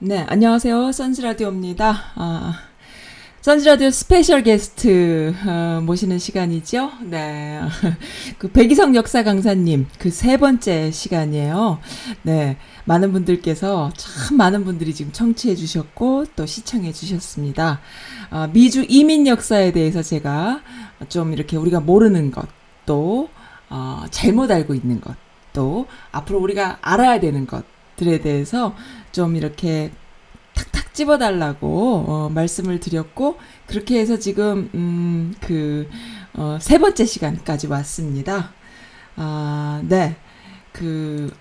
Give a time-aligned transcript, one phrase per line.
[0.00, 0.92] 네, 안녕하세요.
[0.92, 2.12] 선즈라디오입니다.
[2.14, 2.60] 아,
[3.40, 6.92] 선즈라디오 스페셜 게스트 어, 모시는 시간이죠.
[7.04, 7.60] 네,
[8.38, 11.80] 그 백이성 역사 강사님 그 세 번째 시간이에요.
[12.22, 17.80] 네, 많은 분들께서 참 많은 분들이 지금 청취해 주셨고 또 시청해 주셨습니다.
[18.30, 20.60] 아, 미주 이민 역사에 대해서 제가
[21.08, 22.46] 좀 이렇게 우리가 모르는 것,
[22.86, 23.28] 또
[23.68, 25.16] 어, 잘못 알고 있는 것,
[25.52, 27.64] 또 앞으로 우리가 알아야 되는 것
[27.98, 28.74] 들에 대해서
[29.12, 29.90] 좀 이렇게
[30.54, 35.88] 탁탁 집어달라고 어, 말씀을 드렸고 그렇게 해서 지금 음, 그
[36.34, 38.52] 어, 세 번째 시간까지 왔습니다.
[39.16, 40.16] 아, 네,
[40.72, 41.32] 그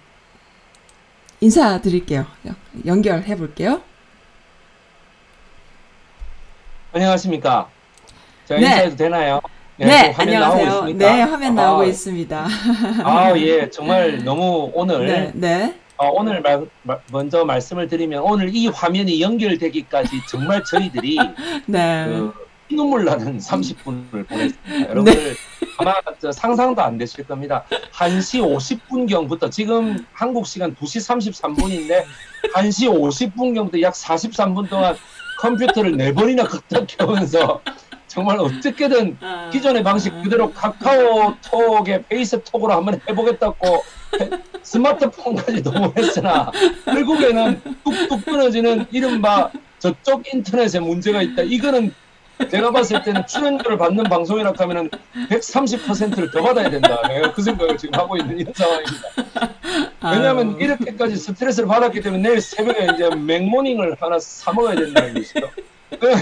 [1.39, 2.25] 인사드릴게요.
[2.85, 3.81] 연결해 볼게요.
[6.91, 7.69] 안녕하십니까?
[8.45, 8.65] 제가 네.
[8.65, 9.39] 인사해도 되나요?
[9.75, 10.85] 네, 나오고 안녕하세요.
[10.95, 12.47] 네, 화면 아, 나오고 있습니다.
[13.03, 18.53] 아, 예, 정말 너무 오늘 네, 네, 어, 오늘 말, 말- 먼저 말씀을 드리면 오늘
[18.55, 21.17] 이 화면이 연결되기까지 정말 저희들이
[21.65, 22.33] 네, 그
[22.69, 24.89] 눈물 나는 30분을 보냈습니다.
[24.89, 25.35] 여러분들
[25.77, 27.63] 아마 저 상상도 안 되실 겁니다.
[27.93, 28.41] 1시
[28.89, 32.03] 50분경부터 지금 한국 시간 2시 33분인데
[32.53, 34.95] 1시 50분경부터 약 43분 동안
[35.39, 37.61] 컴퓨터를 네 번이나 걷다 켜면서
[38.07, 43.81] 정말 어떻게든 아, 기존의 방식 그대로 카카오톡에 페이스톡으로 한번 해보겠다고 해-
[44.63, 46.51] 스마트폰까지 동원했으나
[46.85, 51.43] 결국에는 뚝뚝 끊어지는 이른바 저쪽 인터넷에 문제가 있다.
[51.43, 51.93] 이거는
[52.51, 54.89] 제가 봤을 때는 출연료를 받는 방송이라 하면은
[55.29, 57.01] 130%를 더 받아야 된다.
[57.07, 59.07] 내가 그 생각을 지금 하고 있는 이런 상황입니다.
[60.03, 60.57] 왜냐하면 아유.
[60.59, 65.49] 이렇게까지 스트레스를 받았기 때문에 내일 새벽에 이제 맥모닝을 하나 사 먹어야 된다는 것이죠.
[65.99, 66.13] 그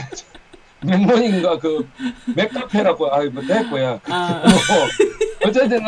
[0.86, 1.88] 맥모닝과 그
[2.36, 4.00] 맥카페라고 아이고 됐고요.
[4.06, 4.44] 아.
[4.46, 5.82] 뭐 어쨌든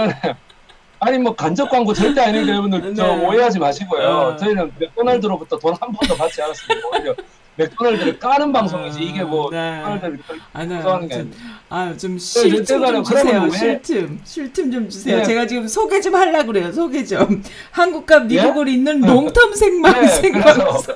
[1.00, 3.26] 아니 뭐 간접 광고 절대 아니니까 여러분들 저 네.
[3.26, 4.08] 오해하지 마시고요.
[4.08, 4.36] 어.
[4.38, 6.88] 저희는 맥도날드로부터 돈 한 번도 받지 않았습니다.
[6.88, 7.16] 오히려
[7.56, 9.78] 맥도날드를 까는 방송이지 이게 뭐 네.
[9.78, 10.20] 맥도날드를
[10.54, 11.32] 아니, 좋아하는 게 좀,
[11.70, 11.92] 아니에요.
[11.94, 13.42] 아, 좀 네, 틈 주세요.
[13.44, 15.18] 왜- 쉴 틈, 쉴틈좀 주세요.
[15.18, 15.24] 네.
[15.24, 16.72] 제가 지금 소개 좀 하려고 그래요.
[16.72, 17.44] 소개 좀.
[17.72, 18.44] 한국과 예?
[18.44, 20.96] 미국을 잇는 롱텀 생방 네, 생방송.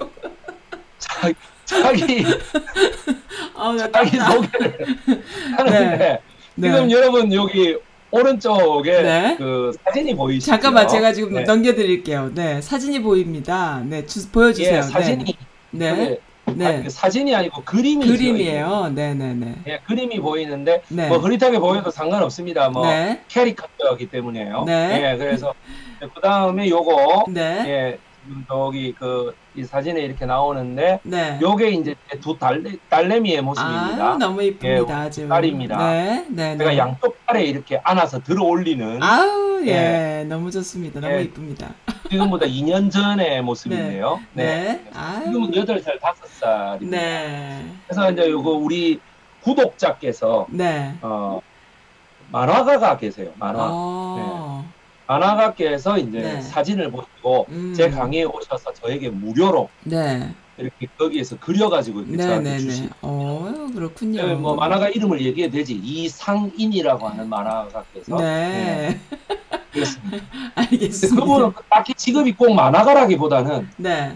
[0.98, 1.34] 자기
[1.66, 2.26] 자기
[3.56, 4.18] 아, 나 자기.
[4.18, 4.88] 소개를
[5.58, 6.68] 하는데 네.
[6.70, 7.78] 지금 여러분 여기
[8.12, 9.36] 오른쪽에 네.
[9.38, 10.52] 그 사진이 보이시죠?
[10.52, 11.44] 잠깐만, 제가 지금 네.
[11.44, 12.32] 넘겨드릴게요.
[12.36, 13.82] 네, 사진이 보입니다.
[13.86, 14.78] 네, 주, 보여주세요.
[14.78, 15.38] 예, 사진이
[15.72, 16.20] 네, 네.
[16.54, 16.90] 네, 아니, 네.
[16.90, 18.92] 사진이 아니고 그림이 그림이에요.
[18.94, 19.56] 네, 네, 네.
[19.68, 21.08] 예, 그림이 보이는데 네.
[21.08, 22.70] 뭐 흐릿하게 보여도 상관없습니다.
[22.70, 24.66] 뭐 네, 캐리커터이기 때문에요.
[24.66, 25.14] 네.
[25.14, 25.54] 예, 그래서
[26.00, 27.98] 그 다음에 요거 네, 예,
[28.48, 31.38] 저기 그 이 사진에 이렇게 나오는데 네.
[31.42, 34.12] 요게 이제 두 달래, 딸내미의 모습입니다.
[34.14, 35.10] 아, 너무 이쁩니다.
[35.18, 35.28] 예.
[35.28, 35.78] 딸입니다.
[35.92, 36.78] 네, 네, 제가 네.
[36.78, 40.24] 양쪽 팔에 이렇게 안아서 들어 올리는 아우, 예, 예.
[40.24, 41.02] 너무 좋습니다.
[41.02, 41.24] 너무 예.
[41.24, 41.74] 이쁩니다.
[42.10, 44.22] 지금보다 2년 전의 모습인데요.
[44.32, 45.26] 네, 아유.
[45.26, 46.90] 지금은 8살, 5살입니다.
[46.90, 49.02] 네, 그래서 이제 요거 우리
[49.44, 50.94] 구독자께서 네.
[51.02, 51.42] 어,
[52.32, 53.32] 만화가가 계세요.
[53.36, 53.68] 만화.
[53.70, 54.66] 어,
[55.12, 56.42] 만화가께서 이제 네.
[56.42, 57.74] 사진을 보시고 음.
[57.76, 62.62] 제 강의에 오셔서 저에게 무료로 네, 이렇게 거기에서 그려가지고 이렇게 네, 저한테 네, 네.
[62.62, 64.26] 주시고 어, 그렇군요.
[64.26, 69.00] 네, 뭐 만화가 이름을 얘기해도 되지 이상인이라고 하는 만화가께서 네,
[69.72, 70.18] 그렇습니다.
[70.18, 71.22] 근데 알겠습니다.
[71.22, 74.16] 그분은 딱히 직업이 꼭 만화가라기보다는 네,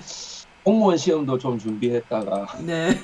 [0.63, 2.97] 공무원 시험도 좀 준비했다가 네,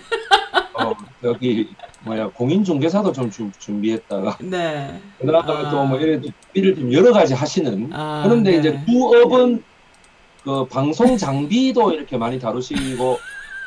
[0.75, 0.94] 어,
[1.24, 1.68] 여기
[2.03, 5.00] 뭐야 공인중개사도 좀 준- 준비했다가 네.
[5.19, 5.69] 그다음에 아.
[5.69, 6.23] 또뭐 이런
[6.53, 8.57] 일을 좀 여러 가지 하시는 아, 그런데 네.
[8.57, 9.63] 이제 부업은
[10.44, 13.19] 그 방송 장비도 이렇게 많이 다루시고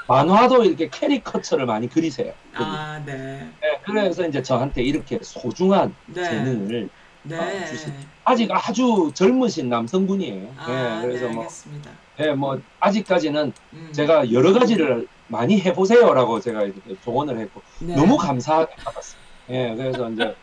[0.09, 2.33] 만화도 이렇게 캐리커처를 많이 그리세요.
[2.55, 6.89] 아, 네, 네, 그래서 이제 저한테 이렇게 소중한 네, 재능을
[7.23, 7.37] 네.
[7.39, 10.53] 아, 주신- 아직 아주 젊으신 남성분이에요.
[10.59, 11.91] 아, 네, 그래서 네, 뭐, 알겠습니다.
[12.19, 13.89] 네, 뭐 아직까지는 음.
[13.93, 16.67] 제가 여러 가지를 많이 해보세요라고 제가
[17.05, 17.95] 조언을 했고 네.
[17.97, 19.19] 너무 감사하게 받았어요.
[19.51, 20.35] 예, 그래서 이제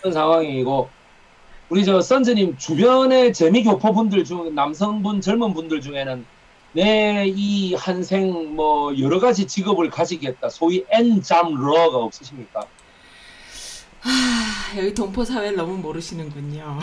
[0.00, 0.88] 그런 상황이고
[1.68, 6.24] 우리 저 선즈님 주변의 재미교포 분들 중 남성분 젊은 분들 중에는
[6.72, 12.60] 내 이 한생 뭐 여러 가지 직업을 가지겠다 소위 엔잠러가 없으십니까?
[14.02, 16.78] 아, 여기 동포 사회를 너무 모르시는군요.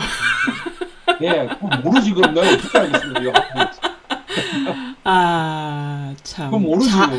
[1.22, 1.48] 예,
[1.82, 3.32] 모르지 그럼 내가 어떻게 알겠습니까?
[5.04, 6.50] 아, 참.
[6.50, 6.90] 그럼 모르지.
[6.90, 7.10] 자,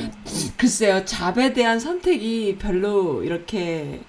[0.57, 4.01] 글쎄요, 잡에 대한 선택이 별로 이렇게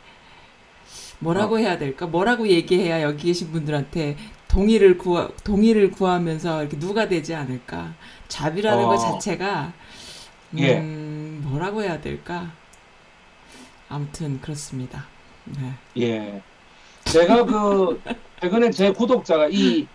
[1.18, 2.06] 뭐라고 해야 될까?
[2.06, 4.16] 뭐라고 얘기해야 여기 계신 분들한테
[4.48, 7.94] 동의를 구하, 동의를 구하면서 이렇게 누가 되지 않을까?
[8.28, 8.88] 잡이라는 어.
[8.88, 9.72] 것 자체가
[10.54, 10.80] 음, 예.
[10.80, 12.50] 뭐라고 해야 될까?
[13.88, 15.04] 아무튼 그렇습니다.
[15.44, 15.74] 네.
[15.98, 16.42] 예.
[17.04, 18.00] 제가 그
[18.40, 19.86] 최근에 제 구독자가 이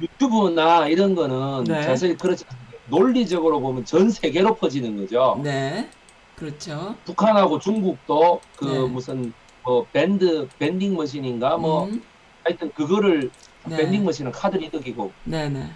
[0.00, 1.82] 유튜브나 이런 거는 네.
[1.82, 2.69] 자세히 그렇지 않습니다.
[2.90, 5.40] 논리적으로 보면 전 세계로 퍼지는 거죠.
[5.42, 5.88] 네.
[6.36, 6.96] 그렇죠.
[7.04, 8.78] 북한하고 중국도 그 네.
[8.88, 9.32] 무슨
[9.62, 12.02] 뭐 밴드 밴딩 머신인가 뭐 음,
[12.44, 13.30] 하여튼 그거를
[13.66, 13.76] 네.
[13.76, 15.70] 밴딩 머신은 카드 리더기고 네네.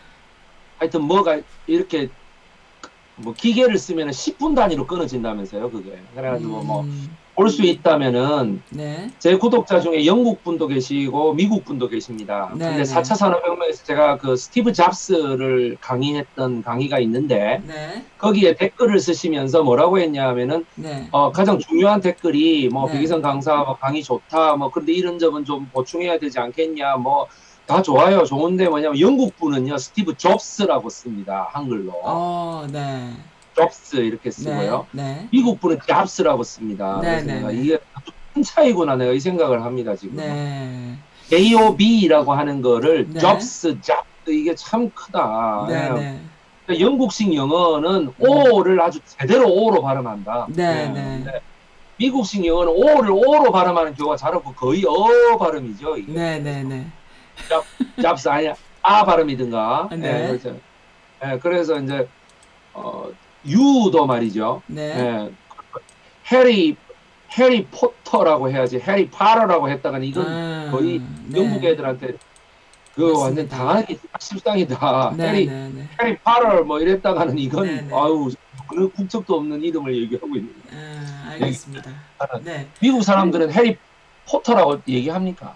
[0.79, 2.09] 하여튼 뭐가 이렇게
[3.17, 6.85] 뭐 기계를 쓰면 10분 단위로 끊어진다면서요 그게 그래가지고 뭐
[7.35, 9.11] 음, 볼수 있다면은 네.
[9.19, 12.51] 제 구독자 중에 영국 분도 계시고 미국 분도 계십니다.
[12.55, 12.95] 네, 근데 네.
[12.95, 18.05] 4차 산업혁명에서 제가 그 스티브 잡스를 강의했던 강의가 있는데 네.
[18.19, 21.09] 거기에 댓글을 쓰시면서 뭐라고 했냐면은 네.
[21.11, 22.95] 어, 가장 중요한 댓글이 뭐 네.
[22.95, 27.27] 백이성 강사 뭐 강의 좋다 뭐 그런데 이런 점은 좀 보충해야 되지 않겠냐 뭐
[27.67, 33.11] 다 좋아요 좋은데 뭐냐면 영국 분은요 스티브 잡스라고 씁니다 한글로 어, 네.
[33.57, 35.29] 잡스 이렇게 쓰고요 네.
[35.33, 37.55] 미국 분은 잡스라고 씁니다 네, 그래서 네, 내가 네.
[37.55, 37.79] 이게
[38.33, 40.97] 큰 차이구나 내가 이 생각을 합니다 지금 네.
[41.29, 43.21] JOB라고 하는 거를 네.
[43.21, 45.75] 잡스 잡스 이게 참 크다 네.
[45.75, 45.89] 예.
[45.91, 46.21] 네.
[46.67, 50.47] 그러니까 영국식 영어는 O를 아주 제대로 O로 발음한다.
[50.49, 50.89] 네, 예.
[50.89, 51.41] 네.
[51.99, 55.97] 미국식 영어는 O를 O로 발음하는 경우가 잘 없고 거의 어 발음이죠.
[55.99, 56.13] 이게.
[56.13, 56.39] 네.
[56.39, 56.63] 네.
[56.63, 56.87] 네.
[58.01, 59.91] 잡스 아니야 아 발음이든가.
[59.93, 60.25] 네.
[60.25, 60.51] 예, 그래서,
[61.25, 62.09] 예, 그래서 이제
[62.73, 63.09] 어,
[63.47, 64.63] 유도 말이죠.
[64.67, 64.83] 네.
[64.83, 65.33] 예.
[66.33, 66.77] 해리
[67.37, 71.41] 해리 포터라고 해야지 해리 파러라고 했다가는 이건 아, 거의 네.
[71.41, 72.15] 영국 애들한테
[72.95, 73.57] 그거 완전 맞습니다.
[73.57, 75.15] 당하기 십상이다.
[75.17, 75.89] 네, 해리 네, 네.
[76.01, 77.89] 해리 파럴 뭐 이랬다가는 이건 네, 네.
[77.93, 78.31] 아유
[78.69, 80.55] 그런 국적도 없는 이름을 얘기하고 있는.
[80.73, 81.91] 아, 알겠습니다.
[82.43, 82.69] 네.
[82.81, 83.77] 미국 사람들은 해리
[84.29, 85.55] 포터라고 얘기합니까?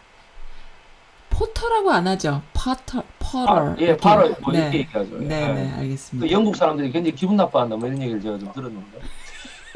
[1.39, 2.43] 포터라고 안 하죠.
[2.53, 3.47] 파터, 퍼터.
[3.47, 3.97] 아, 예.
[3.97, 4.59] 파럴 뭐 네.
[4.63, 5.23] 이렇게 얘기하죠.
[5.23, 5.27] 예.
[5.27, 6.31] 네, 네, 또 알겠습니다.
[6.33, 8.99] 영국 사람들이 굉장히 기분 나빠한다 뭐 이런 얘기를 제가 좀 들었는데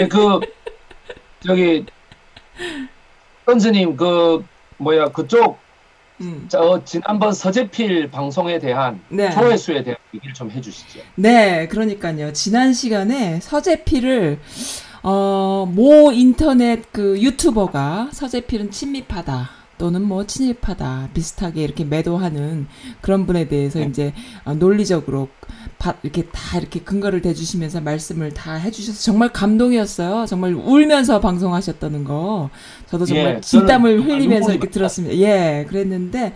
[0.00, 0.41] 예, 그
[1.47, 1.87] 저기
[3.47, 4.44] 선스님 그
[4.79, 5.59] 뭐야 그쪽
[6.20, 6.47] 음.
[6.49, 9.31] 저 지난번 서재필 방송에 대한 네.
[9.31, 11.00] 조회수에 대한 얘기를 좀 해주시죠.
[11.15, 12.32] 네, 그러니까요.
[12.32, 14.41] 지난 시간에 서재필을
[15.05, 19.62] 어, 모 인터넷 그 유튜버가 서재필은 친밀하다.
[19.78, 22.66] 또는 뭐 친일파다 비슷하게 이렇게 매도하는
[23.00, 23.86] 그런 분에 대해서 네.
[23.86, 24.12] 이제
[24.44, 25.28] 어, 논리적으로
[25.78, 30.26] 바- 이렇게 다 이렇게 근거를 대주시면서 말씀을 다 해주셔서 정말 감동이었어요.
[30.26, 32.50] 정말 울면서 방송하셨다는 거
[32.88, 34.69] 저도 정말 예, 진땀을 흘리면서 이렇게.
[34.70, 35.16] 들었습니다.
[35.16, 36.32] 예, 그랬는데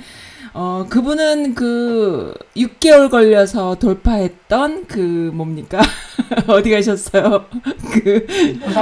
[0.52, 5.80] 어 그분은 그 6개월 걸려서 돌파했던 그 뭡니까
[6.48, 7.44] 어디 가셨어요?
[8.02, 8.26] 그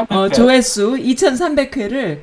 [0.09, 2.21] 어, 조회수 2,300회를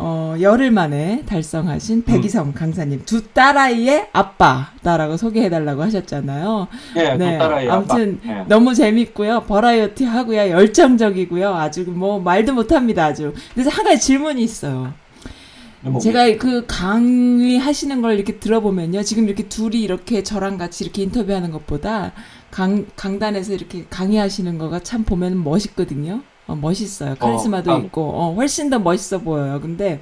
[0.00, 6.68] 어, 열흘 만에 달성하신 백이성 강사님 두 딸아이의 아빠다라고 소개해달라고 하셨잖아요.
[6.96, 8.40] 예, 네, 그 딸아이 아무튼 아빠.
[8.40, 8.44] 예.
[8.46, 13.34] 너무 재밌고요, 버라이어티 하고요, 열정적이고요, 아주 뭐 말도 못합니다 아주.
[13.54, 14.94] 그래서 한 가지 질문이 있어요.
[15.80, 19.02] 뭐, 제가 그 강의하시는 걸 이렇게 들어보면요.
[19.02, 22.12] 지금 이렇게 둘이 이렇게 저랑 같이 이렇게 인터뷰하는 것보다
[22.50, 26.22] 강, 강단에서 이렇게 강의하시는 거가 참 보면 멋있거든요.
[26.48, 27.14] 어, 멋있어요.
[27.16, 29.60] 카리스마도 어, 있고, 어, 훨씬 더 멋있어 보여요.
[29.60, 30.00] 근데,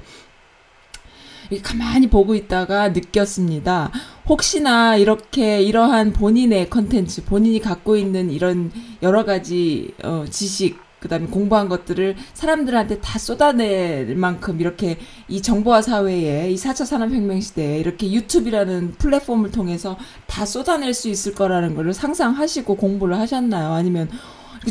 [1.62, 3.90] 가만히 보고 있다가 느꼈습니다.
[4.28, 8.72] 혹시나 이렇게 이러한 본인의 컨텐츠, 본인이 갖고 있는 이런
[9.02, 14.98] 여러 가지 어, 지식, 그 다음에 공부한 것들을 사람들한테 다 쏟아낼 만큼 이렇게
[15.28, 19.96] 이 정보화 사회에 이 4차 산업혁명 시대에 이렇게 유튜브라는 플랫폼을 통해서
[20.26, 23.72] 다 쏟아낼 수 있을 거라는 거를 상상하시고 공부를 하셨나요?
[23.72, 24.08] 아니면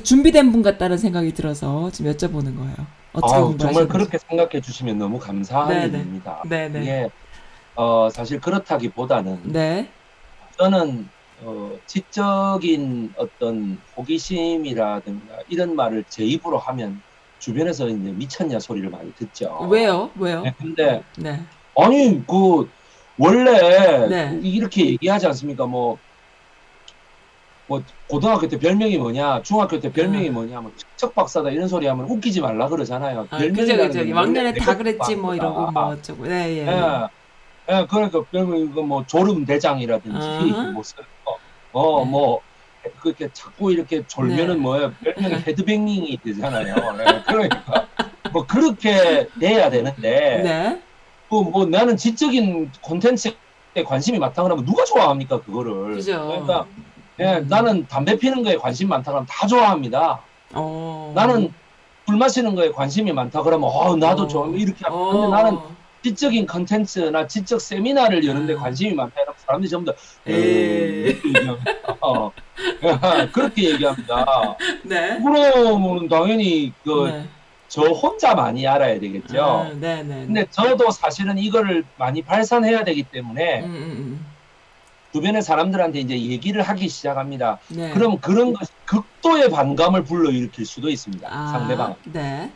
[0.03, 2.75] 준비된 분 같다는 생각이 들어서 지금 여쭤보는 거예요.
[3.13, 3.57] 어떻게 아유, 공부하셨는지.
[3.59, 5.99] 정말 그렇게 생각해 주시면 너무 감사한 네네.
[5.99, 6.43] 일입니다.
[6.47, 6.81] 네네.
[6.81, 7.09] 이게
[7.75, 9.89] 어, 사실 그렇다기보다는 네.
[10.57, 11.09] 저는
[11.41, 17.01] 어, 지적인 어떤 호기심이라든가 이런 말을 제 입으로 하면
[17.39, 19.67] 주변에서 이제 미쳤냐 소리를 많이 듣죠.
[19.69, 20.11] 왜요?
[20.17, 20.43] 왜요?
[20.43, 21.41] 네, 근데 네.
[21.77, 22.69] 아니 그
[23.17, 24.39] 원래 네.
[24.41, 25.65] 이렇게 얘기하지 않습니까?
[25.65, 25.99] 뭐.
[27.67, 30.33] 뭐 고등학교 때 별명이 뭐냐, 중학교 때 별명이 음.
[30.35, 33.27] 뭐냐, 뭐 척박사다 이런 소리 하면 웃기지 말라 그러잖아요.
[33.29, 34.05] 아, 별명이라는 그죠.
[34.05, 36.27] 게 왕년에 다 그랬지, 뭐, 이러고, 뭐, 어쩌고.
[36.27, 36.67] 네, 예.
[36.67, 37.07] 예.
[37.71, 40.63] 예, 그러니까 별명 이거 뭐 조름 대장이라든지 아하.
[40.71, 41.37] 뭐 쓰는 거,
[41.71, 42.11] 어, 네.
[42.11, 42.41] 뭐
[42.99, 44.61] 그렇게 자꾸 이렇게 졸면은 네.
[44.61, 44.93] 뭐예요?
[45.03, 46.75] 별명이 헤드뱅잉이 되잖아요.
[46.97, 47.87] 네, 그러니까
[48.31, 50.81] 뭐 그렇게 돼야 되는데, 네.
[51.29, 53.33] 뭐, 뭐 나는 지적인 콘텐츠에
[53.83, 55.95] 관심이 많다 그러면 누가 좋아합니까 그거를?
[55.95, 56.27] 그죠.
[56.27, 56.67] 그러니까
[57.19, 57.47] 예, 음.
[57.47, 60.21] 나는 담배 피는 거에 관심 많다 그러면 다 좋아합니다.
[60.53, 61.11] 어.
[61.15, 61.53] 나는
[62.05, 64.27] 술 마시는 거에 관심이 많다 그러면 어 나도 어.
[64.27, 65.11] 좀 이렇게 하고 어.
[65.11, 65.57] 근데 나는
[66.03, 68.59] 지적인 컨텐츠나 지적 세미나를 여는데 음.
[68.59, 70.35] 관심이 많다 이러면 사람들이 전부 다 에이.
[70.35, 71.71] 이렇게 얘기합니다.
[72.01, 72.31] 어.
[73.33, 74.57] 그렇게 얘기합니다.
[74.83, 75.19] 네.
[75.21, 77.89] 그러면 당연히 그저 네.
[77.89, 79.43] 혼자 많이 알아야 되겠죠.
[79.43, 80.25] 아, 네, 네.
[80.25, 84.25] 근데 저도 사실은 이거를 많이 발산해야 되기 때문에 음, 음,
[85.15, 87.59] 주변의 사람들한테 이제 얘기를 하기 시작합니다.
[87.69, 87.91] 네.
[87.91, 91.29] 그럼 그런 것이 극도의 반감을 불러일으킬 수도 있습니다.
[91.31, 91.95] 아, 상대방.
[92.03, 92.51] 네.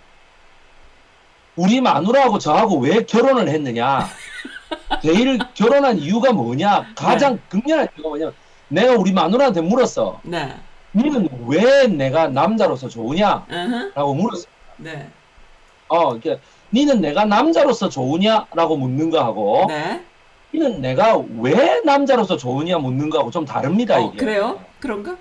[1.56, 4.10] 우리 마누라하고 저하고 왜 결혼을 했느냐?
[5.02, 6.88] 제일 결혼한 이유가 뭐냐?
[6.96, 7.42] 가장 네.
[7.48, 8.32] 극렬한 이유가 뭐냐?
[8.68, 10.20] 내가 우리 마누라한테 물었어.
[10.24, 10.54] 네.
[10.94, 13.46] 니는 왜 내가 남자로서 좋으냐?
[13.50, 13.94] 으흠.
[13.96, 14.48] 라고 물었어.
[14.76, 15.10] 네.
[15.88, 16.42] 어, 이렇게
[16.74, 20.04] 니는 내가 남자로서 좋으냐라고 묻는 거하고 네.
[20.54, 24.18] 니는 내가 왜 남자로서 좋으냐 묻는 거하고 좀 다릅니다 어, 이게.
[24.18, 24.60] 그래요?
[24.80, 25.16] 그런가?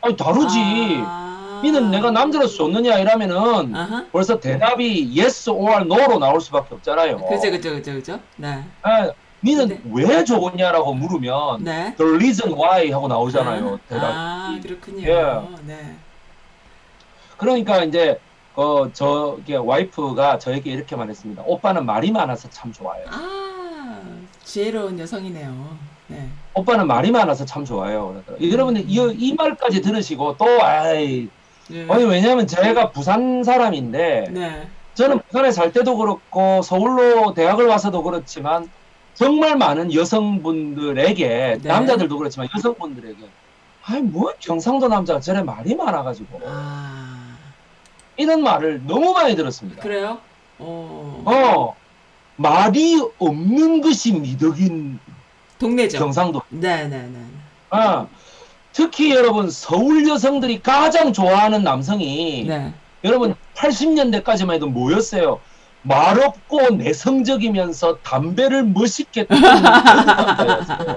[0.00, 0.58] 아니 다르지.
[1.04, 1.60] 아.
[1.62, 4.04] 니는 내가 남자로서 좋느냐 이러면은 아하.
[4.10, 7.18] 벌써 대답이 yes or no로 나올 수밖에 없잖아요.
[7.26, 8.20] 그죠, 그죠, 그죠, 그죠.
[8.36, 8.64] 네.
[8.82, 9.12] 아,
[9.44, 9.80] 니는 네.
[9.92, 11.94] 왜 좋으냐라고 물으면 네.
[11.96, 13.78] the reason why 하고 나오잖아요.
[13.88, 14.04] 대답.
[14.12, 15.08] 아, 그렇군요.
[15.08, 15.40] 예.
[15.64, 15.96] 네.
[17.36, 18.18] 그러니까 이제
[18.54, 21.44] 어 저게 와이프가 저에게 이렇게 말했습니다.
[21.46, 23.04] 오빠는 말이 많아서 참 좋아요.
[23.08, 23.61] 아,
[24.44, 25.78] 지혜로운 여성이네요.
[26.08, 26.28] 네.
[26.54, 28.22] 오빠는 말이 많아서 참 좋아요.
[28.40, 31.28] 여러분들 이, 이 말까지 들으시고 또 아이
[31.68, 31.86] 네.
[31.88, 34.68] 아니 왜냐면 제가 부산 사람인데 네.
[34.94, 38.70] 저는 부산에 살 때도 그렇고 서울로 대학을 와서도 그렇지만
[39.14, 41.28] 정말 많은 여성분들에게
[41.62, 41.68] 네.
[41.68, 43.18] 남자들도 그렇지만 여성분들에게
[43.84, 47.36] 아니 뭐 경상도 남자가 저래 말이 많아가지고 아,
[48.16, 49.82] 이런 말을 너무 많이 들었습니다.
[49.82, 50.18] 그래요?
[50.58, 51.22] 어.
[51.24, 51.81] 어
[52.42, 54.98] 말이 없는 것이 미덕인
[55.58, 55.98] 동네죠.
[55.98, 56.42] 경상도.
[56.48, 57.18] 네, 네, 네.
[57.70, 58.06] 아,
[58.72, 62.72] 특히 여러분 서울 여성들이 가장 좋아하는 남성이 네.
[63.04, 65.40] 여러분 80년대까지만 해도 뭐였어요?
[65.82, 70.96] 말 없고 내성적이면서 담배를 멋있게 피우는 남자였어요.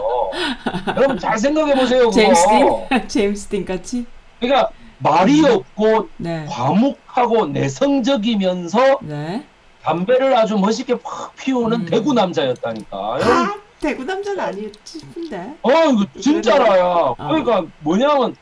[0.96, 2.10] 여러분 잘 생각해 보세요.
[2.12, 2.48] 제임스.
[2.48, 3.08] 딘?
[3.08, 4.06] 제임스 딘 같이?
[4.40, 6.46] 그러니까 말이 없고 네.
[6.50, 9.46] 과묵하고 내성적이면서 네.
[9.90, 11.86] 담배를 아주 멋있게 팍 피우는 음.
[11.86, 12.98] 대구 남자였다니까.
[13.22, 15.56] 여러분, 아, 대구 남자는 아니었지 싶은데.
[15.62, 16.84] 어, 이거 진짜라야.
[16.84, 17.16] 어.
[17.18, 18.36] 그러니까 뭐냐면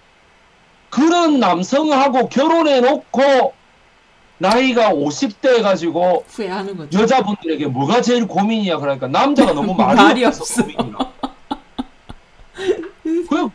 [0.89, 3.53] 그런 남성하고 결혼해 놓고
[4.37, 6.97] 나이가 50대 가지고 후회하는 거죠.
[7.01, 10.63] 여자분들에게 뭐가 제일 고민이야 그러니까 남자가 너무 말이, 말이 없어.
[10.63, 10.97] 고민이야.
[13.29, 13.49] 그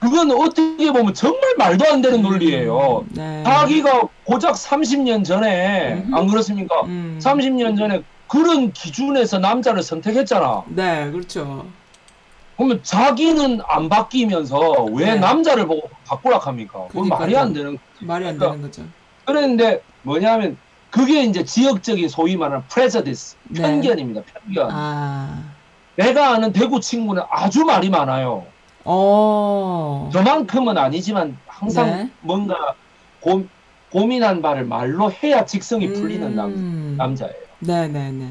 [0.00, 3.04] 그건 어떻게 보면 정말 말도 안 되는 논리예요.
[3.10, 3.42] 네.
[3.44, 6.14] 자기가 고작 30년 전에 음흠.
[6.16, 6.80] 안 그렇습니까?
[6.84, 7.18] 음.
[7.22, 10.62] 30년 전에 그런 기준에서 남자를 선택했잖아.
[10.68, 11.66] 네, 그렇죠.
[12.56, 15.14] 그러면 자기는 안 바뀌면서 왜 네.
[15.16, 16.86] 남자를 보고 바꾸라 합니까?
[16.88, 17.08] 그건.
[17.08, 17.78] 말이 안 되는.
[18.00, 18.82] 말이 안 그러니까 되는 거죠.
[19.26, 20.56] 그런데 뭐냐면
[20.90, 23.60] 그게 이제 지역적인 소위 말하는 prejudice 네.
[23.60, 24.22] 편견입니다.
[24.22, 24.68] 편견.
[24.72, 25.42] 아.
[25.96, 28.46] 내가 아는 대구 친구는 아주 말이 많아요.
[28.84, 30.10] 어.
[30.12, 32.10] 저만큼은 아니지만 항상 네.
[32.20, 32.74] 뭔가
[33.20, 33.44] 고,
[33.90, 36.94] 고민한 바를 말로 해야 직성이 풀리는 남, 음.
[36.96, 37.34] 남자예요.
[37.60, 38.30] 네, 네, 네.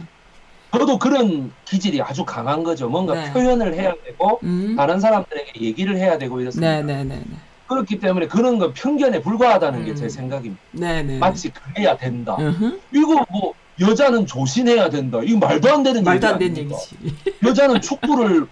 [0.72, 2.90] 저도 그런 기질이 아주 강한 거죠.
[2.90, 3.34] 뭔가 네.
[3.34, 4.76] 표현을 해야 되고 음.
[4.76, 6.82] 다른 사람들에게 얘기를 해야 되고 이렇습니다.
[6.82, 7.36] 네, 네, 네, 네.
[7.68, 10.10] 그렇기 때문에 그런 건 편견에 불과하다는 게제 음.
[10.10, 10.62] 생각입니다.
[10.72, 11.18] 네, 네.
[11.20, 12.36] 마치 그래야 된다.
[12.40, 12.80] 으흠.
[12.94, 15.20] 이거 뭐 여자는 조신해야 된다.
[15.24, 16.58] 이거 말도 안 되는 말도 얘기 안 되는?
[16.58, 16.98] 얘기지.
[17.46, 18.48] 여자는 축구를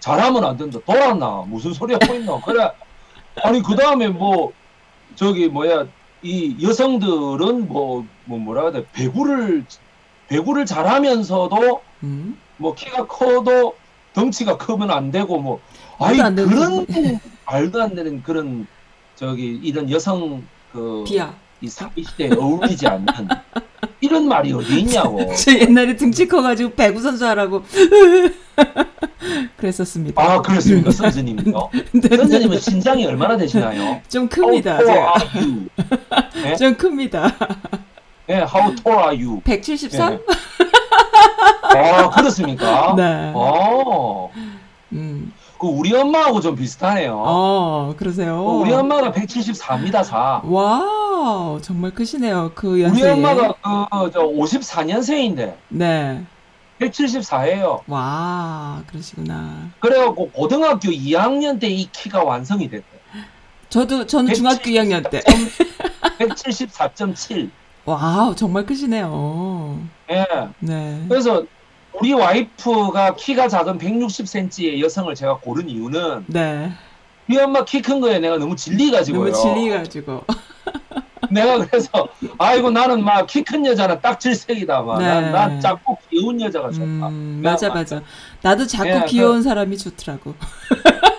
[0.00, 0.78] 잘하면 안 된다.
[0.86, 1.44] 돌았나?
[1.46, 2.40] 무슨 소리 하고 있나?
[2.40, 2.70] 그래.
[3.42, 4.52] 아니 그 다음에 뭐
[5.14, 5.86] 저기 뭐야
[6.22, 9.64] 이 여성들은 뭐, 뭐 뭐라 해야 돼 배구를
[10.28, 12.38] 배구를 잘하면서도 음.
[12.56, 13.76] 뭐 키가 커도
[14.14, 15.60] 덩치가 크면 안 되고 뭐
[15.98, 16.86] 아니 그런
[17.46, 18.66] 말도 안 되는 그런
[19.14, 21.34] 저기 이런 여성 그 비야.
[21.60, 23.06] 이 사회 시대에 어울리지 않는
[24.00, 25.32] 이런 말이 어디 있냐고.
[25.34, 27.62] 저 옛날에 등치 커가지고 배구 선수 하라고
[29.56, 30.22] 그랬었습니다.
[30.22, 31.70] 아 그렇습니까 선생님요?
[31.92, 32.16] 네, 네.
[32.16, 34.00] 선생님은 신장이 얼마나 되시나요?
[34.08, 34.76] 좀 큽니다.
[34.78, 35.14] How tall 제가.
[35.34, 35.68] are you?
[36.42, 36.56] 네?
[36.56, 37.34] 좀 큽니다.
[38.26, 39.40] 네, how tall are you?
[39.42, 40.20] 173?
[41.72, 41.78] 네.
[41.78, 42.94] 아 그렇습니까?
[42.96, 43.32] 네.
[43.34, 44.30] 어,
[44.92, 45.32] 음.
[45.58, 47.20] 그 우리 엄마하고 좀 비슷하네요.
[47.26, 48.36] 어, 그러세요.
[48.36, 50.42] 어, 우리 엄마가 174입니다, 4.
[50.44, 50.82] 와
[51.28, 52.52] 우, 정말 크시네요.
[52.54, 53.10] 그 우리 연세에.
[53.12, 53.54] 엄마가
[54.04, 56.24] 그저 54년생인데 네.
[56.80, 57.80] 174예요.
[57.88, 59.70] 와, 그러시구나.
[59.80, 62.86] 그래갖고 고등학교 2학년 때 이 키가 완성이 됐대.
[63.68, 65.20] 저도 저는 중학교 2학년 때.
[66.18, 67.50] 174.7.
[67.84, 69.80] Wow, 정말 크시네요.
[70.10, 70.26] 예.
[70.60, 71.04] 네.
[71.08, 71.44] 그래서
[71.92, 76.72] 우리 와이프가 키가 작은 160cm의 여성을 제가 고른 이유는 네.
[77.28, 79.32] 우리 엄마 키 큰 거에 내가 너무 질리가지고요.
[79.32, 80.22] 너무 질리가지고.
[81.32, 81.88] 내가 그래서
[82.38, 84.82] 아이고 나는 막 키 큰 여자는 딱 질색이다.
[84.82, 84.98] 막.
[84.98, 85.30] 네.
[85.30, 86.84] 난, 작고 귀여운 여자가 좋다.
[87.08, 88.00] 음, 맞아, 막- 맞아.
[88.42, 90.34] 나도 작고 예, 귀여운 사람이 좋더라고.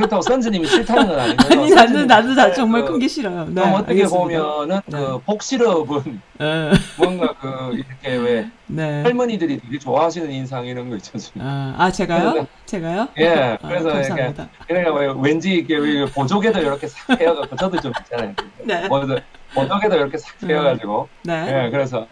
[0.00, 1.60] 아, 그렇다고 선즈님이 싫다는 건 아니고요.
[1.60, 3.44] 아니 나는 나도 나 그, 정말 큰게 싫어요.
[3.50, 4.08] 네, 어떻게 알겠습니다.
[4.08, 4.98] 보면은 네.
[4.98, 9.02] 그 복시럽은 어, 뭔가 그 이렇게 왜 네.
[9.02, 11.44] 할머니들이 되게 좋아하시는 인상 이런 거 있지 않습니까?
[11.50, 12.30] 아, 아, 제가요?
[12.32, 13.08] 그래서- 제가요?
[13.18, 14.48] 예, 아, 그래서 이렇게 감사합니다.
[14.66, 18.34] 그러니까 왜 왠지 이렇게 왜 보조개도 이렇게 싹 베어갖고 저도 좀 있잖아요.
[18.64, 18.88] 네.
[18.88, 19.18] 보조-
[19.54, 21.64] 보조개도 이렇게 싹 베어가지고 네.
[21.66, 22.06] 예, 그래서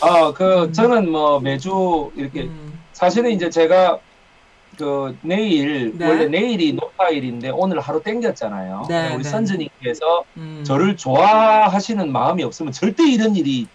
[0.00, 3.98] 아그 저는 뭐 매주 이렇게 음, 사실은 이제 제가
[4.76, 6.06] 그 내일 네.
[6.06, 8.86] 원래 내일이 녹화일인데 오늘 하루 땡겼잖아요.
[8.88, 9.28] 네, 우리 네.
[9.28, 10.62] 선즈님께서 음.
[10.64, 13.66] 저를 좋아하시는 마음이 없으면 절대 이런 일이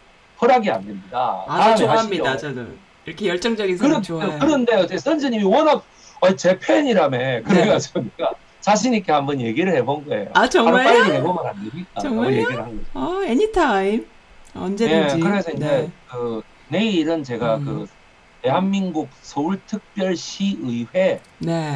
[0.41, 1.43] 허락이 안 됩니다.
[1.47, 2.37] 아, 좋아합니다.
[2.37, 4.39] 저는 이렇게 열정적인 사람 그런, 좋아해요.
[4.39, 5.83] 그런데 어제 선즈님이 워낙
[6.19, 10.29] 어, 제 팬이라며 그래가지고 내가 자신 있게 한번 얘기를 해본 거예요.
[10.33, 10.83] 아, 정말요?
[10.83, 12.01] 빨리 해보면 안 됩니까?
[12.01, 12.31] 정말요?
[12.37, 12.85] 얘기를 한 거죠.
[12.93, 14.05] 어, 애니타임.
[14.53, 15.15] 언제든지.
[15.15, 15.89] 예, 그래서 이제 네.
[16.09, 17.65] 그 내일은 제가 음.
[17.65, 17.87] 그
[18.41, 21.75] 대한민국 서울특별시의회의 네.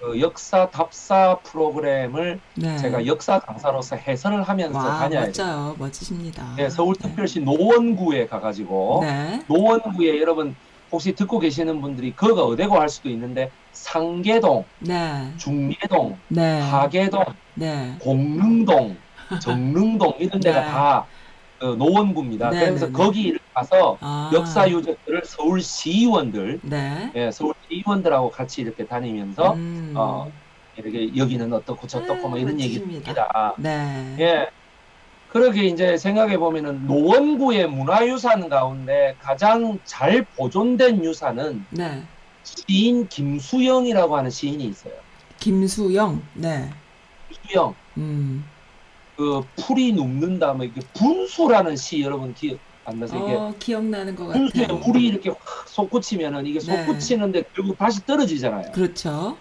[0.00, 2.76] 그 역사 답사 프로그램을 네.
[2.76, 5.26] 제가 역사 강사로서 해설을 하면서 와, 다녀야 돼요.
[5.26, 5.76] 멋져요.
[5.78, 6.56] 멋지십니다.
[6.58, 9.42] 예, 서울특별시 노원구에 가가지고 네.
[9.46, 10.56] 노원구에 여러분
[10.90, 15.32] 혹시 듣고 계시는 분들이 거가 어디고 할 수도 있는데 상계동, 네.
[15.36, 16.60] 중계동, 네.
[16.60, 17.96] 하계동, 네.
[18.00, 18.96] 공릉동,
[19.40, 20.66] 정릉동 이런 데가 네.
[20.66, 21.06] 다
[21.62, 22.50] 그 노원구입니다.
[22.50, 22.98] 네, 그래서 네, 네.
[22.98, 24.32] 거기를 가서 아.
[24.34, 27.12] 역사 유적들을 서울시의원들, 네.
[27.14, 29.92] 예, 서울시의원들하고 같이 이렇게 다니면서 음.
[29.94, 30.28] 어,
[30.76, 33.28] 이렇게 여기는 어떻고 저떻고 뭐 이런 얘기 멋지십니다.
[33.32, 33.54] 합니다.
[33.58, 34.16] 네.
[34.18, 34.48] 예.
[35.28, 42.02] 그러게 이제 생각해 보면은 노원구의 문화유산 가운데 가장 잘 보존된 유산은 네.
[42.42, 44.94] 시인 김수영이라고 하는 시인이 있어요.
[45.38, 46.22] 김수영.
[46.34, 46.70] 네.
[47.46, 47.74] 수영.
[47.98, 48.44] 음.
[49.22, 54.26] 그 풀이 눕는다 뭐 이게 분수라는 시 여러분 기억 안 나서 이게 어, 기억나는 것
[54.26, 54.78] 분수에 같아요.
[54.78, 55.38] 물이 이렇게 확
[55.68, 56.84] 솟구치면은 이게 네.
[56.84, 58.72] 솟구치는데 결국 다시 떨어지잖아요.
[58.72, 59.36] 그렇죠.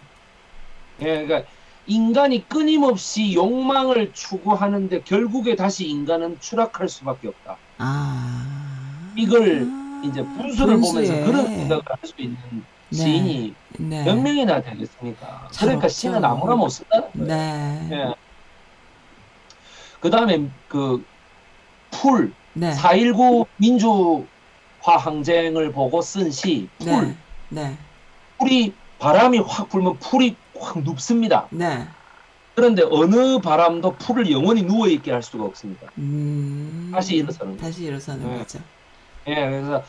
[1.02, 1.50] 예, 그러니까
[1.88, 7.58] 인간이 끊임없이 욕망을 추구하는데 결국에 다시 인간은 추락할 수밖에 없다.
[7.80, 9.12] 아.
[9.18, 11.24] 이걸 아, 이제 분수를 보면서 분수에.
[11.24, 12.38] 그런 생각을 할 수 있는
[12.90, 12.98] 네.
[12.98, 14.04] 시인이 네.
[14.04, 15.48] 몇 명이나 되겠습니까?
[15.52, 15.98] 잘 그러니까 없죠.
[15.98, 17.26] 시는 아무나 못 쓴다는 거예요.
[17.26, 17.90] 네.
[17.92, 18.14] 예.
[20.02, 21.04] 그 다음에 그
[21.92, 22.74] 풀, 네.
[22.74, 24.26] 4.19 민주화
[24.84, 27.08] 항쟁을 보고 쓴 시, 풀.
[27.08, 27.16] 네.
[27.50, 27.78] 네.
[28.38, 31.48] 풀이 바람이 확 불면 풀이 확 눕습니다.
[31.52, 31.88] 네.
[32.56, 35.88] 그런데 어느 바람도 풀을 영원히 누워 있게 할 수가 없습니다.
[35.98, 36.92] 음.
[36.94, 37.58] 다시 일어서는.
[37.58, 38.38] 다시 일어서는 네.
[38.40, 38.60] 거죠.
[39.28, 39.84] 예, 그래서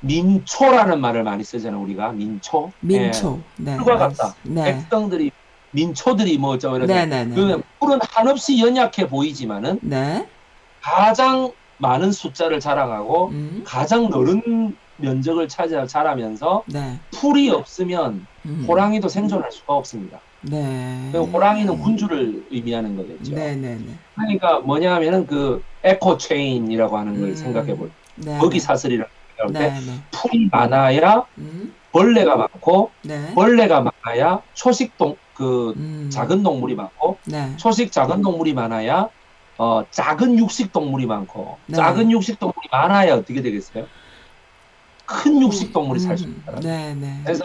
[0.00, 2.12] 민초라는 말을 많이 쓰잖아요, 우리가.
[2.12, 2.72] 민초.
[2.80, 3.40] 민초.
[3.56, 3.76] 네.
[3.76, 4.34] 풀과 같다.
[4.42, 4.64] 네.
[4.64, 5.30] 백성들이,
[5.70, 6.92] 민초들이 뭐 어쩌고 이러죠.
[6.92, 7.34] 네, 네, 네.
[7.34, 10.26] 그 풀은 한없이 연약해 보이지만은 네.
[10.80, 13.62] 가장 많은 숫자를 자랑하고 음.
[13.64, 16.98] 가장 넓은 면적을 차지하 자라면서 네.
[17.12, 18.64] 풀이 없으면 음.
[18.66, 20.20] 호랑이도 생존할 수가 없습니다.
[20.40, 21.08] 네.
[21.12, 23.34] 그 호랑이는 군주를 의미하는 거겠죠.
[23.34, 23.94] 네, 네, 네.
[24.14, 27.34] 그러니까 뭐냐 하면은 그 에코 체인이라고 하는 걸 음.
[27.34, 27.94] 생각해 볼 때,
[28.30, 28.38] 네.
[28.38, 29.98] 먹이 사슬이라고 생각할 때 네, 네.
[30.10, 31.74] 풀이 많아야 음.
[31.92, 33.34] 벌레가 많고 네.
[33.34, 36.10] 벌레가 많아야 초식 동 그 음.
[36.12, 37.56] 작은 동물이 많고 네.
[37.56, 39.08] 초식 작은 동물이 많아야
[39.56, 41.76] 어 작은 육식 동물이 많고 네.
[41.76, 43.86] 작은 육식 동물이 많아야 어떻게 되겠어요?
[45.06, 46.42] 큰 육식 동물이 살수 음.
[46.42, 46.58] 있다.
[46.60, 47.20] 네, 네.
[47.22, 47.44] 그래서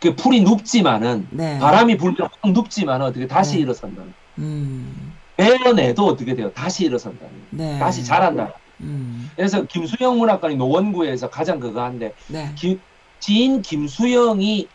[0.00, 1.58] 그 풀이 눕지만은 네.
[1.58, 3.62] 바람이 불면 확 눕지만 어떻게 다시 네.
[3.62, 4.02] 일어선다.
[4.38, 5.12] 음.
[5.36, 6.52] 베어내도 어떻게 돼요?
[6.52, 7.26] 다시 일어선다.
[7.50, 7.78] 네.
[7.80, 8.52] 다시 자란다.
[8.82, 9.28] 음.
[9.34, 12.52] 그래서 김수영 문학관이 노원구에서 가장 그거 한데 네.
[12.54, 12.78] 기-
[13.18, 14.68] 지인 김수영이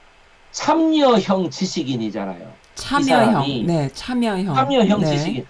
[0.52, 2.52] 참여형 지식인이잖아요.
[2.76, 3.66] 참여형.
[3.66, 4.56] 네, 참여형.
[4.56, 5.06] 참여형 네.
[5.08, 5.48] 지식인.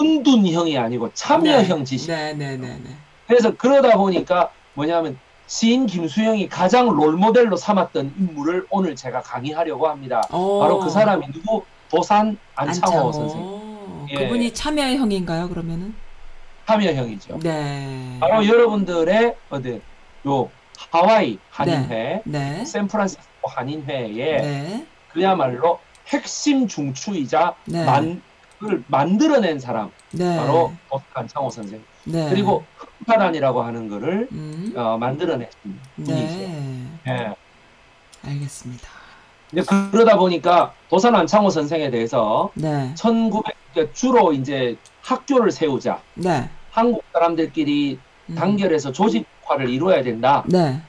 [0.00, 2.10] 은둔형이 아니고 참여형 지식.
[2.10, 2.90] 네, 네, 네, 네.
[3.26, 10.22] 그래서 그러다 보니까 뭐냐면 지인 김수영이 가장 롤모델로 삼았던 인물을 오늘 제가 강의하려고 합니다.
[10.30, 10.60] 어.
[10.60, 11.62] 바로 그 사람이 누구?
[11.90, 13.12] 도산 안창호, 안창호.
[13.12, 14.06] 선생님.
[14.10, 14.14] 예.
[14.14, 15.94] 그분이 참여형인가요, 그러면은?
[16.66, 17.40] 참여형이죠.
[17.40, 18.16] 네.
[18.18, 19.80] 바로 여러분들의 어디
[20.26, 20.50] 요
[20.90, 22.64] 하와이 한인회, 네.
[22.64, 24.86] 샌프란시스코 한인회의 네.
[25.08, 27.84] 그야말로 핵심 중추이자 네.
[27.84, 28.22] 만,
[28.58, 30.36] 그걸 만들어낸 사람 네.
[30.36, 30.72] 바로
[31.14, 31.82] 안창호 선생.
[32.04, 32.28] 네.
[32.30, 34.72] 그리고 흑파단이라고 하는 거를 음.
[34.76, 35.48] 어, 만들어낸
[35.96, 36.14] 분이죠.
[36.14, 36.86] 네.
[37.08, 37.34] 예.
[38.24, 38.88] 알겠습니다.
[39.52, 42.94] 이제 그러다 보니까 도산 안창호 선생에 대해서 네.
[42.94, 46.00] 1900 그러니까 주로 이제 학교를 세우자.
[46.14, 46.48] 네.
[46.70, 47.98] 한국 사람들끼리
[48.30, 48.34] 음.
[48.34, 50.44] 단결해서 조직 화를 이루어야 된다.
[50.46, 50.80] 네.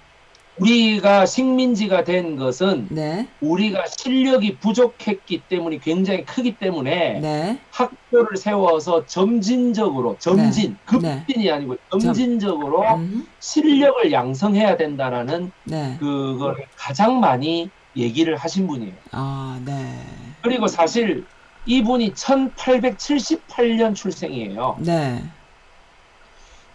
[0.60, 3.28] 우리가 식민지가 된 것은 네.
[3.42, 7.60] 우리가 실력이 부족했기 때문이 굉장히 크기 때문에 네.
[7.72, 11.24] 학교를 세워서 점진적으로 점진 네.
[11.26, 13.28] 급진이 아니고 점진적으로 음.
[13.40, 15.98] 실력을 양성해야 된다라는 네.
[16.00, 18.94] 그걸 가장 많이 얘기를 하신 분이에요.
[19.12, 20.00] 아, 네.
[20.42, 21.26] 그리고 사실
[21.66, 24.78] 이분이 1878년 출생이에요.
[24.82, 25.24] 네.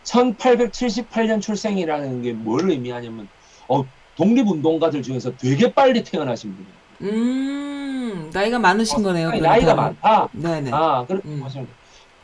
[0.08, 3.28] 1878년 출생이라는 게 뭘 의미하냐면
[3.68, 3.84] 어,
[4.16, 6.78] 독립운동가들 중에서 되게 빨리 태어나신 분이에요.
[7.00, 9.30] 음, 나이가 많으신 거네요.
[9.30, 9.82] 상당히 나이가 그러니까.
[10.02, 10.28] 많다.
[10.32, 10.70] 네네.
[10.72, 11.40] 아, 그렇게 음.
[11.40, 11.68] 보시면.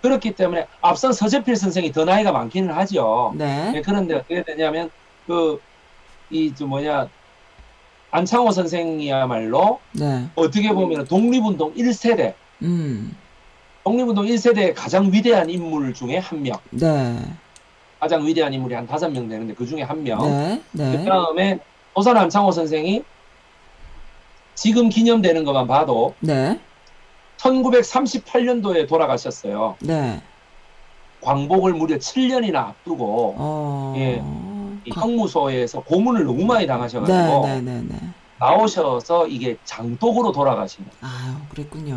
[0.03, 3.33] 그렇기 때문에 앞선 서재필 선생이 더 나이가 많기는 하죠.
[3.37, 3.71] 네.
[3.73, 4.91] 네, 그런데 어떻게 되냐면
[5.27, 5.59] 그
[6.31, 7.07] 이 저 뭐냐
[8.11, 10.27] 안창호 선생이야말로 네.
[10.35, 13.15] 어떻게 보면 독립운동 1세대, 음,
[13.85, 17.17] 독립운동 1세대의 가장 위대한 인물 중에 한 명, 네.
[18.05, 20.19] 가장 위대한 인물이 한 다섯 명 되는데 그 중에 한 명.
[20.21, 20.61] 네.
[20.73, 20.99] 네.
[20.99, 21.59] 그 다음에
[21.95, 23.03] 도산 안창호 선생이
[24.55, 26.61] 지금 기념되는 것만 봐도 네.
[27.39, 29.77] 1938년도에 돌아가셨어요.
[29.81, 30.21] 네.
[31.23, 33.95] 광복을 무려 7년이나 앞두고 어.
[33.97, 34.23] 예.
[34.93, 37.97] 형무소에서 고문을 너무 많이 네, 당하셔가지고 네, 네, 네.
[38.45, 41.15] 나오셔서 이게 장독으로 돌아가신 거예요.
[41.15, 41.95] 아유, 그랬군요.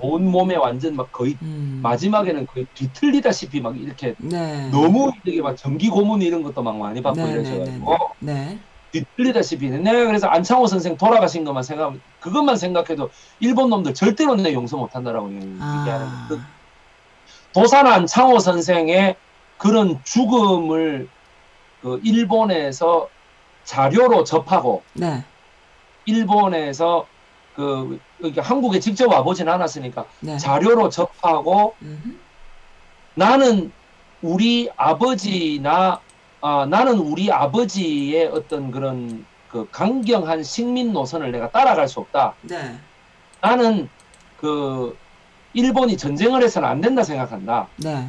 [0.00, 1.80] 온 몸에 완전 막 거의 음.
[1.82, 4.68] 마지막에는 거의 뒤틀리다시피 막 이렇게 네.
[4.70, 8.58] 너무 이게 막 전기 고문 이런 것도 막 많이 받고 네, 네, 이러셔가지고 네.
[8.92, 14.76] 뒤틀리다시피 내가 그래서 안창호 선생 돌아가신 것만 생각하면 그것만 생각해도 일본 놈들 절대로 내 용서
[14.76, 16.26] 못한다라고 얘기하는 아.
[16.28, 16.40] 그
[17.52, 19.16] 도산 안창호 선생의
[19.58, 21.08] 그런 죽음을
[21.82, 23.08] 그 일본에서
[23.64, 25.24] 자료로 접하고 네.
[26.10, 27.06] 일본에서
[27.54, 30.38] 그 이렇게 한국에 직접 와보진 않았으니까 네.
[30.38, 32.16] 자료로 접하고 음흠.
[33.14, 33.72] 나는
[34.22, 36.00] 우리 아버지나
[36.42, 42.34] 아, 나는 우리 아버지의 어떤 그런 그 강경한 식민 노선을 내가 따라갈 수 없다.
[42.42, 42.76] 네.
[43.40, 43.88] 나는
[44.38, 44.96] 그
[45.52, 47.66] 일본이 전쟁을 해서는 안 된다 생각한다.
[47.76, 48.08] 네.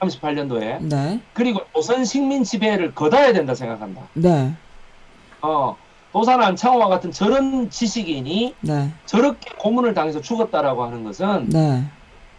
[0.00, 1.20] 38년도에 네.
[1.32, 4.02] 그리고 조선 식민 지배를 거둬야 된다 생각한다.
[4.14, 4.52] 네.
[5.40, 5.76] 어,
[6.12, 8.90] 도산 안창호와 같은 저런 지식인이 네.
[9.06, 11.84] 저렇게 고문을 당해서 죽었다라고 하는 것은 네.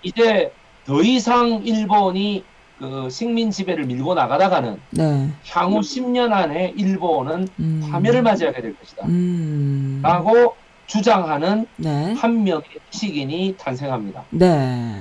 [0.01, 0.51] 이제
[0.85, 2.43] 더 이상 일본이
[2.79, 5.29] 그 식민 지배를 밀고 나가다가는 네.
[5.49, 7.87] 향후 10년 안에 일본은 음.
[7.91, 9.05] 파멸을 맞이하게 될 것이다.
[9.05, 9.99] 음.
[10.01, 10.55] 라고
[10.87, 12.13] 주장하는 네.
[12.13, 14.23] 한 명의 지식인이 탄생합니다.
[14.31, 14.95] 네.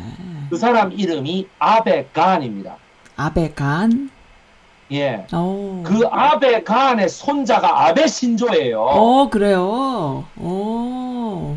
[0.51, 2.77] 그 사람 이름이 아베 간입니다.
[3.17, 4.11] 아베 간.
[4.93, 5.27] 예.
[5.35, 5.83] 오.
[5.85, 8.81] 그 아베 간의 손자가 아베 신조예요.
[8.81, 10.25] 어, 그래요.
[10.39, 11.57] 오.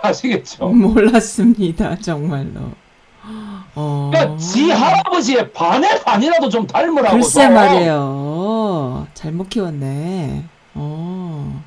[0.00, 0.68] 아시겠죠?
[0.68, 1.96] 몰랐습니다.
[1.98, 2.60] 정말로.
[3.74, 4.10] 어.
[4.12, 7.16] 그러니까 지 할아버지의 반의 반이라도 좀 닮으라고.
[7.16, 7.54] 글쎄 좀.
[7.54, 9.06] 말이에요.
[9.14, 10.44] 잘못 키웠네.
[10.74, 11.62] 어.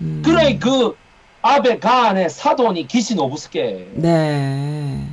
[0.00, 0.22] 음.
[0.24, 0.96] 그래 그
[1.42, 3.88] 아베 간의 사돈이 기시 노부스케.
[3.94, 5.04] 네.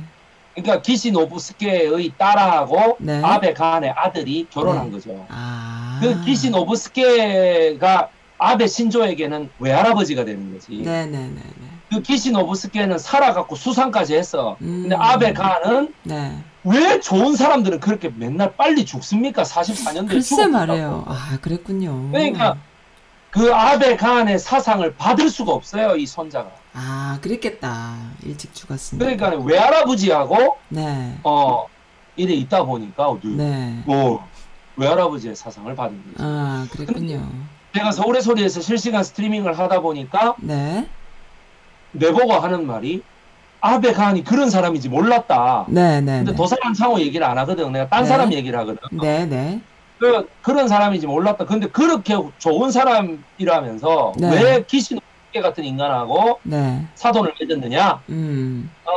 [0.56, 3.20] 그러니까 기시 노부스케의 딸하고 네.
[3.22, 4.92] 아베 간의 아들이 결혼한 네.
[4.92, 5.26] 거죠.
[5.28, 5.98] 아.
[6.02, 10.76] 그 기시 노부스케가 아베 신조에게는 외할아버지가 되는 거지.
[10.78, 11.42] 네네네네.
[11.90, 14.56] 그 기시 노부스케는 살아갖고 수상까지 했어.
[14.62, 14.82] 음.
[14.82, 16.38] 근데 아베 간은 네.
[16.64, 19.42] 왜 좋은 사람들은 그렇게 맨날 빨리 죽습니까?
[19.42, 21.04] 44년도에 글쎄 말이에요.
[21.06, 22.10] 아, 그랬군요.
[22.10, 22.56] 그러니까
[23.30, 26.50] 그 아베 간의 사상을 받을 수가 없어요, 이 손자가.
[26.78, 27.96] 아, 그랬겠다.
[28.22, 29.16] 일찍 죽었으니까.
[29.16, 31.18] 그러니까 외할아버지하고 네.
[31.24, 31.66] 어
[32.16, 33.82] 이래 있다 보니까 어, 네.
[33.86, 34.28] 어,
[34.76, 36.16] 외할아버지의 사상을 받은 거죠.
[36.18, 37.26] 아, 그랬군요.
[37.74, 40.86] 제가 서울의 소리에서 실시간 스트리밍을 하다 보니까 네.
[41.92, 43.02] 내보고 하는 말이
[43.60, 45.64] 아베 간이 그런 사람인지 몰랐다.
[45.68, 46.18] 네, 네.
[46.18, 46.36] 근데 네.
[46.36, 47.72] 도사람 상호 얘기를 안 하거든.
[47.72, 48.08] 내가 딴 네.
[48.08, 48.80] 사람 얘기를 하거든.
[48.92, 49.60] 네, 네.
[49.98, 51.46] 그, 그런 사람인지 몰랐다.
[51.46, 54.30] 근데 그렇게 좋은 사람이라면서 네.
[54.30, 55.00] 왜 기신
[55.36, 56.82] 개 같은 인간하고 네.
[56.94, 58.02] 사돈을 맺었느냐?
[58.08, 58.70] 음.
[58.84, 58.90] 어.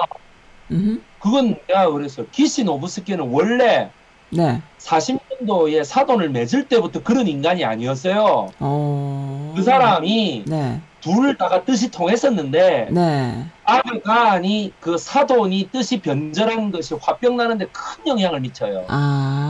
[0.71, 1.03] 음.
[1.19, 2.23] 그건 내가 그래서
[2.67, 3.89] 오브스케는 원래
[4.31, 4.61] 네.
[4.77, 8.47] 40년도에 사돈을 맺을 때부터 그런 인간이 아니었어요.
[8.57, 9.53] 어.
[9.55, 10.79] 그 사람이 네.
[11.01, 13.45] 둘 다가 뜻이 통했었는데 네.
[13.65, 18.85] 아베간이 그 사돈이 뜻이 변절한 것이 화병 나는데 큰 영향을 미쳐요.
[18.87, 19.48] 아.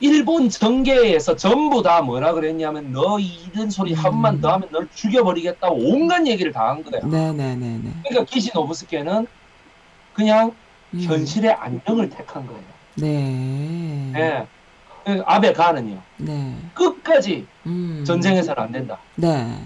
[0.00, 4.40] 일본 정계에서 전부 다 뭐라 그랬냐면 너 이런 소리 한 번만 음.
[4.40, 7.00] 더 하면 널 죽여버리겠다 온갖 얘기를 다 한 거야.
[7.04, 7.90] 네, 네, 네, 네.
[8.08, 9.26] 그러니까 기시노부스케는
[10.14, 10.52] 그냥
[10.94, 11.00] 음.
[11.00, 12.62] 현실의 안정을 택한 거예요.
[12.96, 14.12] 네.
[14.16, 14.46] 예.
[15.04, 16.54] 그 아베간은요 네.
[16.74, 18.04] 끝까지 음.
[18.06, 18.98] 전쟁해서는 안 된다.
[19.16, 19.56] 네.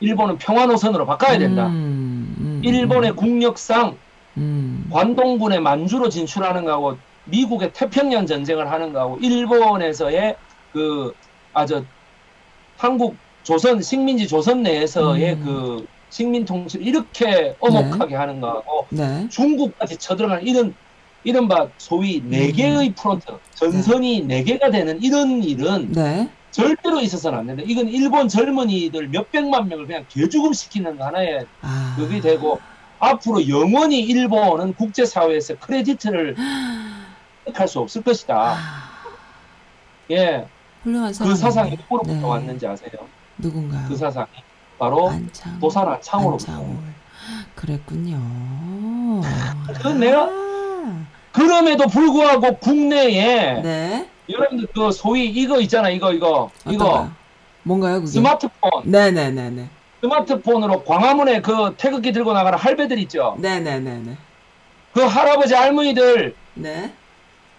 [0.00, 1.66] 일본은 평화 노선으로 바꿔야 된다.
[1.68, 3.96] 음, 음, 일본의 국력상
[4.36, 4.86] 음.
[4.92, 10.36] 관동군의 만주로 진출하는 거하고 미국의 태평양 전쟁을 하는 거하고 일본에서의
[10.72, 11.14] 그
[11.52, 11.84] 아저
[12.76, 15.44] 한국 조선 식민지 조선 내에서의 음.
[15.44, 19.28] 그 식민 통치를 이렇게 엄혹하게 하는 거하고 네.
[19.30, 20.74] 중국까지 쳐들어가는 이런
[21.24, 22.52] 이른바 소위 네 음.
[22.52, 26.28] 개의 front 전선이 네 개가 되는 이런 일은 네.
[26.50, 27.64] 절대로 있어서는 안 된다.
[27.66, 31.96] 이건 일본 젊은이들 몇 백만 명을 그냥 개죽음 시키는 하나의 아.
[31.98, 32.60] 그게 되고
[33.00, 36.36] 앞으로 영원히 일본은 국제사회에서 크레디트를
[37.52, 38.34] 할 수 없을 것이다.
[38.36, 38.56] 아,
[40.10, 40.46] 예,
[40.82, 41.12] 훌륭한.
[41.12, 42.22] 그 사상이 누구로부터 네.
[42.22, 42.90] 왔는지 아세요?
[43.38, 43.86] 누군가요?
[43.88, 44.26] 그 사상이
[44.78, 45.58] 바로 안창.
[45.60, 46.52] 도산한 창으로부터.
[46.52, 46.76] 안창호.
[47.54, 48.20] 그랬군요.
[49.74, 51.04] 그건 내가 아.
[51.32, 54.08] 그럼에도 불구하고 국내에 네.
[54.28, 57.12] 여러분들 그 소위 이거 있잖아 이거 이거 이거 어떤가요?
[57.62, 58.06] 뭔가요, 그게?
[58.06, 59.68] 스마트폰 네네네네.
[60.02, 63.36] 스마트폰으로 광화문에 그 태극기 들고 나가는 할배들 있죠.
[63.40, 64.16] 네네네네.
[64.92, 66.92] 그 할아버지 할머니들 네.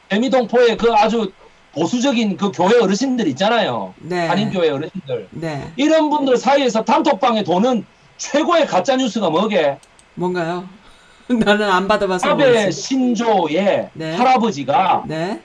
[0.09, 1.31] 대미동포의 그 아주
[1.73, 3.93] 보수적인 그 교회 어르신들 있잖아요.
[3.97, 4.27] 네.
[4.27, 5.27] 한인교회 어르신들.
[5.31, 5.71] 네.
[5.75, 7.85] 이런 분들 사이에서 단톡방에 도는
[8.17, 9.77] 최고의 가짜 뉴스가 뭐게?
[10.13, 10.69] 뭔가요?
[11.27, 12.81] 나는 안 받아봐서 아베 모르지.
[12.81, 14.15] 신조의 네.
[14.15, 15.41] 할아버지가 네.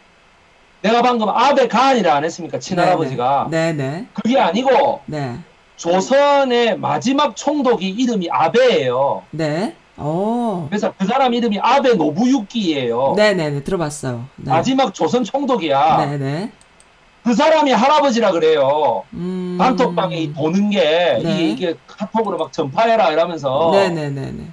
[0.82, 2.58] 내가 방금 아베 가한이라 안 했습니까?
[2.58, 3.48] 친할아버지가.
[3.50, 4.06] 네네.
[4.14, 5.36] 그게 아니고 네.
[5.76, 9.24] 조선의 마지막 총독이 이름이 아베예요.
[9.30, 9.74] 네.
[10.00, 10.66] 오.
[10.68, 13.14] 그래서 그 사람 이름이 아베 노부유키예요.
[13.16, 13.64] 네네네.
[13.64, 14.26] 들어봤어요.
[14.36, 14.50] 네.
[14.50, 15.96] 마지막 조선 총독이야.
[16.06, 16.52] 네네.
[17.22, 19.04] 그 사람이 할아버지라 그래요.
[19.12, 19.56] 음.
[19.58, 21.18] 단톡방에 이 보는 게 네.
[21.20, 24.44] 이게, 이게 카톡으로 막 전파해라 이러면서 네네네네.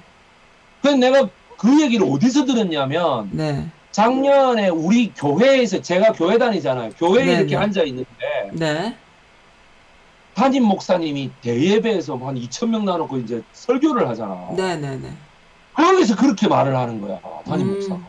[0.82, 3.66] 그래서 내가 그 얘기를 어디서 들었냐면 네.
[3.90, 6.90] 작년에 우리 교회에서 제가 교회 다니잖아요.
[6.98, 7.56] 교회에 네, 이렇게 네.
[7.56, 8.08] 앉아 있는데
[8.52, 8.94] 네.
[10.34, 14.50] 담임 목사님이 대예배에서 한 2천 명 나놓고 이제 설교를 하잖아.
[14.56, 15.08] 네네네.
[15.78, 17.18] 거기서 그렇게 말을 하는 거야.
[17.46, 17.72] 담임 음.
[17.74, 18.00] 목사가.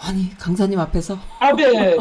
[0.00, 1.18] 아니, 강사님 앞에서.
[1.40, 1.96] 아베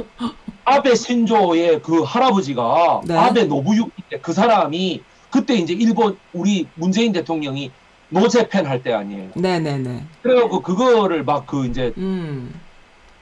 [0.65, 3.17] 아베 신조의 그 할아버지가 네.
[3.17, 7.71] 아베 노부유키 때 그 사람이 그때 이제 일본 우리 문재인 대통령이
[8.10, 9.32] 노재팬 할 때 아니에요.
[9.36, 10.06] 네네네.
[10.21, 12.54] 그래갖고 그거를 막 그 이제 음.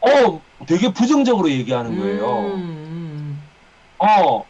[0.01, 2.38] 어 되게 부정적으로 얘기하는 거예요.
[2.56, 3.41] 음.
[3.99, 4.45] 어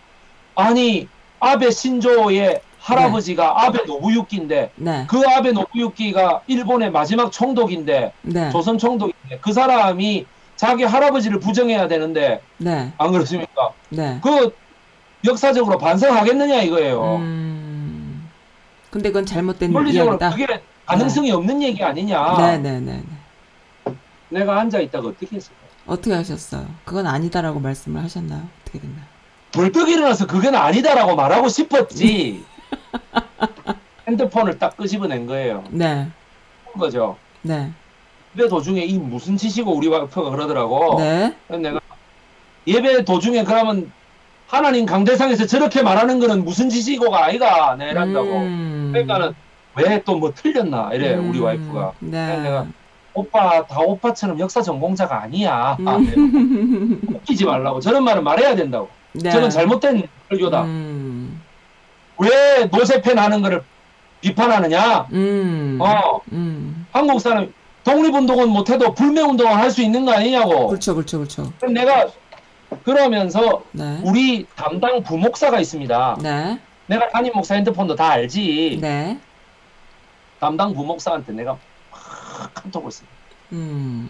[0.55, 1.07] 아니
[1.39, 5.05] 아베 신조의 할아버지가 아베 노부유키인데 네.
[5.07, 8.49] 그 아베 노부유키가 일본의 마지막 총독인데 네.
[8.49, 12.91] 조선 총독인데 그 사람이 자기 할아버지를 부정해야 되는데 네.
[12.97, 13.71] 안 그렇습니까?
[13.89, 14.19] 네.
[14.23, 14.55] 그
[15.25, 17.17] 역사적으로 반성하겠느냐 이거예요.
[17.17, 18.29] 음.
[18.89, 20.31] 근데 그건 잘못된 논리적으로 이야기다.
[20.31, 22.37] 그게 가능성이 없는 얘기 아니냐.
[22.37, 23.03] 네네네.
[24.29, 25.55] 내가 앉아 있다가 어떻게 했을까?
[25.85, 26.65] 어떻게 하셨어요?
[26.83, 28.41] 그건 아니다라고 말씀을 하셨나요?
[28.61, 29.05] 어떻게 됐나요?
[29.51, 32.43] 벌떡 일어나서 그건 아니다라고 말하고 싶었지.
[34.07, 35.63] 핸드폰을 딱 끄집어낸 거예요.
[35.69, 36.07] 네.
[36.65, 37.17] 그런 거죠.
[37.41, 37.71] 네.
[38.37, 40.95] 예배 도중에 이 무슨 짓이고 우리 와이프가 그러더라고.
[40.99, 41.35] 네.
[41.47, 41.79] 그래서 내가
[42.67, 43.91] 예배 도중에 그러면
[44.47, 48.27] 하나님 강대상에서 저렇게 말하는 거는 무슨 짓이고가 아이가 내란다고.
[48.37, 48.89] 음.
[48.93, 49.33] 그러니까는
[49.75, 51.43] 왜 또 뭐 틀렸나 이래 우리 음.
[51.45, 51.93] 와이프가.
[51.99, 52.37] 네.
[52.41, 52.65] 내가
[53.13, 55.77] 오빠 다 오빠처럼 역사 전공자가 아니야.
[55.85, 56.13] 아, 네.
[57.15, 58.89] 웃기지 말라고 저런 말은 말해야 된다고.
[59.13, 59.29] 네.
[59.29, 60.63] 저는 잘못된 설교다.
[60.63, 61.20] 음.
[62.21, 63.63] 왜 노세팬 하는 거를
[64.21, 65.07] 비판하느냐?
[65.11, 65.79] 음.
[65.81, 66.85] 어, 음.
[66.91, 67.51] 한국 사람
[67.83, 70.67] 독립운동은 못해도 불매운동을 할 수 있는 거 아니냐고.
[70.67, 71.51] 그렇죠, 그렇죠, 그렇죠.
[71.59, 72.07] 그럼 내가
[72.83, 73.99] 그러면서 네.
[74.03, 76.17] 우리 담당 부목사가 있습니다.
[76.21, 76.59] 네.
[76.85, 78.77] 내가 담임 목사 핸드폰도 다 알지.
[78.81, 79.17] 네.
[80.39, 81.57] 담당 부목사한테 내가
[81.91, 83.15] 막 카톡을 씁니다.
[83.53, 84.09] 음.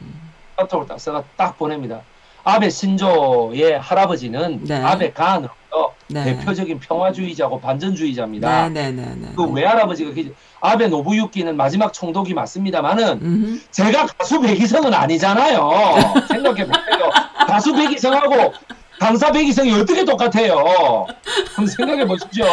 [0.58, 2.02] 카톡을 딱 써가 딱 보냅니다.
[2.44, 4.82] 아베 신조의 할아버지는 네.
[4.84, 6.24] 아베 간으로 서 네.
[6.26, 8.68] 대표적인 평화주의자고 반전주의자입니다.
[8.70, 9.28] 네, 네, 네, 네.
[9.36, 13.62] 그 외할아버지가 그 아베 노부유키는 마지막 총독이 맞습니다만은 음.
[13.72, 15.72] 제가 가수 백이성은 아니잖아요.
[16.28, 17.10] 생각해 보세요.
[17.48, 18.54] 가수 백이성하고
[19.00, 21.08] 강사 백이성이 어떻게 똑같아요?
[21.56, 22.46] 한번 생각해 보십시오.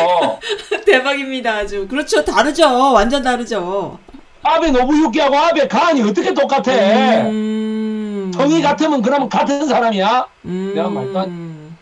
[0.87, 1.87] 대박입니다, 아주.
[1.89, 2.93] 그렇죠, 다르죠.
[2.93, 3.99] 완전 다르죠.
[4.43, 6.73] 아베 노부유키하고 아베 간이 어떻게 똑같아?
[7.27, 8.31] 음.
[8.33, 10.27] 정의 같으면 그러면 같은 사람이야?
[10.45, 10.73] 음.
[10.75, 11.77] 내가 말도 음.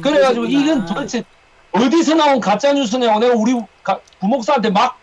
[0.00, 0.64] 그래가지고 그러시구나.
[0.64, 1.24] 이건 도대체
[1.72, 4.98] 어디서 나온 가짜 뉴스냐고 내가 우리 가- 부목사한테 막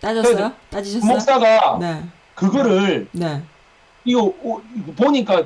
[0.00, 0.52] 따졌어요?
[0.70, 1.00] 따지셨어요?
[1.00, 2.02] 부목사가 네.
[2.34, 3.42] 그거를 네.
[4.04, 4.60] 이거, 오-
[4.96, 5.44] 보니까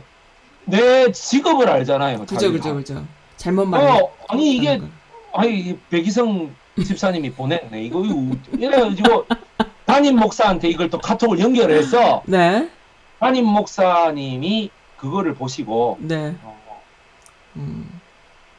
[0.65, 2.21] 내 직업을 알잖아요.
[2.21, 2.53] 그죠, 자기가.
[2.53, 3.07] 그죠, 그죠.
[3.37, 3.87] 잘못 말해.
[4.01, 4.81] 어, 아니 이게
[5.35, 7.83] 아니 이 백이성 집사님이 보냈네.
[7.83, 9.27] 이거 이거 이래가지고
[9.87, 12.69] 담임 목사한테 이걸 또 카톡을 연결해서 네.
[13.21, 16.35] 담임 목사님이 그거를 보시고 네.
[16.43, 16.83] 어,
[17.57, 18.01] 음.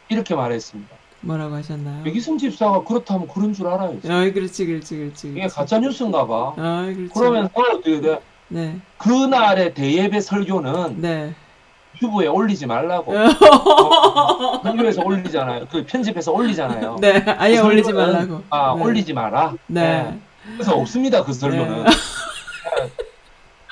[0.09, 0.95] 이렇게 말했습니다.
[1.21, 2.03] 뭐라고 하셨나요?
[2.03, 3.97] 백이성 집사가 그렇다면 그런 줄 알아요.
[4.07, 5.29] 어이, 그렇지, 그렇지, 그렇지.
[5.29, 5.47] 이게.
[5.47, 6.53] 가짜 뉴스인가 봐.
[6.57, 7.13] 어이, 그렇지.
[7.15, 8.21] 그러면 어떻게 돼?
[8.47, 8.79] 네.
[8.97, 11.33] 그날의 대예배 설교는 네.
[11.95, 13.13] 유튜브에 올리지 말라고.
[13.13, 13.25] 어.
[13.25, 14.61] 어,
[15.05, 15.65] 올리잖아요.
[15.71, 16.97] 그 편집해서 올리잖아요.
[17.01, 17.23] 네.
[17.37, 18.43] 아예 그 올리지 말라고.
[18.49, 18.83] 아, 네.
[18.83, 19.53] 올리지 마라.
[19.67, 20.19] 네.
[20.53, 21.23] 그래서 없습니다.
[21.23, 21.85] 그 설교는.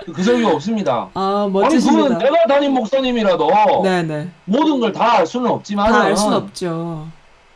[0.08, 0.14] 네.
[0.14, 1.10] 그 설교 없습니다.
[1.14, 2.04] 아, 아니 멋지십니다.
[2.04, 3.50] 그건 내가 담임 목사님이라도
[3.84, 4.28] 네, 네.
[4.46, 7.08] 모든 걸 다 알 수는 없지만 다알순 없죠.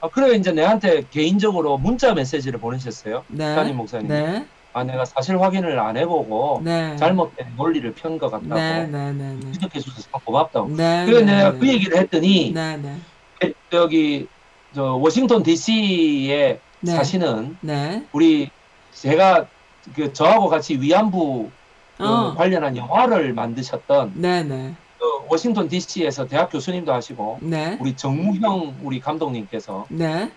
[0.01, 3.23] 아, 그래 이제 내한테 개인적으로 문자 메시지를 보내셨어요.
[3.27, 3.53] 네.
[3.53, 4.07] 이한희 목사님.
[4.07, 4.45] 네.
[4.73, 6.95] 아 내가 사실 확인을 안 해보고 네.
[6.97, 9.51] 잘못된 논리를 편 것 같다고 네, 네, 네, 네.
[9.53, 10.69] 지적해 주셔서 참 고맙다고.
[10.75, 11.03] 네.
[11.07, 11.57] 그래서 네, 내가 네.
[11.57, 13.53] 그 얘기를 했더니 네, 네.
[13.73, 14.27] 여기
[14.75, 16.91] 저 워싱턴 D.C.에 네.
[16.91, 18.03] 사시는 네.
[18.11, 18.51] 우리
[18.93, 19.47] 제가
[19.95, 21.49] 그 저하고 같이 위안부
[21.97, 22.33] 그 어.
[22.35, 24.75] 관련한 영화를 만드셨던 네, 네.
[24.99, 27.77] 그 워싱턴 D.C.에서 대학 교수님도 하시고 네.
[27.81, 30.31] 우리 정무형 우리 감독님께서 네.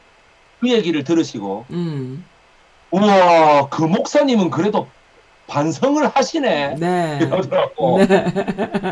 [0.60, 2.24] 그 얘기를 들으시고 음.
[2.90, 4.88] 우와 그 목사님은 그래도
[5.46, 7.18] 반성을 하시네 네.
[7.20, 8.24] 이러더라고 네.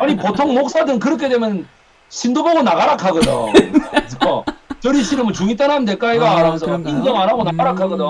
[0.01, 1.67] 아니 보통 목사들은 그렇게 되면
[2.11, 3.53] 신도 보고 나가라 하거든
[3.91, 4.45] 그래서
[4.81, 6.97] 저리 싫으면 중이 떠나면 될까 이가 아, 하면서 그런가요?
[6.97, 7.79] 인정 안 하고 나가라 음.
[7.79, 8.05] 하거든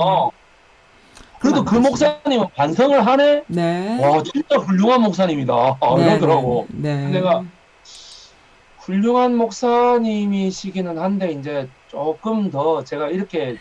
[1.41, 3.99] 그래도 그 목사님은 반성을 하네 네.
[4.05, 6.97] 와 진짜 훌륭한 목사님이다 아, 네, 이러더라고 네.
[6.97, 7.11] 네.
[7.13, 7.45] 내가
[8.79, 13.59] 훌륭한 목사님이시기는 한데 이제 조금 더 제가 이렇게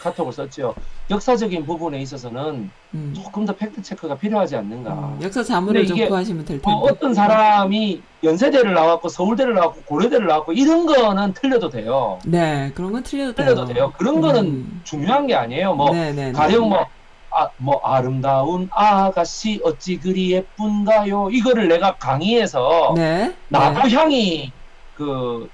[0.00, 0.74] 카톡을 썼죠.
[1.10, 3.12] 역사적인 부분에 있어서는 음.
[3.14, 4.92] 조금 더 팩트 체크가 필요하지 않는가.
[4.92, 6.70] 음, 역사 자문을 좀 구하시면 될 텐데.
[6.70, 12.18] 어, 어떤 사람이 연세대를 나왔고 서울대를 나왔고 고려대를 나왔고 이런 거는 틀려도 돼요.
[12.24, 13.46] 네, 그런 건 틀려도 돼요.
[13.46, 13.92] 틀려도 돼요.
[13.98, 14.80] 그런 거는 음.
[14.84, 15.74] 중요한 게 아니에요.
[15.74, 16.32] 뭐 네, 네, 네.
[16.32, 16.86] 가령 뭐,
[17.34, 21.30] 아, 뭐 아름다운 아가씨 어찌 그리 예쁜가요?
[21.30, 23.34] 이거를 내가 강의해서 네.
[23.48, 24.52] 나도향이
[24.94, 25.48] 그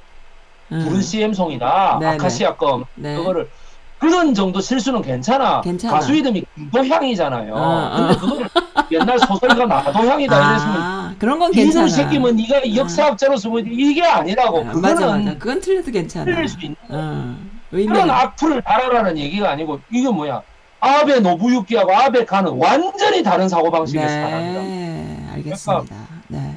[0.72, 0.84] 음.
[0.84, 1.98] 부른 CM송이다.
[2.00, 2.14] 네네.
[2.14, 3.16] 아카시아 껌 네.
[3.16, 3.48] 그거를
[3.98, 5.60] 그런 정도 실수는 괜찮아.
[5.60, 5.94] 괜찮아.
[5.94, 7.54] 가수 이름이 김도향이잖아요.
[7.54, 7.96] 어, 어.
[7.96, 8.48] 근데 그거를
[8.92, 11.86] 옛날 소설가 나도향이다 이랬으면 아, 그런 건 괜찮아.
[11.86, 14.60] 이놈 새끼면 네가 역사학자로서 뭐 이게 아니라고.
[14.60, 15.38] 아, 그거는 맞아, 맞아.
[15.38, 16.24] 그건 틀려도 괜찮아.
[16.24, 17.36] 틀릴 수 있는 어.
[17.70, 20.42] 그런 악플을 달아라는 얘기가 아니고 이게 뭐야?
[20.80, 23.92] 아베 노부유키하고 아베 칸은 완전히 다른 사람이다.
[24.62, 25.96] 네, 알겠습니다.
[26.28, 26.54] 네.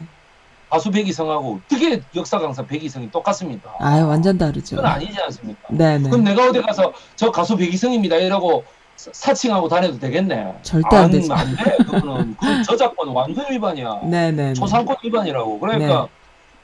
[0.70, 3.74] 가수 백이성하고 어떻게 역사 강사 백이성이 똑같습니까?
[3.80, 4.78] 아, 완전 다르죠.
[4.78, 5.68] 그건 아니지 않습니까?
[5.70, 6.10] 네, 네.
[6.10, 8.64] 그럼 내가 어디 가서 저 가수 백이성입니다 이러고
[8.96, 10.54] 사- 사칭하고 다녀도 되겠네.
[10.62, 11.34] 절대 안 되죠.
[11.34, 11.76] 안 돼.
[11.84, 14.02] 그거는 그 저작권 완전 위반이야.
[14.04, 14.48] 네, 네.
[14.50, 14.54] 네.
[14.54, 15.60] 초상권 위반이라고.
[15.60, 16.08] 그러니까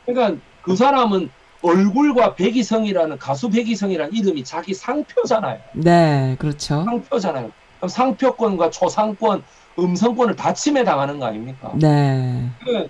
[0.06, 1.30] 그러니까 그 사람은
[1.68, 5.60] 얼굴과 백이성이라는 가수 백이성이라는 이름이 자기 상표잖아요.
[5.74, 6.84] 네, 그렇죠.
[6.86, 7.52] 상표잖아요.
[7.78, 9.44] 그럼 상표권과 초상권,
[9.78, 11.72] 음성권을 다 침해 당하는 거 아닙니까?
[11.76, 12.50] 네.
[12.64, 12.88] 그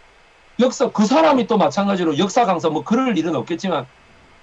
[0.59, 3.85] 역사 그 사람이 또 마찬가지로 역사 강사 뭐 그럴 일은 없겠지만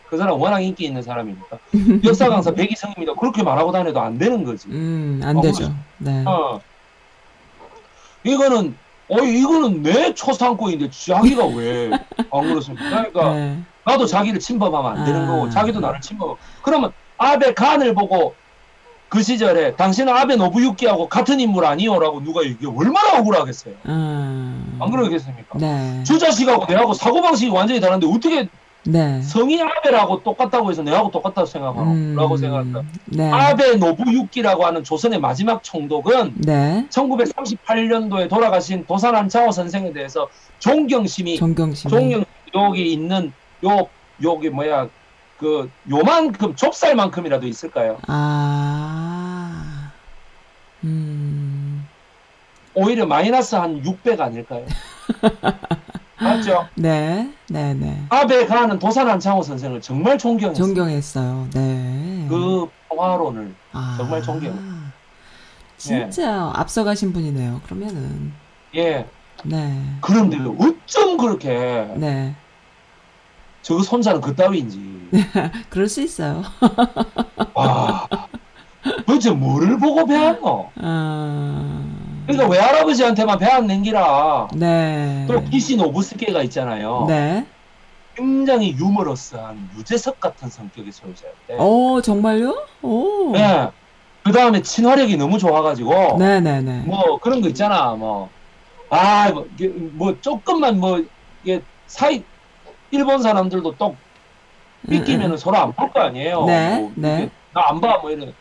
[0.09, 1.59] 그 사람 워낙 인기 있는 사람이니까
[2.05, 3.15] 역사 강사 백이성입니다.
[3.15, 4.69] 그렇게 말하고 다녀도 안 되는 거지.
[4.69, 5.75] 음, 안 어, 되죠.
[5.99, 6.25] 네.
[6.27, 6.61] 어.
[8.23, 8.75] 이거는
[9.09, 11.91] 어 이거는 내 초상권인데 자기가 왜
[12.31, 12.89] 안 그렇습니까?
[12.89, 13.59] 그러니까 네.
[13.85, 15.27] 나도 자기를 침범하면 안 되는 아.
[15.27, 16.37] 거고 자기도 나를 침범.
[16.63, 18.35] 그러면 아베 간을 보고
[19.09, 23.75] 그 시절에 당신은 아베 노부유키하고 같은 인물 아니오라고 누가 얘기해 얼마나 억울하겠어요.
[23.87, 24.79] 음.
[24.81, 25.59] 안 그러겠습니까?
[25.59, 26.03] 네.
[26.05, 28.49] 저 자식하고 내하고 사고방식이 완전히 다른데 어떻게
[28.87, 29.21] 네.
[29.23, 32.15] 성이 아베라고 똑같다고 해서 내하고 똑같다고 생각하고 음.
[32.17, 32.83] 라고 생각한다.
[33.07, 33.31] 네.
[33.31, 36.87] 아베 노부유키라고 하는 조선의 마지막 총독은 네.
[36.91, 41.91] 1938년도에 돌아가신 도산한 자오 선생에 대해서 존경심이 존경심.
[41.91, 43.33] 존경 여기 있는
[43.65, 43.89] 요
[44.23, 44.89] 여기 뭐야
[45.39, 47.99] 그 요만큼 좁쌀만큼이라도 있을까요?
[48.07, 49.91] 아.
[50.85, 51.87] 음.
[52.75, 54.67] 오히려 마이너스 한 600 아닐까요?
[56.25, 56.69] 맞죠?
[56.75, 57.31] 네.
[57.49, 58.03] 네, 네.
[58.09, 60.67] 아베 가는 도산한 장호 선생을 정말 존경했어요.
[60.67, 61.49] 존경했어요.
[61.55, 62.27] 네.
[62.29, 63.95] 그 평화론을 아.
[63.97, 64.55] 정말 존경.
[65.77, 67.61] 진짜 앞서가신 분이네요.
[67.65, 68.33] 그러면은.
[68.75, 69.07] 예
[69.45, 69.83] 네.
[70.01, 72.35] 그런데 어쩜 그렇게 네.
[73.63, 75.09] 저 손자는 그따위인지
[75.71, 76.43] 그럴 수 있어요.
[77.55, 78.07] 와
[79.07, 80.71] 도대체 뭐를 보고 배웠노?
[80.77, 81.84] 아.
[82.27, 85.27] 그러니까 외할아버지한테만 배웠는 기라 네.
[85.29, 87.05] 또 기신 오브스케가 있잖아요.
[87.09, 87.45] 네.
[88.15, 91.57] 굉장히 유머러스한 유재석 같은 성격의 소유자였대.
[91.59, 92.67] 오, 정말요?
[92.83, 93.33] 오.
[93.33, 93.69] 네.
[94.23, 96.83] 그 다음에 친화력이 너무 좋아가지고 네, 네, 네.
[96.87, 97.91] 뭐 그런 거 있잖아.
[97.95, 98.31] 뭐
[98.89, 99.47] 아, 뭐,
[99.93, 101.05] 뭐 조금만 뭐
[101.43, 102.23] 이게 사이
[102.91, 103.97] 일본 사람들도 또
[104.89, 106.43] 삐끼면은 서로 안 볼 거 아니에요.
[106.43, 107.31] 음, 네, 뭐 네.
[107.53, 107.99] 나 안 봐.
[107.99, 108.33] 뭐 이런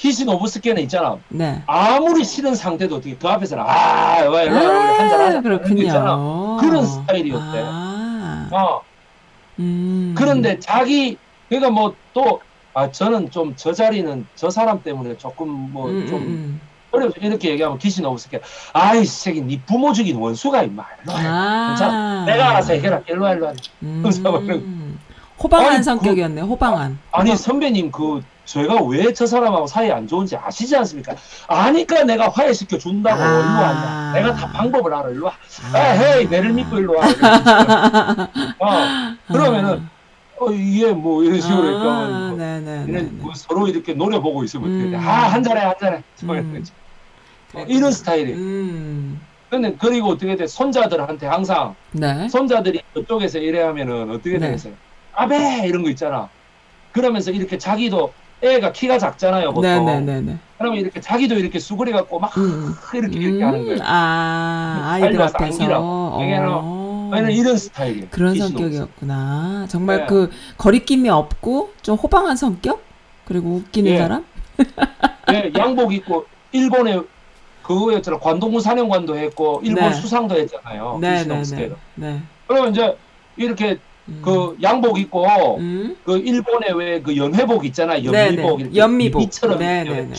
[0.00, 1.18] 히신 오브스케는 있잖아.
[1.28, 1.62] 네.
[1.66, 5.42] 아무리 싫은 상태도 어떻게 그 앞에서는 아, 왜 와, 우리 한잔 하자.
[5.42, 6.16] 거 있잖아.
[6.16, 6.56] 그렇군요.
[6.58, 7.62] 그런 스타일이었대.
[7.66, 8.48] 아.
[8.50, 8.80] 어.
[9.58, 10.14] 음.
[10.16, 12.40] 그런데 자기 그러니까 뭐 또
[12.72, 16.60] 아 저는 좀 저 자리는 저 사람 때문에 조금 뭐 음, 좀 음,
[16.92, 18.40] 어려워 이렇게 얘기하면 귀신 없을게
[18.72, 21.08] 아이 새끼 네 부모 죽인 원수가 임마 음.
[21.08, 21.66] 와 아.
[21.70, 24.98] 괜찮아 내가 알아서 해결할게 일로 와 일로 와 음.
[25.42, 26.42] 호방한 아니, 성격이었네.
[26.42, 26.98] 호방한.
[27.10, 31.14] 아 니 선배님 그 제가 왜 저 사람하고 사이 안 좋은지 아시지 않습니까
[31.46, 33.26] 아니까 내가 화해시켜 준다고 아.
[33.26, 35.32] 일로 왔냐 내가 다 방법을 알아 일로 와
[35.72, 35.78] 아.
[35.78, 37.06] 에헤이 내를 믿고 일로 와.
[38.58, 39.88] 어 그러면은
[40.40, 42.72] 어 이게 뭐 이런 식으로 아, 그러니까.
[42.88, 44.68] 얘는 뭐 서로 이렇게 노려보고 있으면?
[44.68, 44.94] 음.
[44.96, 46.02] 아, 한 잔해, 한 잔해.
[46.24, 46.64] 뭐 음.
[47.54, 48.32] 어, 이런 스타일이.
[48.32, 49.20] 음.
[49.48, 50.46] 근데 그리고 어떻게 돼?
[50.48, 52.28] 손자들한테 항상 네.
[52.28, 54.46] 손자들이 그쪽에서 이래 하면은 어떻게 네.
[54.46, 54.72] 되겠어요?
[55.12, 56.28] 아베 이런 거 있잖아.
[56.92, 58.12] 그러면서 이렇게 자기도
[58.42, 59.84] 애가 키가 작잖아요, 보통.
[59.84, 60.38] 네네네네.
[60.58, 62.74] 그러면 이렇게 자기도 이렇게 수그려 갖고 막 음.
[62.94, 63.78] 이렇게 이렇게 하는 거예요.
[63.82, 65.64] 아, 아이들 앞에서.
[65.64, 67.10] 왜냐면 어.
[67.12, 68.06] 왜냐면 이런 스타일이에요.
[68.10, 69.66] 그런 성격이었구나.
[69.68, 70.06] 정말 네.
[70.06, 72.82] 그 거리낌이 없고 좀 호방한 성격?
[73.26, 73.98] 그리고 웃기는 예.
[73.98, 74.24] 사람?
[75.28, 77.00] 네, 양복 입고 일본에
[77.62, 78.18] 그거였잖아.
[78.18, 79.92] 관동군 사령관도 했고 일본 네.
[79.92, 80.98] 수상도 했잖아요.
[81.00, 81.18] 네네네.
[81.18, 81.76] 귀신옥스케로.
[81.94, 82.20] 네.
[82.46, 82.96] 그러면 이제
[83.36, 83.78] 이렇게
[84.10, 84.22] 음.
[84.24, 85.96] 그 양복 입고 음.
[86.04, 88.10] 그 일본에 왜그 연회복 있잖아요.
[88.10, 88.42] 네네.
[88.42, 89.20] 연미복 연미복.
[89.22, 90.10] 미처럼 네네네.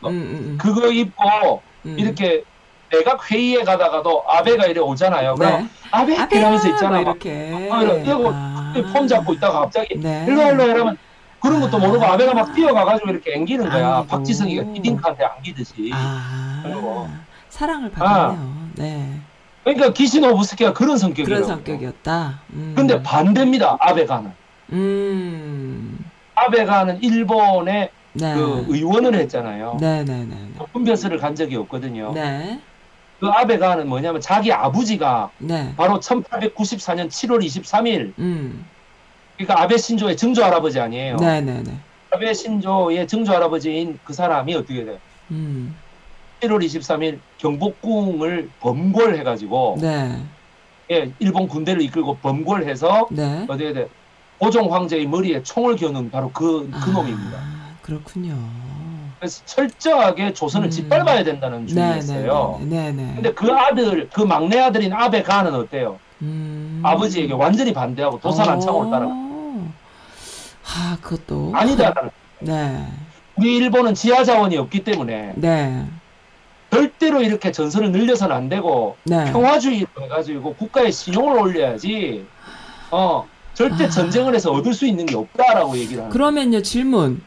[0.00, 0.08] 거.
[0.08, 1.96] 음, 음, 그거 입고 음.
[1.98, 2.42] 이렇게
[2.90, 5.34] 내각 회의에 가다가도 아베가 이래 오잖아요.
[5.34, 5.68] 그럼 네.
[5.90, 6.40] 아베 아베야!
[6.40, 7.00] 이러면서 있잖아.
[7.00, 7.68] 뭐막 이렇게.
[7.70, 8.72] 아, 이러- 이러고 아.
[8.92, 10.24] 폼 잡고 있다가 갑자기 네.
[10.26, 10.96] 일로 일로 이러면
[11.40, 11.80] 그런 것도 아.
[11.80, 13.96] 모르고 아베가 막 뛰어가가지고 이렇게 앵기는 거야.
[13.98, 14.06] 안기고.
[14.16, 15.90] 박지성이가 히딩크한테 안기듯이.
[15.92, 16.60] 아.
[16.64, 17.08] 그리고.
[17.50, 18.70] 사랑을 받았네요.
[18.76, 19.20] 네.
[19.74, 21.26] 그러니까 기시노부스키가 그런 성격이에요.
[21.26, 22.40] 그런 성격이었다.
[22.54, 22.72] 음.
[22.74, 23.76] 근데 반대입니다.
[23.80, 24.30] 아베가는.
[24.72, 25.98] 음.
[26.34, 28.34] 아베가는 일본의 네.
[28.34, 29.76] 그 의원을 했잖아요.
[29.80, 30.52] 네네네.
[30.72, 32.12] 분별스를 간 적이 없거든요.
[32.14, 32.60] 네.
[33.20, 35.74] 그 아베가는 뭐냐면 자기 아버지가 네.
[35.76, 38.64] 바로 1894년 7월 23일 음.
[39.36, 41.16] 그러니까 아베 신조의 증조 할아버지 아니에요.
[41.16, 41.76] 네네네.
[42.10, 44.98] 아베 신조의 증조 할아버지인 그 사람이 어떻게 돼?
[45.30, 45.76] 음.
[46.40, 50.22] 1월 23일 경복궁을 범궐해가지고 네.
[50.90, 53.44] 예, 일본 군대를 이끌고 범궐해서 네.
[53.44, 53.88] 어떻게 돼?
[54.38, 57.38] 고종 황제의 머리에 총을 겨눈 바로 그, 그 아, 놈입니다.
[57.82, 58.36] 그렇군요.
[59.18, 60.70] 그래서 철저하게 조선을 음.
[60.70, 62.60] 짓밟아야 된다는 주의였어요.
[62.62, 63.14] 네네네.
[63.16, 65.98] 근데 그 아들, 그 막내 아들인 아베 가는 어때요?
[66.22, 66.80] 음.
[66.84, 69.06] 아버지에게 완전히 반대하고 도산안창으로 따라.
[69.08, 69.72] 어.
[70.64, 71.50] 아, 그것도.
[71.54, 72.10] 아니다라는.
[72.40, 72.86] 네.
[73.36, 75.84] 우리 일본은 지하 자원이 없기 때문에 네.
[76.70, 79.30] 절대로 이렇게 전선을 늘려서는 안 되고 네.
[79.32, 82.26] 평화주의로 해가지고 국가의 신용을 올려야지.
[82.90, 83.88] 어 절대 아.
[83.88, 86.12] 전쟁을 해서 얻을 수 있는 게 없다라고 얘기를 하는.
[86.12, 87.22] 그러면요, 질문.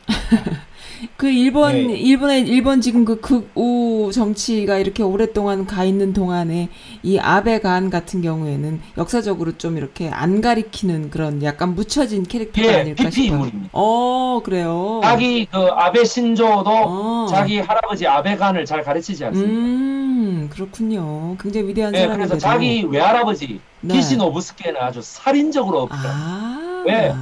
[1.21, 1.93] 그 일본, 네.
[1.99, 6.69] 일본의, 일본 지금 그 극우 정치가 이렇게 오랫동안 가 있는 동안에
[7.03, 12.75] 이 아베 간 같은 경우에는 역사적으로 좀 이렇게 안 가리키는 그런 약간 묻혀진 캐릭터가 예,
[12.79, 13.33] 아닐까 싶어요.
[13.33, 13.69] 인물입니다.
[13.71, 14.99] 어, 그래요.
[15.03, 17.27] 자기 그 아베 신조도 어.
[17.29, 19.53] 자기 할아버지 아베 간을 잘 가르치지 않습니다.
[19.53, 21.37] 음, 그렇군요.
[21.39, 22.29] 굉장히 위대한 예, 사람인데도.
[22.29, 23.93] 그래서 자기 외할아버지 네.
[23.93, 25.87] 키시노부스케는 아주 살인적으로.
[25.91, 26.83] 아.
[26.87, 27.13] 왜?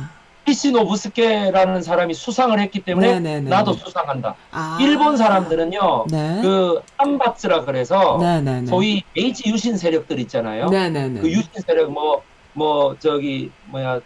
[0.50, 3.50] 키시 노부스케라는 사람이 수상을 했기 때문에 네네네.
[3.50, 4.34] 나도 수상한다.
[4.52, 4.80] 아.
[4.82, 6.40] 일본 사람들은요, 네.
[6.42, 8.66] 그 한바츠라 그래서 네네네.
[8.66, 10.70] 소위 메이지 유신 세력들 있잖아요.
[10.70, 11.22] 네네네.
[11.22, 14.00] 그 유신 세력 뭐뭐 저기 뭐야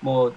[0.00, 0.32] 뭐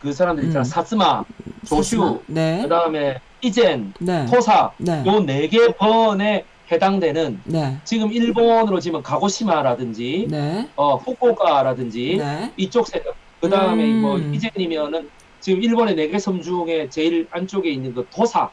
[0.00, 0.64] 그 사람들 있잖아 음.
[0.64, 1.24] 사스마,
[1.66, 2.20] 조슈?
[2.26, 2.62] 네.
[2.62, 4.24] 그다음에 이젠, 네.
[4.26, 5.02] 토사 네.
[5.04, 7.78] 요네 개 번에 해당되는 네.
[7.84, 10.68] 지금 일본으로 치면 가고시마라든지 네.
[10.76, 12.52] 어 후쿠오카라든지 네.
[12.56, 14.00] 이쪽 세력 그 다음에 음.
[14.02, 15.08] 뭐 이젠이면은
[15.40, 18.50] 지금 일본의 네 개 섬 중에 제일 안쪽에 있는 그 토사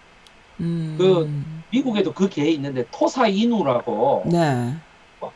[0.59, 0.95] 음.
[0.97, 1.29] 그
[1.71, 4.73] 미국에도 그 개 있는데 토사 이누라고 네.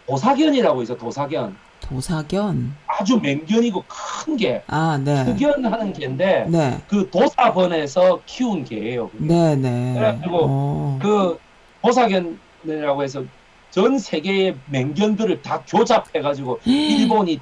[0.07, 2.75] 도사견이라고 있어 도사견 도사견.
[2.85, 5.23] 아주 맹견이고 큰 개, 아, 네.
[5.23, 6.77] 후견하는 개인데 네.
[6.87, 9.09] 그 도사번에서 키운 개예요.
[9.09, 9.25] 그게.
[9.25, 9.93] 네, 네.
[9.95, 10.99] 그래가지고 어.
[11.01, 11.39] 그
[11.81, 13.23] 도사견이라고 해서
[13.71, 17.39] 전 세계의 맹견들을 다 교잡해가지고 일본이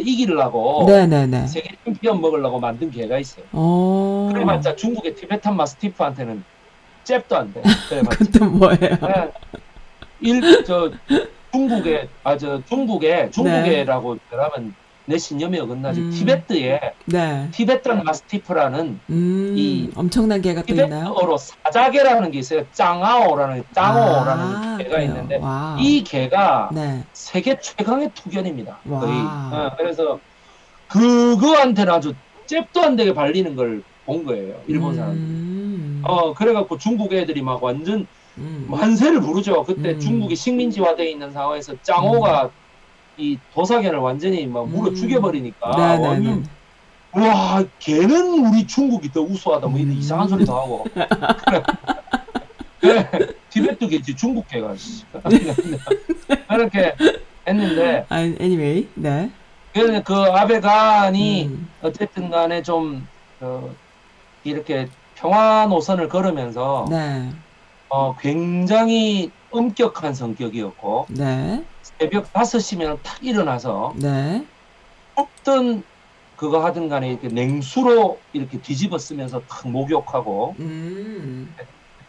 [0.00, 1.46] 이기려고 네, 네, 네.
[1.46, 3.44] 세계 챔피언 먹으려고 만든 개가 있어요.
[3.52, 4.30] 어.
[4.32, 6.42] 그래봤자 중국의 Tibetan Mastiff한테는
[7.04, 7.62] 잽도 안 돼.
[8.10, 8.76] 그것도 뭐예요?
[8.78, 9.32] 네.
[10.20, 10.90] 일 저
[11.52, 14.74] 중국의 아저 중국의 중국에라고 그러면
[15.04, 16.06] 내 신념이 어긋나지 네.
[16.06, 16.10] 음.
[16.12, 17.48] 티베트에 네.
[17.50, 19.54] Tibetan Mastiff라는 음.
[19.56, 21.06] 이 엄청난 개가 또 있나요?
[21.08, 22.64] 티베트어로 사자개라는 게 있어요.
[22.72, 25.04] 짱아오라는 짱오라는 아, 개가 그래요.
[25.08, 25.76] 있는데 와.
[25.80, 27.02] 이 개가 네.
[27.12, 28.78] 세계 최강의 투견입니다.
[28.84, 29.00] 와.
[29.00, 29.12] 거의.
[29.12, 30.20] 어, 그래서
[30.88, 32.14] 그거한테는 아주
[32.46, 34.56] 잽도 안 되게 발리는 걸 본 거예요.
[34.66, 35.16] 일본 사람들.
[35.16, 36.02] 음.
[36.04, 38.04] 어 그래갖고 중국 애들이 막 완전
[38.36, 38.66] 음.
[38.68, 39.62] 만세를 부르죠.
[39.62, 40.00] 그때 음.
[40.00, 42.50] 중국이 식민지화돼 있는 상황에서 짱오가
[43.22, 44.94] 이 도사견을 완전히 막 물어 음.
[44.96, 47.20] 죽여버리니까 네, 네, 완전 네.
[47.20, 49.96] 와 걔는 우리 중국이 더 우수하다 뭐 이런 음.
[49.96, 50.84] 이상한 소리 도 하고
[52.80, 53.08] 그래
[53.50, 55.04] 티베트 개지 중국 개가 씨.
[56.48, 56.96] 그렇게
[57.46, 58.88] 했는데 아, anyway.
[58.94, 59.30] 네.
[59.72, 61.68] 그래서 그 아베간이 음.
[61.80, 63.06] 어쨌든 간에 좀
[63.40, 63.70] 어,
[64.42, 67.30] 이렇게 평화 노선을 걸으면서 네.
[67.88, 71.62] 어, 굉장히 엄격한 성격이었고 네.
[72.02, 74.44] 새벽 5시면 탁 일어나서 네.
[75.14, 75.84] 어떤
[76.36, 81.54] 그거 하든 간에 이렇게 냉수로 이렇게 뒤집어 쓰면서 탁 목욕하고 음.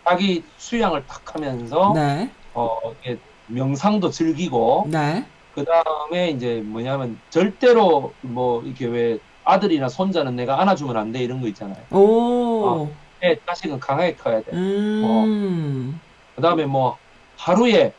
[0.04, 2.32] 자기 수양을 탁 하면서 네.
[2.56, 5.26] 어 이게 명상도 즐기고 네.
[5.54, 11.40] 그 다음에 이제 뭐냐면 절대로 뭐 이렇게 왜 아들이나 손자는 내가 안아주면 안 돼 이런
[11.40, 11.78] 거 있잖아요.
[11.92, 12.90] 오.
[13.22, 14.52] 내 자식은 강하게 커야 돼.
[14.54, 16.00] 음.
[16.36, 16.98] 그 다음에 뭐
[17.38, 17.94] 하루에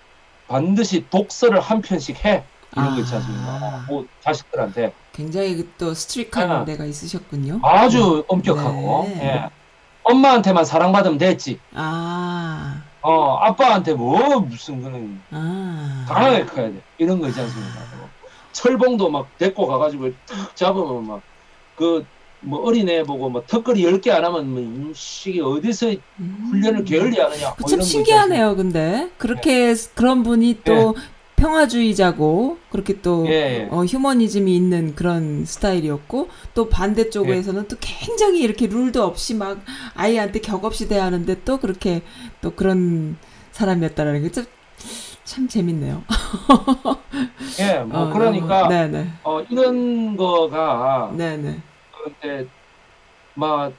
[0.48, 2.44] 반드시 독서를 한 편씩 해
[2.76, 3.18] 이런 거 있지 아.
[3.18, 3.84] 않습니까?
[3.88, 6.64] 뭐 자식들한테 굉장히 그또 스트릭한 아.
[6.64, 7.60] 데가 있으셨군요.
[7.62, 9.26] 아주 엄격하고 네.
[9.26, 9.50] 예.
[10.02, 11.58] 엄마한테만 사랑받으면 됐지.
[11.74, 12.82] 아.
[13.00, 16.04] 어 아빠한테 뭐 무슨 그런 아.
[16.08, 17.80] 강하게 커야 돼 이런 거 있지 않습니까?
[17.96, 18.08] 뭐
[18.52, 21.34] 철봉도 막 데리고 가가지고 탁 잡으면 막
[21.76, 22.04] 그
[22.44, 25.90] 뭐 어린애 보고 뭐 턱걸이 10개 안 하면 뭐 인식이 어디서
[26.20, 26.46] 음.
[26.50, 29.10] 훈련을 게을리 하느냐 뭐그참 신기하네요, 근데.
[29.18, 30.94] 그렇게 그런 분이 또
[31.36, 33.26] 평화주의자고, 그렇게 또?
[33.26, 33.68] 예, 예.
[33.70, 39.62] 어, 휴머니즘이 있는 그런 스타일이었고, 또 반대쪽에서는 또 굉장히 이렇게 룰도 없이 막
[39.94, 42.02] 아이한테 격 없이 대하는데 또 그렇게
[42.40, 43.16] 또 그런
[43.52, 44.46] 사람이었다라는 게 참,
[45.24, 46.02] 참 재밌네요.
[47.58, 48.68] 예, 뭐 어, 그러니까.
[49.22, 51.60] 어, 이런 거가 네네.
[52.04, 52.46] 근데
[53.34, 53.72] 막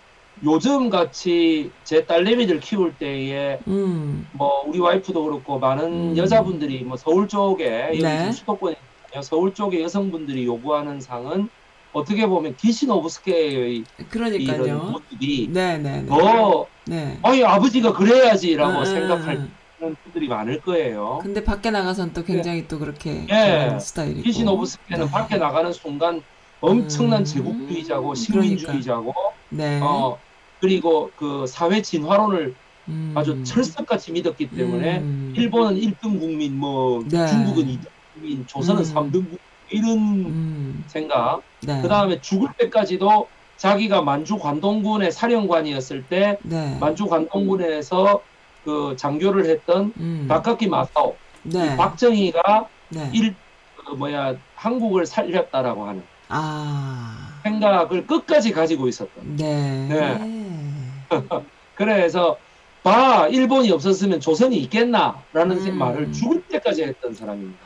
[0.43, 4.28] 요즘 같이 제 딸내미들 키울 때에 음.
[4.34, 6.17] 뭐 우리 와이프도 그렇고 많은 음.
[6.17, 8.32] 여자분들이 뭐 서울 쪽에 네.
[8.32, 8.76] 수도권에
[9.23, 11.47] 서울 쪽의 여성분들이 요구하는 상은
[11.93, 14.78] 어떻게 보면 기시 노부스케의 이런 그러니까요.
[14.91, 16.07] 모습이 네네네.
[16.07, 17.17] 더 네.
[17.21, 19.95] 아니 아버지가 그래야지라고 음, 생각할 음.
[20.03, 21.19] 분들이 많을 거예요.
[21.21, 23.34] 근데 밖에 나가선 또 굉장히 또 그렇게 예.
[23.34, 24.23] 하는 스타일이고.
[24.23, 25.11] 기시 노부스케는 네.
[25.11, 26.21] 밖에 나가는 순간
[26.61, 27.25] 엄청난 음.
[27.25, 28.15] 제국주의자고.
[28.15, 29.13] 식민주의자고
[29.49, 29.79] 네.
[29.81, 30.17] 어
[30.59, 32.55] 그리고 그 사회 진화론을
[32.87, 33.13] 음.
[33.15, 35.33] 아주 철석같이 믿었기 때문에 음.
[35.35, 37.27] 일본은 1등 국민, 뭐 네.
[37.27, 38.93] 중국은 2등 국민, 조선은 음.
[38.93, 39.37] 3등 국민
[39.69, 40.83] 이런 음.
[40.87, 41.41] 생각.
[41.61, 41.81] 네.
[41.81, 43.27] 그 다음에 죽을 때까지도
[43.57, 46.77] 자기가 만주 관동군의 사령관이었을 때 네.
[46.79, 48.21] 만주 관동군에서
[48.63, 50.25] 그 장교를 했던 음.
[50.27, 51.73] 다카키 마사오, 네.
[51.73, 53.09] 이 박정희가 네.
[53.13, 53.35] 일,
[53.75, 57.39] 그 뭐야 한국을 살렸다라고 하는 아.
[57.43, 59.36] 생각을 끝까지 가지고 있었던.
[59.38, 61.07] 네.
[61.76, 62.38] 그래서
[62.84, 65.78] 봐 일본이 없었으면 조선이 있겠나라는 음.
[65.78, 67.59] 말을 죽을 때까지 했던 사람입니다.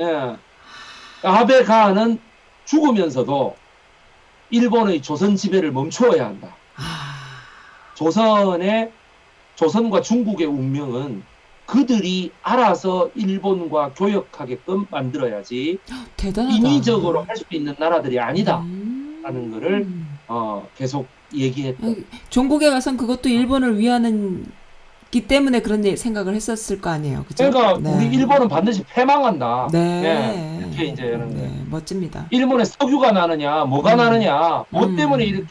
[0.00, 0.36] 예.
[1.22, 2.18] 아베 가는
[2.64, 3.56] 죽으면서도
[4.50, 6.54] 일본의 조선 지배를 멈추어야 한다.
[6.76, 7.16] 아.
[7.94, 8.92] 조선의
[9.56, 11.22] 조선과 중국의 운명은
[11.66, 15.78] 그들이 알아서 일본과 교역하게끔 만들어야지
[16.16, 16.54] 대단하다.
[16.56, 18.58] 인위적으로 할 수 있는 나라들이 아니다.
[18.60, 19.20] 음.
[19.22, 19.86] 라는 거를
[20.28, 22.04] 어, 계속 얘기했던.
[22.30, 24.46] 종국에 가선 그것도 일본을 위하는
[25.10, 27.24] 기 때문에 그런 예- 생각을 했었을 거 아니에요.
[27.28, 27.50] 그죠?
[27.50, 27.96] 그러니까 네.
[27.96, 29.68] 우리 일본은 반드시 패망한다.
[29.72, 29.78] 네.
[30.58, 31.42] 예, 이렇게 이제 이런 게.
[31.42, 32.26] 네, 멋집니다.
[32.30, 33.98] 일본에 석유가 나느냐, 뭐가 음.
[33.98, 34.96] 나느냐, 뭐 음.
[34.96, 35.48] 때문에 이렇게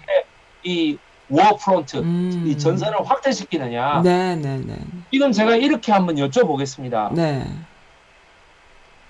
[0.63, 0.97] 이
[1.29, 2.43] war front, 음.
[2.45, 4.01] 이 전선을 확대시키느냐.
[4.03, 4.75] 네, 네, 네.
[5.11, 7.13] 이건 제가 이렇게 한번 여쭤보겠습니다.
[7.13, 7.45] 네.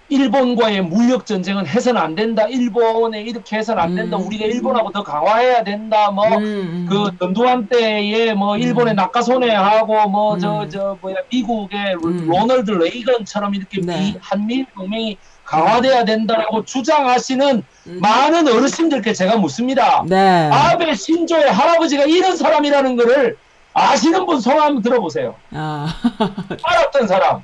[0.07, 2.45] 일본과의 무역 전쟁은 해서는 안 된다.
[2.47, 4.17] 일본에 이렇게 해서는 안 된다.
[4.17, 4.27] 음.
[4.27, 6.11] 우리가 일본하고 더 강화해야 된다.
[6.11, 6.87] 뭐 음, 음.
[6.87, 8.95] 그 전두환 때에 뭐 일본의 음.
[8.97, 10.69] 나카소네하고 뭐저 음.
[10.69, 12.27] 저 뭐야 미국의 음.
[12.27, 13.99] 로널드 레이건처럼 이렇게 네.
[13.99, 17.99] 미, 한미일 동맹이 강화돼야 된다라고 주장하시는 음.
[18.01, 20.03] 많은 어르신들께 제가 묻습니다.
[20.07, 20.49] 네.
[20.51, 23.37] 아베 신조의 할아버지가 이런 사람이라는 거를
[23.73, 25.35] 아시는 분 성함 한번 들어보세요.
[25.51, 25.87] 아.
[26.63, 27.43] 알았던 사람.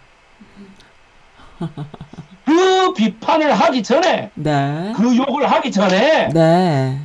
[2.45, 4.93] 그 비판을 하기 전에 네.
[4.95, 6.99] 그 욕을 하기 전에 네.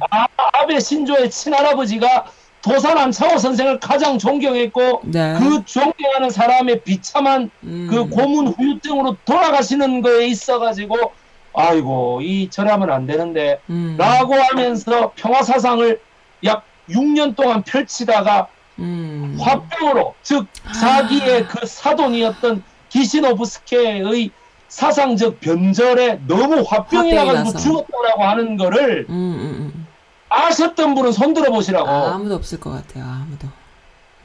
[0.54, 2.26] 아베 신조의 친할아버지가
[2.66, 5.36] 도산 안창호 선생을 가장 존경했고 네.
[5.38, 7.86] 그 존경하는 사람의 비참한 음.
[7.88, 11.12] 그 고문 후유증으로 돌아가시는 거에 있어가지고
[11.54, 13.94] 아이고 이 저라면 안 되는데 음.
[13.96, 16.00] 라고 하면서 평화사상을
[16.42, 18.48] 약 6년 동안 펼치다가
[18.80, 19.38] 음.
[19.40, 24.30] 화병으로 즉 자기의 그 사돈이었던 기시노브스케의
[24.66, 27.58] 사상적 변절에 너무 화병이 나가지고.
[27.58, 29.85] 죽었다라고 하는 거를 음, 음, 음.
[30.28, 31.88] 아셨던 분은 손 들어 보시라고.
[31.88, 33.04] 아, 아무도 없을 것 같아요.
[33.04, 33.48] 아무도.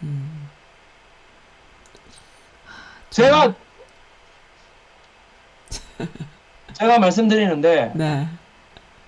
[0.04, 0.50] 음.
[3.10, 3.54] 제가
[6.74, 8.28] 제가 말씀드리는데 네.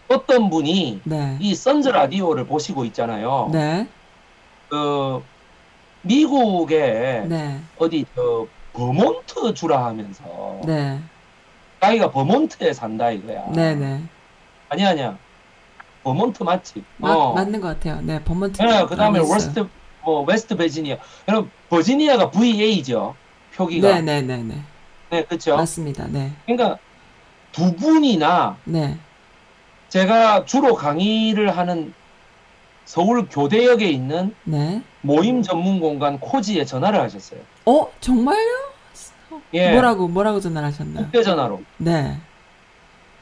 [0.10, 1.38] 어떤 분이 네.
[1.40, 3.50] 이 선즈 라디오를 보시고 있잖아요.
[3.52, 3.88] 네.
[4.70, 5.24] 그
[6.02, 7.62] 미국의 네.
[7.78, 11.00] 어디 저 버몬트 주라 하면서 네.
[11.82, 13.46] 자기가 버몬트에 산다 이거야.
[13.52, 14.02] 네, 네.
[14.70, 15.18] 아니 아니야.
[16.04, 16.84] 버몬트 맞지?
[16.98, 17.34] 맞, 어.
[17.34, 18.02] 맞는 것 같아요.
[18.02, 18.62] 네, 버먼트.
[18.62, 19.34] 네, 그 다음에 알고 있어요.
[19.34, 19.68] 웨스트
[20.04, 20.98] 뭐 웨스트 버지니아.
[21.28, 23.16] 여러분 버지니아가 VA죠.
[23.56, 23.94] 표기가.
[23.96, 24.62] 네, 네, 네, 네.
[25.10, 25.56] 네, 그렇죠.
[25.56, 26.08] 맞습니다.
[26.08, 26.32] 네.
[26.46, 26.78] 그러니까
[27.52, 28.98] 두 분이나 네.
[29.90, 31.94] 제가 주로 강의를 하는
[32.86, 34.82] 서울 교대역에 있는 네.
[35.02, 37.40] 모임 전문 공간 코지에 전화를 하셨어요.
[37.66, 38.74] 어, 정말요?
[39.54, 39.72] 예.
[39.72, 41.06] 뭐라고, 뭐라고 전화를 하셨나요?
[41.06, 42.18] 국제 전화로 네,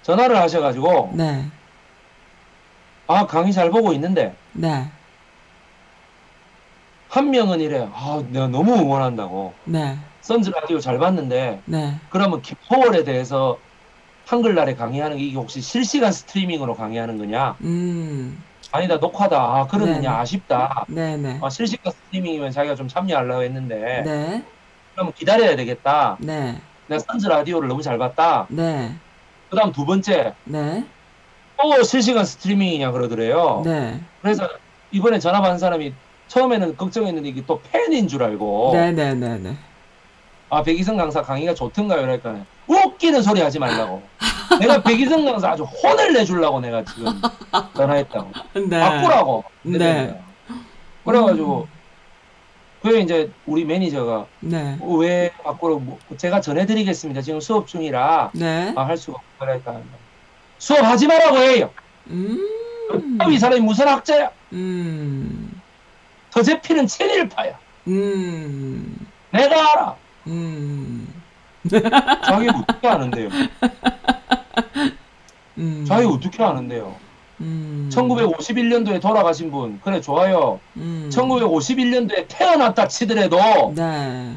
[0.01, 1.45] 전화를 하셔가지고 네,
[3.11, 4.85] 아 강의 잘 보고 있는데 네,
[7.09, 11.95] 한 명은 이래 아 내가 너무 응원한다고 네, 선즈 라디오 잘 봤는데 네.
[12.09, 13.59] 그러면 김포월에 대해서
[14.27, 17.57] 한글날에 강의하는 게 이게 혹시 실시간 스트리밍으로 강의하는 거냐?
[17.63, 18.37] 음,
[18.71, 19.37] 아니다 녹화다.
[19.37, 20.07] 아 그러느냐 네네.
[20.07, 20.85] 아쉽다.
[20.87, 21.37] 네, 네.
[21.43, 24.45] 아, 실시간 스트리밍이면 자기가 좀 참여하려고 했는데 네,
[24.95, 26.17] 그러면 기다려야 되겠다.
[26.21, 28.47] 네, 내가 선즈 라디오를 너무 잘 봤다.
[28.49, 28.95] 네,
[29.49, 30.85] 그 다음 두 번째 네,
[31.61, 33.61] 또 실시간 스트리밍이냐 그러더래요.
[33.65, 34.47] 네, 그래서
[34.91, 35.93] 이번에 전화 받은 사람이
[36.27, 39.55] 처음에는 걱정했는데 이게 또 팬인 줄 알고 네, 네, 네, 네.
[40.49, 42.01] 아 백이성 강사 강의가 좋던가요?
[42.01, 44.01] 그러니까 웃기는 소리 하지 말라고.
[44.59, 47.05] 내가 백이성 강사 아주 혼을 내주려고 내가 지금
[47.75, 48.31] 전화했다고.
[48.67, 48.79] 네.
[48.79, 49.43] 바꾸라고.
[49.63, 50.21] 네.
[51.05, 51.67] 그래가지고
[52.81, 57.21] 그게 이제 우리 매니저가 네, 왜 바꾸라고 뭐 제가 전해드리겠습니다.
[57.21, 58.73] 지금 수업 중이라 네.
[58.75, 59.79] 아, 할 수가 없고 그러니까
[60.61, 61.71] 수업하지 말라고 해요.
[62.11, 62.37] 음,
[63.31, 64.29] 이 사람이 무슨 학자야?
[64.53, 65.59] 음,
[66.29, 67.57] 더제피는 친일파야.
[67.87, 69.95] 음, 내가 알아.
[70.27, 71.11] 음,
[72.23, 73.29] 자기 어떻게 아는데요?
[75.57, 75.85] 음.
[75.87, 76.95] 자기 어떻게 아는데요?
[77.39, 77.89] 음.
[77.91, 80.59] 1951년도에 돌아가신 분 그래 좋아요.
[80.77, 81.09] 음.
[81.11, 84.35] 1951년도에 태어났다 치더라도 네.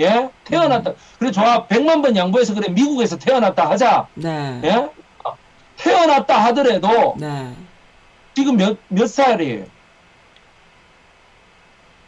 [0.00, 4.60] 예 태어났다 그래 좋아 100만 번 양보해서 그래 미국에서 태어났다 하자 네.
[4.64, 4.88] 예 아,
[5.78, 7.54] 태어났다 하더라도 네.
[8.34, 9.64] 지금 몇 몇 살이에요?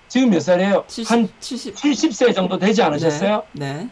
[0.08, 0.84] 지금 몇 살이에요?
[0.88, 1.74] 70, 한 70.
[1.74, 3.44] 70세 정도 되지 않으셨어요?
[3.52, 3.88] 네.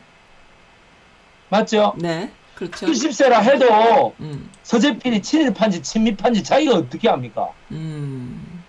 [1.48, 1.94] 맞죠?
[1.96, 2.30] 네.
[2.56, 2.86] 그렇죠.
[2.86, 4.50] 70세라 해도 음.
[4.64, 7.50] 서재필이 친일파인지 친미파인지 자기가 어떻게 합니까?
[7.70, 8.62] 음.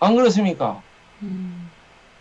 [0.00, 0.82] 안 그렇습니까?
[1.22, 1.70] 음.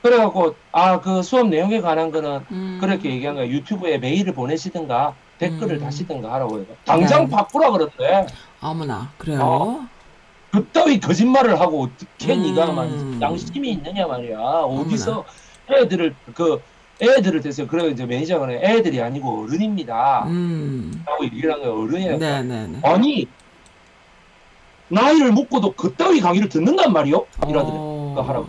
[0.04, 2.78] 그래갖고 아 그 수업 내용에 관한 거는 음.
[2.80, 3.48] 그렇게 얘기한 거야.
[3.48, 5.16] 유튜브에 메일을 보내시든가
[5.50, 5.80] 댓글을 음.
[5.82, 6.66] 다시든가 하라고 해요.
[6.86, 7.30] 당장 네.
[7.36, 8.28] 바꾸라 그러는데
[8.62, 9.12] 어머나.
[9.18, 9.40] 그래요.
[9.42, 9.88] 어.
[10.52, 12.44] 그따위 거짓말을 하고 어떻게 음.
[12.44, 14.38] 네가 만 양심이 있느냐 말이야.
[14.38, 15.26] 어디서
[15.72, 16.62] 애들을 그
[17.02, 20.26] 애들을 대서 그래 이제 매니저가 그래 애들이 아니고 어른입니다.
[20.28, 21.04] 음.
[21.06, 21.72] 라고 얘기를 한 거야.
[21.72, 22.18] 어른이야.
[22.18, 22.80] 네, 네, 네.
[22.84, 23.28] 아니
[24.90, 27.26] 나이를 먹고도 그따위 강의를 듣는단 말이요.
[27.50, 27.74] 이라더래.
[27.76, 28.24] 어.
[28.28, 28.48] 하라고.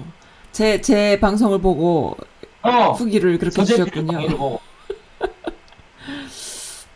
[0.53, 2.16] 제, 제 방송을 보고
[2.62, 2.92] 어.
[2.92, 4.59] 후기를 그렇게 주셨군요.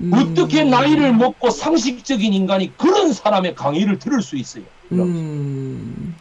[0.01, 0.12] 음.
[0.12, 4.64] 어떻게 나이를 먹고 상식적인 인간이 그런 사람의 강의를 들을 수 있어요?
[4.92, 6.14] 음.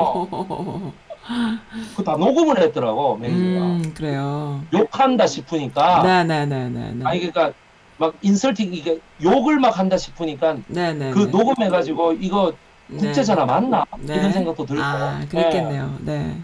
[1.90, 3.66] 그거 다 녹음을 했더라고, 매니저가.
[3.66, 4.62] 음, 그래요.
[4.72, 6.04] 욕한다 싶으니까.
[6.04, 7.06] 네, 네, 네, 네, 네.
[7.06, 7.52] 아니, 그러니까,
[7.98, 11.12] 막, 인설팅, 이게, 욕을 막 한다 싶으니까, 네, 네.
[11.12, 11.26] 그 네.
[11.26, 12.54] 녹음해가지고, 이거,
[12.88, 12.98] 네.
[12.98, 13.84] 국제전화 맞나?
[14.00, 14.16] 네.
[14.16, 14.82] 이런 생각도 들고.
[14.82, 15.98] 아, 그랬겠네요.
[16.02, 16.14] 네.
[16.14, 16.38] 예.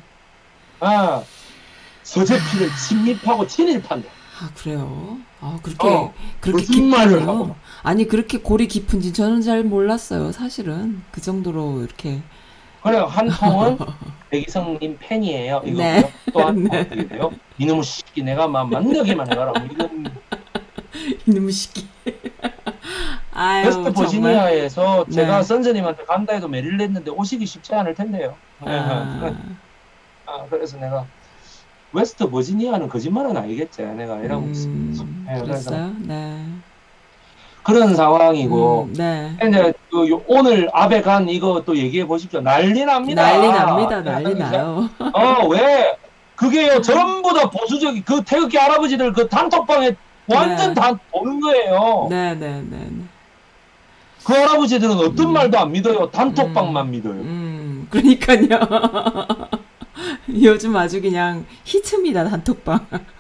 [0.82, 1.22] 아,
[2.04, 4.10] 서재필은 친밀하고 친일파인데.
[4.42, 5.18] 아, 그래요?
[5.40, 7.22] 아, 그렇게, 어, 그렇게 깊군요.
[7.22, 7.56] 하고.
[7.82, 11.02] 아니, 그렇게 골이 깊은지 저는 잘 몰랐어요, 사실은.
[11.12, 12.22] 그 정도로 이렇게.
[12.82, 13.78] 그래, 한 통은
[14.30, 15.62] 백이성님 팬이에요.
[15.66, 16.14] 이거 네.
[16.34, 16.88] 또한 네.
[17.08, 17.32] 돼요?
[17.58, 19.52] 이놈의 새끼 내가 막 만나기만 해가라.
[19.54, 20.12] 뭐 이런
[21.26, 21.88] 이놈의 새끼.
[23.32, 23.94] 아유, 정말.
[23.94, 25.44] 버지니아에서 제가 네.
[25.44, 28.36] 선생님한테 간다 해도 메리를 했는데 오시기 쉽지 않을 텐데요.
[28.60, 28.66] 아,
[30.26, 31.06] 아, 그래서 내가
[31.94, 33.84] 웨스트 버지니아는 거짓말은 아니겠지.
[33.84, 34.68] 내가 이러고 있어.
[34.68, 35.92] 음, 네, 그랬어요?
[36.00, 36.44] 네.
[37.62, 39.32] 그런 상황이고 음, 네.
[39.48, 42.42] 이제 그 요- 오늘 아베 간 이거 또 얘기해 보십시오.
[42.42, 43.22] 난리 납니다.
[43.24, 44.34] 난리 납니다, 난리.
[44.36, 44.90] 나요.
[45.14, 45.96] 어, 왜?
[46.36, 49.96] 그게요, 전부 다 보수적인, 그 태극기 할아버지들 그 단톡방에
[50.28, 50.82] 완전 네.
[50.82, 52.08] 다 보는 거예요.
[52.10, 53.04] 네, 네, 네, 네.
[54.26, 55.34] 그 할아버지들은 어떤 음.
[55.34, 56.10] 말도 안 믿어요.
[56.10, 57.14] 단톡방만 믿어요.
[57.14, 58.60] 음, 그러니까요.
[60.42, 62.88] 요즘 아주 그냥 히트입니다, 단톡방.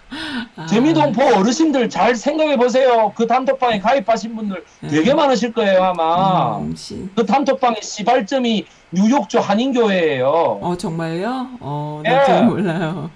[0.55, 3.11] 아, 재미동포 어르신들 잘 생각해 보세요.
[3.15, 4.87] 그 단톡방에 가입하신 분들 네.
[4.89, 6.59] 되게 많으실 거예요, 아마.
[6.59, 10.27] 음, 시, 그 단톡방의 시발점이 뉴욕주 한인교회예요.
[10.27, 11.49] 어, 정말요?
[11.59, 12.09] 어, 예.
[12.11, 13.09] 나잘 몰라요.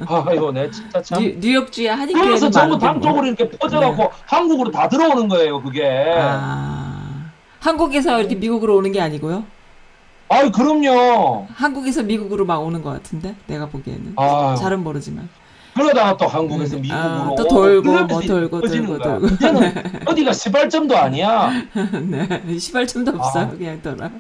[0.07, 1.23] 아이고, 내 진짜 참.
[1.23, 2.79] 뉴, 뉴욕주의 그래서 한인교회는 전부.
[2.79, 6.13] 단톡으로 이렇게 퍼져갖고 한국으로 다 들어오는 거예요, 그게.
[6.19, 9.45] 아, 한국에서 이렇게 미국으로 오는 게 아니고요?
[10.29, 11.47] 아이, 그럼요.
[11.53, 13.35] 한국에서 미국으로 막 오는 것 같은데?
[13.47, 14.15] 내가 보기에는.
[14.17, 14.57] 아유.
[14.57, 15.29] 잘은 모르지만.
[15.75, 19.19] 그러다가 또 한국에서 음, 미국으로 아, 또 돌고, 그러면서 뭐 돌고, 돌고, 거야.
[19.19, 19.27] 돌고.
[19.35, 19.73] 이제는
[20.09, 21.51] 어디가 시발점도 아니야.
[22.11, 22.59] 네.
[22.59, 23.51] 시발점도 없어요, 아.
[23.51, 24.11] 그냥 돌아.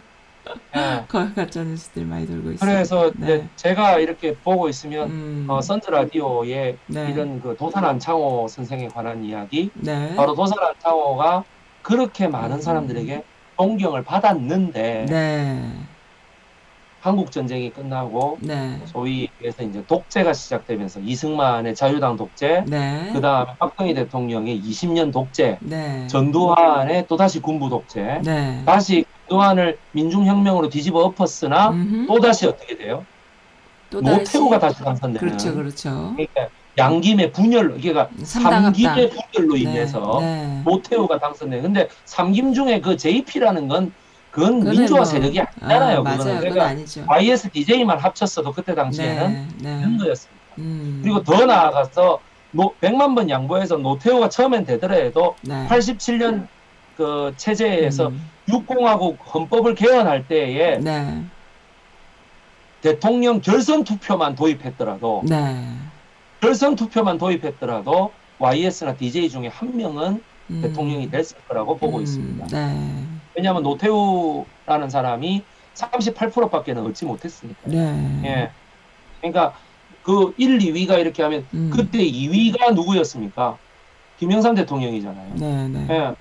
[0.76, 1.04] 예.
[1.08, 2.70] 거- 가짜 뉴스들 많이 돌고 있어요.
[2.70, 3.48] 그래서 네.
[3.56, 7.10] 제가 이렇게 보고 있으면 음, 어, 선즈 라디오에 네.
[7.10, 10.14] 이런 그 도산 안창호 선생에 관한 이야기, 네.
[10.16, 11.44] 바로 도산 안창호가
[11.82, 12.60] 그렇게 많은 음.
[12.60, 13.22] 사람들에게
[13.58, 15.72] 존경을 받았는데 네.
[17.02, 18.78] 한국 전쟁이 끝나고 네.
[18.86, 23.10] 소위 해서 이제 독재가 시작되면서 이승만의 자유당 독재, 네.
[23.12, 26.06] 그 다음에 박정희 대통령의 20년 독재, 네.
[26.06, 28.62] 전두환의 또 다시 군부 독재, 네.
[28.64, 32.06] 다시 전두환을 민중혁명으로 뒤집어 엎었으나 음흠.
[32.06, 33.04] 또다시 어떻게 돼요?
[33.90, 36.12] 또다시- 노태우가 다시 당선되는 그렇죠, 그렇죠.
[36.14, 36.46] 그러니까
[36.78, 38.08] 양김의 분열, 그러니까.
[38.22, 40.62] 삼김의 분열로 네, 인해서 네.
[40.64, 41.62] 노태우가 당선돼.
[41.62, 43.92] 근데 삼김 중에 그 JP라는 건
[44.32, 45.76] 그건 민주화 뭐- 세력이 아니잖아요.
[45.76, 46.18] 아, 그거는 맞아요.
[46.24, 47.04] 그건 그러니까 아니죠.
[47.06, 49.76] YS DJ만 합쳤어도 그때 당시에는 네.
[49.86, 49.98] 네.
[49.98, 50.42] 거였습니다.
[50.58, 51.00] 음.
[51.02, 52.18] 그리고 더 나아가서
[52.50, 55.66] 노, 100만 번 양보해서 노태우가 처음엔 되더라도 네.
[55.68, 56.46] 87년
[56.96, 58.28] 그 체제에서 음.
[58.48, 61.22] 육공화국 헌법을 개헌할 때에 네.
[62.80, 65.62] 대통령 결선 투표만 도입했더라도 네.
[66.40, 70.62] 결선 투표만 도입했더라도 YS나 DJ 중에 한 명은 음.
[70.62, 72.46] 대통령이 됐을 거라고 보고 음, 있습니다.
[72.48, 73.04] 네.
[73.34, 75.42] 왜냐하면 노태우라는 사람이
[75.74, 77.60] 38%밖에는 얻지 못했으니까.
[77.64, 78.20] 네.
[78.24, 78.50] 예.
[79.20, 79.54] 그러니까
[80.02, 81.70] 그 1, 2위가 이렇게 하면 음.
[81.72, 83.56] 그때 2위가 누구였습니까?
[84.18, 85.34] 김영삼 대통령이잖아요.
[85.36, 85.86] 네, 네.
[85.90, 86.14] 예.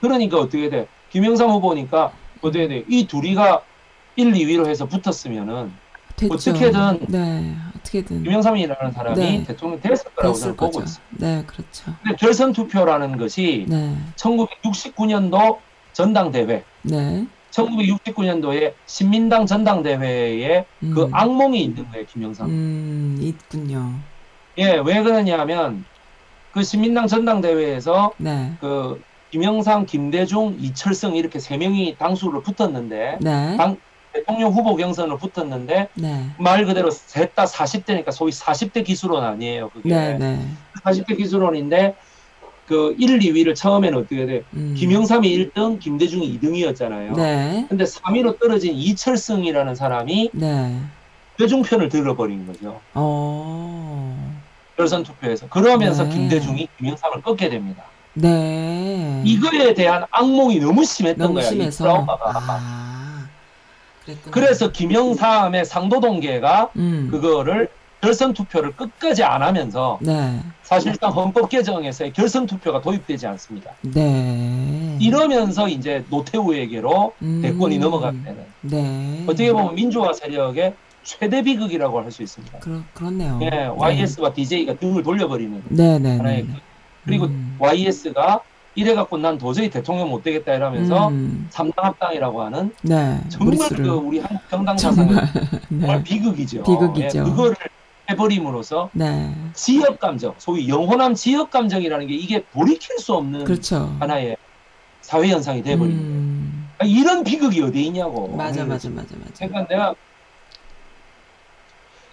[0.00, 0.86] 그러니까 어떻게 돼?
[1.10, 2.84] 김영삼 후보니까 어떻게 돼?
[2.88, 3.62] 이 둘이가
[4.16, 5.72] 1, 2위로 해서 붙었으면은
[6.16, 6.34] 됐죠.
[6.34, 7.54] 어떻게든 네.
[7.76, 9.44] 어떻게든 김영삼이라는 사람이 네.
[9.44, 10.80] 대통령 됐을 거라고 저는 보고.
[10.80, 11.26] 있습니다.
[11.26, 11.94] 네, 그렇죠.
[12.02, 13.96] 근데 결선 투표라는 것이 네.
[14.16, 15.58] 1969년도
[16.02, 17.26] 전당대회, 네.
[17.50, 20.92] 1969년도에 신민당 전당대회에 음.
[20.94, 22.48] 그 악몽이 있는 거예요, 김영삼.
[22.48, 23.94] 음, 있군요.
[24.58, 25.84] 예, 왜 그러냐면
[26.52, 28.52] 그 신민당 전당대회에서 네.
[28.60, 33.56] 그 김영삼, 김대중, 이철성 이렇게 세 명이 당수로 붙었는데 네.
[33.56, 33.76] 당-
[34.12, 36.26] 대통령 후보 경선으로 붙었는데 네.
[36.38, 39.88] 말 그대로 셋 다 40대니까 소위 40대 기수론 아니에요, 그게.
[39.88, 40.46] 네, 네.
[40.84, 41.96] 40대 기수론인데
[42.68, 44.42] 그 1, 2위를 처음에는 어떻게 돼?
[44.52, 44.74] 음.
[44.76, 47.16] 김영삼이 1등, 김대중이 2등이었잖아요.
[47.16, 47.64] 네.
[47.68, 50.78] 근데 3위로 떨어진 이철승이라는 사람이 네.
[51.38, 52.78] 대중 편을 들어버린 거죠.
[52.92, 54.38] 어.
[54.76, 55.48] 결선 투표에서.
[55.48, 56.10] 그러면서 네.
[56.10, 57.84] 김대중이 김영삼을 꺾게 됩니다.
[58.12, 59.22] 네.
[59.24, 61.46] 이거에 대한 악몽이 너무 심했던 너무 거야.
[61.46, 61.84] 이 심해서.
[61.84, 62.32] 트라우마가.
[62.34, 63.28] 아.
[64.30, 67.08] 그래서 김영삼의 상도동계가 음.
[67.10, 67.70] 그거를
[68.00, 70.40] 결선 투표를 끝까지 안 하면서 네.
[70.62, 73.72] 사실상 헌법 개정에서의 결선 투표가 도입되지 않습니다.
[73.82, 74.96] 네.
[75.00, 77.40] 이러면서 이제 노태우에게로 음.
[77.42, 79.24] 대권이 넘어가게 되는 네.
[79.26, 82.58] 어떻게 보면 민주화 세력의 최대 비극이라고 할 수 있습니다.
[82.60, 83.38] 그렇 그렇네요.
[83.42, 86.52] 예, YS와 DJ가 등을 돌려버리는 네, 네, 하나의 네.
[86.52, 86.60] 그-
[87.04, 87.56] 그리고 음.
[87.58, 88.40] YS가
[88.74, 91.48] 이래갖고 난 도저히 대통령 못 되겠다 이러면서 음.
[91.50, 93.18] 삼당 합당이라고 하는 네.
[93.28, 93.84] 정말 무리수를.
[93.84, 95.32] 그 우리 한국 정당 사상의 정말.
[95.68, 96.02] 정말 네.
[96.04, 96.62] 비극이죠.
[96.62, 97.18] 비극이죠.
[97.18, 97.56] 예, 그거를
[98.10, 99.34] 해버림으로써 네.
[99.54, 103.94] 지역 감정, 소위 영혼함 지역 감정이라는 게 이게 돌이킬 수 없는 그렇죠.
[104.00, 104.36] 하나의
[105.00, 106.10] 사회 현상이 돼버린 거예요.
[106.10, 106.68] 음.
[106.78, 108.28] 아, 이런 비극이 어디 있냐고.
[108.28, 108.88] 맞아, 맞아.
[108.88, 109.46] 맞아, 맞아.
[109.46, 109.94] 그러니까 내가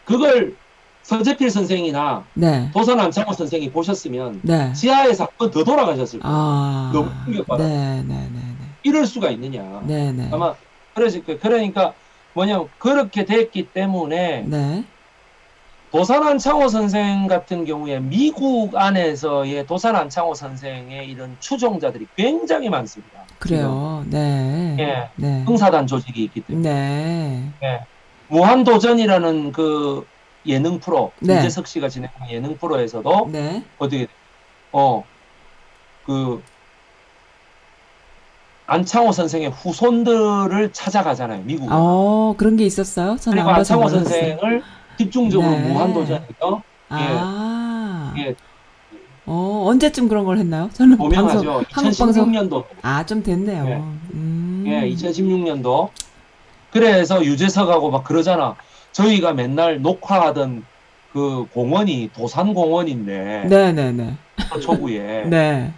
[0.03, 0.55] 그걸
[1.03, 2.69] 서재필 선생이나 네.
[2.73, 4.73] 도선 안창호 선생이 보셨으면 네.
[4.73, 6.35] 지하에서 한번더 돌아가셨을 거예요.
[6.35, 6.91] 아.
[6.93, 7.63] 너무 충격받아.
[7.63, 8.41] 네, 네, 네,
[8.83, 9.61] 이럴 수가 있느냐.
[9.85, 10.11] 네.
[10.11, 10.29] 네, 네.
[10.31, 10.55] 아마
[10.93, 11.39] 그러실 거예요.
[11.39, 11.93] 그러니까
[12.33, 14.83] 뭐냐면 그렇게 됐기 때문에 네.
[15.91, 23.23] 도산 안창호 선생 같은 경우에 미국 안에서의 도산 안창호 선생의 이런 추종자들이 굉장히 많습니다.
[23.39, 24.03] 그래요.
[24.09, 24.75] 네.
[24.79, 24.85] 예.
[25.15, 25.39] 네.
[25.39, 27.85] 지금 흥사단 조직이 있기 때문에 네.
[28.27, 30.05] 무한도전이라는 그
[30.45, 31.37] 예능 프로 네.
[31.39, 33.63] 이재석 씨가 진행하는 예능 프로에서도 네.
[33.77, 34.07] 어떻게
[34.71, 35.03] 어
[36.05, 36.41] 그
[38.67, 41.67] 안창호 선생의 후손들을 찾아가잖아요 미국.
[41.71, 43.17] 어, 그런 게 있었어요?
[43.23, 43.89] 그리고 안 안창호.
[43.89, 44.63] 선생을
[44.97, 45.59] 집중적으로 네.
[45.69, 48.13] 무한도전에서 아.
[48.17, 48.35] 예,
[49.25, 50.69] 어, 언제쯤 그런 걸 했나요?
[50.73, 51.27] 저는 방송.
[51.71, 52.31] 한국 방송.
[52.31, 53.65] 2016년도 아, 좀 됐네요.
[53.67, 53.73] 예.
[54.13, 54.63] 음.
[54.67, 55.89] 예, 2016년도.
[56.71, 58.55] 그래서 유재석하고 막 그러잖아.
[58.91, 60.63] 저희가 맨날 녹화하던
[61.11, 64.15] 그 공원이 도산공원인데 네네네.
[64.61, 65.73] 초구에 네.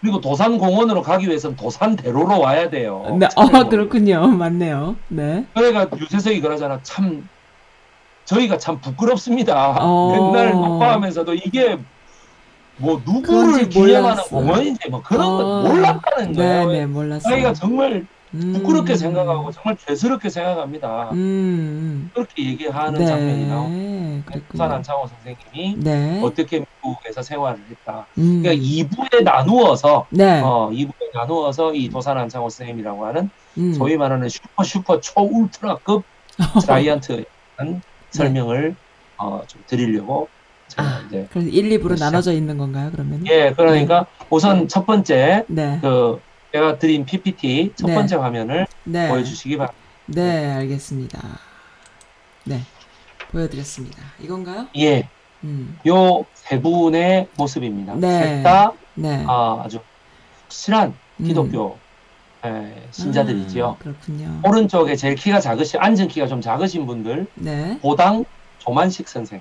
[0.00, 3.16] 그리고 도산공원으로 가기 위해서는 도산대로로 와야 돼요.
[3.18, 3.26] 네.
[3.36, 4.26] 어, 차를 그렇군요.
[4.26, 4.96] 맞네요.
[5.08, 5.44] 네.
[5.54, 6.80] 그러니까 유재석이 그러잖아.
[6.82, 7.28] 참
[8.30, 9.76] 저희가 참 부끄럽습니다.
[9.80, 10.32] 어.
[10.32, 11.78] 맨날 녹화하면서도 이게
[12.76, 14.22] 뭐 누구를 기념하는.
[14.24, 15.36] 공원인지 뭐 그런 어.
[15.36, 16.66] 거 몰랐다는 거예요.
[16.68, 17.30] 네네, 몰랐어요.
[17.30, 18.52] 자기가 정말 음.
[18.52, 21.10] 부끄럽게 생각하고 정말 죄스럽게 생각합니다.
[21.12, 22.10] 음.
[22.14, 23.06] 그렇게 얘기하는 네.
[23.06, 24.10] 장면이 나오고.
[24.48, 26.20] 부산 안창호 선생님이 네.
[26.22, 28.06] 어떻게 미국에서 생활을 했다.
[28.18, 28.42] 음.
[28.42, 30.40] 그러니까 2부에 나누어서 네.
[30.40, 33.28] 어 2부에 나누어서 이 도산 안창호 선생님이라고 하는
[33.58, 33.74] 음.
[33.74, 36.04] 소위 말하는 슈퍼 슈퍼 초 울트라급
[36.64, 37.24] 자이언트
[37.56, 38.74] 한 설명을
[39.18, 40.28] 어, 좀 드리려고
[40.76, 42.06] 아, 이제 그래서 1, 2부로 시작.
[42.06, 43.26] 나눠져 있는 건가요, 그러면?
[43.26, 45.78] 예 그러니까 우선 첫 번째 네.
[45.82, 46.20] 그
[46.52, 47.94] 제가 드린 PPT 첫 네.
[47.94, 49.08] 번째 화면을 네.
[49.08, 49.80] 보여주시기 바랍니다.
[50.06, 51.20] 네, 알겠습니다.
[52.44, 52.60] 네.
[53.30, 54.02] 보여드렸습니다.
[54.20, 54.66] 이건가요?
[54.78, 55.08] 예,
[55.44, 55.78] 음.
[55.86, 57.94] 요세 분의 모습입니다.
[57.94, 58.38] 네.
[58.38, 59.24] 셋다 네.
[59.28, 59.78] 아, 아주
[60.44, 61.24] 확실한 음.
[61.24, 61.78] 기독교
[62.44, 63.66] 예, 신자들이지요.
[63.68, 64.40] 아, 그렇군요.
[64.44, 67.78] 오른쪽에 제일 키가 작으신 앉은 키가 좀 작으신 분들 네.
[67.82, 68.24] 고당
[68.58, 69.40] 조만식 선생,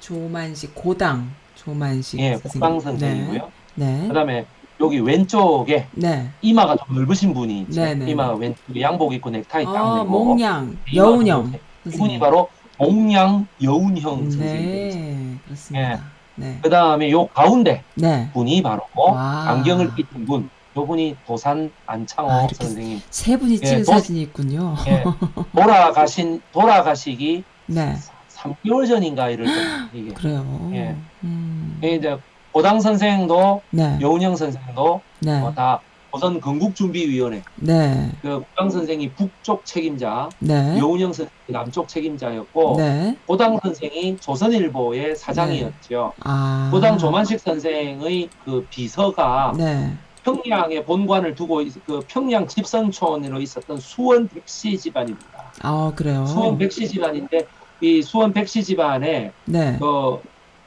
[0.00, 2.18] 조만식, 고당, 조만식.
[2.20, 2.52] 예, 선생님.
[2.52, 3.50] 고당 선생이고요.
[3.76, 4.08] 네.
[4.08, 4.46] 그다음에
[4.80, 6.30] 여기 왼쪽에 네.
[6.40, 7.66] 이마가 좀 넓으신 분이.
[7.68, 11.52] 네, 네, 이마가 왼쪽에 양복 입고 넥타이 딱 아, 매고 몽양, 여운형.
[11.86, 12.48] 이분이 바로
[12.78, 14.28] 몽양 여운형.
[14.38, 16.02] 네, 그렇습니다.
[16.34, 16.58] 네.
[16.62, 18.30] 그 다음에 요 가운데 네.
[18.32, 19.50] 분이 바로 와.
[19.50, 20.48] 안경을 끼친 분.
[20.76, 23.00] 요 분이 도산 안창호 아, 선생님.
[23.10, 24.76] 세 분이 찍은 예, 또- 사진이 있군요.
[24.86, 25.02] 예,
[25.52, 27.96] 돌아가신 돌아가시기 네.
[28.34, 29.52] 3개월 전인가 이럴 때
[29.98, 30.70] 이게 그래요.
[30.72, 30.96] 예.
[31.24, 31.78] 음.
[31.82, 32.16] 예, 이제
[32.52, 33.98] 고당 선생도 네.
[34.00, 35.40] 여운형 선생도 네.
[35.40, 35.80] 어, 다
[36.12, 38.10] 조선 건국준비위원회 네.
[38.22, 40.76] 그 고당 선생이 북쪽 책임자, 네.
[40.78, 43.16] 여운형 선생이 남쪽 책임자였고 네.
[43.26, 46.12] 고당 선생이 조선일보의 사장이었죠.
[46.24, 46.68] 아.
[46.72, 49.92] 고당 조만식 선생의 그 비서가 네.
[50.24, 55.52] 평양에 본관을 두고 있- 그 평양 집선촌으로 있었던 수원 백씨 집안입니다.
[55.62, 56.26] 아, 그래요.
[56.26, 57.46] 수원 백씨 집안인데
[57.80, 59.76] 이 수원 백씨 집안에 네.
[59.80, 60.20] 그,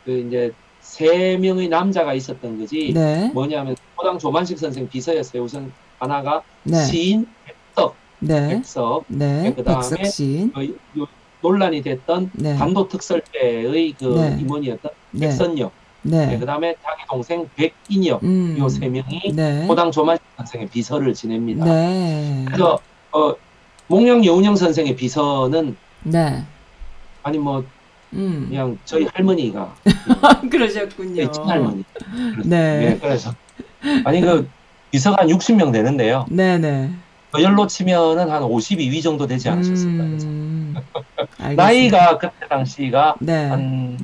[0.05, 0.51] 그 이제
[0.81, 3.29] 세 명의 남자가 있었던 거지 네.
[3.33, 5.43] 뭐냐면 고당 조만식 선생 비서였어요.
[5.43, 6.83] 우선 하나가 네.
[6.85, 8.49] 시인 백석, 네.
[8.49, 9.53] 백석 네.
[9.55, 9.85] 그다음에.
[10.53, 11.07] 그 요-
[11.41, 12.55] 논란이 됐던 네.
[12.55, 14.37] 간도 특설 때의 그 네.
[14.39, 15.19] 임원이었던 네.
[15.27, 15.71] 백선역,
[16.03, 16.37] 네.
[16.37, 18.55] 그 다음에 자기 동생 백인역 음.
[18.59, 19.65] 요세 명이 네.
[19.67, 21.65] 고당 조만식 선생의 비서를 지냅니다.
[21.65, 22.43] 네.
[22.45, 22.79] 그래서
[23.11, 23.33] 어,
[23.87, 26.43] 몽영 여운영 선생의 비서는 네.
[27.23, 27.63] 아니 뭐
[28.13, 28.47] 음.
[28.49, 29.73] 그냥 저희 할머니가
[30.51, 31.31] 그러셨군요.
[31.31, 31.83] 친할머니.
[32.45, 32.79] 네.
[32.79, 33.33] 네, 그래서
[34.03, 34.47] 아니 그
[34.91, 36.25] 비서가 한 60명 되는데요.
[36.29, 36.91] 네, 네.
[37.31, 40.03] 거열로 치면은 한 52위 정도 되지 않으셨을까.
[40.03, 40.75] 음.
[41.55, 43.47] 나이가 그때 당시가 네.
[43.47, 43.97] 한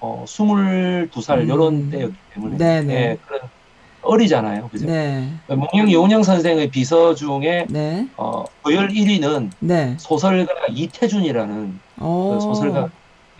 [0.00, 1.48] 어, 22살 음.
[1.48, 2.94] 요런 때였기 때문에 네네.
[2.94, 3.40] 예, 그런
[4.02, 4.68] 어리잖아요.
[4.68, 4.86] 그죠?
[4.86, 5.30] 네.
[5.46, 8.08] 몽영 여운영 선생의 비서 중에 네.
[8.16, 9.94] 어, 거열 1위는 네.
[9.98, 12.34] 소설가 이태준이라는 오.
[12.34, 12.88] 그 소설가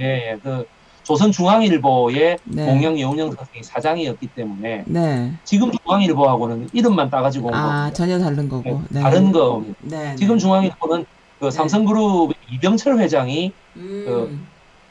[0.01, 0.67] 예, 예, 그
[1.03, 2.67] 조선중앙일보의 네.
[2.67, 5.33] 공영 여운영 선생이 사장이었기 때문에 네.
[5.45, 7.93] 지금 중앙일보하고는 이름만 따가지고 온 아, 겁니다.
[7.95, 8.69] 전혀 다른 거고.
[8.71, 9.01] 예, 네.
[9.01, 9.65] 다른 거.
[9.81, 10.15] 네.
[10.17, 11.07] 지금 중앙일보는
[11.41, 14.05] 그 삼성그룹 이병철 회장이 음.
[14.07, 14.39] 그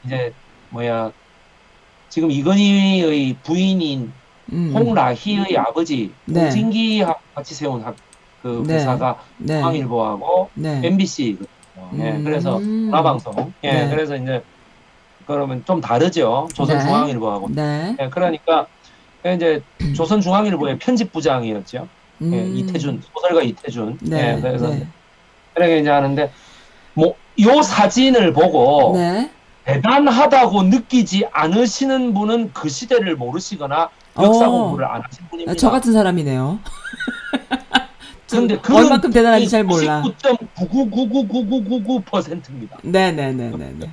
[0.04, 0.32] 이제
[0.70, 1.12] 뭐야
[2.10, 4.12] 지금 이건희의 부인인
[4.52, 4.72] 음.
[4.74, 6.42] 홍라희의 아버지 네.
[6.42, 7.96] 홍진기하고 같이 세운 학,
[8.42, 8.74] 그 네.
[8.74, 9.58] 회사가 네.
[9.58, 10.80] 중앙일보하고 네.
[10.84, 11.38] MBC
[11.98, 12.24] 예, 음.
[12.24, 13.90] 그래서 문화방송 예, 네.
[13.90, 14.42] 그래서 이제
[15.26, 17.96] 그러면 좀 다르죠 조선중앙일보하고 네.
[17.98, 18.66] 예, 그러니까
[19.24, 19.62] 이제
[19.94, 21.88] 조선중앙일보의 편집부장이었죠
[22.22, 22.34] 음.
[22.34, 24.36] 예, 이태준 소설가 이태준 네.
[24.36, 24.86] 예, 그래서 네.
[25.54, 26.30] 그렇게 이제 하는데
[26.94, 29.30] 뭐 요 사진을 보고 네.
[29.64, 33.88] 대단하다고 느끼지 않으시는 분은 그 시대를 모르시거나
[34.18, 34.50] 역사 어.
[34.50, 35.52] 공부를 안 하신 분입니다.
[35.52, 36.58] 아, 저 같은 사람이네요.
[38.30, 40.04] 근데 좀 얼마큼 대단한지 잘 몰라.
[40.54, 42.78] 99.9999999%입니다.
[42.82, 43.90] 네, 네, 네, 네, 네.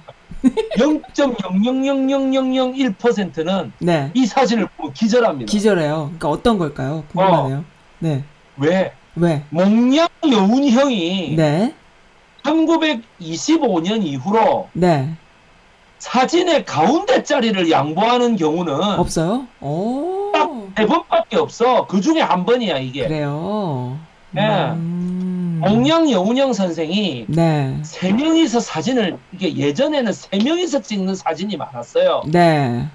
[0.77, 4.11] 0.0000001%는 네.
[4.13, 5.49] 이 사진을 보고 기절합니다.
[5.49, 5.95] 기절해요.
[6.03, 7.03] 그러니까 어떤 걸까요?
[7.11, 7.65] 궁금하네요.
[7.99, 8.23] 네.
[8.57, 8.93] 왜?
[9.15, 9.43] 왜?
[9.49, 11.73] 몽양 여운형이 네.
[12.43, 15.15] 1925년 이후로 네.
[15.99, 19.47] 사진의 가운데 자리를 양보하는 경우는 없어요?
[19.61, 20.31] 오.
[20.77, 21.87] 세 번밖에 없어.
[21.87, 23.07] 그 중에 한 번이야 이게.
[23.07, 23.97] 그래요.
[24.31, 24.41] 네.
[24.71, 25.59] 음.
[25.63, 27.79] 몽양 여운형 선생이 네.
[27.81, 32.21] 세 명이서 사진을 이게 예전에는 세 명이서 찍는 사진이 많았어요.
[32.27, 32.85] 네.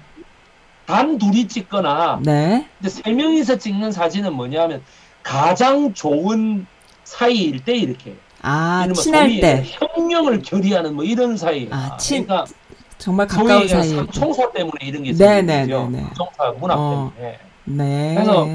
[0.85, 2.65] 단 둘이 찍거나 네.
[2.79, 4.81] 근데 세 명이서 찍는 사진은 뭐냐면
[5.23, 6.65] 가장 좋은
[7.03, 9.63] 사이일 때 이렇게 아, 친할 때.
[9.65, 11.67] 혁명을 결의하는 뭐 이런 사이.
[11.71, 12.53] 아, 친- 그러니까
[13.03, 13.89] 정말 가까운 사이.
[13.89, 15.41] 삼총사 때문에 이런 게 네.
[15.45, 17.11] 삼총사 문화 어.
[17.17, 17.37] 때문에.
[17.65, 18.13] 네.
[18.15, 18.47] 그래서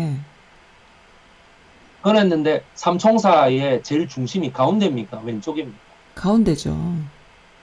[2.00, 5.20] 그랬는데 삼총사의 제일 중심이 가운데입니까?
[5.22, 5.76] 왼쪽입니까?
[6.14, 6.74] 가운데죠.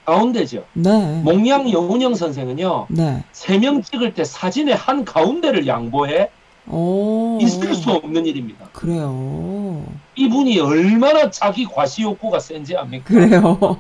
[0.06, 0.64] 가운데죠.
[0.74, 1.22] 네.
[1.24, 2.86] 몽양 여운영 선생은요.
[2.90, 3.24] 네.
[3.32, 6.30] 세 명 찍을 때 사진의 한 가운데를 양보해
[6.68, 7.40] 오.
[7.42, 8.68] 있을 수 없는 일입니다.
[8.74, 9.84] 그래요.
[10.16, 13.06] 이분이 얼마나 자기 과시 욕구가 센지 압니까?
[13.06, 13.58] 그래요.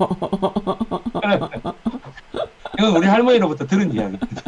[2.78, 4.42] 이건 우리 할머니로부터 들은 이야기입니다.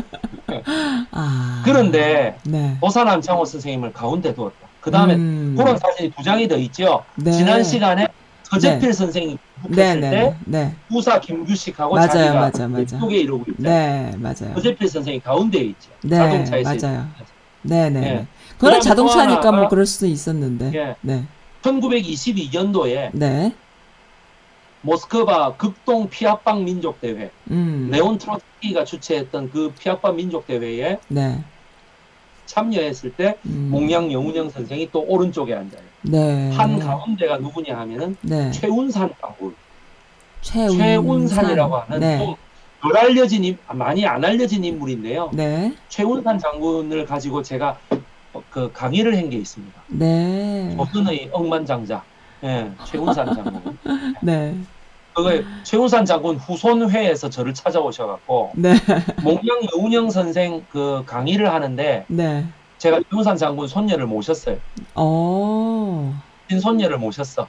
[1.11, 1.61] 아.
[1.65, 2.77] 그런데 네.
[2.81, 4.55] 도산암창호 선생님을 가운데 두었다.
[4.81, 5.55] 그 다음에 음.
[5.57, 7.03] 그런 사진이 두 장이 더 있죠.
[7.15, 7.31] 네.
[7.31, 8.07] 지난 시간에
[8.43, 12.97] 서재필 선생이 네, 북했을 네, 때 네, 네, 부사 김규식하고 맞아요, 자기가 맞아, 맞아.
[12.97, 13.55] 이러고 있죠.
[13.63, 14.53] 네, 맞아요.
[14.55, 15.89] 서재필 선생이 가운데에 있죠.
[16.03, 17.07] 네, 자동차에서 맞아요.
[17.63, 17.99] 네, 네.
[17.99, 18.01] 예.
[18.13, 18.27] 네.
[18.57, 20.71] 그다음에 자동차니까 또 하나가- 뭐 그럴 수도 있었는데.
[20.75, 20.95] 예.
[21.01, 21.25] 네,
[21.61, 23.53] 1922년도에 네,
[24.81, 31.43] 모스크바 극동 피압방 민족 대회 음, 레온 트로츠키가 주최했던 그 피압방 민족 대회에 네,
[32.45, 35.81] 참여했을 때 음, 몽양 영운영 선생이 또 오른쪽에 앉아요.
[36.03, 39.55] 네, 한 가운데가 누구냐 하면은 네, 최운산 장군.
[40.41, 40.77] 최운산.
[40.77, 45.31] 최운산이라고 하는 네, 좀덜 알려진 인, 많이 안 알려진 인물인데요.
[45.33, 47.77] 네, 최운산 장군을 가지고 제가
[48.33, 49.81] 어, 그 강의를 한 게 있습니다.
[49.87, 52.03] 네, 조선의 억만장자.
[52.43, 53.77] 예, 최운산 장군.
[54.21, 54.55] 네,
[55.13, 55.31] 그거
[55.63, 58.73] 최운산 장군 후손회에서 저를 찾아오셔갖고 네,
[59.23, 62.45] 몽양 여운영 선생 그 강의를 하는데 네.
[62.77, 64.57] 제가 최운산 장군 손녀를 모셨어요.
[64.93, 67.47] 어, 친손녀를 모셨어.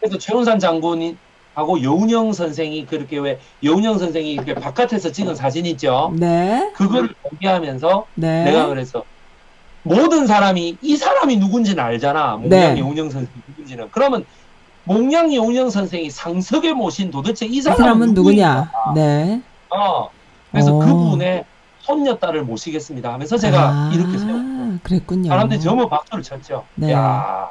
[0.00, 1.16] 그래서 최운산 장군이
[1.54, 6.12] 하고 여운영 선생이 그렇게 왜 여운영 선생이 이렇게 바깥에서 찍은 사진 있죠.
[6.18, 9.04] 네, 그걸 공개하면서 네, 내가 그래서
[9.86, 12.36] 모든 사람이 이 사람이 누군지는 알잖아.
[12.36, 12.78] 몽양 네.
[12.80, 13.88] 여운영 선생 누군지는.
[13.92, 14.24] 그러면
[14.84, 18.70] 몽양 여운영 선생이 상석에 모신 도대체 이이 사람은, 사람은 누구냐?
[18.94, 19.40] 네.
[19.70, 20.08] 어.
[20.50, 20.78] 그래서 어.
[20.80, 21.44] 그분의
[21.80, 24.78] 손녀딸을 모시겠습니다 하면서 제가 아, 이렇게 세웠어요.
[24.82, 25.28] 그랬군요.
[25.28, 26.64] 사람들이 전부 박수를 쳤죠.
[26.74, 26.92] 네.
[26.92, 27.48] 야.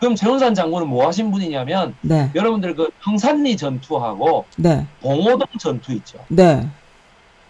[0.00, 6.18] 그럼 최운산 장군은 뭐 하신 분이냐면 네, 여러분들 그 평산리 전투하고 네, 봉오동 전투 있죠.
[6.28, 6.68] 네,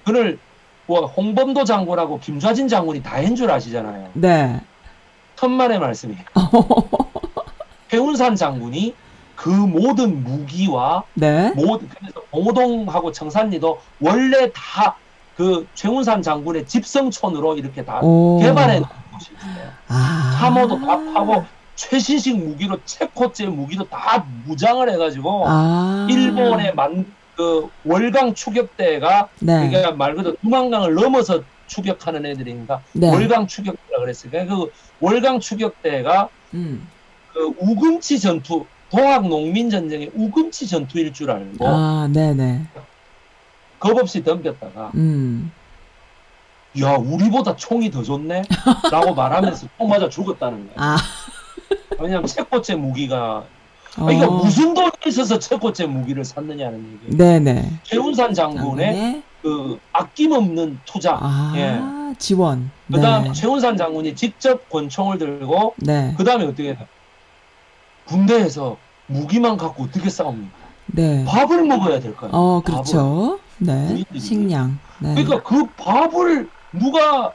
[0.05, 0.39] 그를
[0.87, 4.11] 뭐 홍범도 장군하고 김좌진 장군이 다 한 줄 아시잖아요.
[4.15, 4.61] 네.
[5.37, 6.23] 천만의 말씀이에요.
[7.91, 8.95] 최운산 장군이
[9.37, 14.97] 그 모든 무기와 네, 모든 그래서 봉오동하고 청산리도 원래 다
[15.37, 18.39] 그 최운산 장군의 집성촌으로 이렇게 다 오.
[18.41, 19.69] 개발해 놓은 곳이 있어요.
[19.89, 20.37] 아.
[20.39, 26.07] 참호도 다 파고 최신식 무기로 체코제 무기도 다 무장을 해가지고 아.
[26.09, 27.05] 일본의 만
[27.37, 33.11] 그 월강 추격대가 네, 그러니까 말 그대로 두만강을 넘어서 추격하는 애들이니까 네.
[33.11, 34.71] 월강 추격대라 그랬으니까 그
[35.01, 36.87] 월강 추격대가 음.
[37.33, 42.63] 그 우금치 전투 동학 농민 전쟁의 우금치 전투일 줄 알고 아, 네, 네.
[43.81, 45.51] 겁 없이 덤볐다가 음.
[46.81, 48.45] 야 우리보다 총이 더 좋네
[48.91, 50.97] 라고 말하면서 총 맞아 죽었다는 거야 아.
[51.99, 53.45] 왜냐면 체코제 무기가
[53.95, 54.31] 그러니까 어.
[54.43, 57.71] 무슨 돈이 있어서 체코제 무기를 샀느냐는 얘기 네, 네.
[57.85, 62.17] 최운산 장군의 그 아낌없는 투자 아, 예.
[62.19, 62.71] 지원.
[62.91, 63.33] 그 다음에 네.
[63.33, 66.15] 최운산 장군이 직접 권총을 들고 네.
[66.17, 66.77] 그 다음에 어떻게?
[68.07, 68.77] 군대에서
[69.07, 70.65] 무기만 갖고 어떻게 싸웁니까?
[70.87, 71.25] 네.
[71.25, 72.31] 밥을 먹어야 될 거야.
[72.33, 73.39] 어, 그렇죠.
[73.59, 74.05] 네.
[74.19, 74.79] 식량.
[74.99, 75.15] 네.
[75.15, 77.33] 그러니까 그 밥을 누가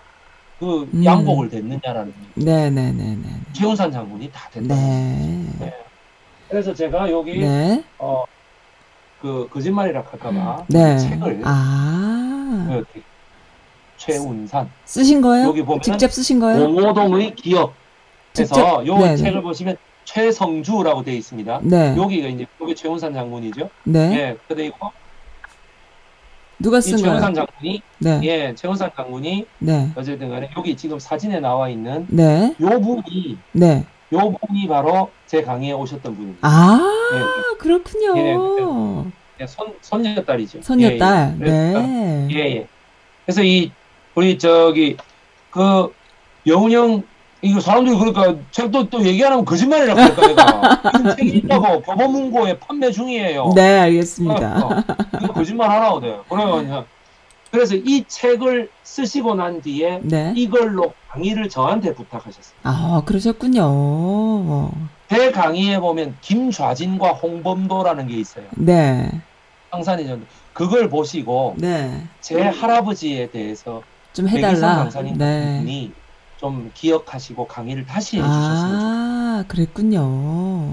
[0.60, 1.06] 그 음.
[1.06, 2.46] 양복을 댔느냐라는 얘기.
[2.46, 3.30] 네, 네, 네, 네.
[3.54, 4.76] 최운산 장군이 다 됐다.
[4.76, 5.46] 네.
[6.50, 7.84] 그래서 제가 여기 네.
[7.98, 8.26] 어
[9.22, 10.98] 그 거짓말이라 할까봐 네.
[10.98, 12.68] 책을 아.
[12.72, 13.02] 이렇게
[13.98, 15.48] 최운산 쓰신 거예요?
[15.48, 16.68] 여기 보면 직접 쓰신 거예요?
[16.74, 17.74] 공호동의 기업
[18.34, 18.86] 직접?
[18.88, 19.18] 요 네네.
[19.18, 19.76] 책을 보시면
[20.06, 21.60] 최성주라고 되어 있습니다.
[21.64, 21.96] 네.
[21.98, 23.70] 여기가 이제 여기 최운산 장군이죠.
[23.84, 24.00] 네.
[24.18, 24.92] 예, 그리고
[26.58, 27.20] 누가 이쓴 거예요?
[27.20, 28.22] 최운산 장군이 네.
[28.24, 29.90] 예, 최운산 장군이 네.
[29.96, 32.56] 어쨌든 간에 여기 지금 사진에 나와 있는 네.
[32.62, 33.86] 요 분이 네.
[34.14, 36.48] 요 분이 바로 제 강의에 오셨던 분입니다.
[36.48, 36.80] 아,
[37.14, 39.06] 예, 그렇군요.
[39.40, 40.62] 예, 손 손녀딸이죠.
[40.62, 41.38] 손녀딸.
[41.42, 41.50] 예, 예.
[41.50, 42.28] 네.
[42.32, 42.68] 예, 예.
[43.26, 43.72] 그래서 이
[44.16, 44.98] 우리 저기
[45.52, 45.94] 그
[46.48, 47.04] 영훈 형
[47.42, 50.82] 이거 사람들이 그러니까 책도 또 얘기 안 하면 거짓말이라고 할까 내가
[51.16, 53.54] 책이 있다고 법원문고에 판매 중이에요.
[53.56, 54.66] 네, 알겠습니다.
[54.66, 55.28] 어, 어.
[55.34, 56.26] 거짓말 하라고 돼요.
[56.28, 56.86] 그래요.
[57.52, 60.34] 그래서 이 책을 쓰시고 난 뒤에 네.
[60.36, 62.56] 이걸로 강의를 저한테 부탁하셨어요.
[62.64, 64.72] 아, 그러셨군요.
[65.10, 68.46] 제 강의에 보면 김좌진과 홍범도라는 게 있어요.
[68.56, 69.10] 네.
[69.72, 72.04] 황산이 전 그걸 보시고 네.
[72.22, 73.82] 제 할아버지에 대해서
[74.14, 74.76] 좀 해달라.
[74.78, 75.92] 강사님 네.
[76.38, 78.80] 좀 기억하시고 강의를 다시 해주셨으면 좋겠어요.
[78.82, 80.00] 아, 그랬군요.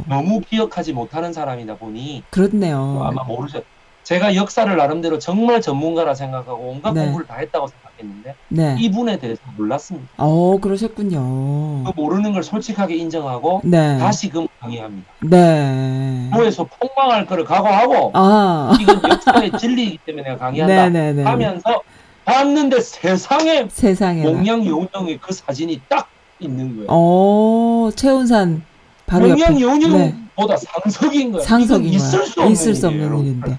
[0.07, 3.03] 너무 기억하지 못하는 사람이다 보니 그렇네요.
[3.05, 3.65] 아마 모르셨.
[4.07, 7.07] 제가 역사를 나름대로 정말 전문가라 생각하고 온갖 네.
[7.07, 8.77] 공부를 다 했다고 생각했는데 네.
[8.79, 10.09] 이분에 대해서 몰랐습니다.
[10.19, 11.83] 어, 그러셨군요.
[11.83, 13.99] 그 모르는 걸 솔직하게 인정하고 네.
[13.99, 15.11] 다시금 강의합니다.
[15.23, 16.31] 네.
[16.33, 18.79] 교에서 폭망할 거를 각오하고 아.
[18.81, 21.25] 이건 역사의 진리이기 때문에 강의한다 네네네.
[21.25, 21.83] 하면서
[22.25, 24.23] 봤는데 세상에 세상에.
[24.23, 26.07] 몽양 여운형의 그 사진이 딱
[26.39, 26.87] 있는 거예요.
[26.91, 28.63] 어, 최운산
[29.07, 29.61] 바로 네.
[29.61, 31.45] 여운형보다 상석인 거예요.
[31.45, 31.97] 상석인 거야.
[31.97, 33.59] 있을 수 없는 있을 수 없는 일인데.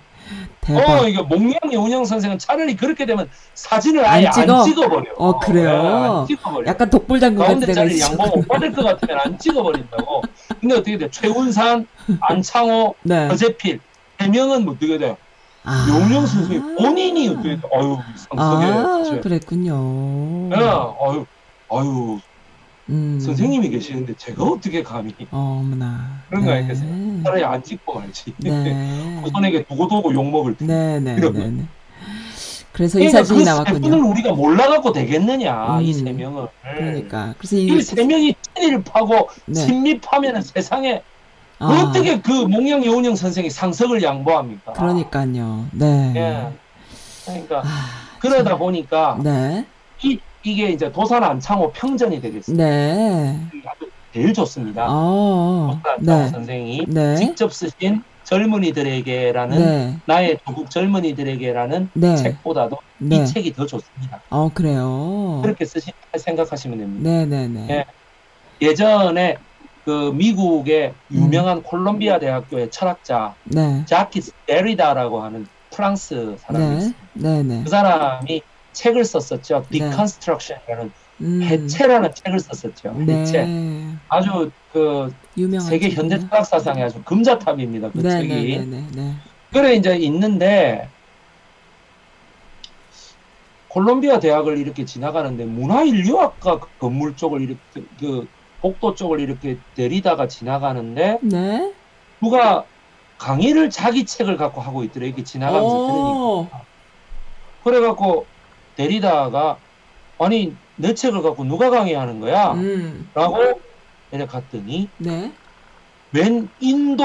[0.67, 0.89] 대박.
[1.01, 4.63] 어, 이게 몽양 여운형 선생은 차라리 그렇게 되면 사진을 안 아예 안, 찍어?
[4.63, 5.11] 찍어버려.
[5.17, 5.69] 어, 그래요?
[5.69, 6.67] 예, 안 찍어버려.
[6.67, 8.11] 약간 독불장군 같은 데가 있어.
[8.11, 10.21] 양보 못 받을 것 같으면 안 찍어버린다고.
[10.59, 11.09] 근데 어떻게 돼?
[11.09, 11.87] 최운산,
[12.19, 13.27] 안창호, 네.
[13.27, 13.79] 허재필
[14.19, 15.15] 세 명은 어떻게 돼?
[15.63, 15.85] 아.
[15.89, 17.61] 용영 선생이 본인이 어떻게 돼?
[17.73, 19.21] 아유 상석에 아.
[19.21, 20.49] 그랬군요.
[20.51, 21.25] 예, 아유
[21.69, 22.19] 아유
[22.89, 23.19] 음.
[23.19, 26.21] 선생님이 계시는데 제가 어떻게 감히 어머나.
[26.29, 26.57] 그런 거 네.
[26.59, 27.23] 아니겠어요?
[27.23, 28.33] 차라리 안 찍고 말지.
[28.37, 29.19] 네.
[29.23, 30.99] 후손에게 두고 두고 욕 먹을 텐데.
[30.99, 31.29] 네, 네.
[31.29, 31.65] 네, 네.
[32.71, 33.81] 그래서 이 그러니까 사진이 그세 나왔군요.
[33.81, 35.93] 분을 우리가 몰라갖고 되겠느냐 이 음.
[35.93, 36.47] 세 명을.
[36.61, 37.33] 그러니까.
[37.37, 39.53] 그래서 이, 이세 명이 친일 파고 네.
[39.65, 41.01] 친밀하면 세상에
[41.59, 44.73] 아, 어떻게 그 몽양 여운형 선생이 상석을 양보합니까?
[44.73, 45.65] 그러니까요.
[45.71, 46.13] 네.
[46.15, 46.47] 예.
[47.25, 49.65] 그러니까 아, 그러다 보니까 네.
[50.03, 52.63] 이, 이게 이제 도산 안창호 평전이 되겠습니다.
[52.63, 53.37] 네.
[54.13, 54.87] 제일 좋습니다.
[54.89, 55.77] 어.
[55.99, 56.29] 네.
[56.29, 57.15] 선생이 네.
[57.17, 59.97] 직접 쓰신 젊은이들에게라는 네.
[60.05, 62.15] 나의 조국 젊은이들에게라는 네.
[62.15, 63.17] 책보다도 네.
[63.17, 64.21] 이 책이 더 좋습니다.
[64.29, 65.41] 어, 그래요.
[65.43, 67.09] 그렇게 쓰시 생각하시면 됩니다.
[67.09, 67.67] 네, 네, 네.
[67.69, 67.85] 예.
[68.65, 69.37] 예전에
[69.83, 73.83] 그 미국의 유명한 콜롬비아 대학교의 철학자 네.
[73.85, 76.77] 자키스 데리다라고 하는 프랑스 사람이 네.
[76.77, 76.93] 있어요.
[77.13, 77.63] 네, 네.
[77.63, 78.41] 그 사람이
[78.77, 79.65] 책을 썼었죠.
[79.69, 79.79] 네.
[79.79, 81.41] Deconstruction이라는 음.
[81.41, 82.95] 해체라는 책을 썼었죠.
[83.09, 83.45] 해체.
[83.45, 83.95] 네.
[84.07, 85.13] 아주 그
[85.67, 85.89] 세계.
[85.89, 87.91] 현대 철학 사상의 아주 금자탑입니다.
[87.91, 88.27] 그 네, 책이.
[88.27, 89.13] 네, 네, 네, 네.
[89.51, 90.89] 그래 이제 있는데
[93.67, 97.61] 콜롬비아 대학을 이렇게 지나가는데 문화인류학과 그 건물 쪽을 이렇게
[97.99, 98.27] 그
[98.61, 101.73] 복도 쪽을 이렇게 내리다가 지나가는데 네.
[102.21, 102.65] 누가
[103.17, 106.47] 강의를 자기 책을 갖고 하고 있더래 이렇게 지나가면서 들으니까 오.
[107.63, 108.29] 그래갖고
[108.77, 109.57] 내리다가
[110.19, 112.53] 아니 내 책을 갖고 누가 강의하는 거야?
[112.53, 113.09] 음.
[113.13, 113.37] 라고
[114.11, 115.31] 내려갔더니 네.
[116.13, 117.03] 웬 인도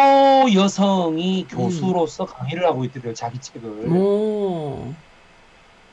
[0.55, 1.57] 여성이 음.
[1.57, 4.93] 교수로서 강의를 하고 있더래요 자기 책을 오.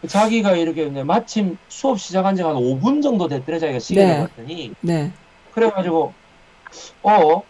[0.08, 4.20] 자기가 이렇게 마침 수업 시작한 지가 한 5분 정도 됐더래 자기가 시계를 네.
[4.20, 5.12] 봤더니 네.
[5.52, 6.14] 그래가지고
[7.04, 7.42] 어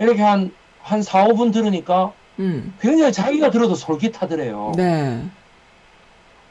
[0.00, 2.76] 이렇게 한한 4, 5분 들으니까 음.
[2.80, 4.72] 굉장히 자기가 들어도 솔깃하더래요.
[4.76, 5.22] 네.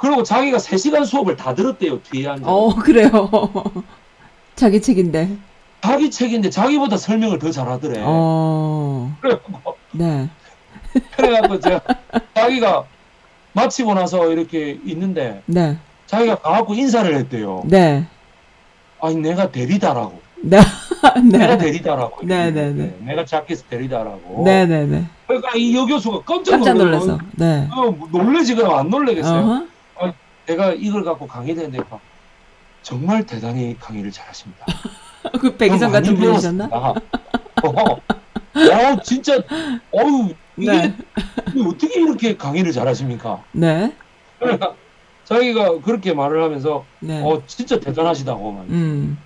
[0.02, 2.44] 그리고 자기가 3시간 수업을 다 들었대요 뒤에 앉아.
[2.48, 3.30] 어, 그래요.
[4.56, 5.38] 자기 책인데.
[5.82, 8.02] 자기 책인데 자기보다 설명을 더 잘하더래.
[8.04, 9.16] 어.
[9.22, 10.28] 그래갖고 네.
[11.16, 11.82] 그래갖고 제가
[12.34, 12.84] 자기가
[13.54, 15.78] 마치고 나서 이렇게 있는데 네.
[16.08, 17.62] 자기가 가갖고 인사를 했대요.
[17.66, 18.06] 네.
[19.00, 20.20] 아니 내가 데리다라고.
[20.42, 20.60] 네.
[21.32, 21.58] 내가 네.
[21.60, 22.26] 데리다라고.
[22.26, 22.96] 네, 네, 했대.
[23.02, 24.44] 내가 자키스 데리다라고.
[24.46, 25.06] 네, 네, 네.
[25.28, 27.20] 그러니까 이 여교수가 깜짝, 깜짝 놀라서.
[27.34, 27.68] 네.
[27.72, 29.42] 어, 놀래지 그럼 안 놀래겠어요?
[29.42, 29.68] 어
[30.52, 30.56] 허.
[30.56, 32.00] 내가 이걸 갖고 강의를 했는데 막
[32.82, 34.66] 정말 대단히 강의를 잘하십니다.
[35.40, 36.66] 그 백이성 같은 분이셨나?
[36.72, 36.96] 어,
[37.64, 39.38] 어, 진짜
[39.92, 40.96] 어우 이게 네.
[41.66, 43.44] 어떻게 이렇게 강의를 잘하십니까?
[43.54, 43.96] 네.
[44.40, 44.76] 그러니까
[45.26, 47.22] 자기가 그렇게 말을 하면서 네.
[47.24, 49.18] 어 진짜 대단하시다고 막 음.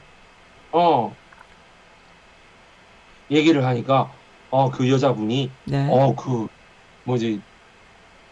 [0.71, 1.15] 어
[3.31, 4.11] 얘기를 하니까
[4.51, 5.87] 어 그 여자분이 네.
[5.89, 6.47] 어그
[7.05, 7.41] 뭐지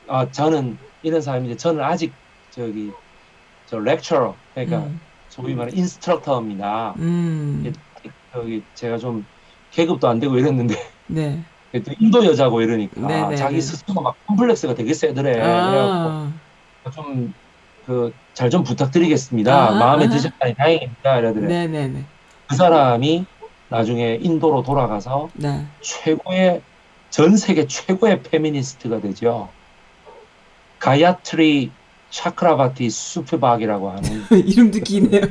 [0.08, 2.14] 아 저는 이런 사람인데 저는 아직
[2.54, 2.92] 저기
[3.66, 5.00] 저 렉처러 그러니까 음.
[5.30, 6.94] 소위 말하는 instructor입니다.
[6.98, 7.74] 음.
[8.36, 9.26] 여기 제가 좀
[9.72, 10.76] 계급도 안 되고 이랬는데
[11.08, 11.44] 네.
[11.84, 13.62] 또 인도 여자고 이러니까 네, 네, 자기 네.
[13.62, 15.34] 스스로 막 컴플렉스가 되게 세더래.
[15.34, 15.50] 그래갖고
[15.82, 16.34] 아.
[16.94, 19.70] 좀그 잘 좀 부탁드리겠습니다.
[19.70, 20.10] 아, 마음에 아.
[20.10, 21.18] 드셨다니 다행입니다.
[21.18, 21.48] 이러더래.
[21.48, 22.04] 네, 네, 네.
[22.48, 23.26] 그 사람이
[23.70, 25.66] 나중에 인도로 돌아가서 네.
[25.82, 26.62] 최고의
[27.10, 29.50] 전 세계 최고의 페미니스트가 되죠.
[30.78, 31.72] 가야트리
[32.14, 35.22] 차크라바티 수피박이라고 하는 이름도 기네요.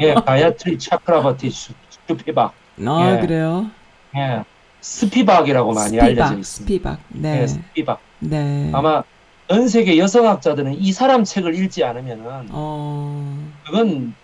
[0.00, 1.72] 예, 가야트리 차크라바티 수,
[2.06, 2.54] 수피박.
[2.86, 3.20] 아, 예.
[3.20, 3.68] 그래요?
[4.16, 4.44] 예.
[4.80, 6.44] 스피박이라고 많이 알려져 스피박, 있습니다.
[6.44, 6.98] 스피박.
[7.08, 7.42] 네.
[7.42, 8.00] 예, 스피박.
[8.20, 8.70] 네.
[8.72, 9.02] 아마
[9.48, 13.50] 전 세계 여성학자들은 이 사람 책을 읽지 않으면은 어.
[13.66, 14.14] 그건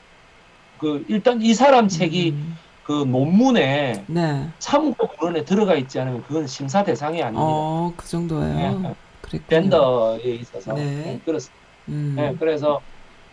[0.78, 2.56] 그 일단 이 사람 책이 음.
[2.84, 4.48] 그 논문에 네.
[4.60, 7.42] 참고 문헌에 들어가 있지 않으면 그건 심사 대상이 아닙니다.
[7.44, 8.82] 어, 그 정도예요.
[8.84, 9.48] 예, 그랬군요.
[9.62, 11.14] 젠더에 있어서 네.
[11.14, 11.63] 예, 그렇습니다.
[11.88, 12.16] 음.
[12.18, 12.80] 예, 그래서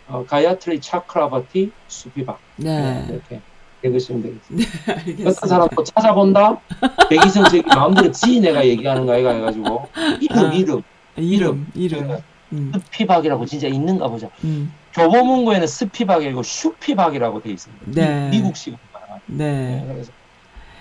[0.07, 3.07] 어, 가야트리 차크라바티 수피박 예, 네.
[3.09, 3.41] 이렇게
[3.83, 4.71] 읽으시면 되겠습니다.
[4.91, 5.29] 알겠습니다.
[5.29, 6.59] 어떤 사람 또 찾아본다?
[7.09, 9.87] 백이성 제 마음대로 지 내가 얘기하는 거 아이가 해가지고
[10.19, 10.53] 이름 아.
[10.53, 10.83] 이름
[11.15, 12.07] 이름, 이름.
[12.07, 12.21] 그
[12.53, 12.71] 음.
[12.75, 14.29] 스피박이라고 진짜 있는가 보자.
[14.43, 14.73] 음.
[14.93, 17.85] 교보문고에는 스피박이 아니고 슈피박이라고 돼 있습니다.
[17.87, 18.29] 네.
[18.29, 19.21] 미, 미국식 말하면.
[19.27, 19.83] 네.
[19.85, 20.11] 네, 그래서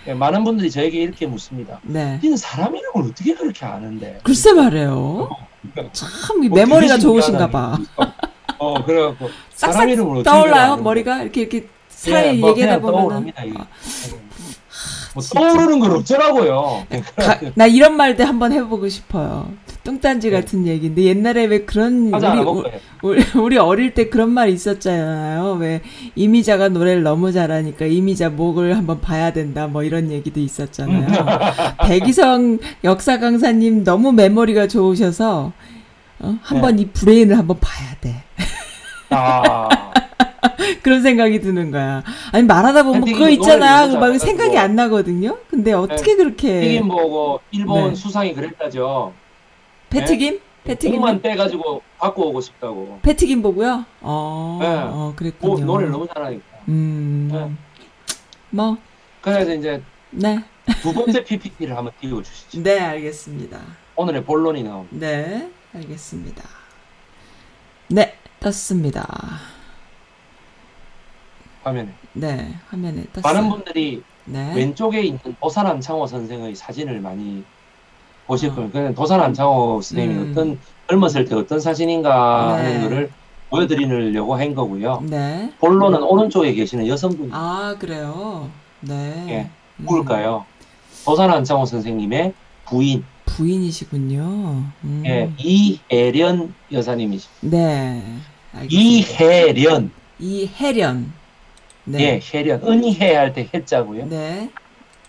[0.06, 1.78] 예, 많은 분들이 저에게 이렇게 묻습니다.
[1.82, 2.18] 네.
[2.22, 4.18] 니는 사람 이름을 어떻게 그렇게 아는데?
[4.22, 5.28] 글쎄 말이에요.
[5.92, 7.50] 참뭐 메모리가 좋으신가.
[7.50, 7.78] 봐.
[8.58, 9.88] 어, 그래갖고 싹싹
[10.24, 10.76] 떠올라요?
[10.76, 13.32] 머리가 이렇게 이렇게 예, 사이 뭐 얘기하다 보면은.
[13.36, 13.66] 아,
[15.14, 16.86] 뭐 떠오르는 건 없더라고요.
[17.16, 19.50] 가, 나 이런 말도 한번 해보고 싶어요.
[19.84, 20.40] 뚱딴지 네.
[20.40, 22.70] 같은 얘기인데 옛날에 왜 그런 우리.
[23.02, 25.56] 우리 우리 어릴 때 그런 말 있었잖아요.
[25.60, 25.80] 왜
[26.16, 29.66] 이미자가 노래를 너무 잘하니까 이미자 목을 한번 봐야 된다.
[29.66, 31.06] 뭐 이런 얘기도 있었잖아요.
[31.86, 35.52] 백이성 역사 강사님 너무 메모리가 좋으셔서
[36.18, 36.38] 어?
[36.42, 36.82] 한번 네.
[36.82, 38.22] 이 브레인을 한번 봐야 돼.
[39.08, 39.68] 아,
[40.82, 42.02] 그런 생각이 드는 거야.
[42.32, 43.86] 아니 말하다 보면 그거 이게 있잖아.
[43.86, 44.58] 막 생각이.
[44.58, 45.38] 안 나거든요.
[45.48, 47.94] 근데 어떻게 그렇게 튀김 보고 일본 네.
[47.94, 49.14] 수상이 그랬다죠.
[49.90, 50.40] 패튀김?
[50.64, 51.00] 패튀김?
[51.00, 52.98] 목만 떼가지고 갖고 오고 싶다고.
[53.02, 53.84] 패튀김 보고요.
[54.00, 54.66] 어, 네.
[54.68, 55.64] 어 뭐, 그랬군요.
[55.64, 56.44] 노래를 너무 잘하니까.
[56.68, 57.50] 음, 네.
[58.50, 58.76] 뭐,
[59.20, 60.42] 그래서 이제 네,
[60.82, 62.62] 두 번째 PPT를 한번 띄워주시죠.
[62.62, 63.60] 네 알겠습니다.
[63.96, 64.96] 오늘의 본론이 나옵니다.
[64.96, 66.42] 네, 알겠습니다.
[67.88, 69.06] 네, 떴습니다.
[71.62, 71.92] 화면에.
[72.12, 73.34] 네, 화면에 떴어요.
[73.34, 77.44] 많은 분들이 네, 왼쪽에 있는 도산한 창호 선생의 사진을 많이
[78.30, 78.54] 보실 어.
[78.54, 78.70] 거예요.
[78.70, 80.30] 그냥 도산한 창호 선생님이 음.
[80.30, 80.58] 어떤
[80.88, 82.62] 젊었을 때 어떤 사진인가 네.
[82.62, 83.10] 하는 거를
[83.50, 85.02] 보여드리려고 한 거고요.
[85.10, 85.52] 네.
[85.58, 88.48] 본론은 오른쪽에 계시는 여성분 아 그래요.
[88.80, 89.24] 네.
[89.28, 89.50] 예, 음,
[89.82, 90.46] 누굴까요?
[91.04, 92.32] 도산한 창호 선생님의
[92.66, 94.62] 부인 부인이시군요.
[94.84, 95.02] 음.
[95.06, 97.56] 예, 이혜련 여사님이십니다.
[97.56, 98.02] 네.
[98.68, 99.90] 이혜련
[100.20, 101.12] 이혜련.
[101.84, 101.98] 네.
[102.00, 104.06] 예, 혜련 은희해 할 때 해자고요.
[104.06, 104.50] 네.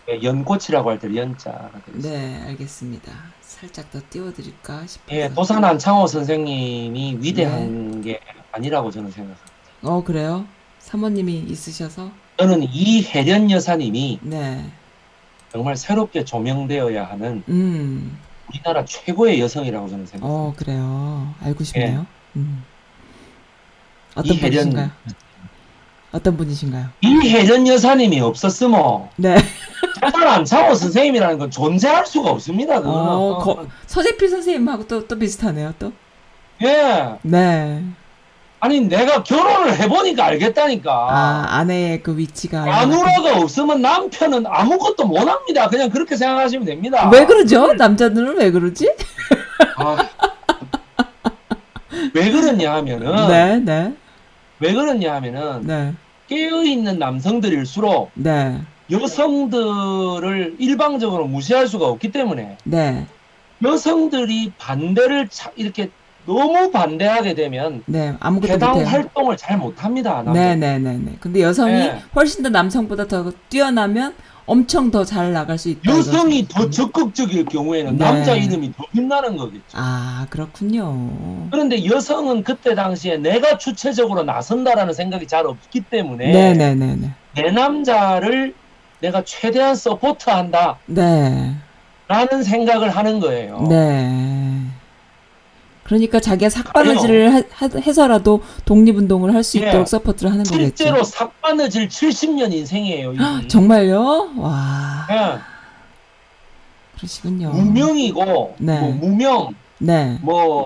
[0.08, 1.70] 예, 연꽃이라고 할때 되겠습니다.
[1.94, 3.12] 네, 알겠습니다.
[3.40, 5.16] 살짝 더 띄워드릴까 싶어서.
[5.16, 8.20] 예, 도산한 창호 선생님이 위대한 게
[8.50, 9.52] 아니라고 저는 생각합니다.
[9.82, 10.44] 어, 그래요?
[10.80, 12.10] 사모님이 있으셔서?
[12.38, 14.64] 저는 이혜련 여사님이 네.
[15.52, 18.18] 정말 새롭게 조명되어야 하는 음.
[18.48, 20.26] 우리나라 최고의 여성이라고 저는 생각합니다.
[20.26, 21.34] 어, 그래요.
[21.40, 22.06] 알고 싶네요.
[22.36, 22.64] 음.
[24.14, 24.34] 어떤 예.
[24.34, 24.90] 이혜련 분이신가요?
[26.12, 26.86] 어떤 분이신가요?
[27.00, 29.36] 이혜련 여사님이 없었으면 네.
[30.00, 32.78] 도산한 창호 선생님이라는 건 존재할 수가 없습니다.
[32.78, 35.92] 어, 거, 서재필 선생님하고 또, 또 비슷하네요, 또.
[36.62, 37.14] 예.
[37.22, 37.82] 네.
[38.60, 40.92] 아니 내가 결혼을 해보니까 알겠다니까.
[40.92, 42.64] 아, 아내의 그 위치가.
[42.64, 45.68] 마누라가 없으면 남편은 아무것도 못합니다.
[45.68, 47.10] 그냥 그렇게 생각하시면 됩니다.
[47.12, 47.72] 왜 그러죠?
[47.72, 48.94] 남자들은 왜 그러지?
[49.76, 49.96] 아.
[52.14, 53.94] 왜 그러냐 하면은 네, 네,
[54.60, 55.94] 왜 그러냐 하면은 네,
[56.32, 58.58] 깨어 있는 남성들일수록 네,
[58.90, 63.06] 여성들을 일방적으로 무시할 수가 없기 때문에 네,
[63.62, 65.90] 여성들이 반대를 차- 이렇게
[66.24, 68.14] 너무 반대하게 되면 네.
[68.20, 68.86] 아무것도 해당 못해요.
[68.86, 70.22] 활동을 잘 못합니다.
[70.22, 70.32] 남자.
[70.32, 71.16] 네, 네, 네, 네.
[71.20, 71.98] 근데 여성이 네.
[72.14, 74.14] 훨씬 더 남성보다 더 뛰어나면
[74.46, 75.90] 엄청 더 잘 나갈 수 있다.
[75.90, 76.54] 여성이 이거죠.
[76.64, 78.04] 더 적극적일 경우에는 네.
[78.04, 79.62] 남자 이름이 더 빛나는 거겠죠.
[79.74, 81.48] 아, 그렇군요.
[81.50, 87.10] 그런데 여성은 그때 당시에 내가 주체적으로 나선다라는 생각이 잘 없기 때문에 네, 네, 네, 네.
[87.34, 88.54] 내 남자를
[89.00, 91.54] 내가 최대한 support한다 네,
[92.08, 93.66] 라는 생각을 하는 거예요.
[93.68, 94.51] 네.
[95.92, 99.68] 그러니까 자기가 삯바느질을 하- 해서라도 독립운동을 할수 예.
[99.68, 100.76] 있도록 support를 하는 거겠죠.
[100.84, 103.12] 실제로 삯바느질 70년 인생이에요.
[103.48, 104.30] 정말요?
[104.38, 105.38] 와, 예,
[106.96, 107.50] 그러시군요.
[107.50, 108.80] 무명이고 네.
[108.80, 110.18] 뭐 무명 네.
[110.22, 110.64] 뭐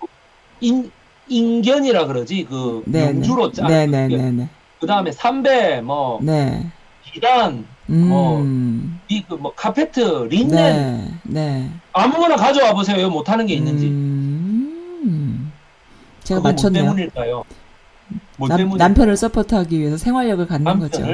[0.60, 0.90] 인,
[1.28, 3.66] 인견이라 그러지 그 네, 명주로 짜.
[3.66, 4.48] 네, 네, 네, 네.
[4.80, 6.66] 그 다음에 삼배 뭐 네.
[7.04, 9.00] 비단 음.
[9.08, 11.10] 이그 뭐 카페트 린넨 네.
[11.24, 11.70] 네.
[11.92, 13.08] 아무거나 가져와 보세요.
[13.10, 13.86] 못하는 게 있는지.
[13.86, 14.25] 음.
[16.26, 16.82] 제가 뭐 맞췄네요.
[16.82, 17.44] 때문일까요?
[18.36, 21.06] 뭐 남, 때문에 남편을 서포트하기 위해서 생활력을 갖는 남편을 거죠.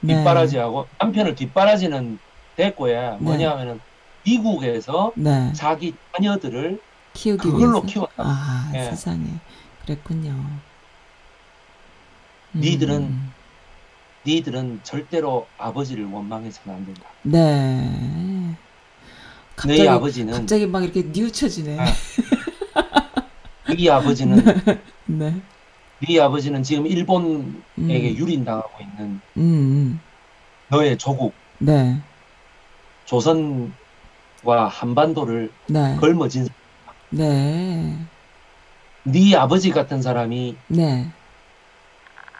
[0.00, 0.14] 네.
[0.16, 2.18] 뒷바라지하고 남편을 뒷바라지는
[2.56, 3.80] 됐고야 뭐냐면은
[4.24, 5.50] 미국에서 네.
[5.54, 6.80] 자기 자녀들을
[7.14, 7.86] 키우기 그걸로 위해서.
[7.86, 8.12] 키웠다.
[8.18, 8.84] 아, 예.
[8.84, 9.24] 세상에.
[9.84, 10.34] 그랬군요.
[12.54, 13.18] 니들은
[14.26, 17.02] 니들은 절대로 아버지를 원망해서는 안 된다.
[17.22, 18.54] 네.
[19.56, 21.78] 갑자기 아버지는 갑자기 막 이렇게 뉘우쳐지네.
[21.80, 21.86] 아.
[23.68, 24.42] 네 아버지는
[25.06, 25.34] 네.
[26.00, 27.90] 네 아버지는 지금 일본에게 음.
[27.90, 30.00] 유린당하고 있는 음, 음.
[30.68, 32.00] 너의 조국 네.
[33.04, 35.96] 조선과 한반도를 네.
[36.00, 36.48] 걸머진
[37.10, 37.96] 네.
[39.02, 41.10] 네 아버지 같은 사람이 네.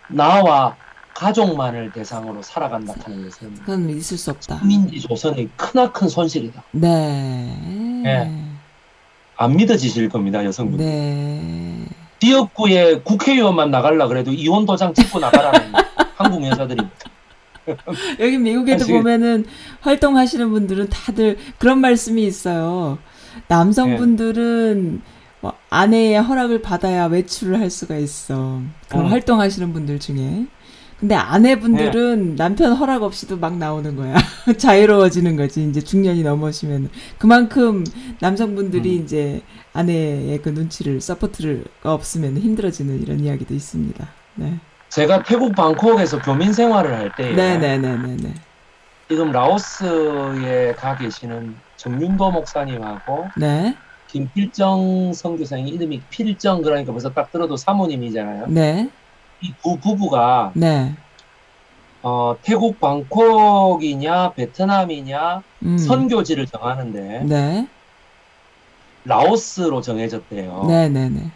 [0.09, 0.77] 나와
[1.15, 4.59] 가족만을 대상으로 살아간다 하는 것은 그건 있을 수 없다.
[4.59, 6.65] 식민지 조선의 크나큰 손실이다.
[6.73, 8.03] 네.
[8.07, 8.50] 예.
[9.41, 10.77] 안 믿어지실 겁니다, 여성분.
[10.79, 11.87] 네.
[12.21, 15.73] 지역구에 국회의원만 나가려 그래도 이혼 도장 찍고 나가라는
[16.15, 16.83] 한국 여자들이
[18.21, 19.47] 여기 미국에도 사실- 보면은
[19.81, 22.99] 활동하시는 분들은 다들 그런 말씀이 있어요.
[23.49, 25.01] 남성분들은
[25.41, 28.61] 뭐 아내의 허락을 받아야 외출을 할 수가 있어.
[28.91, 29.11] 그런 음.
[29.11, 30.45] 활동하시는 분들 중에.
[31.01, 34.15] 근데 아내분들은 남편 허락 없이도 막 나오는 거야.
[34.59, 35.65] 자유로워지는 거지.
[35.65, 37.85] 이제 중년이 넘어시면 그만큼
[38.21, 39.03] 남성분들이 음.
[39.03, 39.41] 이제
[39.73, 44.09] 아내의 그 눈치를 support를 없으면 힘들어지는 이런 이야기도 있습니다.
[44.35, 44.59] 네.
[44.91, 48.35] 제가 태국 방콕에서 교민 생활을 할 때, 네, 네, 네, 네, 네.
[49.09, 53.75] 지금 라오스에 가 계시는 정윤도 목사님하고 네.
[54.09, 58.47] 김필정 선교사님 이름이 필정 그러니까 벌써 딱 들어도 사모님이잖아요.
[58.49, 58.91] 네.
[59.43, 60.95] 이 두 부부가 네.
[62.03, 65.79] 어, 태국 방콕이냐 베트남이냐 음.
[65.79, 67.69] 선교지를 정하는데 네.
[69.05, 70.65] 라오스로 정해졌대요.
[70.69, 71.31] 네, 네, 네.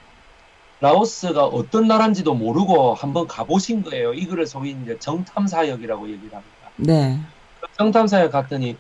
[0.81, 4.13] 라오스가 어떤 나라인지도 모르고 한번 가보신 거예요.
[4.13, 6.71] 이거를 소위 이제 정탐사역이라고 얘기를 합니다.
[6.77, 7.21] 네.
[7.79, 8.77] 정탐사역 갔더니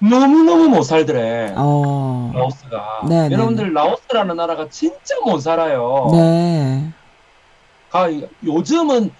[0.00, 1.54] 너무너무 못 살더래.
[1.56, 2.30] 어.
[2.34, 3.06] 라오스가.
[3.08, 6.08] 네, 네, 여러분들 라오스라는 나라가 진짜 못 살아요.
[6.12, 6.92] 네.
[7.90, 8.08] 가,
[8.44, 9.10] 요즘은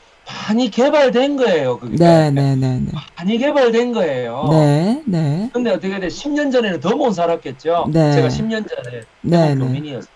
[0.49, 1.79] 많이 개발된 거예요.
[1.79, 1.97] 그게.
[1.97, 2.93] 네, 네, 네, 네.
[3.17, 4.47] 많이 개발된 거예요.
[4.51, 5.51] 네, 네.
[5.53, 6.07] 근데 어떻게 돼?
[6.09, 7.89] 10년 전에는 더 못 살았겠죠.
[7.93, 8.13] 네.
[8.13, 9.55] 제가 10년 전에 네, 태국 네.
[9.57, 10.11] 교민이었어요.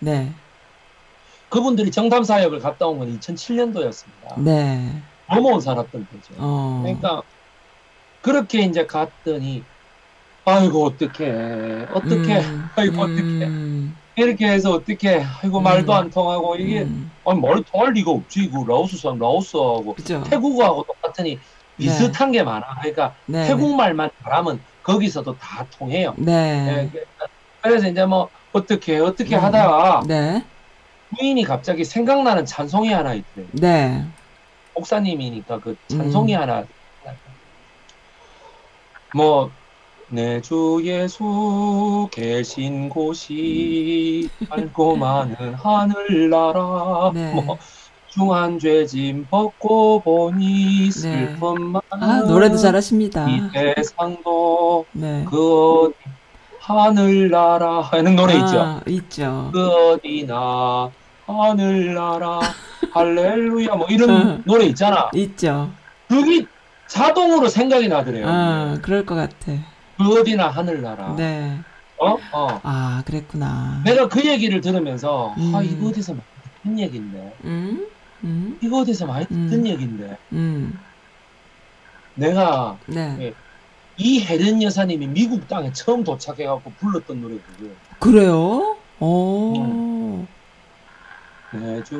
[0.00, 0.32] 네.
[1.50, 4.38] 그분들이 정탐 사역을 갔다 온 건 2007년도였습니다.
[4.38, 5.02] 네.
[5.30, 6.34] 너무 못 살았던 거죠.
[6.38, 6.80] 어.
[6.82, 7.22] 그러니까
[8.22, 9.62] 그렇게 이제 갔더니
[10.44, 15.62] 아이고 어떡해 어떡해 음, 아이고 어떡해 음, 이렇게 해서 어떡해 아이고 음.
[15.62, 17.10] 말도 안 통하고 이게 음.
[17.24, 20.22] 아니 말이 통할 리가 없지 이거 라오스 사람 라오스하고 그죠.
[20.24, 21.38] 태국어하고 똑같으니
[21.76, 23.46] 비슷한 게 많아 그러니까 네.
[23.46, 26.90] 태국말만 잘하면 거기서도 다 통해요 네.
[26.94, 27.02] 예,
[27.62, 29.42] 그래서 이제 뭐 어떻게 어떻게 음.
[29.42, 30.44] 하다가 네.
[31.16, 34.04] 부인이 갑자기 생각나는 찬송이 하나 있대 네.
[34.74, 36.40] 목사님이니까 그 찬송이 음.
[36.40, 36.64] 하나
[39.14, 39.50] 뭐
[40.10, 47.32] 내 주 예수 계신 곳이 밝고 많은 하늘나라 네.
[47.34, 47.58] 뭐
[48.08, 53.28] 중한 죄짐 벗고 보니 슬픔 많은 아, 노래도 잘하십니다.
[53.28, 55.24] 이 세상도 네.
[55.28, 55.94] 그 어디
[56.60, 59.50] 하늘나라 하는 노래 있죠 아, 있죠.
[59.52, 60.90] 그 어디나
[61.26, 62.40] 하늘나라
[62.92, 64.38] 할렐루야 뭐 이런 어.
[64.44, 65.70] 노래 있잖아 있죠.
[66.08, 66.46] 그게
[66.86, 68.26] 자동으로 생각이 나더래요.
[68.26, 69.52] 아, 그럴 것 같아.
[69.98, 71.16] 그 어디나 하늘나라.
[71.16, 71.58] 네.
[71.98, 72.16] 어?
[72.32, 72.60] 어.
[72.62, 73.82] 아, 그랬구나.
[73.84, 75.64] 내가 그 얘기를 들으면서 아 음.
[75.64, 76.24] 이거 어디서 많이
[76.62, 77.36] 듣는 얘긴데.
[77.44, 77.86] 음?
[78.22, 78.58] 음?
[78.62, 79.66] 이거 어디서 많이 듣는 음.
[79.66, 80.18] 얘긴데.
[80.32, 80.78] 음.
[82.14, 83.16] 내가 네.
[83.20, 83.34] 예.
[83.96, 87.74] 이 혜련 여사님이 미국 땅에 처음 도착해갖고 불렀던 노래거든.
[87.98, 88.76] 그래요?
[89.00, 89.56] 오.
[89.56, 90.28] 음.
[91.52, 91.96] 내주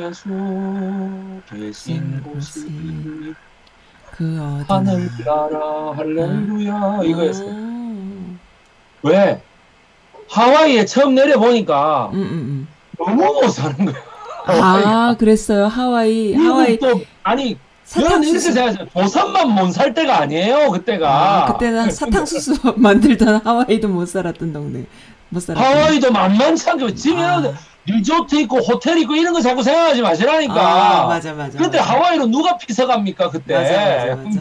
[0.00, 3.34] 예수 계신 곳이
[4.16, 4.64] 그 어디나.
[4.68, 7.44] 하늘나라 할렐루야 이거였어.
[7.44, 8.38] 음.
[9.02, 9.42] 왜?
[10.28, 12.68] 하와이에 처음 내려보니까 음, 음,
[12.98, 13.94] 너무 못 사는 거야.
[14.48, 14.62] 음.
[14.62, 15.66] 아, 그랬어요.
[15.66, 18.52] 하와이, 하와이 미국도 아니 이렇게 사탕수수.
[18.52, 18.86] 생각하세요.
[18.94, 20.70] 조선만 못 살 때가 아니에요.
[20.70, 21.44] 그때가.
[21.44, 24.84] 아, 그때는 사탕수수 만들던 하와이도 못 살았던 동네.
[25.30, 25.64] 못 살았던.
[25.78, 27.42] 하와이도 만만치 않게 지금 아.
[27.86, 30.54] 리조트 있고 호텔 있고 이런 거 자꾸 생각하지 마시라니까.
[30.54, 31.58] 아, 맞아, 맞아.
[31.58, 31.92] 그때 맞아.
[31.92, 33.54] 하와이로 누가 피서 갑니까 그때?
[33.54, 34.40] 맞아, 맞아, 맞아.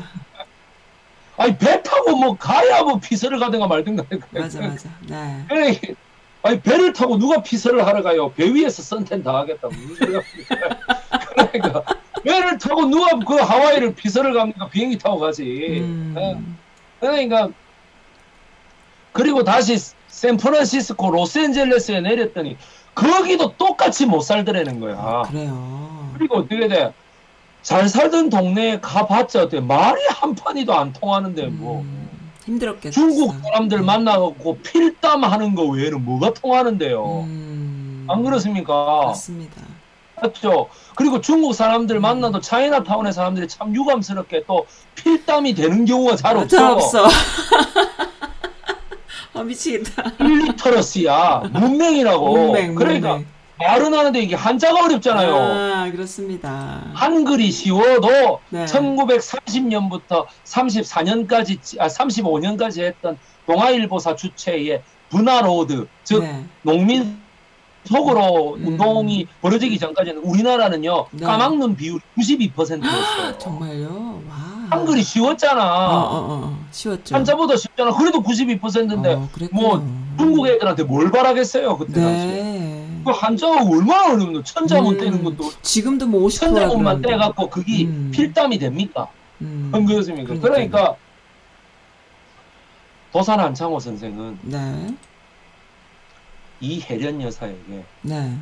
[1.38, 4.04] 아니 배 타고 뭐 가야 뭐 피서를 가든가 말든가.
[4.32, 4.90] 맞아, 맞아.
[5.08, 5.44] 네.
[5.50, 5.80] 그래,
[6.44, 8.32] 아니 배를 타고 누가 피서를 하러 가요?
[8.34, 10.22] 배 위에서 선텐 다 하겠다 무슨 소리야?
[11.52, 11.84] 그러니까
[12.24, 14.70] 배를 타고 누가 그 하와이를 피서를 갑니까?
[14.70, 15.80] 비행기 타고 가지.
[15.82, 16.16] 음.
[16.18, 16.38] 예.
[17.00, 17.50] 그러니까
[19.14, 19.78] 그리고 다시
[20.08, 22.58] 샌프란시스코 로스앤젤레스에 내렸더니
[22.94, 25.24] 거기도 똑같이 못 살더라는 거야.
[25.28, 26.10] 그래요.
[26.18, 26.94] 그리고 어떻게 돼?
[27.62, 29.60] 잘 살던 동네에 가봤자 어때?
[29.60, 32.10] 말이 한 판이도 안 통하는데 뭐 음,
[32.46, 32.92] 힘들었겠어.
[32.92, 37.22] 중국 사람들 만나갖고 필담 하는 거 외에는 뭐가 통하는데요?
[37.28, 39.04] 음, 안 그렇습니까?
[39.06, 39.62] 맞습니다.
[40.22, 40.70] 맞죠?
[40.96, 42.02] 그리고 중국 사람들 음.
[42.02, 44.66] 만나도 차이나타운의 사람들이 참 유감스럽게 또
[44.96, 46.58] 필담이 되는 경우가 잘 없어.
[46.58, 47.08] 잘 없어.
[49.34, 50.12] 아, 미치겠다.
[50.20, 51.44] 일리터러시야.
[51.54, 52.32] 문맹이라고.
[52.38, 53.28] 문맹, 그러니까 문맹.
[53.60, 55.36] 말은 하는데 이게 한자가 어렵잖아요.
[55.36, 56.82] 아, 그렇습니다.
[56.94, 58.66] 한글이 쉬워도 네.
[58.66, 66.44] 1930년부터 34년까지, 아, 35년까지 했던 동아일보사 주체의 분화로드, 즉, 네.
[66.64, 67.20] 농민
[67.86, 68.68] 속으로 음.
[68.68, 71.26] 운동이 벌어지기 전까지는 우리나라는요, 네.
[71.26, 73.38] 까막눈 비율이 92%였어요.
[73.38, 74.22] 정말요?
[74.30, 74.61] 와.
[74.72, 75.64] 한글이 쉬웠잖아.
[75.64, 76.66] 어, 어, 어.
[76.72, 77.14] 쉬웠죠.
[77.14, 77.92] 한자보다 쉽잖아.
[77.92, 79.30] 그래도 92%인데, 어.
[79.52, 79.86] 뭐,
[80.18, 82.28] 중국 애들한테 뭘 바라겠어요, 그때 당시에.
[82.32, 83.02] 네.
[83.06, 86.40] 그 한자가 얼마나 어려운데, 천자문 음, 떼는 것도, 지금도 뭐 50%.
[86.40, 88.12] 천자문만 떼갖고 그게 음.
[88.14, 89.08] 필담이 됩니까?
[89.42, 89.72] 음.
[89.74, 90.36] 안 그렇습니까?
[90.40, 90.96] 그러니까
[93.12, 94.96] 도산 안창호 선생은 네.
[96.62, 98.38] 이혜련 여사에게 네.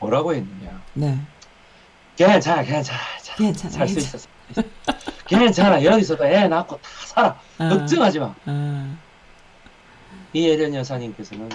[0.00, 0.82] 뭐라고 했느냐?
[0.94, 1.18] 네.
[2.16, 2.98] 괜찮아, 괜찮아.
[3.22, 3.70] 자, 괜찮아.
[3.72, 4.08] 살수 괜찮아.
[4.08, 4.33] 있었어.
[5.26, 5.82] 괜찮아.
[5.82, 7.40] 여기서도 애 낳고 다 살아.
[7.58, 8.34] 아, 걱정하지 마.
[8.46, 8.96] 아,
[10.32, 11.48] 이혜련 여사님께서는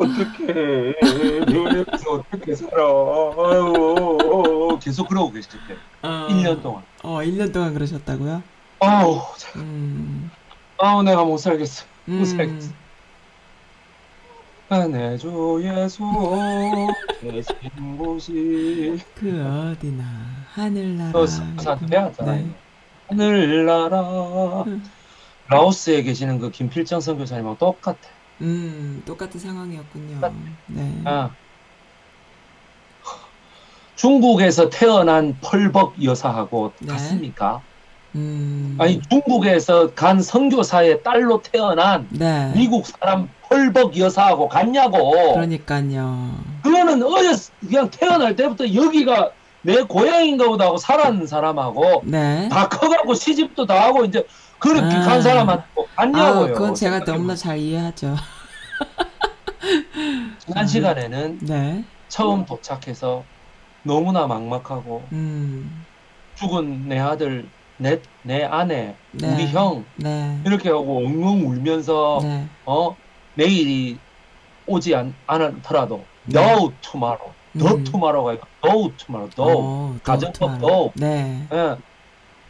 [0.00, 0.94] 어떻게
[1.52, 2.82] 여기서 어떻게 살아?
[2.82, 5.58] 아유, 계속 그러고 계셨대.
[6.02, 6.82] 어, 1년 동안.
[7.02, 8.42] 어, 1년 동안 그러셨다고요?
[8.80, 9.62] 아우, 참.
[9.62, 10.30] 음,
[10.78, 11.84] 아우 내가 못 살겠어.
[12.04, 12.72] 못 음, 살겠어.
[14.70, 16.02] 아, 내주 예수
[17.20, 20.04] 계신 곳이 그 어디나
[20.54, 21.18] 하늘나라.
[21.18, 21.26] 어.
[22.24, 22.48] 네.
[23.08, 24.62] 하늘나라.
[24.62, 24.84] 음.
[25.48, 27.98] 라오스에 계시는 그 김필정 선교사님하고 똑같아.
[28.40, 30.20] 음, 똑같은 상황이었군요.
[30.68, 31.02] 네.
[31.04, 31.30] 아.
[33.96, 36.92] 중국에서 태어난 펄벅 여사하고 네.
[36.92, 37.60] 같습니까?
[38.14, 42.52] 음, 아니 중국에서 간 선교사의 딸로 태어난 네.
[42.54, 45.34] 미국 사람 펄벅 여사하고 같냐고.
[45.34, 46.38] 그러니까요.
[46.62, 49.32] 그거는 어렸 그냥 태어날 때부터 여기가
[49.64, 52.48] 내 고향인가 보다 하고 살았는 사람하고 네.
[52.50, 54.26] 다 커갖고 시집도 다 하고 이제
[54.58, 55.00] 그렇게 아.
[55.00, 56.52] 간 사람한테 뭐 아, 같냐고요.
[56.52, 57.04] 그건 제가.
[57.04, 58.14] 너무나 잘 이해하죠.
[60.38, 61.84] 지난 시간에는 네.
[62.08, 63.24] 처음 도착해서
[63.82, 65.84] 너무나 막막하고 음,
[66.34, 69.34] 죽은 내 아들, 내, 내 아내, 네.
[69.34, 70.38] 우리 형 네.
[70.44, 72.46] 이렇게 하고 엉엉 울면서 네.
[72.66, 72.94] 어
[73.34, 73.98] 내일이
[74.66, 76.40] 오지 않, 않더라도 네.
[76.40, 77.84] no tomorrow, no 음.
[77.84, 81.46] tomorrow가 아니라 no tomorrow, no 어, 가정법 또 no 네.
[81.52, 81.76] 예.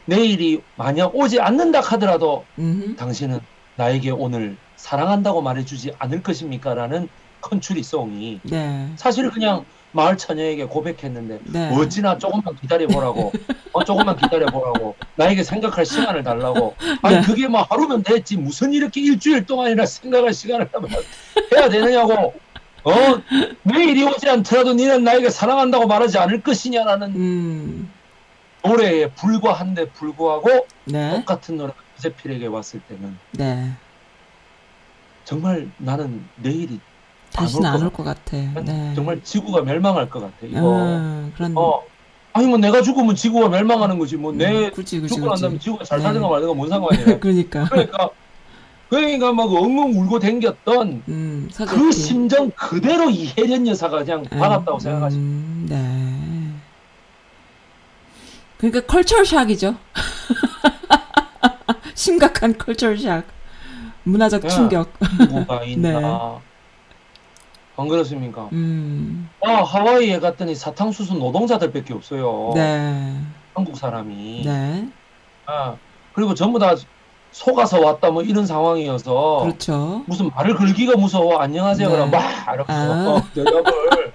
[0.07, 3.41] 내일이 만약 오지 않는다 하더라도 음, 당신은
[3.77, 6.75] 나에게 오늘 사랑한다고 말해주지 않을 것입니까?
[6.75, 7.09] 라는
[7.41, 8.91] 컨츄리 송이 네.
[8.97, 11.71] 사실 그냥 마을 처녀에게 고백했는데 네.
[11.75, 13.33] 어찌나 조금만 기다려보라고
[13.73, 17.23] 어, 조금만 기다려보라고 나에게 생각할 시간을 달라고 아니 네.
[17.23, 20.69] 그게 뭐 하루면 됐지 무슨 이렇게 일주일 동안이나 생각할 시간을
[21.55, 22.35] 해야 되느냐고
[22.85, 22.93] 어
[23.63, 27.91] 내일이 오지 않더라도 니는 나에게 사랑한다고 말하지 않을 것이냐라는 음,
[28.63, 31.11] 노래에 불과한데 불구하고 네.
[31.17, 33.73] 똑같은 노래가 요세필에게 왔을 때는 네.
[35.25, 36.79] 정말 나는 내일이
[37.33, 38.37] 다시는 올안것올것 같아.
[38.37, 38.93] 네.
[38.95, 41.53] 정말 지구가 멸망할 것 같아 이거 음, 그런.
[41.57, 41.83] 어
[42.35, 45.59] 아니 뭐 내가 죽으면 지구가 멸망하는 거지 뭐내 음, 죽고 난 다음에.
[45.59, 46.05] 지구가 잘 네.
[46.05, 47.65] 살든가 말든가 뭔 상관이야 그러니까.
[47.71, 48.11] 그러니까
[48.89, 51.93] 그러니까 막 엉엉 울고 댕겼던 음, 그.
[51.93, 56.55] 심정 그대로 이혜련 여사가 그냥 받았다고 생각하시 음, 네.
[58.59, 59.77] 그러니까 컬처 샥이죠.
[61.95, 63.25] 심각한 컬처 샥.
[64.05, 64.49] 문화적 야.
[64.49, 64.93] 충격.
[65.19, 66.41] 지구가 있나
[67.77, 68.49] 안 그렇습니까?
[68.53, 73.21] 음, 아 하와이에 갔더니 사탕수수 노동자들밖에 없어요 네.
[73.53, 74.89] 한국 사람이 네.
[75.47, 75.75] 아,
[76.13, 76.77] 그리고 전부 다
[77.39, 80.05] 속아서 왔다 뭐 이런 상황이어서 그렇죠.
[80.07, 81.93] 무슨 말을 걸기가 무서워 안녕하세요 네.
[81.95, 82.23] 그럼 막
[82.55, 83.09] 이렇게 아.
[83.09, 84.13] 어, 대답을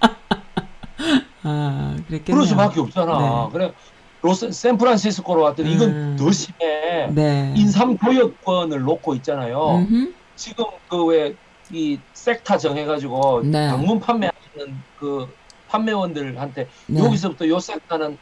[1.44, 2.24] 아, 그랬겠네요.
[2.34, 3.50] 그럴 수밖에 없잖아 네.
[3.52, 3.74] 그래
[4.22, 6.16] 로스 샌프란시스코로 왔더니 이건 음.
[6.18, 7.54] 더 심해 네.
[7.58, 10.14] 인삼 교역권을 놓고 있잖아요 음흠.
[10.36, 11.36] 지금 그 왜
[11.72, 13.68] 이 섹타 정해가지고 네.
[13.70, 14.34] 방문 판매하는
[15.00, 15.28] 그
[15.68, 17.00] 판매원들한테 네.
[17.04, 18.18] 여기서부터 요 섹타는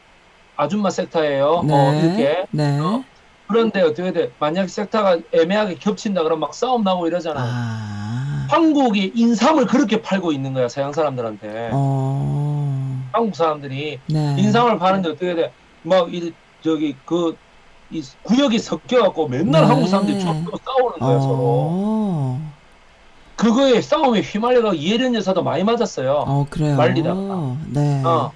[0.58, 1.74] 아줌마 섹타예요 네.
[1.74, 2.78] 어, 이렇게 네.
[2.80, 3.06] 어?
[3.48, 8.48] 그런데 어떻게 돼 만약 섹타가 애매하게 겹친다 그러면 막 싸움 나고 이러잖아 아.
[8.50, 13.10] 한국이 인삼을 그렇게 팔고 있는 거야 서양 사람들한테 어.
[13.14, 14.36] 한국 사람들이 네.
[14.38, 15.54] 인삼을 파는데 어떻게 돼?
[15.84, 17.38] 막 이 저기 그
[17.90, 19.68] 이 구역이 섞여갖고 맨날 네.
[19.70, 21.38] 한국 사람들이 쫓고 싸우는 거야 서로.
[21.40, 22.54] 어.
[23.38, 26.26] 그거에 싸움에 휘말려가 이혜련 여사도 많이 맞았어요.
[26.28, 26.76] 어, 그래요.
[26.76, 27.58] 말리다가.
[27.70, 28.04] 네.
[28.04, 28.32] 어.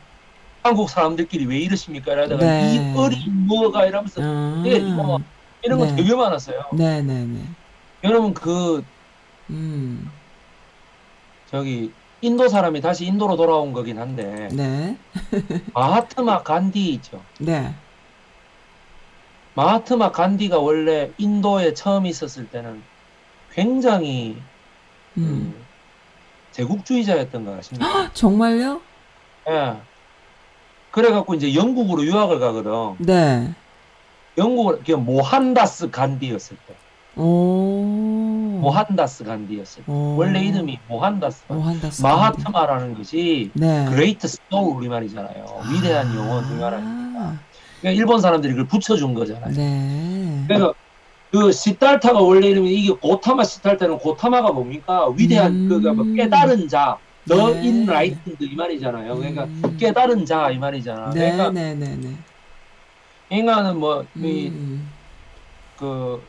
[0.63, 2.13] 한국 사람들끼리 왜 이러십니까?
[2.13, 2.75] 이러다가 네.
[2.75, 4.63] 이 어린 뭐가 이러면서 아.
[4.65, 5.19] 예, 이거 뭐
[5.63, 5.95] 이런 거 네.
[5.95, 6.63] 되게 많았어요.
[6.73, 7.43] 네, 네, 네.
[8.03, 8.83] 여러분 그
[9.49, 10.09] 음.
[11.49, 14.97] 저기 인도 사람이 다시 인도로 돌아온 거긴 한데 네.
[15.73, 17.21] 마하트마 간디 있죠.
[17.39, 17.73] 네.
[19.55, 22.81] 마하트마 간디가 원래 인도에 처음 있었을 때는
[23.51, 24.37] 굉장히
[25.17, 25.53] 음.
[25.55, 25.61] 그
[26.51, 28.11] 제국주의자였던 거 아십니까?
[28.13, 28.81] 정말요?
[29.49, 29.75] 예.
[30.91, 32.71] 그래갖고 이제 영국으로 유학을 가거든.
[32.99, 33.53] 네.
[34.37, 36.75] 영국을 그 모한다스 간디였을 때.
[37.15, 37.23] 오.
[38.61, 39.91] 모한다스 간디였을 때.
[39.91, 40.17] 오.
[40.17, 41.43] 원래 이름이 모한다스.
[41.47, 42.01] 모한다스.
[42.01, 43.85] 마하트마라는 것이 네.
[43.89, 45.45] great soul이란 말이잖아요.
[45.71, 46.79] 위대한 영혼 우리말은.
[47.17, 47.39] 아.
[47.79, 49.53] 그러니까 일본 사람들이 그걸 붙여준 거잖아요.
[49.53, 50.43] 네.
[50.47, 50.73] 그래서
[51.31, 55.09] 그 시탈타가 원래 이름이 이게 고타마 시탈타는 고타마가 뭡니까?
[55.15, 55.69] 위대한 음.
[55.69, 56.97] 그가 뭐 깨달은 자,
[57.27, 57.67] the 네.
[57.67, 59.15] enlightened 이 말이잖아요.
[59.15, 59.77] 그러니까 음.
[59.77, 61.11] 깨달은 자 이 말이잖아.
[61.11, 62.15] 네, 그러니까 네, 네, 네.
[63.29, 64.89] 인간은 뭐이 음.
[65.77, 66.21] 그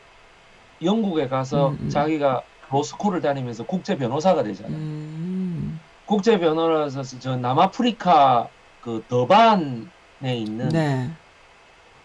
[0.81, 1.89] 영국에 가서 음, 음.
[1.89, 4.75] 자기가 로스쿨을 다니면서 국제 변호사가 되잖아요.
[4.75, 5.79] 음.
[6.05, 8.47] 국제 변호사서 저 남아프리카
[8.81, 9.89] 그 더반
[10.23, 11.09] 있는 네.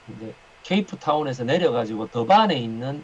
[0.08, 0.34] 이제
[0.64, 3.02] 케이프타운에서 내려가지고 더반에 있는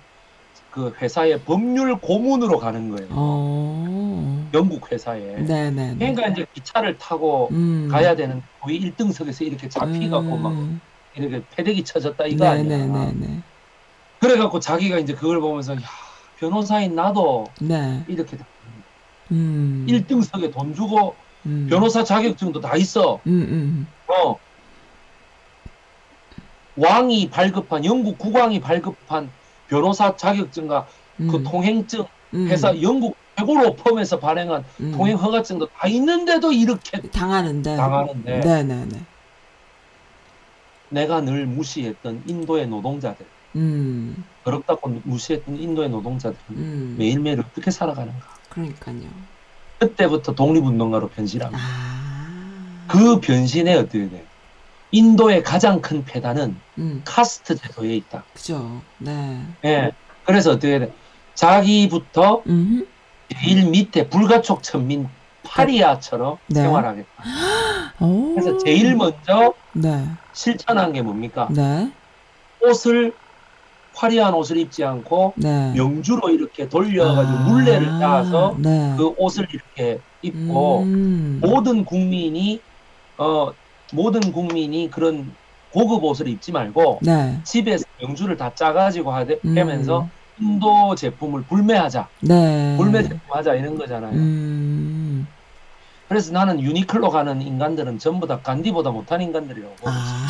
[0.74, 3.09] 그 회사의 법률 고문으로 가는 거예요.
[3.12, 4.51] 어.
[4.52, 5.20] 영국 회사에.
[5.20, 5.96] 네, 네, 네.
[5.96, 7.86] 그러니까 이제 기차를 타고 음.
[7.88, 10.80] 가야 되는 거의 1등석에서 이렇게 잡히갖고 막 음.
[11.14, 12.78] 이렇게 패대기 쳐졌다 이거 네, 아니야.
[12.78, 13.40] 네, 네, 네.
[14.18, 15.78] 그래갖고 자기가 이제 그걸 보면서 야
[16.40, 18.02] 변호사인 나도 네.
[18.09, 18.36] 이렇게
[19.30, 19.86] 음.
[19.88, 21.14] 1등석에 돈 주고
[21.46, 21.68] 음.
[21.70, 23.20] 변호사 자격증도 다 있어.
[23.28, 23.86] 음, 음.
[24.09, 24.36] 어.
[26.74, 29.30] 왕이 발급한 영국 국왕이 발급한
[29.69, 30.86] 변호사 자격증과
[31.20, 31.28] 음.
[31.28, 32.05] 그 통행증
[32.35, 32.49] 음.
[32.49, 34.93] 회사 영국 최고로 펌에서 발행한 음.
[34.93, 37.77] 통행 허가증도 다 있는데도 이렇게 당하는데.
[37.77, 39.01] 당하는데 네, 네, 네.
[40.91, 43.27] 내가 늘 무시했던 인도의 노동자들
[43.57, 44.24] 음.
[44.45, 46.95] 더럽다고 무시했던 인도의 노동자들은 음.
[46.99, 49.03] 매일매일 어떻게 살아가는가 그러니까요.
[49.78, 51.61] 그때부터 독립운동가로 변신합니다.
[51.61, 52.86] 아.
[52.89, 54.24] 그 변신에 어떻게 돼?
[54.95, 57.03] 인도의 가장 큰 폐단은 음.
[57.05, 58.23] 카스트 제도에 있다.
[58.33, 58.81] 그죠.
[58.99, 59.41] 네.
[59.65, 59.91] 예.
[60.25, 60.93] 그래서 어떻게 돼?
[61.35, 62.87] 자기부터 음.
[63.29, 65.09] 제일 밑에 불가촉 천민
[65.43, 66.62] 파리아처럼 네.
[66.62, 67.09] 생활하겠다.
[68.01, 68.35] 오.
[68.35, 70.07] 그래서 제일 먼저 네.
[70.33, 71.49] 실천한 게 뭡니까?
[71.51, 71.91] 네.
[72.62, 73.12] 옷을
[73.95, 75.73] 화려한 옷을 입지 않고 네.
[75.75, 78.95] 명주로 이렇게 돌려가지고 아, 물레를 따서 네.
[78.97, 81.41] 그 옷을 이렇게 입고 음.
[81.43, 82.61] 모든 국민이
[83.19, 83.53] 어
[83.95, 85.33] 모든 국민이 그런
[85.71, 87.39] 고급 옷을 입지 말고 네.
[87.45, 89.57] 집에서 명주를 다 짜가지고 하되, 음.
[89.57, 90.09] 하면서
[90.41, 92.77] 인도 제품을 불매하자, 네.
[92.77, 94.12] 불매 제품하자 이런 거잖아요.
[94.12, 95.27] 음.
[96.09, 99.75] 그래서 나는 유니클로 가는 인간들은 전부 다 간디보다 못한 인간들이라고.
[99.85, 100.29] 아.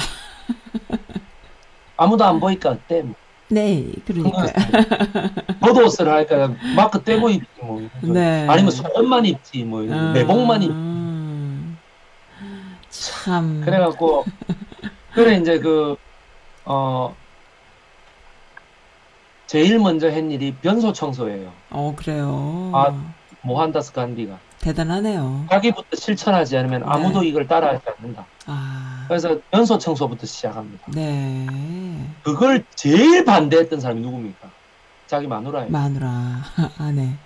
[1.97, 3.03] 아무도 안 보니까 어때?
[3.03, 3.15] 뭐.
[3.49, 3.86] 네.
[4.07, 4.47] 그러니까.
[5.61, 7.82] 겉옷을 할까 마크 떼고 입지 뭐.
[8.03, 8.47] 네.
[8.49, 9.82] 아니면 속옷만 입지 뭐.
[9.91, 10.12] 아.
[10.12, 11.03] 내복만 입지.
[13.05, 13.60] 참.
[13.64, 14.24] 그래갖고
[15.14, 15.97] 그래 이제 그
[16.64, 17.14] 어.
[19.47, 21.52] 제일 먼저 한 일이 변소 청소예요.
[21.70, 22.70] 어, 그래요.
[22.74, 23.14] 아.
[23.43, 25.44] 모한다스 간디가 대단하네요.
[25.51, 26.86] 자기부터 실천하지 않으면 네.
[26.89, 28.24] 아무도 이걸 따라하지 않는다.
[28.47, 29.05] 아.
[29.06, 30.86] 그래서 변소 청소부터 시작합니다.
[30.94, 31.47] 네.
[32.22, 34.48] 그걸 제일 반대했던 사람이 누굽니까?
[35.06, 35.70] 자기 마누라예요.
[35.70, 36.09] 마누라.
[36.78, 37.18] 아, 네.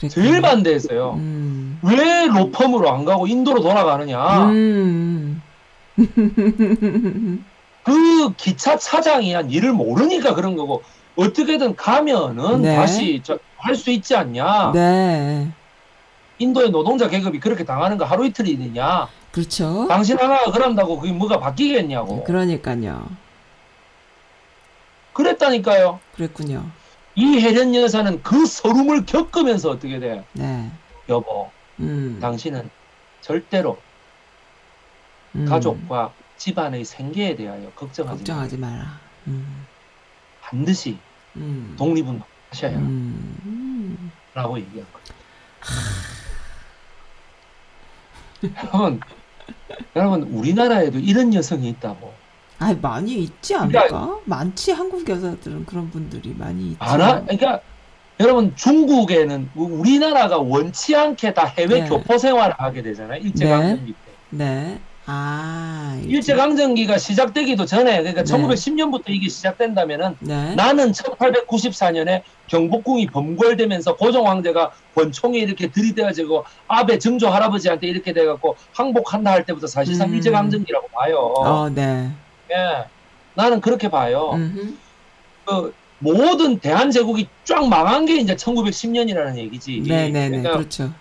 [0.00, 0.26] 그랬구나.
[0.26, 1.12] 제일 반대했어요.
[1.14, 1.78] 음.
[1.82, 4.46] 왜 로펌으로 안 가고 인도로 돌아가느냐?
[4.50, 5.42] 음.
[7.82, 10.82] 그 기차 차장이 한 일을 모르니까 그런 거고
[11.16, 12.76] 어떻게든 가면은 네.
[12.76, 13.22] 다시
[13.56, 14.72] 할 수 있지 않냐?
[14.72, 15.50] 네.
[16.38, 19.08] 인도의 노동자 계급이 그렇게 당하는 거 하루 이틀이 되냐?
[19.32, 19.86] 그렇죠.
[19.88, 22.24] 당신 하나가 그런다고 그게 뭐가 바뀌겠냐고.
[22.24, 23.06] 그러니까요.
[25.12, 26.00] 그랬다니까요.
[26.14, 26.64] 그랬군요.
[27.14, 30.24] 이 혜련 여사는 그 서름을 겪으면서 어떻게 돼?
[30.32, 30.70] 네.
[31.08, 31.50] 여보,
[31.80, 32.18] 음.
[32.20, 32.70] 당신은
[33.20, 33.78] 절대로
[35.34, 35.44] 음.
[35.44, 38.70] 가족과 집안의 생계에 대하여 걱정하지 걱정하지 마.
[38.70, 39.00] 마라.
[39.26, 39.66] 음.
[40.40, 40.98] 반드시
[41.36, 41.74] 음.
[41.78, 44.10] 독립운동 하셔야 음.
[44.34, 45.20] 라고 얘기한 거예요.
[48.72, 49.00] 여러분,
[49.96, 52.09] 여러분 우리나라에도 이런 여성이 있다고.
[52.60, 54.20] 아, 많이 있지 않을까?
[54.24, 56.76] 많지 한국 여자들은 그런 분들이 많이 있지.
[56.78, 57.22] 알아?
[57.22, 57.60] 그러니까
[58.20, 61.88] 여러분 중국에는 우리나라가 원치 않게 다 해외 네.
[61.88, 63.18] 교포 생활을 하게 되잖아요.
[63.22, 63.96] 일제강점기 때.
[64.28, 64.78] 네.
[65.06, 68.32] 아, 일제 강점기가 시작되기도 전에 그러니까 네.
[68.32, 70.54] 1910년부터 이게 시작된다면은 네.
[70.54, 79.32] 나는 1894년에 경복궁이 범궐되면서 고종 황제가 권총에 이렇게 들이대가지고 아베 증조 할아버지한테 이렇게 돼갖고 항복한다
[79.32, 80.14] 할 때부터 사실상 음.
[80.14, 81.16] 일제 강점기라고 봐요.
[81.16, 82.10] 어, 네.
[82.50, 82.84] 예,
[83.34, 84.32] 나는 그렇게 봐요.
[84.34, 84.74] 음흠.
[85.44, 89.82] 그 모든 대한제국이 쫙 망한 게 이제 1910년이라는 얘기지.
[89.86, 90.28] 네, 네, 네.
[90.28, 90.92] 그러니까 그렇죠.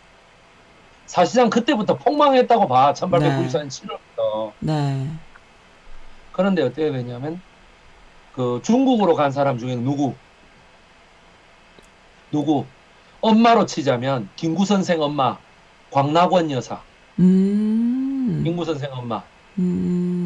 [1.05, 2.93] 사실상 그때부터 폭망했다고 봐.
[2.93, 4.51] 1894년 7월부터.
[4.59, 5.07] 네.
[6.31, 7.41] 그런데 어떻게 되냐면
[8.34, 10.13] 그 중국으로 간 사람 중에는 누구?
[12.31, 12.65] 누구?
[13.21, 15.38] 엄마로 치자면 김구 선생 엄마,
[15.91, 16.81] 광락원 여사,
[17.19, 18.41] 음.
[18.45, 19.23] 김구 선생 엄마.
[19.57, 20.18] 음.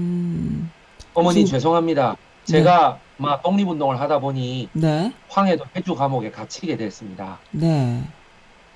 [1.13, 2.15] 어머니 무슨- 죄송합니다.
[2.45, 5.13] 제가 막 독립운동을 하다 보니 네.
[5.29, 7.39] 황해도 해주 감옥에 갇히게 됐습니다.
[7.51, 8.03] 네.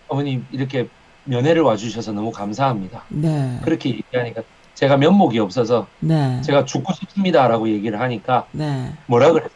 [0.08, 0.88] 어머니 이렇게
[1.26, 3.04] 면회를 와주셔서 너무 감사합니다.
[3.10, 3.60] 네.
[3.64, 4.44] 그렇게 얘기하니까
[4.76, 6.40] 제가 면목이 없어서 네.
[6.42, 8.94] 제가 죽고 싶습니다라고 얘기를 하니까 네.
[9.08, 9.48] 뭐라 그래?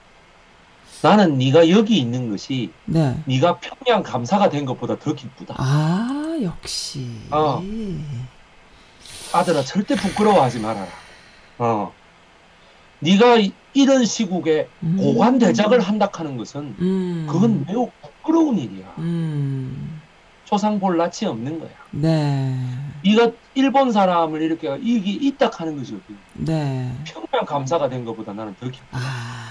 [1.04, 3.16] 나는 네가 여기 있는 것이 네.
[3.26, 5.56] 네가 평양 감사가 된 것보다 더 기쁘다.
[5.58, 7.08] 아, 역시.
[7.32, 7.64] 어.
[9.34, 10.88] 아들아 절대 부끄러워하지 말아라.
[11.60, 11.94] 어.
[13.02, 14.98] 네가 이- 이런 시국에 음.
[14.98, 17.28] 고관 대작을 한다 하는 것은 음.
[17.30, 18.94] 그건 매우 부끄러운 일이야.
[19.00, 20.02] 음.
[20.48, 21.70] 표상 볼 낯이 없는 거야.
[21.92, 22.60] 네.
[23.06, 25.98] 네가 일본 사람을 이렇게 이게 있다 하는 거지.
[26.34, 26.92] 네.
[27.06, 28.86] 평양 감사가 된 것보다 나는 더 기뻐.
[28.92, 29.48] 아.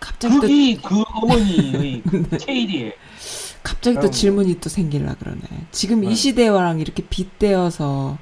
[0.00, 2.02] 갑자기 또 그게 그 어머니의
[2.40, 2.92] 케일이에요.
[3.62, 5.40] 갑자기 또 그럼- 질문이 또 생길라 그러네.
[5.70, 6.14] 지금 이 네.
[6.14, 8.18] 시대와랑 이렇게 빗대어서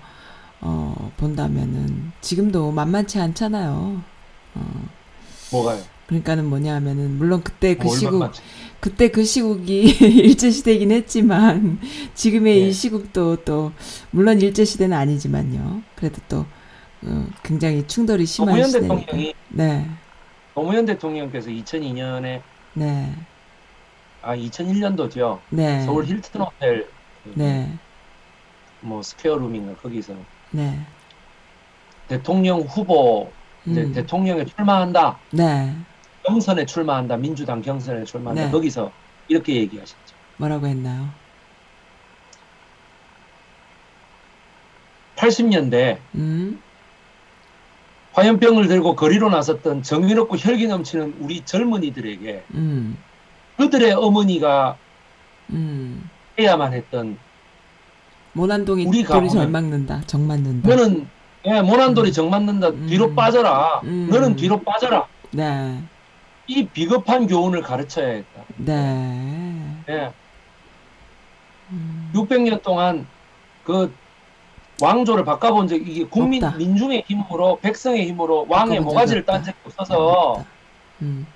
[0.61, 4.03] 어, 본다면은 지금도 만만치 않잖아요.
[4.55, 4.89] 어,
[5.53, 5.83] 뭐가요?
[6.07, 8.43] 그러니까는 뭐냐면은 물론 그때 그뭘 시국 만만치?
[8.81, 11.79] 그때 그 시국이 일제 시대이긴 했지만
[12.15, 12.69] 지금의 네.
[12.69, 13.73] 이 시국도 또
[14.11, 15.83] 물론 일제 시대는 아니지만요.
[15.95, 16.47] 그래도 또
[17.03, 18.97] 어, 굉장히 충돌이 심한 노무현 시대니까.
[18.97, 19.91] 대통령이 네,
[20.55, 22.43] 노무현 대통령께서 2002년에
[22.75, 23.15] 네,
[24.23, 25.39] 아 2001년도죠.
[25.51, 26.87] 네, 서울 힐튼 호텔
[27.25, 27.73] 그 네,
[28.81, 30.15] 뭐 square room인가 거기서
[30.51, 30.79] 네,
[32.09, 33.31] 대통령 후보
[33.67, 35.19] 이제 음, 대통령에 출마한다.
[35.31, 35.75] 네,
[36.25, 37.17] 경선에 출마한다.
[37.17, 38.47] 민주당 경선에 출마한다.
[38.47, 38.51] 네.
[38.51, 38.93] 거기서
[39.29, 40.17] 이렇게 얘기하셨죠.
[40.37, 41.09] 뭐라고 했나요?
[45.17, 46.61] 80년대 음,
[48.13, 52.97] 화염병을 들고 거리로 나섰던 정의롭고 혈기 넘치는 우리 젊은이들에게 음,
[53.57, 54.77] 그들의 어머니가
[55.51, 56.09] 음.
[56.39, 57.19] 해야만 했던
[58.33, 60.69] 모난동이 우리 돌이 절 막는다, 정 맞는다.
[60.69, 61.09] 너는
[61.47, 62.69] 예, 모난돌이 정 맞는다.
[62.69, 62.87] 음.
[62.87, 63.81] 뒤로 빠져라.
[63.85, 64.09] 음.
[64.11, 65.07] 너는 뒤로 빠져라.
[65.33, 65.83] 네,
[66.47, 68.43] 이 비겁한 교훈을 가르쳐야 했다.
[68.57, 70.13] 네, 예.
[71.71, 73.07] 음, 600년 동안
[73.65, 73.93] 그
[74.81, 76.57] 왕조를 바꿔본 적 이게 국민 없다.
[76.57, 80.45] 민중의 힘으로 백성의 힘으로 왕의 모가지를 딴 적이 없어서
[81.03, 81.27] 음,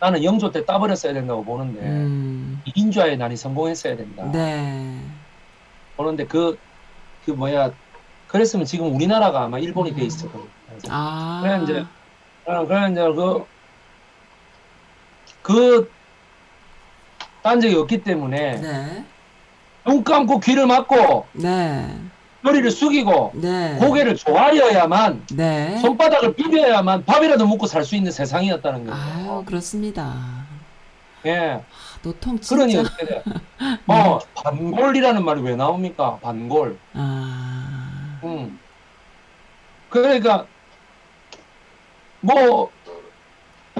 [0.00, 4.30] 나는 영조 때 따버렸어야 된다고 보는데 음, 인좌에 난이 성공했어야 된다.
[4.32, 5.00] 네,
[5.96, 6.58] 보는데 그,
[7.24, 7.70] 그 뭐야,
[8.28, 9.96] 그랬으면 지금 우리나라가 아마 일본이 음.
[9.96, 10.52] 돼 있을 겁니다.
[10.90, 11.86] 아, 그래, 이제,
[12.46, 13.46] 어, 그래, 이제 그,
[15.42, 15.90] 그,
[17.42, 19.04] 딴 적이 없기 때문에 네,
[19.84, 21.94] 눈 감고 귀를 막고 네,
[22.40, 25.76] 머리를 숙이고 네, 고개를 조아려야만 네.
[25.78, 28.98] 손바닥을 비벼야만 밥이라도 먹고 살 수 있는 세상이었다는 거예요.
[28.98, 30.14] 아유, 그렇습니다.
[31.26, 31.60] 예.
[32.04, 32.54] 노통 진짜.
[32.54, 32.76] 그러니?
[33.88, 36.18] 어, 반골이라는 말이 왜 나옵니까?
[36.18, 36.76] 반골.
[36.92, 38.58] 아, 음.
[39.88, 40.46] 그러니까
[42.20, 42.70] 뭐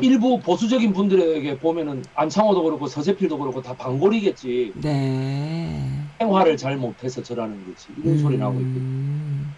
[0.00, 4.72] 일부 보수적인 분들에게 보면은 안창호도 그렇고 서재필도 그렇고 다 반골이겠지.
[4.76, 6.00] 네.
[6.18, 7.88] 생활을 잘 못해서 저라는 거지.
[8.02, 8.70] 이런 소리 나오고 있고.
[8.70, 9.54] 음,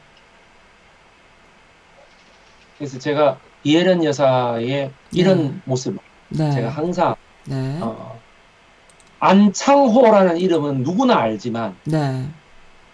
[2.78, 5.97] 그래서 제가 이혜련 여사의 이런 모습
[6.28, 6.51] 네.
[6.51, 7.14] 제가 항상
[7.44, 7.78] 네.
[7.80, 8.15] 어,
[9.20, 12.26] 안창호라는 이름은 누구나 알지만 네.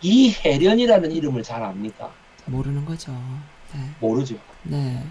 [0.02, 2.10] 이혜련이라는 이름을 잘 압니까?
[2.46, 3.12] 모르는 거죠.
[3.74, 3.80] 네.
[4.00, 4.36] 모르죠.
[4.64, 5.02] 네.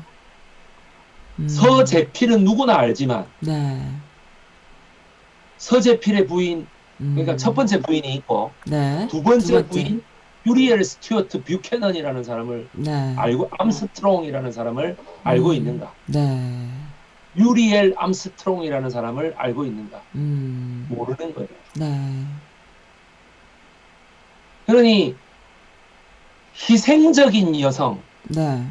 [1.39, 3.81] 음, 서재필은 누구나 알지만 네.
[5.57, 6.67] 서재필의 부인
[6.99, 9.07] 음, 그러니까 첫 번째 부인이 있고 네.
[9.09, 9.69] 두 번째, 두 번째.
[9.69, 10.03] 부인
[10.45, 13.13] 유리엘 스튜어트 뷰캐넌이라는 사람을 네.
[13.15, 15.55] 알고 암스트롱이라는 사람을 알고 음.
[15.55, 15.93] 있는가?
[16.07, 16.67] 네.
[17.37, 20.01] 유리엘 암스트롱이라는 사람을 알고 있는가?
[20.15, 21.49] 음, 모르는 거예요.
[21.75, 22.25] 네.
[24.65, 25.15] 그러니
[26.69, 28.65] 희생적인 여성, 네.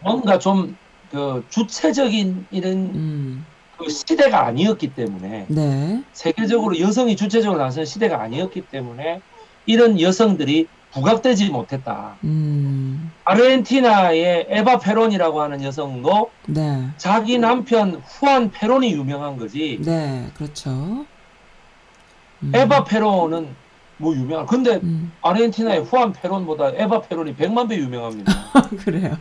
[0.00, 0.76] 뭔가 좀
[1.12, 6.02] 그 주체적인 이런 음, 그 시대가 아니었기 때문에 네.
[6.14, 9.20] 세계적으로 여성이 주체적으로 나선 시대가 아니었기 때문에
[9.66, 12.16] 이런 여성들이 부각되지 못했다.
[12.24, 16.88] 음, 아르헨티나의 에바 페론이라고 하는 여성도 네.
[16.98, 19.78] 자기 남편 후안 페론이 유명한 거지.
[19.82, 20.28] 네.
[20.34, 20.70] 그렇죠.
[20.70, 23.48] 음, 에바 페론은
[23.96, 24.46] 뭐 유명한.
[24.46, 28.32] 근데 음, 아르헨티나의 후안 페론보다 에바 페론이 100만 배 유명합니다.
[28.84, 29.16] 그래요.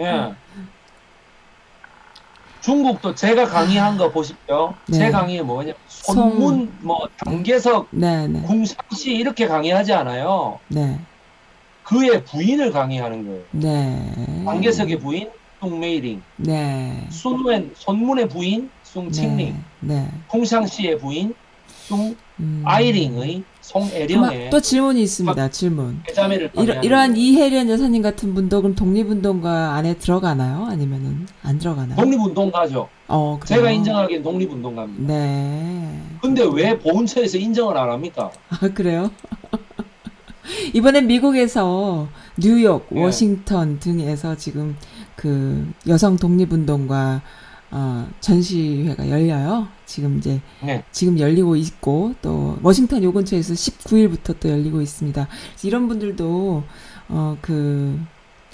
[0.00, 0.34] 예.
[2.66, 4.74] 중국도 제가 강의한 거 보십시오.
[4.88, 4.98] 네.
[4.98, 5.72] 제 강의에 뭐냐?
[5.86, 8.42] 손문, 뭐, 당계석, 네, 네.
[8.42, 10.58] 궁상시 이렇게 강의하지 않아요.
[10.66, 10.98] 네.
[11.84, 13.42] 그의 부인을 강의하는 거예요.
[13.52, 14.42] 네.
[14.44, 15.30] 당계석의 부인,
[15.60, 16.20] 숭메이링.
[16.38, 17.06] 네.
[17.10, 19.62] 순웬, 손문의 부인, 숭칭링.
[19.78, 19.94] 네.
[19.94, 20.10] 네.
[20.26, 21.36] 쿵샹시의 부인,
[21.86, 22.62] 숭 음.
[22.64, 25.50] 아이링의 송애령의 또 질문이 있습니다.
[25.50, 26.02] 질문.
[26.56, 27.16] 이러, 이러한.
[27.16, 30.66] 이혜련 여사님 같은 분도 그럼 독립운동가 안에 들어가나요?
[30.66, 31.96] 아니면은 안 들어가나요?
[31.96, 32.88] 독립운동가죠.
[33.08, 33.58] 어, 그래요?
[33.58, 35.12] 제가 인정하기엔 독립운동가입니다.
[35.12, 36.02] 네.
[36.20, 38.30] 근데 왜 보훈처에서 인정을 안 합니까?
[38.50, 39.10] 아, 그래요?
[40.74, 43.02] 이번엔 미국에서 뉴욕, 네.
[43.02, 44.76] 워싱턴 등에서 지금
[45.14, 47.22] 그 여성 독립운동가
[47.70, 49.68] 어, 전시회가 열려요.
[49.86, 50.84] 지금 이제 네.
[50.92, 55.26] 지금 열리고 있고 또 워싱턴 요 근처에서 19일부터 또 열리고 있습니다.
[55.64, 56.62] 이런 분들도
[57.08, 57.98] 어 그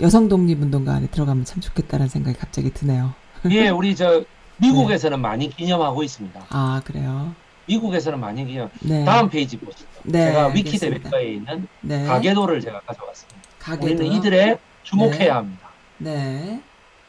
[0.01, 3.15] 여성 독립 운동가 안에 들어가면 참 좋겠다라는 생각이 갑자기 드네요.
[3.51, 4.25] 예, 우리 저
[4.59, 6.47] 미국에서는 많이 기념하고 있습니다.
[6.51, 7.35] 아 그래요?
[7.67, 8.71] 미국에서는 많이 기억.
[8.81, 9.05] 네.
[9.05, 9.87] 다음 페이지 보시죠.
[10.05, 10.97] 네, 제가 위키 알겠습니다.
[11.11, 12.05] 대백과에 있는 네.
[12.05, 13.41] 가계도를 제가 가져왔습니다.
[13.59, 13.95] 가게도요?
[13.97, 15.31] 우리는 이들에 주목해야 네.
[15.31, 15.69] 합니다.
[15.99, 16.63] 네.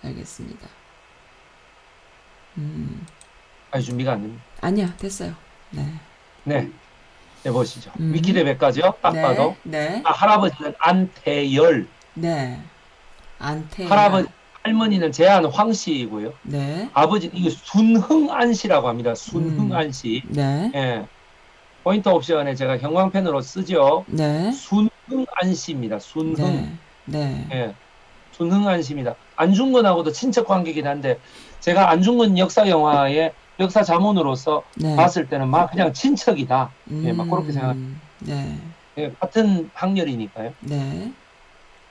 [0.04, 0.68] 알겠습니다.
[2.58, 3.06] 음.
[3.74, 4.44] 아직 준비가 안 됩니다.
[4.62, 5.34] 아니야, 됐어요.
[5.72, 5.86] 네.
[6.44, 6.70] 네.
[7.44, 7.92] 네, 보시죠.
[8.00, 8.14] 음.
[8.14, 8.94] 위키 대백과죠.
[9.02, 9.22] 딱 네.
[9.22, 9.56] 봐도.
[9.64, 10.02] 네.
[10.06, 12.62] 아, 할아버지는 안태열, 네.
[13.40, 13.86] 안태.
[13.88, 14.30] 할아버지,
[14.62, 16.34] 할머니는 제한 황씨이고요.
[16.44, 16.90] 네.
[16.94, 19.16] 아버지 이거 순흥안 씨라고 합니다.
[19.16, 20.22] 순흥안 씨.
[20.28, 20.72] 네.
[20.76, 21.06] 예.
[21.84, 24.06] 포인트 옵션에 제가 형광펜으로 쓰죠.
[24.08, 24.52] 네.
[24.52, 26.00] 순흥안 씨입니다.
[26.00, 26.36] 순흥.
[26.46, 26.72] 네.
[27.06, 27.48] 네.
[27.52, 27.76] 예.
[28.32, 29.16] 순흥안 씨입니다.
[29.36, 31.20] 안중근하고도 친척 관계긴 한데
[31.60, 34.96] 제가 안중근 역사 영화의 역사 자문으로서 네.
[34.96, 36.72] 봤을 때는 막 그냥 친척이다.
[37.04, 38.58] 예, 막 그렇게 생각- 음, 네.
[38.98, 40.54] 예, 같은 학렬이니까요.
[40.62, 41.12] 네.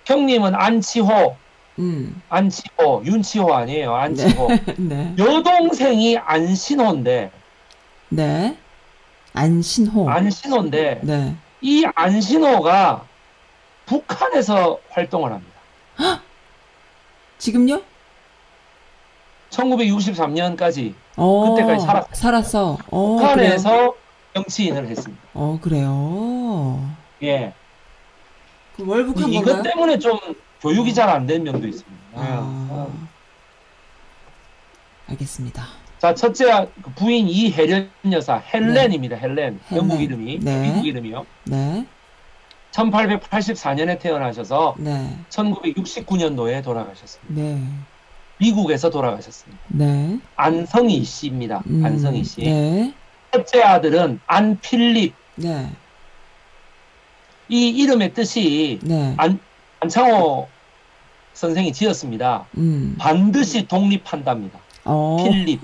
[0.07, 1.37] 형님은 안치호,
[1.79, 2.21] 음.
[2.29, 3.95] 안치호, 윤치호 아니에요.
[3.95, 4.49] 안치호.
[4.79, 5.15] 네.
[5.19, 7.31] 여동생이 안신호인데,
[8.09, 8.57] 네.
[9.35, 10.11] 안신호.
[10.11, 11.35] 안신호인데 네.
[11.61, 13.07] 이 안신호가
[13.87, 15.53] 북한에서 활동을 합니다.
[17.39, 17.81] 지금요?
[19.51, 21.51] 1963년까지 어.
[21.55, 22.15] 그때까지 살았어요.
[22.15, 22.79] 살았어.
[22.91, 23.19] 어, 그래요?
[23.19, 23.95] 북한에서
[24.35, 25.23] 정치인을 했습니다.
[25.35, 26.91] 어, 그래요.
[27.23, 27.53] 예.
[28.77, 29.63] 그 월북한 이것 건가요?
[29.63, 30.19] 때문에 좀
[30.63, 32.03] 교육이 잘 안 된 면도 있습니다.
[32.17, 32.21] 예.
[32.21, 32.87] 아.
[35.09, 35.65] 알겠습니다.
[35.99, 39.17] 자, 첫째 그 부인 이혜련 여사 헬렌입니다.
[39.17, 39.61] 헬렌.
[39.73, 40.05] 영국 헬렌.
[40.05, 40.63] 이름이 네.
[40.63, 41.27] 미국 이름이요.
[41.45, 41.87] 네.
[42.73, 45.17] 1884년에 태어나셔서 네.
[45.29, 47.35] 1969년도에 돌아가셨습니다.
[47.41, 47.63] 네.
[48.43, 49.62] 미국에서 돌아가셨습니다.
[49.69, 50.19] 네.
[50.35, 51.62] 안성희 씨입니다.
[51.69, 52.40] 음, 안성희 씨.
[52.40, 52.93] 네.
[53.32, 55.14] 첫째 아들은 안필립.
[55.36, 55.70] 네.
[57.48, 59.14] 이 이름의 뜻이 네.
[59.16, 59.39] 안,
[59.81, 60.48] 안창호
[61.35, 62.47] 선생이 지었습니다.
[62.59, 62.97] 음.
[62.98, 64.59] 반드시 독립한답니다.
[64.85, 65.19] 어.
[65.23, 65.60] 필립.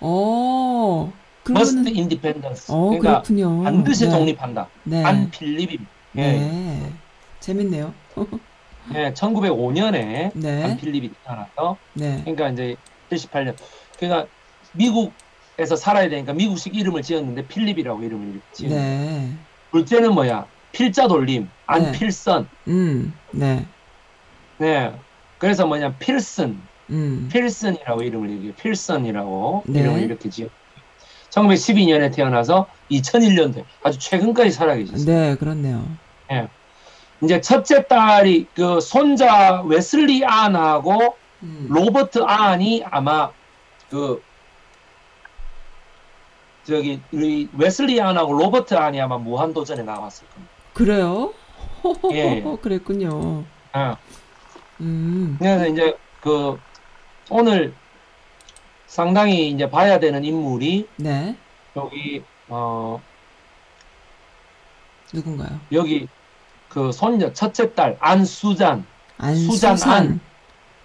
[0.00, 1.12] 어.
[1.48, 2.72] must 그러면은 independence.
[2.72, 3.62] 어, 그러니까 그렇군요.
[3.64, 4.10] 반드시 네.
[4.10, 4.68] 독립한다.
[4.84, 5.04] 네.
[5.04, 5.90] 안필립입니다.
[6.16, 6.20] 예.
[6.20, 6.92] 네.
[7.40, 7.92] 재밌네요.
[8.94, 10.64] 예, 1905년에 네.
[10.64, 12.20] 안필립이 태어나서 네.
[12.24, 12.76] 그러니까 이제
[13.10, 13.54] 78년.
[13.98, 14.26] 그러니까
[14.72, 18.70] 미국에서 살아야 되니까 미국식 이름을 지었는데 필립이라고 이름을 지은.
[18.70, 19.32] 네.
[19.70, 20.46] 둘째는 뭐야?
[20.72, 21.48] 필자 돌림.
[21.66, 22.48] 안필선.
[22.68, 23.14] 음.
[23.30, 23.66] 네.
[24.58, 24.92] 네.
[25.38, 25.94] 그래서 뭐냐?
[25.98, 26.58] 필슨.
[26.90, 27.28] 음.
[27.32, 28.54] 필슨이라고 이름을 얘기해요.
[28.54, 29.80] 필슨이라고 네.
[29.80, 30.48] 이름을 이렇게 지어.
[31.30, 35.06] 1912년에 태어나서 2001년도에 아주 최근까지 살아계셨어요.
[35.06, 35.86] 네, 그렇네요.
[37.22, 41.66] 이제 첫째 딸이 그 손자 웨슬리 안하고 음.
[41.70, 43.30] 로버트 안이 아마
[43.90, 44.22] 그
[46.64, 50.52] 저기 이 웨슬리 안하고 로버트 안이 아마 무한 도전에 나왔을 겁니다.
[50.74, 51.32] 그래요?
[52.12, 52.42] 예.
[52.60, 53.44] 그랬군요.
[53.72, 53.96] 아,
[54.80, 55.36] 음.
[55.38, 56.58] 그래서 이제 그
[57.30, 57.72] 오늘
[58.86, 61.36] 상당히 이제 봐야 되는 인물이 네.
[61.76, 63.00] 여기 어
[65.12, 65.60] 누군가요?
[65.72, 66.08] 여기
[66.72, 68.86] 그 손녀 첫째 딸 안수잔
[69.18, 69.76] 안수산.
[69.76, 70.20] 수잔 안.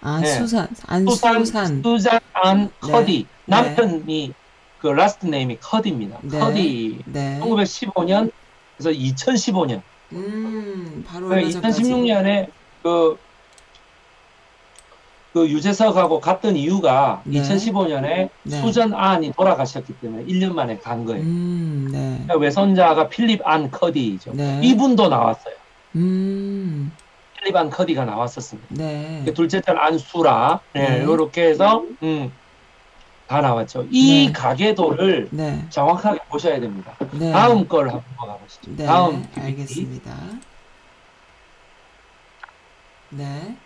[0.00, 0.26] 아, 네.
[0.26, 0.68] 수산.
[0.74, 1.82] 수산 안수산.
[1.82, 2.92] 수잔 안 네.
[2.92, 4.34] 커디 남편이
[4.80, 6.18] 그 last name이 커디입니다.
[6.22, 6.38] 네.
[6.38, 7.40] 커디 네.
[7.42, 8.30] 1915년
[8.76, 9.80] 그래서 2015년
[10.12, 11.82] 음, 바로 얼마 그러니까 전까지.
[11.82, 12.50] 2016년에
[12.82, 13.18] 그,
[15.32, 17.40] 그 유재석하고 갔던 이유가 네.
[17.40, 18.60] 2015년에 네.
[18.60, 21.22] 수전 안이 돌아가셨기 때문에 1년 만에 간 거예요.
[21.22, 21.98] 음, 네.
[22.24, 24.32] 그러니까 외손자가 필립 안 커디죠.
[24.34, 24.60] 네.
[24.62, 25.54] 이분도 나왔어요.
[25.98, 26.92] 음,
[27.54, 28.68] 안 커디가 나왔었습니다.
[28.70, 29.22] 네.
[29.24, 30.98] 그 둘째 딸 안수라 네.
[31.02, 32.30] 이렇게 해서 음,
[33.26, 33.86] 다 나왔죠.
[33.90, 34.32] 이 네.
[34.32, 35.64] 가계도를 네.
[35.70, 36.94] 정확하게 보셔야 됩니다.
[37.12, 37.32] 네.
[37.32, 38.76] 다음 걸 한번 가보시죠.
[38.76, 38.86] 네.
[38.86, 39.26] 다음.
[39.36, 40.14] 알겠습니다.
[43.10, 43.56] 네.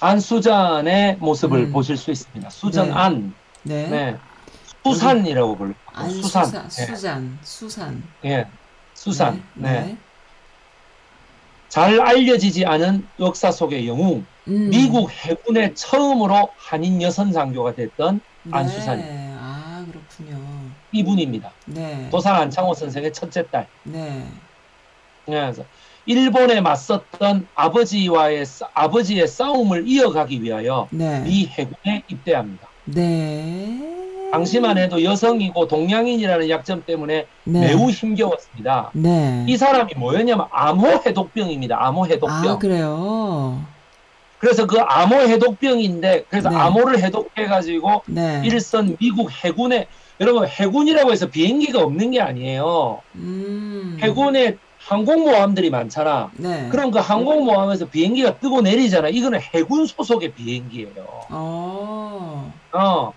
[0.00, 1.72] 안수잔의 모습을 음.
[1.72, 2.50] 보실 수 있습니다.
[2.50, 2.94] 수전 네.
[2.94, 3.88] 안, 네.
[3.88, 4.16] 네.
[4.84, 5.74] 수산이라고 불러요.
[6.10, 6.68] 수산, 네.
[6.68, 7.38] 수산.
[7.42, 8.02] 수산.
[8.24, 8.46] 예,
[8.94, 9.42] 수산.
[9.54, 9.96] 네.
[11.66, 11.68] 네.
[11.68, 14.70] 잘 알려지지 않은 역사 속의 영웅, 음.
[14.70, 18.20] 미국 해군의 처음으로 한인 여성 장교가 됐던
[18.50, 18.98] 안수산.
[18.98, 19.34] 네.
[19.38, 20.40] 아, 그렇군요.
[20.92, 21.52] 이분입니다.
[21.66, 22.08] 네.
[22.10, 23.66] 도산 안창호 선생의 첫째 딸.
[23.84, 24.24] 네.
[25.26, 25.64] 그래서
[26.04, 31.20] 일본에 맞섰던 아버지와의 싸- 아버지의 싸움을 이어가기 위하여 네.
[31.22, 32.68] 미 해군에 입대합니다.
[32.84, 33.95] 네.
[34.36, 37.60] 당시만 해도 여성이고 동양인이라는 약점 때문에 네.
[37.60, 38.90] 매우 힘겨웠습니다.
[38.92, 39.44] 네.
[39.48, 41.76] 이 사람이 뭐였냐면 암호 해독병입니다.
[41.80, 42.48] 암호 해독병.
[42.48, 43.64] 아, 그래요.
[44.38, 46.56] 그래서 그 암호 해독병인데 그래서 네.
[46.56, 48.42] 암호를 해독해 가지고 네.
[48.44, 49.86] 일선 미국 해군에
[50.20, 53.00] 여러분 해군이라고 해서 비행기가 없는 게 아니에요.
[53.14, 53.98] 음.
[54.02, 56.30] 해군에 항공모함들이 많잖아.
[56.36, 56.68] 네.
[56.70, 59.08] 그럼 그 항공모함에서 비행기가 뜨고 내리잖아.
[59.08, 61.06] 이거는 해군 소속의 비행기예요.
[61.30, 62.52] 어.
[62.72, 63.12] 어.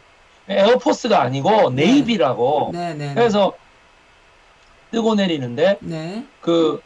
[0.49, 1.85] 에어포스가 아니고 네.
[1.85, 2.71] 네이비라고.
[2.73, 3.13] 네, 네.
[3.13, 3.53] 그래서
[4.91, 6.25] 뜨고 내리는데 네.
[6.41, 6.81] 그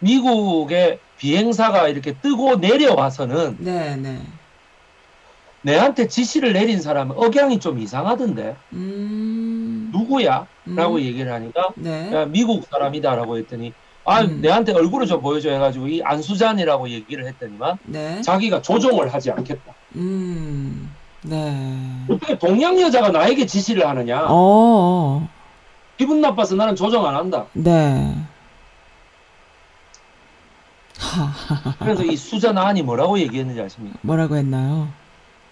[0.00, 4.20] 미국의 비행사가 이렇게 뜨고 내려와서는 네, 네.
[5.62, 9.90] 내한테 지시를 내린 사람은 억양이 좀 이상하던데 음.
[9.92, 10.46] 누구야?
[10.66, 10.76] 음.
[10.76, 12.12] 라고 얘기를 하니까 네.
[12.12, 13.72] 야, 미국 사람이다 라고 했더니
[14.04, 14.40] 아 음.
[14.40, 18.20] 내한테 얼굴을 좀 보여줘 해가지고 이 안수잔이라고 얘기를 했더니만 네.
[18.22, 19.74] 자기가 조종을 하지 않겠다.
[21.36, 22.06] 음.
[22.08, 22.14] 네.
[22.14, 24.24] 어떻게 동양 여자가 나에게 지시를 하느냐?
[24.24, 25.28] 어, 어.
[25.96, 27.46] 기분 나빠서 나는 조정 안 한다.
[27.52, 28.14] 네.
[30.98, 33.98] 하, 그래서 이 수잔 안이 뭐라고 얘기했는지 아십니까?
[34.02, 34.88] 뭐라고 했나요?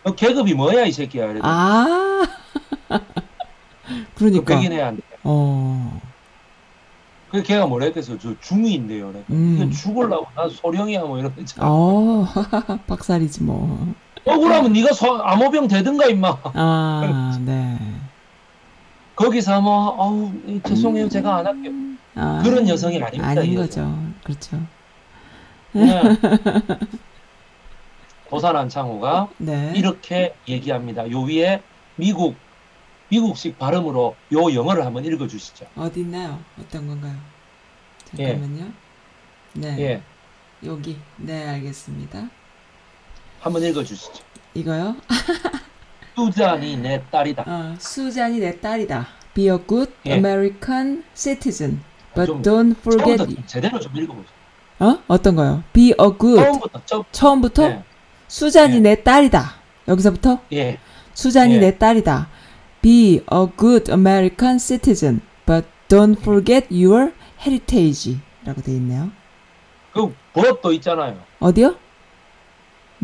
[0.05, 1.25] 너 계급이 뭐야 이 새끼야.
[1.25, 2.27] 이랬더니 아.
[2.89, 2.99] 너
[4.15, 4.57] 그러니까.
[4.57, 5.03] 안 돼.
[5.25, 6.01] 어.
[7.31, 8.17] 그 걔가 뭐라 했겠어?
[8.19, 9.13] 저 중위인데요.
[9.31, 9.71] 음.
[9.73, 11.67] 죽을라고 난 소령이야 뭐 이런 거 있잖아.
[11.69, 12.27] 어.
[12.87, 13.95] 박살이지 뭐.
[14.27, 16.39] 억울하면 네가 소, 암호병 되든가 임마.
[16.55, 17.79] 아, 네.
[19.15, 21.73] 거기서 뭐 아우 이, 죄송해요 제가 안 할게요.
[22.17, 23.99] 아, 그런 여성이 아닙니다, 아닌 이 거죠.
[24.25, 24.61] 그렇죠.
[25.73, 26.03] 네.
[28.29, 29.73] 도산 안창호가 네.
[29.77, 31.11] 이렇게 얘기합니다.
[31.11, 31.63] 요 위에
[31.95, 32.37] 미국
[33.09, 35.67] 미국식 발음으로 요 영어를 한번 읽어 주시죠.
[35.77, 36.39] 어디 있나요?
[36.61, 37.15] 어떤 건가요?
[38.19, 38.33] 예.
[38.33, 38.73] 잠깐만요.
[39.55, 39.77] 네.
[39.79, 40.03] 예,
[40.65, 40.99] 여기.
[41.17, 42.29] 네, 알겠습니다.
[43.47, 44.25] 한번 읽어주시죠.
[44.55, 44.97] 이거요?
[46.17, 47.45] 수잔이 내 딸이다.
[47.47, 49.07] 어, 수잔이 내 딸이다.
[49.35, 50.15] Be a good 예.
[50.15, 51.81] American citizen,
[52.15, 53.19] but 좀 don't forget.
[53.19, 54.37] 처음부터 좀 제대로 좀 읽어보세요.
[54.81, 54.99] 어?
[55.07, 55.63] 어떤 거요?
[55.73, 56.43] Be a good.
[56.43, 57.85] 처음부터 좀 처음부터 네.
[58.27, 58.81] 수잔이 예.
[58.81, 59.55] 내 딸이다.
[59.87, 60.79] 여기서부터 예,
[61.15, 61.59] 수잔이 예.
[61.61, 62.29] 내 딸이다.
[62.83, 67.13] Be a good American citizen, but don't forget your
[67.47, 69.13] heritage라고 돼 있네요.
[69.93, 71.17] 그 버릇도 있잖아요.
[71.39, 71.86] 어디요?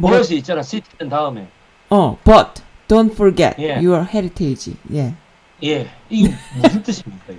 [0.03, 0.11] 뭐?
[0.11, 0.63] 버릇이 있잖아.
[0.63, 1.47] 시티즌 다음에.
[1.89, 3.75] 어, but don't forget 예.
[3.77, 4.75] your heritage.
[4.93, 5.15] 예.
[5.63, 6.83] 예, 이게 무슨
[7.23, 7.35] 뜻입니까?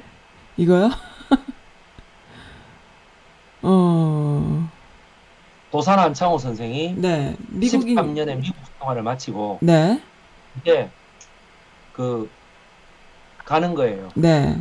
[0.55, 0.89] 이거요?
[3.63, 4.69] 어,
[5.71, 7.35] 도산 안창호 선생이 네.
[7.49, 10.01] 미국인 13년의 미국 생활을 마치고 네.
[10.61, 10.89] 이제
[11.91, 12.29] 그
[13.43, 14.09] 가는 거예요.
[14.15, 14.57] 네.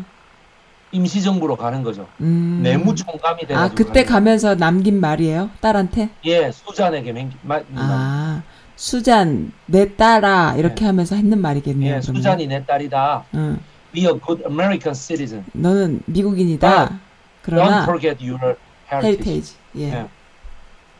[0.93, 2.06] 임시정부로 가는 거죠.
[2.20, 2.60] 음.
[2.62, 4.06] 내무총감이 돼가지고 아, 그때 거예요.
[4.06, 5.51] 가면서 남긴 말이에요?
[5.60, 6.10] 딸한테?
[6.27, 8.43] 예, 수잔에게 맹, 마, 아,
[8.77, 11.97] 수잔, 내 딸아, 이렇게 하면서 했는 말이겠네요.
[11.97, 12.01] 예.
[12.01, 13.24] 수잔이 내 딸이다.
[13.35, 13.59] 응.
[13.93, 15.44] Be a good American citizen.
[15.52, 16.82] 너는 미국인이다.
[16.82, 16.98] 아,
[17.43, 18.56] 그러나, Don't forget your
[18.90, 19.55] heritage.
[19.77, 19.93] 예.
[19.93, 20.06] 예.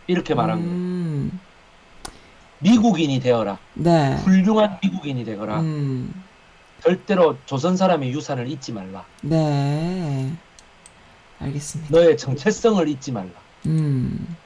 [0.07, 0.71] 이렇게 말한 거예요.
[0.73, 1.41] 음,
[2.61, 3.59] 미국인이 되어라.
[3.75, 4.15] 네.
[4.25, 5.61] 훌륭한 미국인이 되거라.
[5.61, 6.13] 음,
[6.83, 9.05] 절대로 조선 사람의 유산을 잊지 말라.
[9.23, 10.33] 네.
[11.39, 11.97] 알겠습니다.
[11.97, 13.31] 너의 정체성을 잊지 말라.
[13.67, 14.37] 음,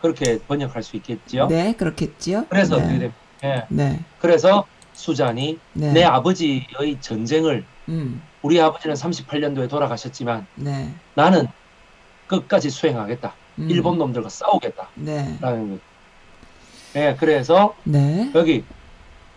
[0.00, 1.46] 그렇게 번역할 수 있겠지요.
[1.46, 2.46] 네, 그렇겠지요.
[2.48, 2.82] 그래서 네.
[2.82, 3.14] 어떻게 됩니까?
[3.44, 3.66] 예.
[3.68, 4.00] 네.
[4.20, 5.92] 그래서 수잔이 네.
[5.92, 10.92] 내 아버지의 전쟁을 음, 우리 아버지는 38년도에 돌아가셨지만 네.
[11.14, 11.46] 나는
[12.26, 13.32] 끝까지 수행하겠다.
[13.60, 14.88] 음, 일본 놈들과 싸우겠다.
[14.96, 15.38] 네.
[15.40, 15.78] 라는 거.
[16.96, 18.30] 예, 그래서 네.
[18.34, 18.64] 여기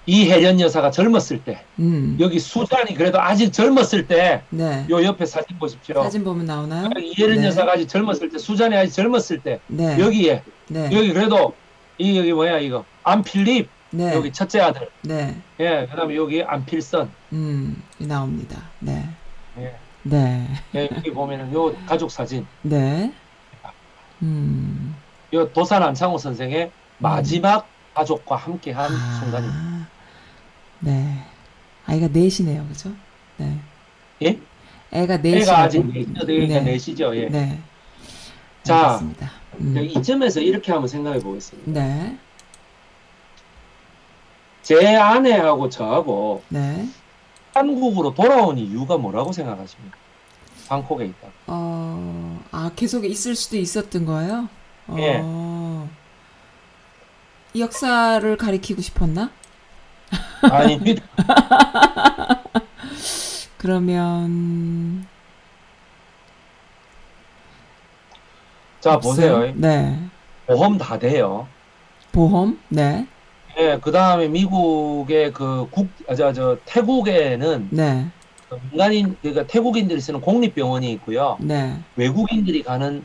[0.07, 4.85] 이혜련 여사가 젊었을 때 음, 여기 수잔이 그래도 아직 젊었을 때요 네.
[4.89, 6.01] 옆에 사진 보십시오.
[6.01, 6.89] 사진 보면 나오나요?
[6.97, 7.47] 이혜련 네.
[7.47, 9.99] 여사가 아직 젊었을 때 수잔이 아직 젊었을 때 네.
[9.99, 10.89] 여기에 네.
[10.93, 11.53] 여기 그래도
[11.97, 14.13] 이 여기 뭐야 이거 안필립 네.
[14.15, 15.35] 여기 첫째 아들 네.
[15.59, 18.61] 예 그다음에 여기 안필선 음, 나옵니다.
[18.79, 19.09] 네.
[19.59, 20.47] 예, 네.
[20.75, 23.11] 예, 여기 보면은 요 가족 사진 네.
[24.21, 24.95] 음.
[25.33, 29.96] 요 도산 안창호 선생의 마지막 가족과 함께한 아, 순간입니다.
[30.79, 31.23] 네.
[31.85, 32.65] 아이가 넷이네요.
[32.67, 32.91] 그죠?
[33.37, 33.59] 네.
[34.23, 34.39] 예?
[34.91, 35.41] 애가 넷이.
[35.41, 36.25] 애가 아직 넷이죠.
[36.25, 36.61] 그러니까 네.
[36.61, 37.15] 넷이죠.
[37.15, 37.29] 예.
[37.29, 37.59] 네.
[38.63, 38.99] 자.
[39.59, 39.75] 음.
[39.75, 41.71] 여기 이점에서 이렇게 한번 생각해 보겠습니다.
[41.71, 42.17] 네.
[44.61, 46.87] 제 아내하고 저하고 네.
[47.53, 49.97] 한국으로 돌아온 이유가 뭐라고 생각하십니까?
[50.67, 51.29] 방콕에 있다.
[51.47, 54.49] 어, 아, 계속 있을 수도 있었던 거예요?
[54.97, 55.21] 예.
[55.23, 55.89] 어,
[57.53, 59.31] 이 역사를 가리키고 싶었나?
[60.41, 61.03] 아닙니다.
[63.57, 65.05] 그러면,
[68.79, 69.13] 자, 없어요?
[69.13, 69.53] 보세요.
[69.55, 69.99] 네.
[70.45, 71.47] 보험 다 돼요.
[72.11, 72.59] 보험?
[72.69, 73.07] 네.
[73.59, 78.07] 예, 그 다음에 미국의 그 국, 아, 저, 저, 태국에는 네.
[78.47, 81.37] 그 민간인, 그러니까 태국인들이 쓰는 공립병원이 있고요.
[81.39, 81.77] 네.
[81.95, 83.03] 외국인들이 가는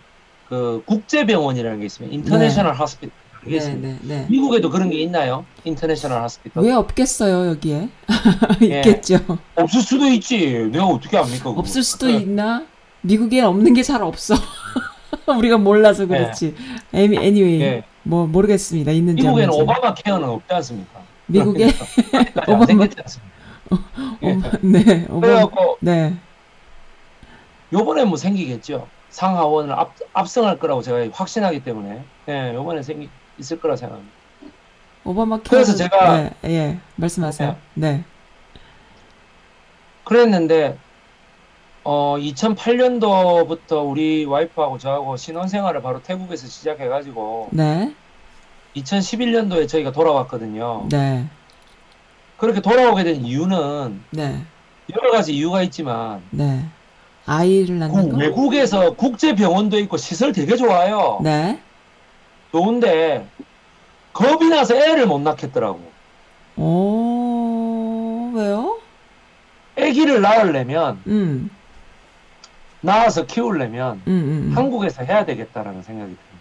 [0.48, 2.14] 그 국제병원이라는 게 있습니다.
[2.14, 3.21] International Hospital.
[3.46, 3.74] 이게 네.
[3.74, 3.98] 네.
[4.02, 4.26] 네.
[4.30, 5.44] 미국에도 그런 게 있나요?
[5.64, 6.62] International Hospital.
[6.62, 7.88] 왜 없겠어요, 여기에?
[8.62, 8.76] 예.
[8.78, 9.18] 있겠죠.
[9.56, 10.68] 없을 수도 있지.
[10.70, 11.44] 내가 어떻게 압니까?
[11.44, 11.50] 그거?
[11.60, 12.16] 없을 수도 예.
[12.18, 12.64] 있나?
[13.02, 14.34] 미국엔 없는 게 잘 없어.
[15.26, 16.54] 우리가 몰라서 그렇지.
[16.92, 17.84] 애니 anyway, 예.
[18.04, 18.92] 뭐 모르겠습니다.
[18.92, 19.52] 있는지 미국에는.
[19.54, 21.00] 오바마 케어는 없지 않습니까?
[21.26, 21.66] 미국에
[22.46, 23.02] 오바마- 않습니까?
[24.22, 24.38] 예.
[24.60, 26.14] 네, 어머, 그래갖고 네,
[27.72, 28.86] 요번에 뭐 생기겠죠.
[29.10, 34.14] 상하원을 앞, 압승할 거라고 제가 확신하기 때문에 예, 요번에 생기 있을 거라 생각합니다.
[35.04, 37.56] 오바마 그래서 케어는- 제가- 네, 예, 말씀하세요.
[37.74, 38.04] 네,
[40.04, 40.76] 그랬는데
[41.84, 47.92] 어 2008년도부터 우리 와이프하고 저하고 신혼생활을 바로 태국에서 시작해가지고 네,
[48.76, 50.86] 2011년도에 저희가 돌아왔거든요.
[50.90, 51.26] 네,
[52.36, 54.40] 그렇게 돌아오게 된 이유는 네,
[54.96, 56.64] 여러 가지 이유가 있지만 네.
[57.26, 58.16] 아이를 낳는 그 거?
[58.18, 61.18] 외국에서 국제 병원도 있고 시설 되게 좋아요.
[61.22, 61.60] 네,
[62.52, 63.26] 좋은데
[64.12, 65.80] 겁이 나서 애를 못 낳겠더라고.
[66.56, 68.78] 오, 왜요?
[69.78, 71.50] 아기를 낳으려면 음,
[72.82, 74.50] 낳아서 키우려면 음, 음.
[74.50, 74.52] 음.
[74.54, 76.32] 한국에서 해야 되겠다라는 생각이 듭니다.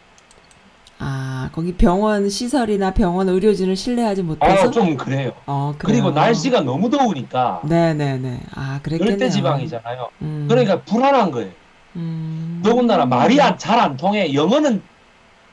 [1.00, 4.68] 아, 거기 병원 시설이나 병원 의료진을 신뢰하지 못해서?
[4.68, 5.32] 아, 좀 그래요.
[5.48, 6.04] 어, 그래요.
[6.04, 8.40] 그리고 날씨가 너무 더우니까 네네네.
[8.54, 9.12] 아, 그랬겠네요.
[9.14, 10.10] 열대 지방이잖아요.
[10.22, 11.52] 음, 그러니까 불안한 거예요.
[11.96, 14.34] 음, 더군다나 말이 잘 안 통해.
[14.34, 14.84] 영어는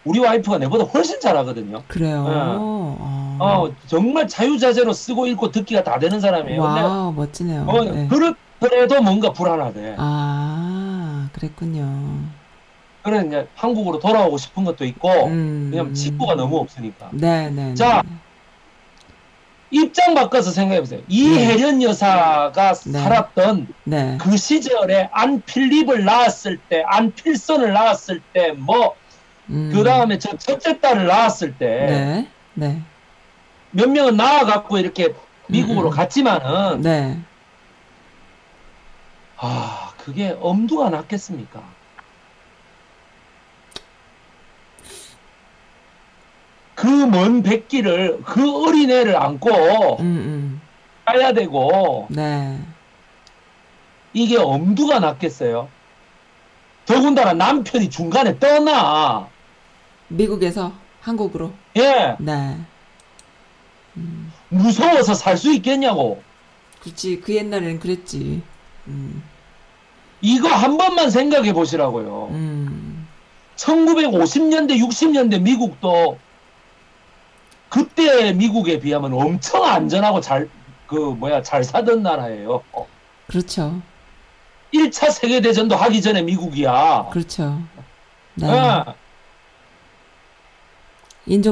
[0.09, 1.83] 우리 와이프가 내보다 훨씬 잘하거든요.
[1.87, 2.25] 그래요.
[2.27, 2.97] 어.
[2.99, 3.37] 어.
[3.41, 6.61] 어, 정말 자유자재로 쓰고 읽고 듣기가 다 되는 사람이에요.
[6.61, 7.67] Wow, 멋지네요.
[7.69, 8.09] 어, 네.
[8.09, 9.97] 그렇더라도 뭔가 불안하대.
[9.99, 12.21] 아, 그랬군요.
[13.03, 17.11] 그래서 이제 한국으로 돌아오고 싶은 것도 있고, 음, 왜냐면 친구가 너무 없으니까.
[17.13, 17.75] 네네.
[17.75, 18.03] 자,
[19.71, 21.01] 입장 바꿔서 생각해 보세요.
[21.09, 22.99] 이혜련 여사가 네.
[22.99, 24.19] 살았던 네.
[24.19, 28.95] 그 시절에 안필립을 낳았을 때, 안필선을 낳았을 때, 뭐,
[29.51, 32.29] 음, 그 다음에 저 첫째 딸을 낳았을 때, 네.
[32.55, 32.83] 네.
[33.71, 35.15] 몇 명은 나와갖고 이렇게
[35.49, 35.97] 미국으로 음, 음.
[35.97, 37.19] 갔지만은, 네.
[39.39, 41.63] 아, 그게 엄두가 났겠습니까?
[46.75, 50.61] 그 먼 백기를, 그 어린애를 안고 음, 음.
[51.05, 52.59] 가야 되고, 네.
[54.13, 55.69] 이게 엄두가 났겠어요?
[56.87, 59.29] 더군다나 남편이 중간에 떠나.
[60.09, 61.53] 미국에서 한국으로.
[61.77, 62.59] 예, 네.
[64.49, 66.23] 무서워서 살 수 있겠냐고.
[66.83, 67.21] 그렇지.
[67.21, 68.43] 그 옛날에는 그랬지.
[68.87, 69.23] 음,
[70.21, 72.29] 이거 한 번만 생각해 보시라고요.
[72.31, 73.07] 음.
[73.57, 76.19] 1950년대, 60년대 미국도
[77.69, 80.49] 그때 미국에 비하면 엄청 안전하고 잘,
[80.87, 82.63] 그, 뭐야, 잘 사던 나라예요.
[83.27, 83.83] 그렇죠.
[84.73, 87.09] 1차 세계대전도 하기 전에 미국이야.
[87.11, 87.61] 그렇죠.
[88.35, 88.47] 네.
[88.49, 88.95] 예, 인종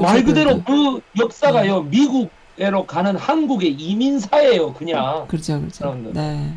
[0.01, 0.62] 말 그대로.
[0.62, 5.27] 그 역사가요, 미국으로 가는 한국의 이민사예요, 그냥.
[5.28, 5.74] 그렇죠, 그렇죠.
[5.74, 6.12] 사람들.
[6.15, 6.55] 네.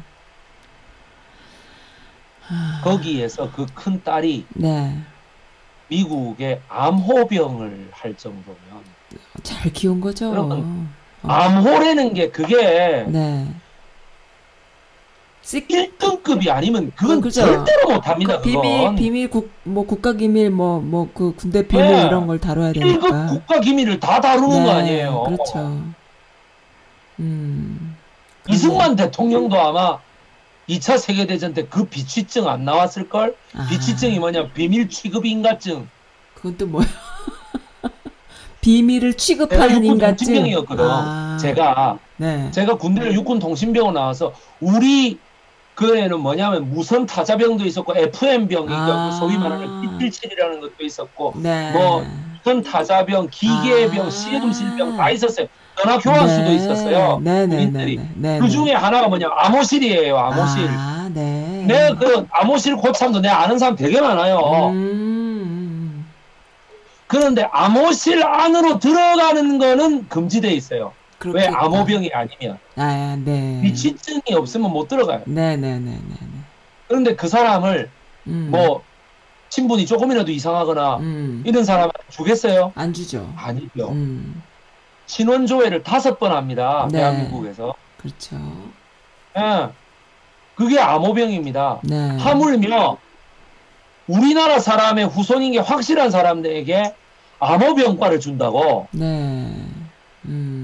[2.50, 4.98] 아, 거기에서 그 큰 딸이 네.
[5.90, 8.58] 미국의 암호병을 할 정도면,
[9.44, 10.30] 잘 키운 거죠.
[10.30, 10.88] 여러분,
[11.24, 11.28] 어.
[11.28, 13.48] 암호라는 게 그게 네.
[15.50, 17.42] 시, 1등급이 아니면 그건 그죠.
[17.42, 18.96] 절대로 못합니다, 그 비밀.
[18.96, 22.06] 비밀 국 뭐 국가 기밀 뭐 뭐 그 군대 비밀 네.
[22.06, 23.26] 이런 걸 다뤄야 1급 되니까.
[23.28, 25.24] 국가 기밀을 다 다루는 거 아니에요.
[25.24, 25.82] 그렇죠.
[27.20, 27.96] 음.
[28.48, 29.98] 이승만 대통령도 아마
[30.70, 33.36] 2차 세계대전 때 그 비취증 안 나왔을걸?
[33.56, 35.88] 아, 비취증이 뭐냐, 비밀 취급 인가증.
[36.36, 36.86] 그건 또 뭐야?
[38.62, 40.28] 비밀을 취급하는 육군 인간증.
[40.28, 40.86] 통신병이었거든.
[40.86, 42.52] 아, 제가, 네.
[42.52, 45.18] 제가 군대를 육군 통신병으로 나와서, 우리,
[45.80, 49.11] 그에는 뭐냐면 무선 타자병도 있었고, FM병이 아.
[49.18, 49.65] 소위 말하는
[49.97, 51.72] P77이라는 것도 있었고, 네.
[51.72, 52.06] 뭐,
[52.38, 54.10] 무선 타자병, 기계병, 아.
[54.10, 55.47] 시험실병 다 있었어요.
[55.81, 57.22] 전화 교환수도 있었어요.
[57.23, 57.85] 네, 네, 네.
[57.85, 58.39] 네, 네.
[58.39, 60.68] 그 중에 하나가 뭐냐, 암호실이에요, 암호실.
[60.69, 61.64] 아, 네.
[61.65, 64.72] 내그 암호실 고참도 내 아는 사람 되게 많아요.
[64.73, 66.06] 음.
[67.07, 70.91] 그런데 암호실 안으로 들어가는 거는 금지돼 있어요.
[71.26, 71.64] 왜 그렇겠다.
[71.64, 73.60] 암호병이 아니면 아, 네.
[73.61, 75.22] 비치증이 없으면 못 들어가요.
[75.26, 76.27] 네, 네, 네, 네, 네.
[76.88, 77.89] 그런데 그 사람을
[78.27, 78.47] 음.
[78.51, 78.84] 뭐
[79.49, 81.43] 친분이 조금이라도 이상하거나 음.
[81.45, 82.72] 이런 사람한테 주겠어요?
[82.76, 83.31] 안 주죠.
[83.35, 83.89] 아니죠.
[83.89, 84.41] 음.
[85.07, 86.88] 신원 조회를 다섯 번 합니다.
[86.91, 86.99] 네.
[86.99, 87.73] 대한민국에서.
[87.97, 88.38] 그렇죠.
[89.38, 89.69] 예.
[90.56, 91.80] 그게 암호병입니다.
[91.84, 92.18] 네.
[92.18, 92.97] 하물며
[94.07, 96.95] 우리나라 사람의 후손인 게 확실한 사람들에게
[97.39, 99.06] 암호병과를 준다고 네.
[100.26, 100.59] 음.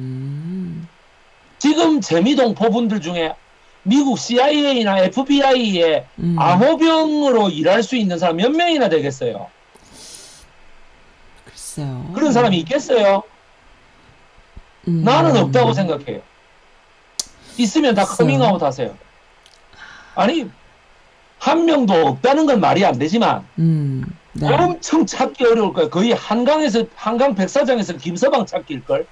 [1.75, 3.35] 지금 재미동포 분들 중에
[3.83, 6.37] 미국 CIA나 FBI에 음.
[6.39, 9.47] 암호병으로 일할 수 있는 사람 몇 명이나 되겠어요?
[11.43, 12.11] 글쎄요.
[12.15, 13.23] 그런 사람이 있겠어요?
[14.87, 15.03] 음.
[15.03, 16.21] 나는 없다고 생각해요.
[17.57, 18.25] 있으면 다 글쎄요.
[18.25, 18.95] 커밍아웃 하세요.
[20.15, 20.49] 아니,
[21.39, 24.05] 한 명도 없다는 건 말이 안 되지만 음.
[24.31, 24.47] 네.
[24.47, 25.89] 엄청 찾기 어려울 거예요.
[25.89, 29.05] 거의 한강에서, 한강 백사장에서 김서방 찾기일걸?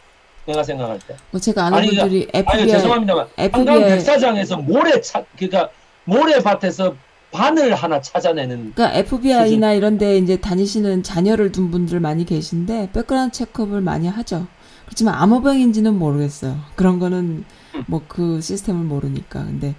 [0.45, 1.15] 내가 생각할 때.
[1.31, 5.69] 뭐 제가 아는 아니, 분들이 아니 FBI 죄송합니다만 한강 FBI 백사장에서 모래 차 그러니까
[6.05, 6.95] 모래밭에서
[7.31, 13.35] 바늘 하나 찾아내는 그러니까 FBI나 이런 데 이제 다니시는 자녀를 둔 분들 많이 계신데 background
[13.35, 14.45] checkup을 많이 하죠.
[14.85, 16.57] 그렇지만 암호병인지는 모르겠어요.
[16.75, 17.45] 그런 거는
[17.75, 17.83] 음.
[17.87, 19.43] 뭐그 시스템을 모르니까.
[19.45, 19.73] 근데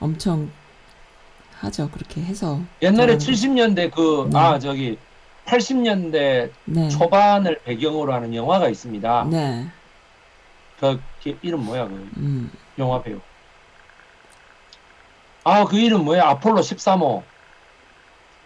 [0.00, 0.48] 엄청
[1.58, 1.90] 하죠.
[1.90, 2.60] 그렇게 해서.
[2.80, 3.32] 옛날에 저는-
[3.74, 4.38] 70년대 그 네.
[4.38, 4.96] 아 저기
[5.44, 6.88] 80년대 네.
[6.88, 9.26] 초반을 배경으로 하는 영화가 있습니다.
[9.30, 9.66] 네.
[10.80, 12.52] 그, 그 이름 뭐야 그 음.
[12.78, 13.18] 영화 배우.
[15.44, 17.22] 아 그 이름 뭐야 아폴로 13호.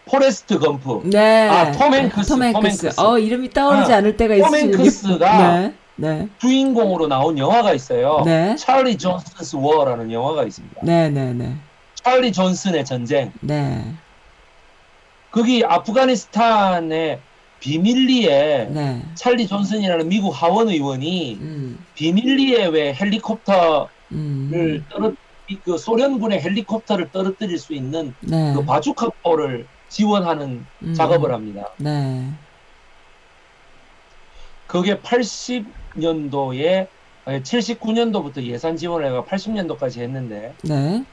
[0.05, 1.03] 포레스트 검프.
[1.05, 1.49] 네.
[1.49, 3.01] 아, 톰 행크스, 톰톰 행크스.
[3.01, 4.77] 어, 이름이 떠오르지 아, 않을 때가 톰 있으시군요.
[4.79, 5.75] 행크스가 네.
[5.95, 6.29] 네.
[6.39, 8.23] 주인공으로 나온 영화가 있어요.
[8.25, 8.57] 네.
[8.57, 10.81] Charlie Johnson's War라는 영화가 있습니다.
[10.83, 11.55] 네, 네, 네.
[11.95, 13.33] 찰리 존슨의 전쟁.
[13.41, 13.95] 네.
[15.31, 17.21] 거기 아프가니스탄의
[17.63, 19.01] 비밀리에 네.
[19.15, 21.79] 찰리 존슨이라는 미국 하원 의원이 음.
[21.95, 24.85] 비밀리에 왜 헬리콥터를 음.
[24.91, 25.13] 떨어
[25.65, 28.53] 그 소련군의 헬리콥터를 떨어뜨릴 수 있는 네.
[28.53, 30.95] 그 바주카포를 지원하는 음.
[30.95, 31.69] 작업을 합니다.
[31.79, 32.29] 네.
[34.67, 36.89] 그게 80년도에
[37.27, 41.05] 79년도부터 예산 지원을 해가 80년도까지 했는데 네.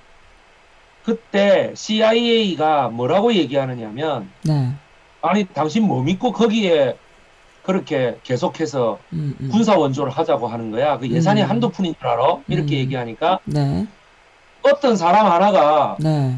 [1.03, 4.73] 그때 CIA가 뭐라고 얘기하느냐면 네.
[5.21, 6.97] 아니 당신 뭐 믿고 거기에
[7.63, 9.49] 그렇게 계속해서 음, 음.
[9.51, 10.97] 군사 원조를 하자고 하는 거야.
[10.97, 11.49] 그 예산이 음.
[11.49, 12.37] 한두 푼인 줄 알아?
[12.47, 12.79] 이렇게 음.
[12.79, 13.85] 얘기하니까 네.
[14.63, 16.35] 어떤 사람 하나가 네.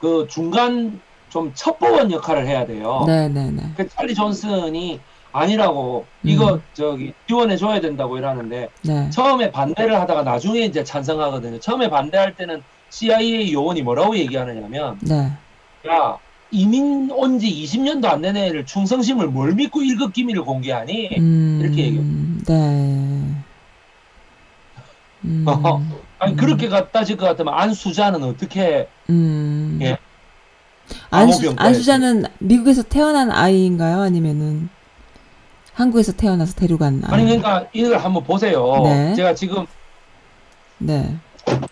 [0.00, 3.04] 그 중간 좀 첩보원 역할을 해야 돼요.
[3.06, 3.62] 네, 네, 네.
[3.76, 5.00] 그 찰리 존슨이
[5.32, 6.28] 아니라고 음.
[6.28, 9.10] 이거 저기 지원해 줘야 된다고 이러는데 네.
[9.10, 11.60] 처음에 반대를 하다가 나중에 이제 찬성하거든요.
[11.60, 15.30] 처음에 반대할 때는 CIA 요원이 뭐라고 얘기하느냐면 네.
[15.88, 16.16] 야
[16.50, 21.16] 이민 온 지 20년도 안 된 애를 충성심을 뭘 믿고 일급 기밀을 공개하니?
[21.18, 21.58] 음.
[21.62, 22.04] 이렇게 얘기해요.
[22.46, 22.54] 네.
[25.24, 25.44] 음.
[26.18, 26.36] 아니 음.
[26.36, 29.78] 그렇게 가 따질 것 같으면 안수자는 어떻게 음.
[29.82, 29.98] 예.
[31.10, 34.00] 안수, 안수자는 미국에서 태어난 아이인가요?
[34.00, 34.68] 아니면은
[35.74, 37.12] 한국에서 태어나서 데려간 아이?
[37.14, 38.80] 아니 그러니까 이걸 한번 보세요.
[38.84, 39.14] 네.
[39.14, 39.66] 제가 지금
[40.78, 41.16] 네.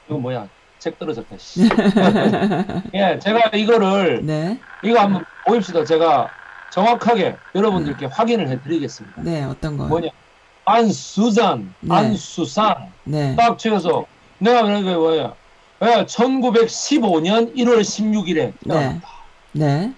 [0.09, 0.48] 이거 뭐야
[0.85, 1.35] 책 떨어졌다.
[1.39, 1.62] 씨.
[2.93, 4.59] 예, 제가 이거를 네.
[4.82, 5.82] 이거 한번 보입시다.
[5.82, 6.28] 제가
[6.73, 9.23] 정확하게 여러분들께 확인을 해드리겠습니다.
[9.23, 9.44] 네.
[9.44, 9.89] 어떤 거요?
[9.89, 10.11] 뭐냐
[10.66, 11.94] 안수잔, 네.
[11.94, 13.35] 안수산 네.
[13.35, 14.05] 딱 치어서
[14.36, 15.32] 내가 그러니까 뭐야?
[15.85, 19.01] 예, 1915년 1월 16일에 네.
[19.52, 19.94] 네.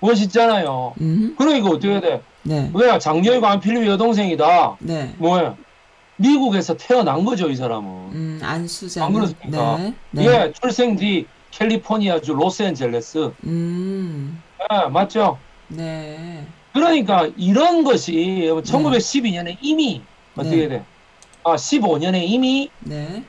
[0.00, 0.94] 멋있잖아요.
[1.02, 1.34] 음.
[1.36, 2.22] 그러니까 어떻게 해야 돼?
[2.42, 2.70] 네.
[2.72, 4.76] 뭐야 장녀이고 안필립의 여동생이다.
[4.78, 5.14] 네.
[5.18, 5.56] 뭐야?
[6.16, 7.90] 미국에서 태어난 거죠 이 사람은.
[8.12, 9.04] 음, 안수자.
[9.04, 9.76] 안 그렇습니까?
[9.78, 9.94] 네.
[10.10, 10.26] 네.
[10.26, 13.32] 예, 출생 뒤 캘리포니아주 로스앤젤레스.
[13.44, 14.42] 음.
[14.70, 15.38] 예, 맞죠?
[15.68, 16.46] 네.
[16.72, 18.12] 그러니까 이런 것이
[18.64, 20.02] 1912년에 이미
[20.36, 20.68] 어떻게 네.
[20.68, 20.84] 돼?
[21.44, 23.22] 아, 15년에 이미 네.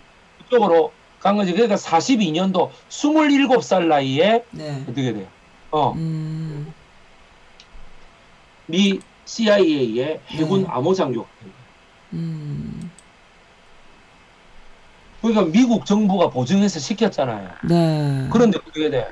[0.44, 1.52] 그쪽으로 간 거지.
[1.54, 4.84] 그러니까 42년도 27살 나이에 네.
[4.84, 5.28] 어떻게 돼요?
[5.72, 6.74] 어, 음.
[8.68, 10.68] 미 CIA의 해군 네.
[10.70, 11.26] 암호장교.
[12.14, 12.90] 음.
[15.22, 17.50] 그러니까 미국 정부가 보증해서 시켰잖아요.
[17.70, 18.28] 네.
[18.32, 19.08] 그런데 어떻게 돼?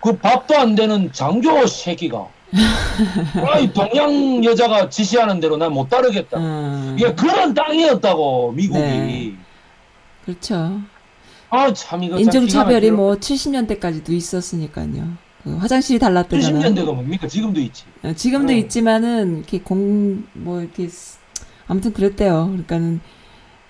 [0.00, 2.28] 그 밥도 안 되는 장교 새끼가.
[3.48, 6.38] 아이, 동양 여자가 지시하는 대로 난 못 따르겠다.
[6.38, 6.94] 음.
[6.96, 8.80] 이게 그런 땅이었다고, 미국이.
[8.80, 9.34] 네.
[10.24, 10.80] 그렇죠.
[11.50, 15.08] 아, 참, 이거 참 인종 차별이 기가 뭐 70년대까지도 있었으니까요.
[15.42, 16.62] 그 화장실이 달랐대잖아요.
[16.62, 17.26] 70년대가 뭡니까?
[17.26, 17.84] 지금도 있지.
[18.04, 18.58] 어, 지금도 음.
[18.58, 21.18] 있지만은 이렇게 공 뭐 이렇게 쓰-
[21.66, 22.46] 아무튼 그랬대요.
[22.46, 23.00] 그러니까는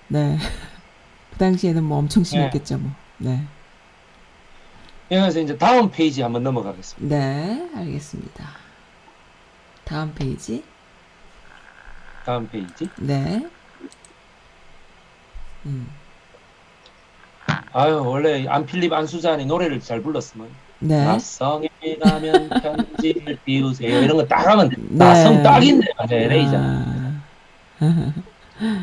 [0.07, 0.37] 네.
[1.31, 2.91] 그 당시에는 뭐 엄청 심했겠죠, 뭐.
[3.17, 3.43] 네.
[5.09, 7.15] 그래서 이제 다음 페이지 한번 넘어가겠습니다.
[7.15, 8.43] 네, 알겠습니다.
[9.83, 10.63] 다음 페이지.
[12.25, 12.89] 다음 페이지.
[12.97, 13.45] 네.
[15.67, 15.87] 음.
[17.71, 20.47] 아유, 원래 안필립 안수잔이 노래를 잘 불렀으면.
[20.79, 21.05] 네.
[21.05, 21.67] 나성에
[22.03, 24.01] 가면 편지를 띄우세요.
[24.01, 24.77] 이런 거 딱 하면 네.
[25.05, 27.04] 나성 딱인데, 맞아, LA잖아.
[27.79, 28.13] 아.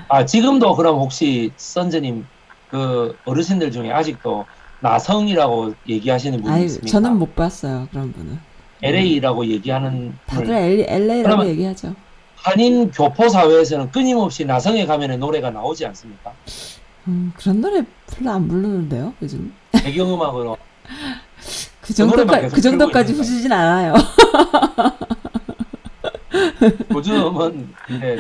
[0.09, 2.27] 아, 지금도 그럼 혹시 선재님
[2.71, 4.45] 그 어르신들 중에 아직도
[4.81, 6.91] 나성이라고 얘기하시는 분이 아유, 있습니까?
[6.91, 8.39] 저는 못 봤어요, 그런 분은.
[8.83, 11.95] LA라고 얘기하는 다들 분을 LA라고 얘기하죠.
[12.37, 16.33] 한인 교포 사회에서는 끊임없이 나성에 가면의 노래가 나오지 않습니까?
[17.07, 19.53] 음, 그런 노래 별로 안 부르는데요, 요즘.
[19.73, 20.57] 배경음악으로
[21.81, 23.95] 그 정도까지, 그 정도까지 후지진 않아요.
[26.93, 28.17] 요즘은 이제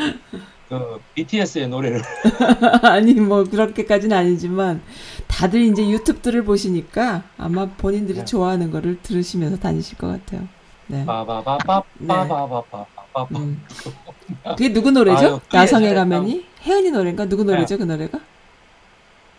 [0.72, 2.00] 그 BTS의 노래를
[2.82, 4.80] 아니, 뭐, 그렇게까지는 아니지만,
[5.26, 8.24] 다들 이제 유튜브들을 보시니까 아마 본인들이 네.
[8.24, 10.48] 좋아하는 거를 들으시면서 다니실 것 같아요.
[10.86, 11.04] 네.
[11.04, 12.14] 빠바바바 네.
[13.36, 13.62] 음.
[14.56, 15.26] 그게 누구 노래죠?
[15.26, 17.52] 아유, 나성의 잘 가면이 혜은이 노래인가 누구 네.
[17.52, 18.18] 노래죠 그 노래가?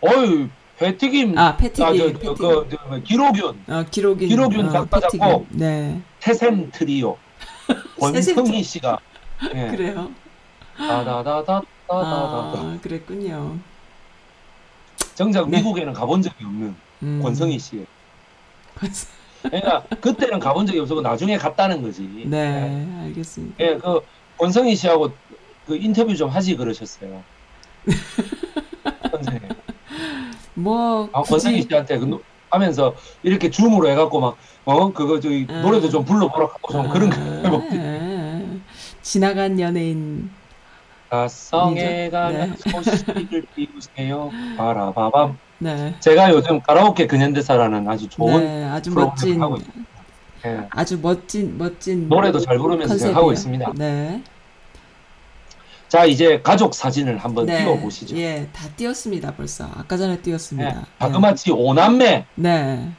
[0.00, 0.48] 어유
[0.78, 5.18] 배튀김 아 패티김 아, 저, 그, 저, 기록윤 어 기록인 기록윤 어, 작가 패티김.
[5.20, 5.46] 작곡.
[5.50, 7.16] 네 태샘 트리오
[7.98, 8.98] 권성희 씨가
[9.54, 9.68] 예.
[9.68, 10.10] 그래요.
[10.76, 13.56] 다다다다다다다 아 그랬군요.
[15.14, 15.58] 정작 네.
[15.58, 17.20] 미국에는 가본 적이 없는 음.
[17.22, 17.86] 권성희 씨.
[19.42, 22.02] 그러니까 그때는 가본 적이 없었고 나중에 갔다는 거지.
[22.26, 23.56] 네 알겠습니다.
[23.64, 24.00] 예, 그
[24.38, 25.10] 권성희 씨하고
[25.66, 27.22] 그 인터뷰 좀 하지 그러셨어요.
[29.12, 29.48] 선생님.
[30.54, 34.36] 뭐 아, 권성희 굳이 씨한테 그 노- 하면서 이렇게 줌으로 해갖고 막
[34.66, 35.60] 어 그거 저기 음.
[35.60, 37.68] 노래도 좀 불러보라 하고 좀 그런 거 아, 해먹지.
[37.78, 38.40] 아,
[39.02, 40.30] 지나간 연예인
[41.14, 42.10] 가성에 네.
[42.10, 44.30] 가면 소식을 띄우세요.
[44.56, 45.38] 바라바밤.
[45.58, 45.94] 네.
[46.00, 49.72] 제가 요즘 가라오케 근현대사라는 아주 좋은 네, 아주 멋진 하고 있어요.
[50.46, 50.66] 예.
[50.70, 53.16] 아주 멋진 멋진 노래도 잘 부르면서 제가 컨셉이에요.
[53.16, 53.72] 하고 있습니다.
[53.76, 54.22] 네.
[55.88, 57.62] 자 이제 가족 사진을 한번 네.
[57.62, 58.16] 띄워보시죠.
[58.16, 59.64] 예, 다 띄었습니다, 벌써.
[59.76, 60.22] 아까 전에 네.
[60.22, 60.86] 띄었습니다.
[60.98, 62.26] 자그마치 오남매.
[62.34, 62.90] 네.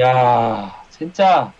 [0.00, 1.52] 야 진짜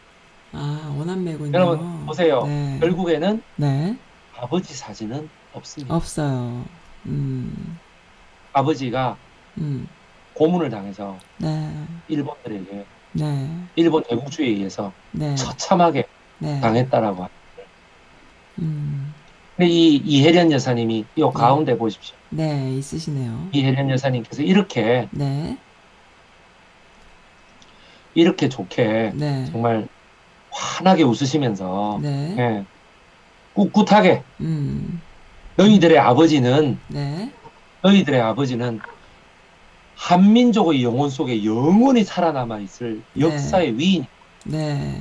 [0.52, 1.52] 아, 오남매군요.
[1.52, 2.44] 여러분 보세요.
[2.46, 2.78] 네.
[2.80, 3.96] 결국에는 네.
[4.38, 5.94] 아버지 사진은 없습니다.
[5.94, 6.64] 없어요.
[7.06, 7.78] 음.
[8.52, 9.16] 아버지가
[9.59, 9.89] 음.
[10.35, 11.72] 고문을 당해서 네.
[12.09, 13.51] 일본들에게 네.
[13.76, 15.35] 일본 제국주의에 의해서 네.
[15.35, 16.06] 처참하게
[16.39, 16.60] 네.
[16.60, 17.35] 당했다라고 합니다.
[18.59, 19.14] 음.
[19.56, 22.16] 근데 이 이혜련 여사님이 이 가운데 보십시오.
[22.31, 23.48] 네, 있으시네요.
[23.52, 25.56] 이혜련 여사님께서 이렇게 네.
[28.14, 29.44] 이렇게 좋게 네.
[29.47, 29.86] 정말
[30.51, 32.35] 환하게 웃으시면서 네.
[32.39, 32.64] 예,
[33.55, 35.01] 꿋꿋하게 음.
[35.56, 37.32] 너희들의 아버지는 네.
[37.82, 38.81] 너희들의 아버지는
[39.97, 43.20] 한민족의 영혼 속에 영원히 살아남아 있을 네.
[43.20, 44.06] 역사의 위인
[44.44, 45.01] 네.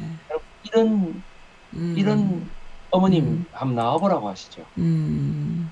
[0.63, 1.23] 이런
[1.73, 1.95] 음.
[1.97, 2.49] 이런
[2.91, 3.45] 어머님 음.
[3.51, 4.63] 한번 나와보라고 하시죠.
[4.77, 5.71] 음.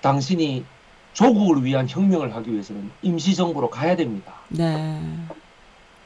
[0.00, 0.64] 당신이
[1.12, 4.34] 조국을 위한 혁명을 하기 위해서는 임시정부로 가야 됩니다.
[4.48, 5.00] 네.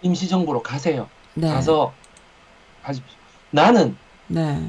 [0.03, 1.09] 임시정부로 가세요.
[1.35, 1.49] 네.
[1.49, 1.93] 가서
[2.83, 3.17] 하십시오.
[3.51, 3.97] 나는
[4.29, 4.61] 네.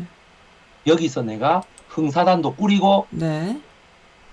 [0.88, 3.60] 여기서 내가 흥사단도 꾸리고 네.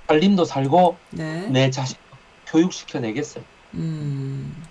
[0.06, 1.46] 살림도 살고 네.
[1.48, 1.98] 내 자식
[2.46, 3.44] 교육시켜 내겠어요.
[3.74, 4.64] 음.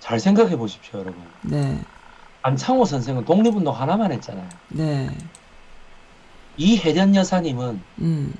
[0.00, 1.20] 잘 생각해 보십시오, 여러분.
[1.42, 1.80] 네.
[2.42, 4.48] 안창호 선생은 독립운동 하나만 했잖아요.
[4.68, 5.10] 네.
[6.56, 8.34] 이혜련 여사님은 음.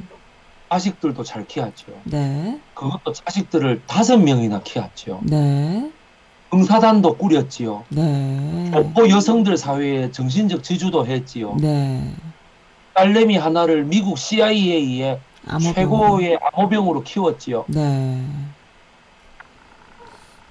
[0.70, 2.00] 자식들도 잘 키웠죠.
[2.04, 2.60] 네.
[2.74, 5.20] 그것도 자식들을 다섯 명이나 키웠죠.
[5.24, 5.90] 네.
[6.56, 7.84] 흥사단도 꾸렸지요.
[7.90, 8.70] 네.
[8.72, 11.56] 독보 여성들 사회에 정신적 지주도 했지요.
[11.60, 12.14] 네.
[12.94, 15.74] 딸내미 하나를 미국 CIA의 암호병.
[15.74, 17.66] 최고의 암호병으로 키웠지요.
[17.68, 18.22] 네.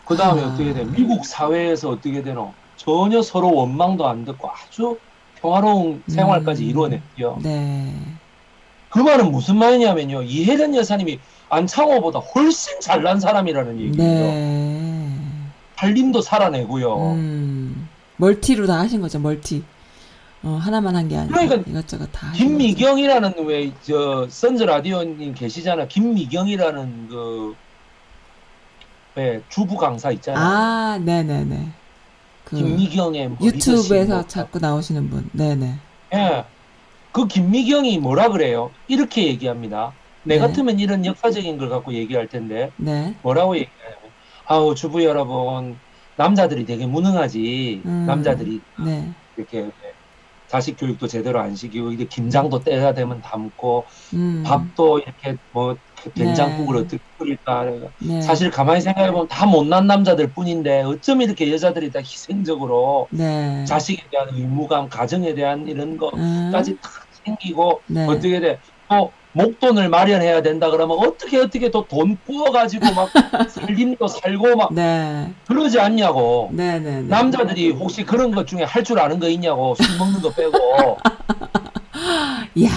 [0.06, 0.48] 그 다음에 아.
[0.48, 0.84] 어떻게 돼?
[0.86, 2.54] 미국 사회에서 어떻게 되노?
[2.76, 5.00] 전혀 서로 원망도 안 듣고 아주
[5.42, 6.70] 평화로운 생활까지 음.
[6.70, 7.40] 이루어냈지요.
[7.42, 7.94] 네.
[8.90, 10.22] 그 말은 무슨 말이냐면요.
[10.22, 11.20] 이혜련 여사님이
[11.50, 13.98] 안창호보다 훨씬 잘난 사람이라는 얘기예요.
[13.98, 14.85] 네.
[15.78, 16.96] 살림도 살아내고요.
[17.14, 17.88] 음.
[18.18, 19.64] 멀티로 다 하신 거죠, 멀티.
[20.44, 22.32] 어, 하나만 한 게 아니라 그러니까 이것저것 다.
[22.34, 25.88] 김미경이라는 왜 저 선즈 라디오님 계시잖아.
[25.88, 27.10] 김미경이라는
[29.16, 30.44] 그왜 주부 강사 있잖아요.
[30.46, 31.68] 아, 네, 네, 네.
[32.44, 35.28] 그 김미경의 뭐 유튜브에서 자꾸 나오시는 분.
[35.34, 35.76] 네, 네.
[36.12, 36.46] 뭐, 예.
[37.12, 38.70] 그 김미경이 뭐라 그래요?
[38.88, 39.94] 이렇게 얘기합니다.
[40.24, 40.42] 내 네.
[40.42, 43.16] 같으면 이런 역사적인 걸 갖고 얘기할 텐데 네.
[43.24, 44.05] 뭐라고 얘기하냐면
[44.48, 45.76] 아우 주부 여러분
[46.18, 48.06] 남자들이 되게 무능하지 음.
[48.06, 49.12] 남자들이 네.
[49.36, 49.70] 이렇게
[50.48, 54.44] 자식 교육도 제대로 안 시키고 이게 김장도 때가 되면 담고 음.
[54.46, 55.76] 밥도 이렇게 뭐
[56.14, 56.82] 된장국을 네.
[56.82, 57.66] 어떻게 끓일까
[58.00, 58.22] 네.
[58.22, 63.66] 사실 가만히 생각해 보면 다 못난 남자들 뿐인데 어쩜 이렇게 여자들이 다 희생적으로 네.
[63.66, 65.98] 자식에 대한 의무감 가정에 대한 이런 음.
[65.98, 66.90] 거까지 다
[67.26, 68.06] 챙기고 네.
[68.06, 68.60] 어떻게 돼?
[68.88, 73.10] 또 목돈을 마련해야 된다 그러면 어떻게 어떻게 또 돈 구워가지고 막
[73.50, 75.32] 살림도 살고 막 네.
[75.48, 76.50] 그러지 않냐고.
[76.54, 77.02] 네, 네, 네.
[77.02, 80.58] 남자들이 혹시 그런 것 중에 할 줄 아는 거 있냐고 술 먹는 거 빼고
[82.64, 82.70] 야.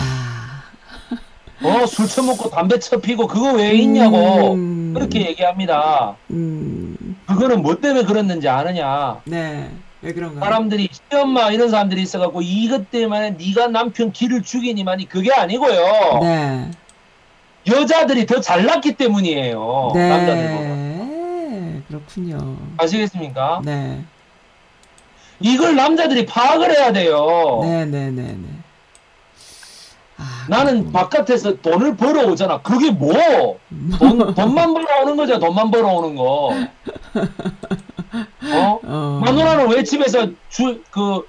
[1.63, 4.93] 어 술 처먹고 담배 쳐 피고 그거 왜 있냐고 음.
[4.95, 6.17] 그렇게 얘기합니다.
[6.31, 7.17] 음.
[7.27, 9.21] 그거는 뭐 때문에 그랬는지 아느냐?
[9.25, 9.71] 네.
[10.03, 10.45] 왜 그런가요?
[10.45, 16.21] 사람들이 시엄마 이런 사람들이 있어갖고 이것 때문에 네가 남편 기를 죽이니만이 그게 아니고요.
[16.23, 16.71] 네.
[17.67, 19.91] 여자들이 더 잘났기 때문이에요.
[19.95, 20.09] 네.
[20.09, 20.89] 남자들보다.
[21.89, 22.57] 그렇군요.
[22.77, 23.63] 아시겠습니까?
[23.65, 24.03] 네.
[25.41, 27.61] 이걸 남자들이 파악을 해야 돼요.
[27.63, 28.49] 네, 네, 네, 네.
[30.17, 30.93] 아, 나는 그렇군요.
[30.93, 32.61] 바깥에서 돈을 벌어오잖아.
[32.63, 33.59] 그게 뭐?
[33.99, 35.39] 돈, 돈만 벌어오는 거죠.
[35.39, 36.55] 돈만 벌어오는 거.
[38.13, 38.81] 어?
[38.83, 39.21] 어.
[39.25, 41.27] 마누라는 왜 집에서 주, 그,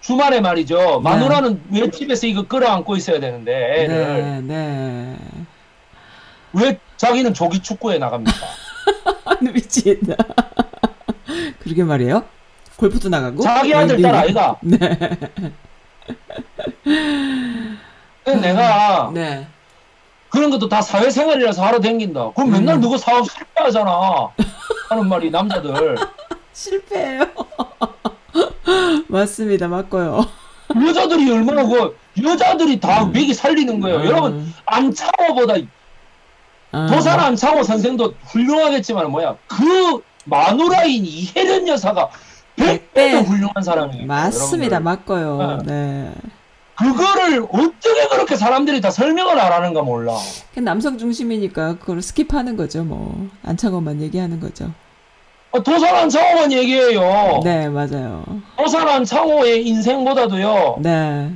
[0.00, 1.00] 주말에 말이죠.
[1.00, 5.16] 마누라는 왜 집에서 이거 끌어안고 있어야 되는데 애를 네, 네.
[6.52, 8.46] 왜 자기는 조기 축구에 나갑니까?
[9.52, 10.14] 미치겠다.
[11.60, 12.24] 그러게 말이에요.
[12.76, 13.42] 골프도 나가고.
[13.42, 14.56] 자기 아들 딸 아이가.
[14.62, 14.78] 네.
[18.24, 19.46] 내가 네.
[20.38, 22.30] 그런 것도 다 사회생활이라서 하러 댕긴다.
[22.32, 22.80] 그럼 맨날 음.
[22.80, 24.28] 누구 사업 실패하잖아.
[24.88, 25.96] 하는 말이 남자들.
[26.54, 27.26] 실패해요.
[29.08, 29.66] 맞습니다.
[29.66, 30.24] 맞고요.
[30.86, 33.12] 여자들이 얼마나 그 여자들이 다 음.
[33.12, 33.98] 맥이 살리는 거예요.
[33.98, 34.04] 음.
[34.04, 35.54] 여러분 안창호보다
[36.70, 36.86] 아.
[36.86, 42.10] 도산 안창호 선생도 훌륭하겠지만 뭐야 그 마누라인 이혜련 여사가
[42.54, 43.10] 백 100배 배.
[43.12, 44.06] 더 훌륭한 사람이에요.
[44.06, 44.76] 맞습니다.
[44.76, 44.80] 여러분들.
[44.82, 45.58] 맞고요.
[45.64, 46.12] 네.
[46.78, 50.14] 그거를 어떻게 그렇게 사람들이 다 설명을 안 하는가 몰라.
[50.54, 52.84] 그 남성 중심이니까 그걸 skip하는 거죠.
[52.84, 54.70] 뭐 안창호만 얘기하는 거죠.
[55.50, 57.40] 어, 도산 안창호만 얘기해요.
[57.42, 58.24] 네, 맞아요.
[58.56, 60.78] 도산 안창호의 인생보다도요.
[60.80, 61.32] 네.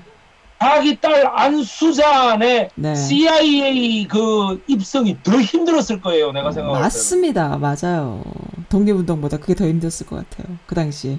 [0.60, 2.94] 자기 딸 안수잔의 네.
[2.94, 6.30] CIA 그 입성이 더 힘들었을 거예요.
[6.30, 6.82] 내가 생각할 때는.
[6.82, 7.58] 맞습니다.
[7.58, 8.22] 맞아요.
[8.68, 10.56] 독립운동보다 그게 더 힘들었을 것 같아요.
[10.66, 11.18] 그 당시.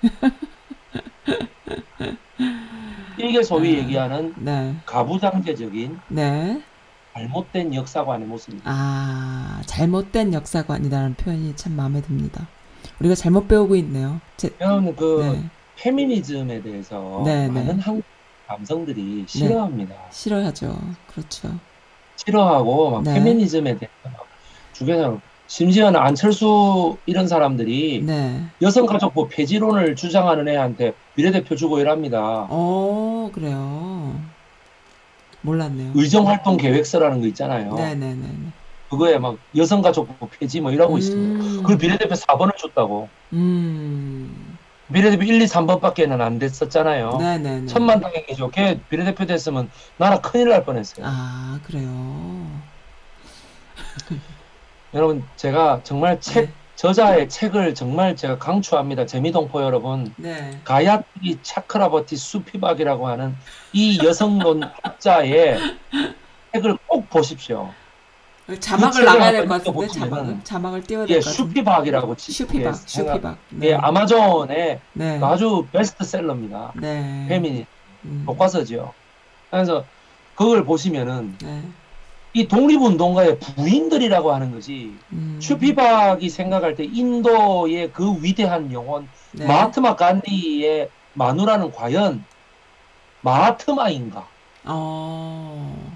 [3.24, 3.78] 이게 소위 네.
[3.82, 4.74] 얘기하는 네.
[4.86, 6.62] 가부장제적인 네.
[7.14, 8.70] 잘못된 역사관의 모습입니다.
[8.72, 12.48] 아, 잘못된 역사관이라는 표현이 참 마음에 듭니다.
[13.00, 14.20] 우리가 잘못 배우고 있네요.
[14.36, 15.44] 제, 여러분 그 네.
[15.76, 17.82] 페미니즘에 대해서 네, 많은 네.
[17.82, 18.04] 한국
[18.48, 19.94] 남성들이 싫어합니다.
[20.10, 20.78] 싫어하죠.
[21.08, 21.50] 그렇죠.
[22.16, 23.14] 싫어하고 막 네.
[23.14, 24.26] 페미니즘에 대해서 막
[24.72, 25.16] 주변에
[25.46, 28.44] 심지어는 안철수 이런 사람들이 네.
[28.62, 32.46] 여성가족부 폐지론을 주장하는 애한테 비례대표 주고 이랍니다.
[32.48, 34.18] 어, 그래요.
[35.42, 35.92] 몰랐네요.
[35.94, 37.74] 의정활동 계획서라는 거 있잖아요.
[37.74, 38.52] 네네네.
[38.88, 41.44] 그거에 막 여성가족부 폐지 뭐 이러고 있습니다.
[41.44, 43.10] 음, 그 비례대표 4번을 줬다고.
[43.34, 44.58] 음.
[44.90, 47.18] 비례대표 1, 2, 3번밖에는 안 됐었잖아요.
[47.18, 47.66] 네네네.
[47.66, 48.48] 천만 다행이죠.
[48.48, 51.04] 걔 비례대표 됐으면 나라 큰일 날 뻔했어요.
[51.06, 51.90] 아, 그래요.
[54.94, 56.59] 여러분 제가 정말 책 네.
[56.84, 59.04] 저자의 책을 정말 제가 강추합니다.
[59.04, 60.14] 재미동포 여러분.
[60.16, 60.58] 네.
[60.64, 63.36] 가야트리 차크라버티 수피박이라고 하는
[63.74, 65.58] 이 여성론 학자의
[66.54, 67.68] 책을 꼭 보십시오.
[68.60, 70.36] 자막을 책을 나가야 될 것 같은데, 자막을.
[70.42, 71.36] 자막을 띄워야 예, 될것 같은데.
[71.50, 73.38] 슈피박이라고 치- 슈피박, 예, 생각- 슈피박.
[73.62, 75.18] 예, 아마존의 네.
[75.22, 76.72] 아주 베스트셀러입니다.
[76.76, 77.26] 네.
[77.28, 77.66] 페미니
[78.06, 78.22] 음.
[78.26, 78.94] 교과서죠.
[79.50, 79.84] 그래서
[80.34, 81.62] 그걸 보시면은 네.
[82.32, 85.38] 이 독립운동가의 부인들이라고 하는 것이 음.
[85.42, 89.46] 슈피박이 생각할 때 인도의 그 위대한 영혼 네.
[89.46, 92.24] 마하트마 간디의 마누라는 과연
[93.22, 94.28] 마하트마인가?
[94.64, 95.92] 어.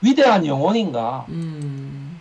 [0.00, 1.26] 위대한 영혼인가?
[1.28, 2.20] 음.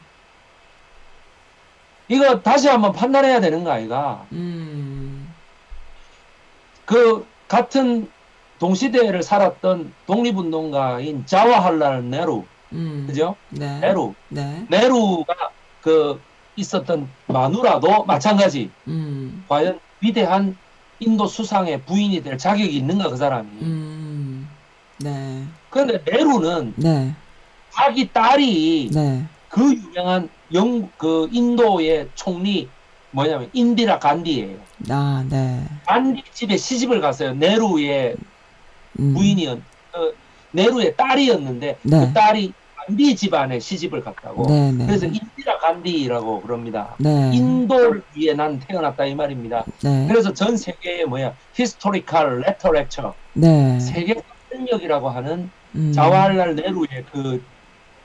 [2.08, 4.26] 이거 다시 한번 판단해야 되는 거 아이가?
[4.32, 5.34] 음.
[6.86, 8.12] 그 같은
[8.60, 13.06] 동시대를 살았던 독립운동가인 자와할랄 네루, 음.
[13.08, 13.36] 그죠?
[13.50, 13.80] 네.
[13.80, 14.14] 네루.
[14.30, 14.66] 네.
[14.70, 15.34] 네루가
[15.82, 16.20] 그
[16.56, 18.70] 있었던 마누라도 마찬가지.
[18.88, 19.44] 음.
[19.48, 20.58] 과연 위대한
[21.00, 23.50] 인도 수상의 부인이 될 자격이 있는가 그 사람이.
[23.62, 24.48] 음.
[25.00, 25.44] 네.
[25.70, 27.14] 그런데 네루는 네.
[27.72, 29.26] 자기 딸이 네.
[29.50, 32.70] 그 유명한 영 그 인도의 총리
[33.12, 34.58] 뭐냐면 인디라 간디예요.
[34.90, 35.64] 아, 네.
[35.86, 37.34] 간디 집에 시집을 갔어요.
[37.34, 38.16] 네루의
[39.00, 39.14] 음.
[39.14, 39.58] 부인이었,
[39.94, 40.12] 어,
[40.52, 42.00] 네루의 딸이었는데 네.
[42.00, 42.54] 그 딸이
[42.88, 44.46] 간디 집안에 시집을 갔다고.
[44.48, 44.86] 네, 네.
[44.86, 46.96] 그래서 인디라 간디라고 그럽니다.
[47.00, 47.32] 네.
[47.34, 49.66] 인도를 위해 난 태어났다 이 말입니다.
[49.84, 50.06] 네.
[50.08, 53.80] 그래서 전 세계에 뭐야 historical letter lecture 네.
[53.80, 54.16] 세계사
[54.52, 55.92] 편력이라고 하는 음.
[55.94, 57.56] 자와할랄 네루의 그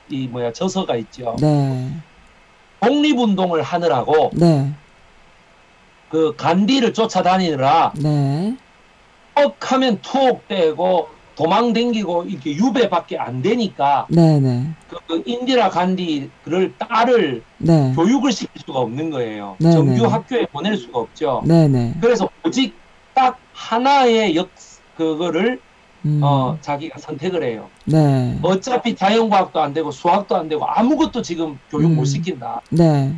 [0.09, 1.37] 이 뭐야 저서가 있죠.
[1.39, 1.89] 네.
[2.81, 4.69] 독립운동을 하느라고 네.
[6.09, 8.57] 그 간디를 쫓아다니느라 네.
[9.35, 11.07] 뻑하면 투옥되고
[11.41, 14.39] 도망댕기고 이렇게 유배밖에 안 되니까 네.
[14.39, 14.67] 네.
[14.87, 17.93] 그, 그 인디라 간디를 딸을 네.
[17.95, 19.55] 교육을 시킬 수가 없는 거예요.
[19.59, 20.07] 네, 정규 네.
[20.07, 21.41] 학교에 보낼 수가 없죠.
[21.45, 21.67] 네.
[21.67, 21.95] 네.
[21.99, 22.75] 그래서 오직
[23.15, 24.49] 딱 하나의 역
[24.95, 25.59] 그거를
[26.05, 26.19] 음.
[26.23, 27.67] 어 자기가 선택을 해요.
[27.85, 28.37] 네.
[28.43, 31.95] 어차피 자연과학도 안 되고 수학도 안 되고 아무것도 지금 교육 음.
[31.95, 32.61] 못 시킨다.
[32.69, 33.15] 네.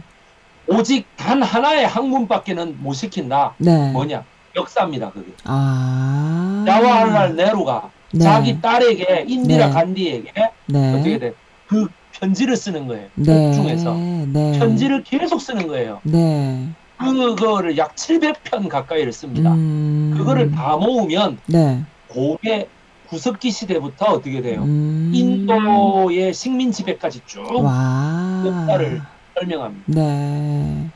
[0.68, 3.54] 오직 단 하나의 학문밖에는 못 시킨다.
[3.58, 3.91] 네.
[3.91, 4.24] 뭐냐?
[4.56, 5.12] 역사입니다.
[5.12, 5.34] 그게.
[5.44, 6.64] 아.
[6.66, 8.23] 자와할랄 네루가 네.
[8.23, 9.73] 자기 딸에게 인디라 네.
[9.73, 10.31] 간디에게
[10.68, 10.94] 네.
[10.94, 11.34] 어떻게 돼?
[11.68, 13.07] 그 편지를 쓰는 거예요.
[13.15, 13.49] 네.
[13.49, 14.60] 그 중에서 네.
[14.60, 15.99] 편지를 계속 쓰는 거예요.
[16.03, 16.69] 네.
[16.98, 19.52] 그거를 약 700편 가까이를 씁니다.
[19.52, 20.14] 음.
[20.15, 21.84] 그거를 다 모으면 네.
[22.07, 22.68] 고대
[23.10, 24.61] 구석기 시대부터 어떻게 돼요?
[24.64, 25.11] 음.
[25.14, 28.44] 인도의 식민 지배까지 쭉 와.
[28.45, 29.02] 역사를
[29.34, 29.84] 설명합니다.
[29.88, 30.88] 네.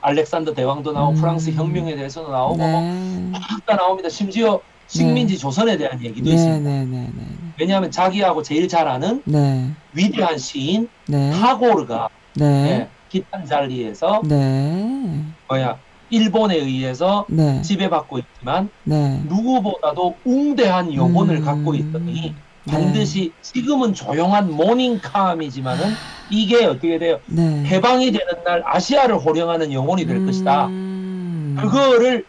[0.00, 1.20] 알렉산더 대왕도 나오고 음.
[1.20, 3.32] 프랑스 혁명에 대해서도 나오고 뭐 네.
[3.66, 4.08] 다 나옵니다.
[4.08, 4.60] 심지어
[4.94, 6.58] 식민지 조선에 대한 얘기도 있습니다.
[6.58, 7.10] 네네네네.
[7.58, 9.70] 왜냐하면 자기하고 제일 잘 아는 네.
[9.92, 11.30] 위대한 시인 네.
[11.32, 12.44] 타고르가 네.
[12.44, 15.20] 예, 기탄 잔리에서 네.
[15.48, 15.78] 뭐야
[16.10, 17.60] 일본에 의해서 네.
[17.62, 19.20] 지배받고 있지만 네.
[19.28, 21.44] 누구보다도 웅대한 영혼을 음.
[21.44, 22.34] 갖고 있더니
[22.64, 22.72] 네.
[22.72, 25.84] 반드시 지금은 조용한 모닝캄이지만은
[26.30, 27.18] 이게 어떻게 돼요?
[27.26, 27.64] 네.
[27.64, 30.66] 해방이 되는 날 아시아를 호령하는 영혼이 될 것이다.
[30.66, 31.56] 음.
[31.60, 32.24] 그거를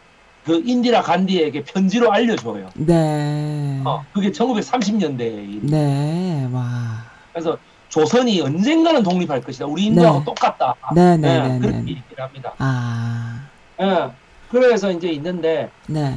[0.46, 2.70] 그 인디라 간디에게 편지로 알려줘요.
[2.76, 3.82] 네.
[3.84, 5.60] 어, 그게 1930년대의 일.
[5.64, 6.48] 네.
[6.54, 7.04] 와.
[7.34, 7.58] 그래서
[7.90, 9.66] 조선이 언젠가는 독립할 것이다.
[9.66, 10.26] 우리 인도하고 네.
[10.26, 10.76] 똑같다.
[10.94, 11.80] 네, 예, 네, 네, 그렇게 네.
[11.80, 12.54] 얘기를 합니다.
[12.60, 13.42] 아.
[13.82, 14.10] 예,
[14.50, 16.16] 그래서 이제 있는데 네.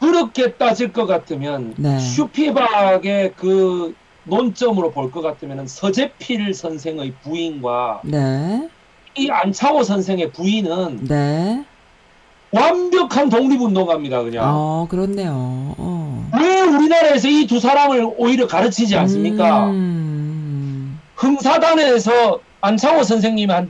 [0.00, 1.98] 그렇게 따질 것 같으면 네.
[1.98, 3.94] 슈피박의 그
[4.24, 8.68] 논점으로 볼 것 같으면 서재필 선생의 부인과 네.
[9.16, 11.64] 이 안창호 선생의 부인은 네.
[12.54, 14.22] 완벽한 독립운동가입니다.
[14.22, 15.32] 그냥 어, 그렇네요.
[15.78, 16.30] 어.
[16.38, 19.66] 왜 우리나라에서 이 두 사람을 오히려 가르치지 않습니까?
[19.70, 20.98] 음.
[21.16, 23.68] 흥사단에서 안창호 선생님의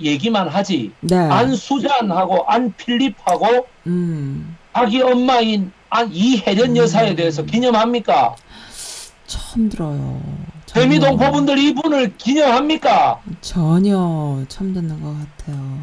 [0.00, 1.16] 얘기만 하지 네.
[1.16, 4.56] 안수잔하고 안필립하고 음.
[4.74, 7.16] 자기 엄마인 안 이혜련 여사에 음.
[7.16, 8.34] 대해서 기념합니까?
[9.26, 10.20] 처음 들어요.
[10.66, 10.84] 전혀.
[10.88, 13.20] 대미동포분들 이분을 기념합니까?
[13.40, 15.78] 전혀 처음 듣는 것 같아요.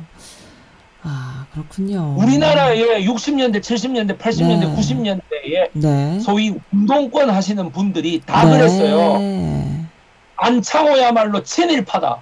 [1.04, 2.16] 아, 그렇군요.
[2.18, 4.76] 우리나라에 60년대, 70년대, 80년대, 네.
[4.76, 6.20] 90년대에 네.
[6.20, 8.58] 소위 운동권 하시는 분들이 다 네.
[8.58, 9.20] 그랬어요.
[10.36, 12.22] 안창호야말로 친일파다.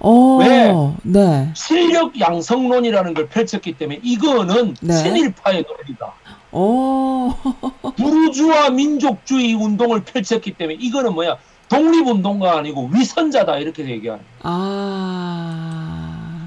[0.00, 0.72] 어, 왜?
[1.02, 1.50] 네.
[1.54, 4.92] 실력 양성론이라는 걸 펼쳤기 때문에 이거는 네.
[4.94, 6.12] 친일파의 논리다.
[6.52, 7.34] 어,
[7.96, 11.36] 부르주아 민족주의 운동을 펼쳤기 때문에 이거는 뭐야?
[11.68, 14.24] 독립운동가 아니고 위선자다 이렇게 얘기하는.
[14.42, 15.96] 아.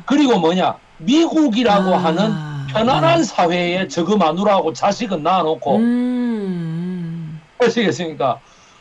[0.06, 0.76] 그리고 뭐냐?
[1.00, 2.34] 미국이라고 아, 하는
[2.70, 7.40] 편안한 사회에 저거 마누라하고 자식은 낳아놓고 음.
[7.60, 8.40] 하시겠습니까?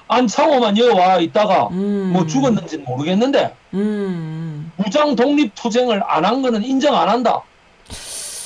[0.09, 2.11] 안창호만 여와 있다가 음.
[2.13, 4.73] 뭐 죽었는지 모르겠는데 음.
[4.77, 7.41] 무장 독립 투쟁을 안 한 거는 인정 안 한다.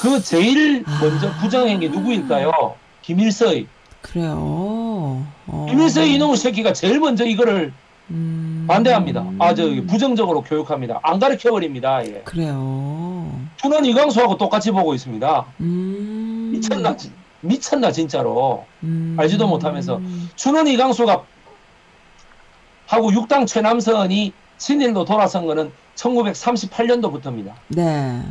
[0.01, 0.99] 그 제일 아.
[1.01, 2.75] 먼저 부정한 게 누구일까요?
[3.03, 3.67] 김일서의.
[4.01, 4.35] 그래요.
[5.47, 5.67] 어.
[5.71, 7.73] 김일서의 이놈의 새끼가 제일 먼저 이거를
[8.13, 8.65] 음.
[8.69, 9.25] 반대합니다.
[9.39, 11.01] 아, 저 부정적으로 교육합니다.
[11.03, 12.05] 안 가르쳐 버립니다.
[12.07, 12.21] 예.
[12.25, 13.31] 그래요.
[13.57, 15.47] 준원 이광수하고 똑같이 보고 있습니다.
[15.61, 16.51] 음.
[16.53, 18.65] 미쳤나, 진- 미쳤나 진짜로.
[18.83, 19.17] 음.
[19.19, 20.01] 알지도 못하면서.
[20.37, 21.23] 준원 이광수가
[22.87, 27.53] 하고 육당 최남선이 친일로 돌아선 거는 1938년도부터입니다.
[27.69, 28.23] 네.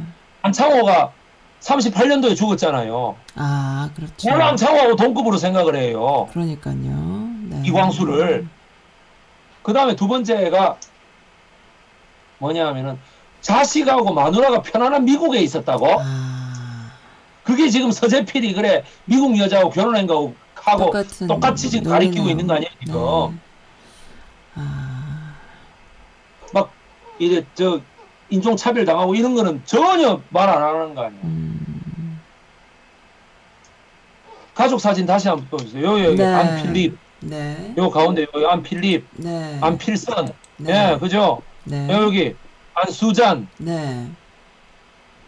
[0.43, 1.11] 안창호가
[1.61, 3.15] 38년도에 죽었잖아요.
[3.35, 4.29] 아, 그렇죠.
[4.29, 6.27] 뭘 안창호하고 동급으로 생각을 해요.
[6.31, 7.29] 그러니까요.
[7.49, 7.61] 네.
[7.65, 8.47] 이광수를.
[9.63, 10.77] 그 다음에 두 번째가
[12.39, 12.97] 뭐냐 하면은
[13.41, 15.87] 자식하고 마누라가 편안한 미국에 있었다고?
[15.99, 16.91] 아.
[17.43, 21.89] 그게 지금 서재필이 그래 미국 여자하고 결혼한 거하고 똑같은 똑같이 지금.
[21.91, 23.37] 가리키고 있는 거 아니에요 지금 네.
[24.55, 25.33] 아.
[26.53, 26.71] 막
[27.19, 27.79] 이제 저
[28.29, 32.21] 인종 차별 당하고 이런 거는 전혀 말 안 하는 거 아니에요 음.
[34.53, 35.47] 가족 사진 다시 한번
[35.81, 36.25] 여기 여기 네.
[36.25, 37.73] 안필립 네.
[37.77, 39.57] 요 가운데 여기 안필립 네.
[39.61, 40.93] 안필선 네.
[40.93, 41.87] 예 그죠 네.
[41.91, 42.35] 여기
[42.73, 44.07] 안수잔 네.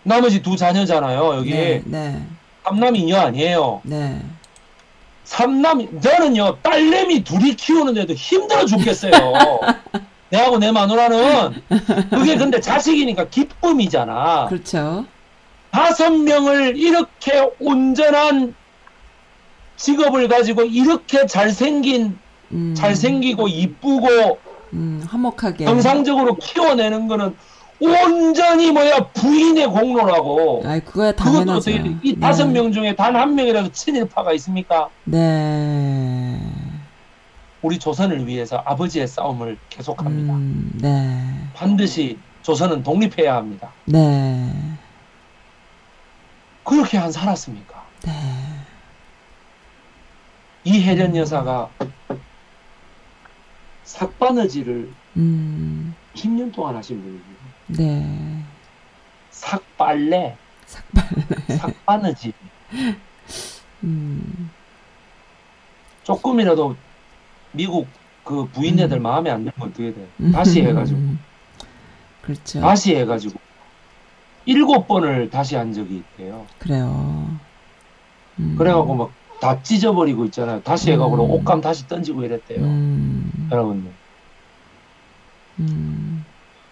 [0.03, 1.81] 나머지 두 자녀잖아요 여기 네.
[1.85, 2.21] 네.
[2.63, 4.21] 삼남 이녀 아니에요 네.
[5.23, 9.11] 삼남 저는요 딸내미 둘이 키우는데도 힘들어 죽겠어요
[10.29, 11.61] 내하고 내 마누라는
[12.09, 15.05] 그게 근데 자식이니까 기쁨이잖아 그렇죠.
[15.69, 18.55] 다섯 명을 이렇게 온전한
[19.87, 22.17] 직업을 가지고 이렇게 잘생긴
[22.53, 22.73] 음.
[22.75, 24.39] 잘생기고 이쁘고
[24.73, 25.65] 음, 화목하게.
[25.65, 27.35] 정상적으로 키워내는 거는
[27.81, 31.71] 온전히 뭐야 부인의 공로라고 아이, 그거야 그것도 당연하죠.
[31.71, 34.89] 어떻게 이 다섯 명 중에 단 한 명이라도 친일파가 있습니까?
[35.03, 36.39] 네.
[37.61, 40.33] 우리 조선을 위해서 아버지의 싸움을 계속합니다.
[40.33, 41.19] 음, 네.
[41.53, 43.69] 반드시 조선은 독립해야 합니다.
[43.85, 44.49] 네.
[46.63, 47.83] 그렇게 안 살았습니까?
[48.05, 48.11] 네.
[50.63, 51.69] 이혜련 여사가
[53.83, 57.27] 삭바느질을 음, 10년 동안 하신 분입니다.
[57.67, 58.43] 네.
[59.31, 61.57] 삭발레, 삭발레.
[61.57, 62.33] 삭바느질.
[63.83, 64.49] 음,
[66.03, 66.75] 조금이라도
[67.51, 67.87] 미국
[68.23, 69.03] 그 부인네들 음.
[69.03, 70.07] 마음에 안 들면 어떻게 돼?
[70.31, 70.99] 다시 해가지고.
[70.99, 71.19] 음,
[72.21, 72.61] 그렇죠.
[72.61, 73.39] 다시 해가지고.
[74.45, 76.45] 일곱 번을 다시 한 적이 있대요.
[76.59, 77.29] 그래요.
[78.39, 79.11] 음, 그래갖고 막
[79.43, 80.61] 다 찢어버리고 있잖아요.
[80.63, 81.31] 다시 해가지고 음.
[81.31, 82.61] 옷감 다시 던지고 이랬대요.
[82.61, 83.91] 음, 여러분들.
[85.59, 86.23] 음,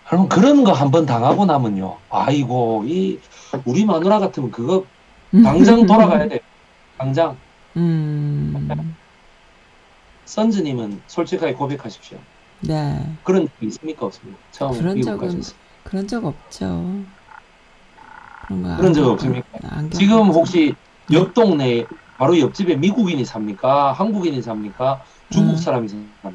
[0.10, 1.98] 여러분 그런 거 한번 당하고 나면요.
[2.10, 3.20] 아이고 이
[3.66, 4.86] 우리 마누라 같으면 그거
[5.44, 6.40] 당장 돌아가야 돼.
[6.98, 7.36] 당장.
[7.76, 8.96] 음.
[10.24, 12.18] 선즈님은 솔직하게 고백하십시오.
[12.62, 13.06] 네.
[13.26, 14.40] 그런 적 있습니까 없습니까?
[14.52, 15.56] 처음 그런 미국 적은 가셔서.
[15.84, 17.04] 그런 적 없죠.
[18.48, 19.90] 그런 거 그런 적 없습니까?
[19.92, 20.74] 지금 혹시
[21.12, 21.86] 옆 동네
[22.22, 23.94] 바로 옆집에 미국인이 삽니까?
[23.94, 25.02] 한국인이 삽니까?
[25.32, 25.58] 중국 음.
[25.58, 26.32] 사람이 삽니까?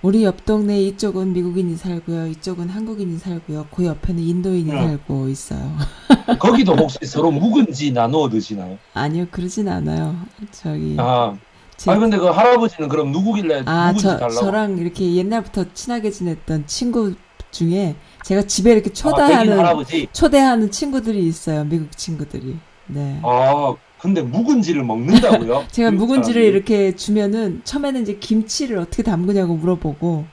[0.00, 2.28] 우리 옆 동네 이쪽은 미국인이 살고요.
[2.28, 3.66] 이쪽은 한국인이 살고요.
[3.70, 4.86] 그 옆에는 인도인이 네.
[4.86, 5.76] 살고 있어요.
[6.40, 8.78] 거기도 혹시 서로 묵은지 나누어 드시나요?
[8.94, 10.16] 아니요, 그러진 않아요.
[10.50, 11.36] 저기 아,
[11.76, 14.34] 제- 아니 근데 그 할아버지는 그럼 누구길래 아, 누군지 저, 달라고?
[14.34, 17.12] 저랑 이렇게 옛날부터 친하게 지냈던 친구
[17.50, 20.08] 중에 제가 집에 이렇게 아, 초대하는 할아버지.
[20.10, 21.64] 초대하는 친구들이 있어요.
[21.64, 22.56] 미국 친구들이.
[22.86, 23.20] 네.
[23.22, 25.64] 아, 근데 묵은지를 먹는다고요?
[25.72, 26.46] 제가 미국 묵은지를 사람들이?
[26.56, 30.24] 이렇게 주면은 처음에는 이제 김치를 어떻게 담그냐고 물어보고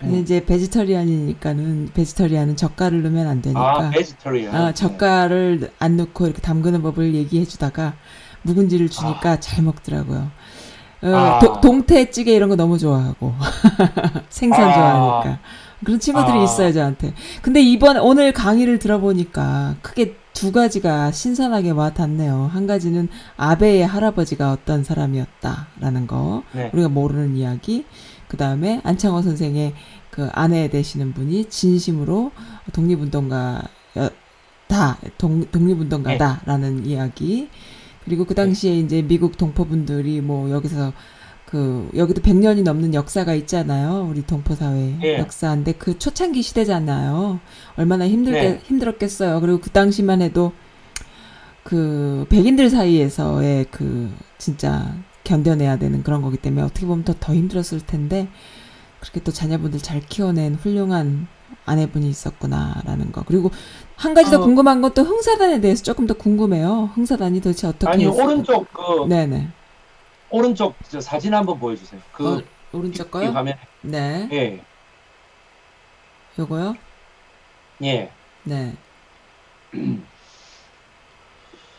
[0.00, 0.22] 근데 음.
[0.22, 4.54] 이제 베지터리안이니까는 베지터리안은 젓갈을 넣으면 안 되니까 아, 베지터리안.
[4.54, 7.94] 아, 젓갈을 안 넣고 이렇게 담그는 법을 얘기해 주다가
[8.42, 10.30] 묵은지를 주니까 잘 먹더라고요.
[11.02, 11.38] 어, 아.
[11.38, 13.34] 도- 동태찌개 이런 거 너무 좋아하고
[14.30, 14.74] 생선 아.
[14.74, 15.38] 좋아하니까
[15.84, 16.42] 그런 친구들이 아.
[16.44, 17.14] 있어요 저한테.
[17.42, 22.50] 근데 이번 오늘 강의를 들어보니까 크게 두 가지가 신선하게 와 닿네요.
[22.52, 26.70] 한 가지는 아베의 할아버지가 어떤 사람이었다라는 거 네.
[26.74, 27.86] 우리가 모르는 이야기.
[28.28, 29.74] 그 다음에 안창호 선생의
[30.10, 32.32] 그 아내 되시는 분이 진심으로
[32.72, 33.68] 독립운동가다,
[35.18, 37.48] 동, 독립운동가다라는 이야기.
[38.04, 40.92] 그리고 그 당시에 이제 미국 동포분들이 뭐 여기서
[41.54, 44.08] 그 여기도 100년이 넘는 역사가 있잖아요.
[44.10, 45.18] 우리 동포 사회 예.
[45.20, 47.38] 역사인데 그 초창기 시대잖아요.
[47.76, 48.60] 얼마나 힘들게 네.
[48.64, 49.40] 힘들었겠어요.
[49.40, 50.50] 그리고 그 당시만 해도
[51.62, 57.86] 그 백인들 사이에서의 그 진짜 견뎌내야 되는 그런 거기 때문에 어떻게 보면 더, 더 힘들었을
[57.86, 58.26] 텐데
[58.98, 61.28] 그렇게 또 자녀분들 잘 키워낸 훌륭한
[61.66, 63.52] 아내분이 있었구나라는 거 그리고
[63.94, 64.40] 한 가지 더 어.
[64.40, 66.90] 궁금한 건또 흥사단에 대해서 조금 더 궁금해요.
[66.94, 68.24] 흥사단이 도대체 어떻게 아니 했을까?
[68.24, 69.50] 오른쪽 그 네네
[70.38, 72.00] 오른쪽 저 사진 한번 보여주세요.
[72.12, 72.42] 그 어,
[72.72, 73.30] 오른쪽 이 거요?
[73.30, 74.60] 화면 네 예
[76.36, 76.74] 요거요?
[77.84, 78.10] 예.
[78.42, 78.74] 네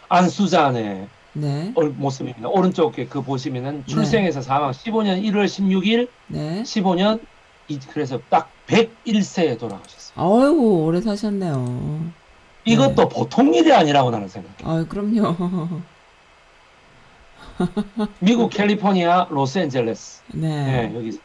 [0.08, 2.48] 안수잔의 네, 얼- 모습입니다.
[2.48, 6.64] 오른쪽에 그 보시면은 출생에서 사망 15년 1월 16일 네.
[6.64, 7.20] 15년
[7.68, 10.14] 이 그래서 딱 101세에 돌아가셨어요.
[10.16, 12.06] 아이고 오래 사셨네요.
[12.64, 14.56] 이것도 보통 일이 아니라고 나는 생각해.
[14.64, 15.36] 아 그럼요.
[18.20, 20.24] 미국 캘리포니아 로스앤젤레스.
[20.34, 20.48] 네.
[20.90, 21.20] 네, 여기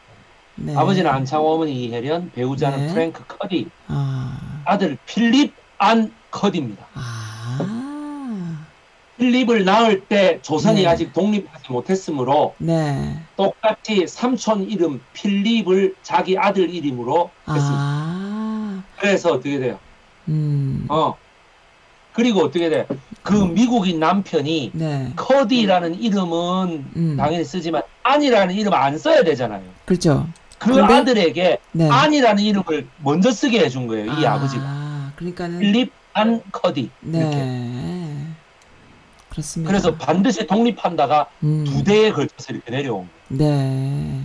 [0.55, 0.75] 네.
[0.75, 2.93] 아버지는 안창호, 어머니 이혜련, 배우자는 네.
[2.93, 6.85] 프랭크 커디, 아, 아들 필립 안 커디입니다.
[6.93, 8.67] 아,
[9.17, 10.87] 필립을 낳을 때 조선이 네.
[10.87, 13.19] 아직 독립하지 못했으므로 네.
[13.35, 17.77] 똑같이 삼촌 이름 필립을 자기 아들 이름으로 했습니다.
[17.79, 19.79] 아, 그래서 어떻게 돼요?
[20.27, 21.20] 음, 어.
[22.13, 22.87] 그리고 어떻게 돼?
[23.23, 25.13] 그 미국인 남편이 네.
[25.15, 29.63] 커디라는 이름은 음, 당연히 쓰지만 안이라는 이름 안 써야 되잖아요.
[29.85, 30.27] 그렇죠.
[30.57, 30.93] 그 근데?
[30.93, 31.89] 아들에게 네.
[31.89, 34.11] 안이라는 이름을 먼저 쓰게 해준 거예요.
[34.13, 36.89] 이 아, 버지가 아, 그러니까는 필립 안 커디.
[37.03, 37.35] 이렇게.
[37.35, 38.27] 네.
[39.29, 39.69] 그렇습니다.
[39.71, 43.53] 그래서 반드시 독립한다가 음, 두 대에 걸쳐서 이렇게 내려온 거예요.
[43.53, 44.21] 네.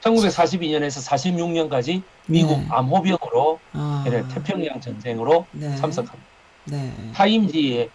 [0.00, 2.66] 1942년에서 46년까지 미국 네.
[2.70, 4.04] 암호병으로 아,
[4.34, 5.76] 태평양 전쟁으로 네.
[5.76, 6.31] 참석합니다.
[6.64, 6.92] 네.
[7.14, 7.88] 타임지에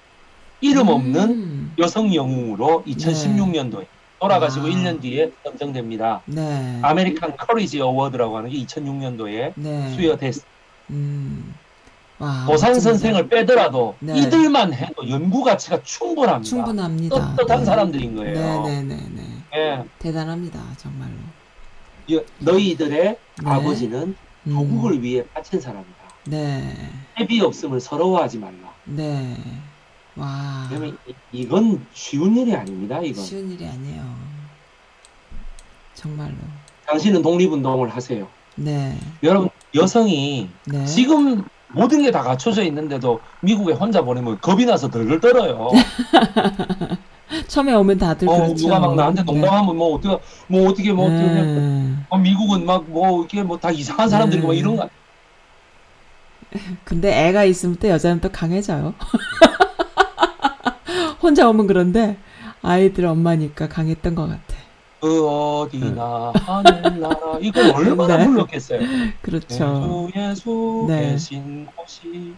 [0.61, 3.85] 이름 없는 음, 여성 영웅으로 2016년도에
[4.19, 4.69] 돌아가시고 아.
[4.69, 6.21] 1년 뒤에 선정됩니다.
[6.25, 6.79] 네.
[6.81, 9.93] American Courage Award라고 하는 게 2006년도에 네.
[9.95, 10.47] 수여됐습니다.
[10.89, 11.53] 음.
[12.19, 12.79] 와, 도산 멋집니다.
[12.79, 14.17] 선생을 빼더라도 네.
[14.17, 16.49] 이들만 해도 연구 가치가 충분합니다.
[16.49, 17.35] 충분합니다.
[17.35, 17.65] 떳떳한 네.
[17.65, 18.63] 사람들인 거예요.
[18.63, 19.23] 네네네네.
[19.55, 19.83] 예.
[19.99, 21.11] 대단합니다, 정말로.
[22.13, 23.17] 여- 너희들의 네.
[23.45, 24.15] 아버지는
[24.47, 25.96] 음, 조국을 위해 바친 사람이다.
[26.29, 26.75] 네.
[27.19, 28.73] 해비 없음을 서러워하지 말라.
[28.85, 29.37] 네.
[30.15, 30.67] 와.
[30.71, 32.99] 이- 이건 쉬운 일이 아닙니다.
[33.01, 34.03] 이건 쉬운 일이 아니에요.
[35.93, 36.33] 정말로.
[36.87, 38.27] 당신은 독립운동을 하세요.
[38.55, 38.97] 네.
[39.23, 40.85] 여러분 여성이 네.
[40.85, 45.69] 지금 모든 게 다 갖춰져 있는데도 미국에 혼자 보내면 겁이 나서 덜덜 떨어요.
[47.47, 48.55] 처음에 오면 다들 어, 그렇죠.
[48.55, 50.17] 누가 막 나한테 농담하면 뭐 어떻게
[50.47, 51.93] 뭐 어떻게 뭐 어떻게 네.
[52.09, 54.59] 어, 미국은 막 뭐 이게 뭐 다 이상한 사람들이고 막 네.
[54.59, 54.89] 이런 거
[56.83, 58.93] 근데 애가 있으면 또 여자는 또 강해져요.
[61.21, 62.17] 혼자 오면 그런데
[62.61, 64.57] 아이들 엄마니까 강했던 것 같아.
[64.99, 68.25] 그 어디나 하늘나라 이걸 얼마나 네.
[68.25, 68.79] 불렀겠어요.
[69.21, 70.09] 그렇죠.
[70.15, 71.11] 예수 네.
[71.11, 72.33] 계신 곳이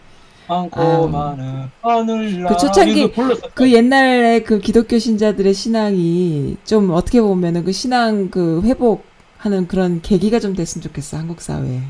[0.46, 1.08] 많고.
[1.08, 3.12] 많은 하늘나라 그 초창기.
[3.54, 10.38] 그 옛날에 그 기독교 신자들의 신앙이 좀 어떻게 보면은 그 신앙 그 회복하는 그런 계기가
[10.38, 11.80] 좀 됐으면 좋겠어 한국 사회에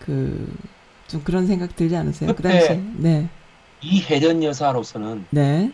[0.00, 0.52] 그
[1.08, 2.30] 좀 그런 생각 들지 않으세요?
[2.30, 2.82] 그 그때- 당시에.
[2.96, 3.28] 네.
[3.82, 5.70] 이혜련 여사로서는 네.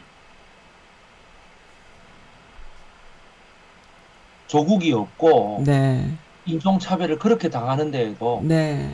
[4.48, 6.11] 조국이 없고 네.
[6.44, 8.93] 인종차별을 그렇게 당하는데도 네.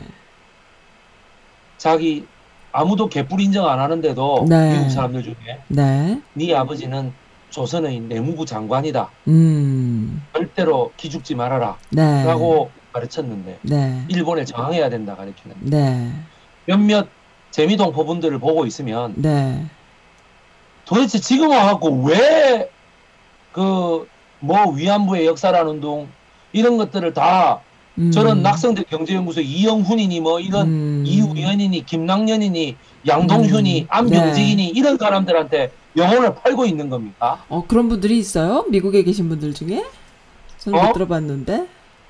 [1.77, 2.27] 자기
[2.71, 4.73] 아무도 개뿔 인정 안 하는데도 네.
[4.77, 5.35] 미국 사람들 중에
[5.69, 6.21] 네.
[6.33, 7.11] 네 아버지는
[7.49, 9.09] 조선의 내무부 장관이다.
[9.29, 10.21] 음.
[10.33, 11.77] 절대로 기죽지 말아라.
[11.89, 12.23] 네.
[12.25, 12.69] 라고
[13.01, 14.03] 가르쳤는데 네.
[14.07, 16.11] 일본에 저항해야 된다 가르치는 네.
[16.65, 17.07] 몇몇
[17.51, 19.65] 재미동포 분들을 보고 있으면 네.
[20.85, 22.69] 도대체 지금 와갖고 왜
[23.51, 24.05] 그
[24.39, 26.07] 뭐 위안부의 역사라는 운동
[26.53, 27.59] 이런 것들을 다
[27.97, 28.11] 음.
[28.11, 31.03] 저런 낙성대 경제연구소 이영훈이니 뭐 이런 음.
[31.07, 32.75] 이우연이니 김낙년이니
[33.07, 33.87] 양동훈이 음.
[33.89, 37.43] 안병직이니 이런 사람들한테 영혼을 팔고 있는 겁니까?
[37.49, 38.63] 어, 그런 분들이 있어요?
[38.69, 39.83] 미국에 계신 분들 중에?
[40.59, 40.83] 저는 어?
[40.83, 41.67] 못 들어봤는데.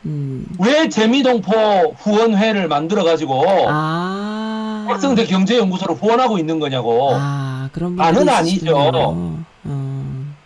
[0.07, 0.45] 음.
[0.59, 1.51] 왜 재미동포
[1.97, 4.85] 후원회를 만들어 가지고 아.
[4.87, 7.11] 낙성대 경제연구소를 후원하고 있는 거냐고?
[7.13, 8.75] 아, 그런 분들 나는 아니죠.
[8.77, 9.43] 어.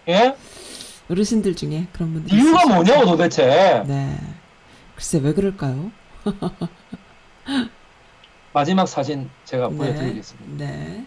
[0.09, 0.35] 예?
[1.09, 3.83] 어르신들 중에 그런 분들 이유가 뭐냐고 도대체?
[3.85, 4.17] 네.
[4.95, 5.91] 글쎄 왜 그럴까요?
[8.53, 9.77] 마지막 사진 제가 네.
[9.77, 10.65] 보여드리겠습니다.
[10.65, 11.05] 네.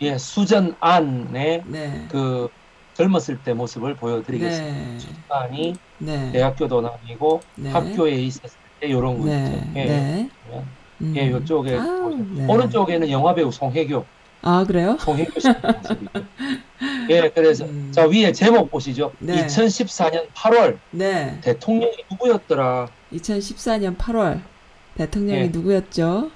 [0.00, 2.06] 예, 수전 안의 네.
[2.10, 2.48] 그
[2.94, 4.76] 젊었을 때 모습을 보여드리겠습니다.
[4.76, 4.98] 네.
[5.28, 6.32] 안이 네.
[6.32, 7.70] 대학교도 다니고 네.
[7.70, 9.44] 학교에 있었을 때 이런 거 네.
[9.44, 9.70] 있죠.
[9.76, 10.28] 예, 네.
[10.48, 10.66] 보면.
[11.00, 11.14] 음.
[11.16, 12.10] 예, 보세요.
[12.36, 12.46] 네.
[12.46, 14.04] 오른쪽에는 영화배우 송혜교,
[14.42, 14.96] 아, 그래요?
[15.00, 15.48] 송혜교 씨
[15.78, 16.10] 모습이죠.
[17.10, 17.90] 예, 그래서 음.
[17.92, 19.12] 자 위에 제목 보시죠.
[19.18, 19.46] 네.
[19.46, 21.38] 2014년 8월 네.
[21.40, 22.88] 대통령이 누구였더라?
[23.12, 24.40] 2014년 8월
[24.96, 25.48] 대통령이 예.
[25.48, 26.30] 누구였죠?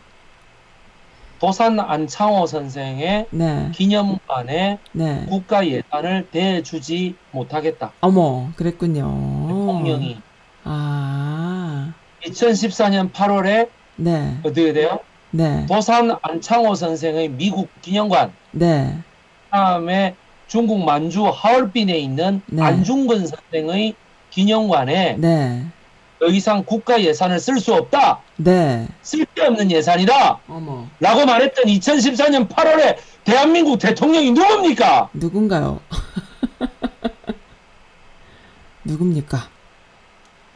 [1.38, 3.70] 도산 안창호 선생의 네.
[3.74, 5.26] 기념관에 네.
[5.28, 7.92] 국가 예산을 대주지 못하겠다.
[8.00, 9.04] 어머, 그랬군요.
[9.48, 10.18] 대통령이
[10.64, 11.92] 아.
[12.24, 14.38] 2014년 8월에 네.
[14.42, 14.98] 어떻게 돼요?
[15.30, 15.66] 네.
[15.66, 18.98] 도산 안창호 선생의 미국 기념관 네.
[19.50, 20.14] 다음에
[20.46, 22.62] 중국 만주 하얼빈에 있는 네.
[22.62, 23.94] 안중근 선생의
[24.30, 25.66] 기념관에 네.
[26.18, 28.20] 더 이상 국가 예산을 쓸 수 없다.
[28.36, 28.88] 네.
[29.02, 30.40] 쓸데없는 예산이다.
[30.48, 30.86] 어머.
[31.00, 35.10] 라고 말했던 2014년 8월에 대한민국 대통령이 누굽니까?
[35.12, 35.80] 누군가요?
[38.84, 39.48] 누굽니까?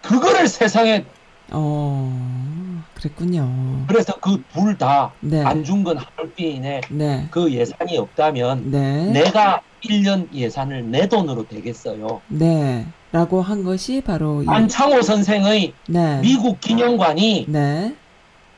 [0.03, 1.05] 그거를 세상에
[1.52, 3.85] 어, 그랬군요.
[3.89, 5.43] 그래서 그 둘 다 네.
[5.44, 7.28] 안중근 하얼빈에 네.
[7.31, 9.06] 그 예산이 없다면 네.
[9.12, 12.20] 내가 1년 예산을 내 돈으로 되겠어요.
[12.28, 12.86] 네.
[13.12, 16.20] 라고 한 것이 바로 이 안창호 선생의 네.
[16.20, 17.94] 미국 기념관이 네.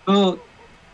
[0.04, 0.40] 그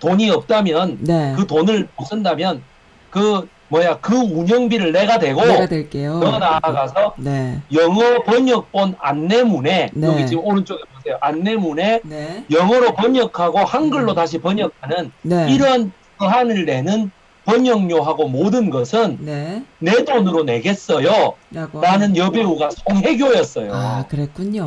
[0.01, 1.35] 돈이 없다면 네.
[1.37, 2.63] 그 돈을 못 쓴다면
[3.11, 6.21] 그 뭐야 그 운영비를 내가 대고 내가.
[6.21, 7.61] 더 나아가서 네.
[7.73, 10.07] 영어 번역본 안내문에 네.
[10.07, 12.45] 여기 지금 오른쪽에 보세요 안내문에 네.
[12.51, 15.53] 영어로 번역하고 한글로 다시 번역하는 네.
[15.53, 17.11] 이런 서한을 내는
[17.45, 19.63] 번역료하고 모든 것은 네.
[19.79, 24.65] 내 돈으로 내겠어요 라고 라는 여배우가 송혜교였어요 아, 그랬군요.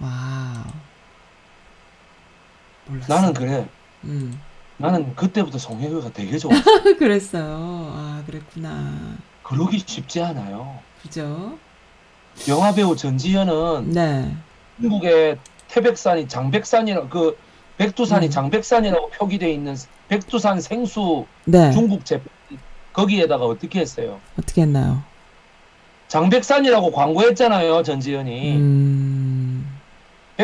[0.00, 0.64] Wow.
[2.86, 3.14] 몰랐어.
[3.14, 3.66] 나는 그래
[4.04, 4.40] 음.
[4.82, 6.50] 나는 그때부터 송혜교가 되게 좋아
[6.98, 7.92] 그랬어요.
[7.94, 9.16] 아, 그랬구나.
[9.44, 11.56] 그러기 쉽지 않아요 그죠?
[12.48, 14.34] 영화배우 전지현은 네.
[14.80, 15.38] 중국의
[15.68, 17.36] 태백산이 장백산이라 그
[17.76, 18.30] 백두산이 음.
[18.30, 19.76] 장백산이라고 표기되어 있는
[20.08, 21.70] 백두산 생수 네.
[21.72, 22.30] 중국 제품
[22.92, 24.20] 거기에다가 어떻게 했어요?
[24.38, 25.02] 어떻게 했나요?
[26.08, 29.61] 장백산이라고 광고했잖아요 전지현이 음.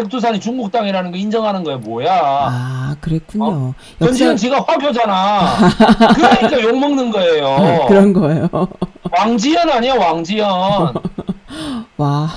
[0.03, 3.75] 백두산이 중국 땅이라는 거 인정하는 거야 뭐야 아, 그랬군요.
[3.99, 5.57] 전지현 역사 지가 화교잖아
[6.15, 8.49] 그러니까 욕 먹는 거예요 그런 거예요.
[9.11, 10.49] 왕지연 아니야 왕지연
[11.97, 12.29] 와.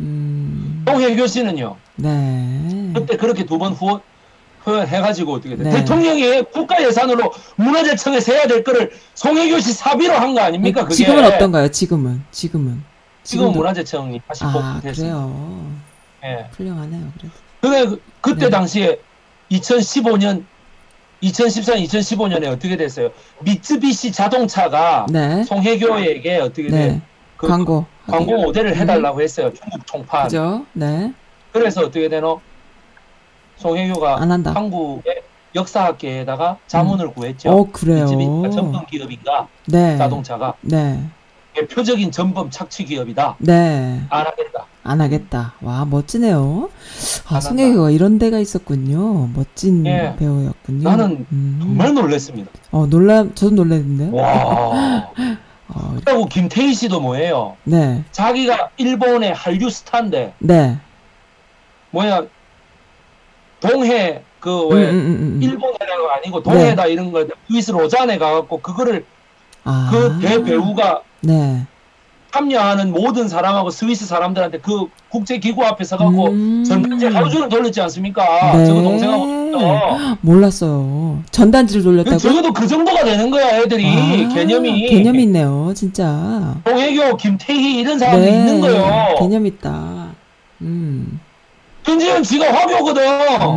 [0.00, 0.84] 음.
[0.88, 2.90] 송혜교 씨는요 네.
[2.94, 4.00] 그때 그렇게 두 번 후원
[4.64, 5.62] 표현해가지고 어떻게 돼?
[5.62, 5.70] 네.
[5.70, 10.82] 대통령이 국가 예산으로 문화재청에 세야 될 거를 송혜교 씨 사비로 한 거 아닙니까?
[10.82, 11.68] 그게 지금은 어떤가요?
[11.68, 12.24] 지금은.
[12.32, 12.82] 지금은.
[13.26, 14.94] 지금 지금도- 문화재청이 다시 아, 복귀됐어요.
[15.10, 15.66] 그래요.
[16.24, 16.46] 예.
[16.52, 17.12] 훌륭하네요.
[17.18, 17.34] 그래도.
[17.60, 18.50] 근데 그, 그때 네.
[18.50, 18.98] 당시에
[19.50, 20.44] 2015년,
[21.22, 23.10] 2014년, 2015년에 어떻게 됐어요?
[23.40, 25.42] 미쯔비시 자동차가 네.
[25.44, 26.70] 송혜교에게 어떻게 돼?
[26.88, 27.00] 네.
[27.36, 27.84] 그 광고.
[28.06, 28.80] 광고 모델을 네.
[28.80, 29.52] 해달라고 했어요.
[29.52, 30.24] 중국 총판.
[30.24, 30.64] 그죠?
[30.72, 31.12] 네.
[31.52, 32.40] 그래서 어떻게 되노?
[33.56, 34.20] 송혜교가.
[34.54, 35.22] 한국의
[35.54, 37.50] 역사학계에다가 자문을 구했죠.
[37.50, 38.04] 어, 그래요.
[38.04, 39.48] 미쯔비시가 전범 기업인가?
[39.66, 39.96] 네.
[39.96, 41.02] 자동차가 네.
[41.56, 43.36] 대표적인 전범 착취 기업이다.
[43.38, 44.02] 네.
[44.10, 44.66] 안 하겠다.
[44.82, 45.54] 안 하겠다.
[45.62, 46.68] 와, 멋지네요.
[47.28, 49.28] 아, 안 송혜교가 이런 데가 있었군요.
[49.34, 50.14] 멋진 예.
[50.18, 50.88] 배우였군요.
[50.88, 51.58] 나는 음.
[51.60, 52.50] 정말 놀랐습니다.
[52.70, 54.14] 어, 놀라, 저도 놀랐는데요.
[54.14, 55.10] 와.
[55.68, 57.56] 어, 그리고 김태희 씨도 뭐예요?
[57.64, 58.04] 네.
[58.12, 60.78] 자기가 일본의 한류 스타인데 네.
[61.90, 62.22] 뭐야
[63.58, 65.42] 동해 그 음, 왜 음, 음, 음.
[65.42, 69.04] 일본해라가 아니고 동해다 이런 거 스위스 로잔에 가갖고 그거를
[69.64, 69.88] 아.
[69.90, 71.66] 그 대배우가 네.
[72.32, 76.64] 참여하는 모든 사람하고 스위스 사람들한테 그 국제 기구 앞에 서 갖고 음.
[76.64, 78.52] 전단지 하루 종일 돌렸지 않습니까?
[78.56, 78.66] 네.
[78.66, 79.24] 저거 동생하고
[79.58, 80.18] 어.
[80.20, 81.22] 몰랐어요.
[81.30, 82.18] 전단지를 그 돌렸다고?
[82.18, 86.56] 적어도 그 정도가 되는 거야 애들이 아, 개념이 개념이 있네요, 진짜.
[86.64, 88.38] 동해교 김태희 이런 사람들이 네.
[88.38, 89.14] 있는 거요.
[89.18, 90.08] 개념 있다.
[90.60, 91.20] 음.
[91.84, 93.02] 김지현 지가 화교거든.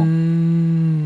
[0.03, 0.98] 음.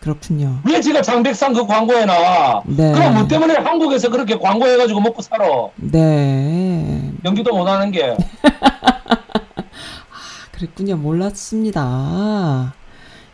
[0.00, 0.60] 그렇군요.
[0.66, 2.62] 왜 지가 장백산 그 광고에 나와?
[2.66, 2.90] 네.
[2.92, 5.44] 그럼 뭐 때문에 한국에서 그렇게 광고해가지고 먹고 살아?
[5.76, 7.12] 네.
[7.24, 8.16] 연기도 못하는 게.
[10.52, 10.96] 그랬군요.
[10.96, 12.74] 몰랐습니다.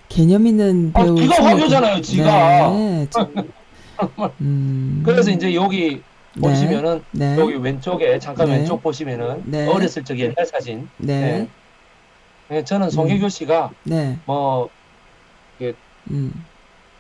[0.09, 1.17] 개념 있는 아, 배우.
[1.17, 2.71] 지가 생각이- 화교잖아요, 지가.
[2.71, 3.07] 네.
[3.11, 3.29] 저-
[4.41, 5.03] 음.
[5.05, 6.03] 그래서 이제 여기
[6.35, 6.49] 네.
[6.49, 7.37] 보시면은 네.
[7.39, 8.57] 여기 왼쪽에 잠깐 네.
[8.59, 9.67] 왼쪽 보시면은 네.
[9.69, 10.89] 어렸을 적 옛날 사진.
[10.99, 11.49] 네.
[12.49, 14.19] 네, 저는 송혜교 씨가 네.
[14.27, 14.69] 뭐
[16.11, 16.45] 음.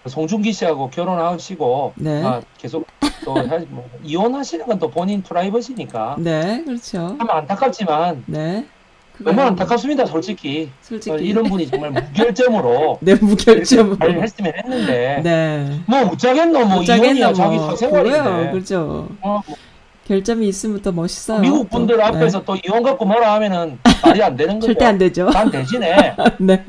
[0.09, 2.23] 송중기 씨하고 결혼하시고 네.
[2.25, 2.87] 아, 계속
[3.25, 6.63] 또 하- 뭐, 이혼하시는 건 또 본인 프라이버시니까 네.
[6.65, 7.17] 그렇죠.
[7.19, 8.67] 참 안타깝지만 네.
[9.19, 10.71] 너무 안타깝습니다, 솔직히.
[10.83, 13.97] 솔직히 이런 분이 정말 무결점으로 네, 무결점으로.
[13.97, 15.81] 잘 했으면 했는데 네.
[15.87, 17.35] 뭐 못자겠노 뭐 이혼이야 뭐.
[17.35, 18.51] 자기 사생활인데.
[18.51, 19.09] 그렇죠.
[19.23, 19.57] 어, 뭐
[20.07, 21.41] 결점이 있으면 또 멋있어요.
[21.41, 21.79] 미국 또.
[21.79, 22.03] 분들 네.
[22.05, 24.67] 앞에서 또 이혼 갖고 뭐라 하면은 말이 안 되는 거죠.
[24.67, 25.31] 절대 안 되죠.
[25.31, 26.63] 난 대신에 네.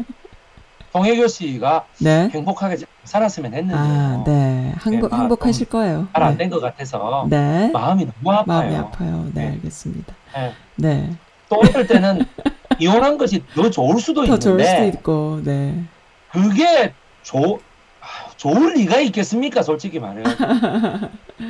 [0.94, 2.30] 송혜교 씨가 네.
[2.34, 4.74] 행복하게 잘 살았으면 했는데 아, 네.
[4.86, 6.08] 행복, 네, 아, 행복하실 거예요.
[6.14, 6.38] 잘안 네.
[6.38, 7.70] 된것 같아서 네.
[7.72, 8.46] 마음이 너무 아파요.
[8.46, 9.26] 마음이 아파요.
[9.34, 9.52] 네, 네.
[9.54, 10.14] 알겠습니다.
[10.36, 10.54] 네.
[10.76, 11.16] 네.
[11.50, 12.26] 또 어떨 때는
[12.80, 15.84] 이혼한 것이 더 좋을 수도 더 좋을 수도 있는데 있고, 네.
[16.32, 16.94] 그게
[17.24, 17.60] 좋
[18.02, 19.64] 아, 좋을 리가 있겠습니까?
[19.64, 20.24] 솔직히 말해요.
[21.38, 21.50] 네,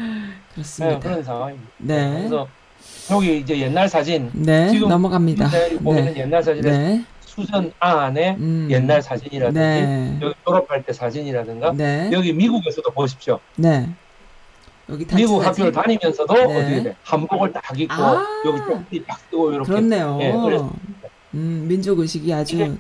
[0.54, 1.00] 그렇습니다.
[1.00, 1.70] 그런 상황입니다.
[1.78, 2.14] 네.
[2.18, 2.48] 그래서
[3.12, 4.70] 여기 이제 옛날 사진 네.
[4.70, 5.50] 지금 넘어갑니다.
[5.50, 6.22] 네, 보면은 네.
[6.22, 7.06] 옛날 사진에 네.
[7.38, 8.68] 수전 안에 음.
[8.72, 10.18] 옛날 사진이라든지 네.
[10.22, 12.10] 여기 졸업할 때 사진이라든가 네.
[12.12, 13.40] 여기 미국에서도 보십시오.
[13.58, 13.88] 네.
[14.90, 15.66] 여기 미국 사진.
[15.66, 16.44] 학교를 다니면서도 네.
[16.44, 16.96] 어떻게 돼?
[17.04, 18.26] 한복을 딱 입고 아.
[18.48, 20.18] 여기 쪽지 딱 쓰고 이렇게 그렇네요.
[20.22, 20.72] 예, 그래서
[21.36, 22.78] 음, 민족 의식이 아주 유-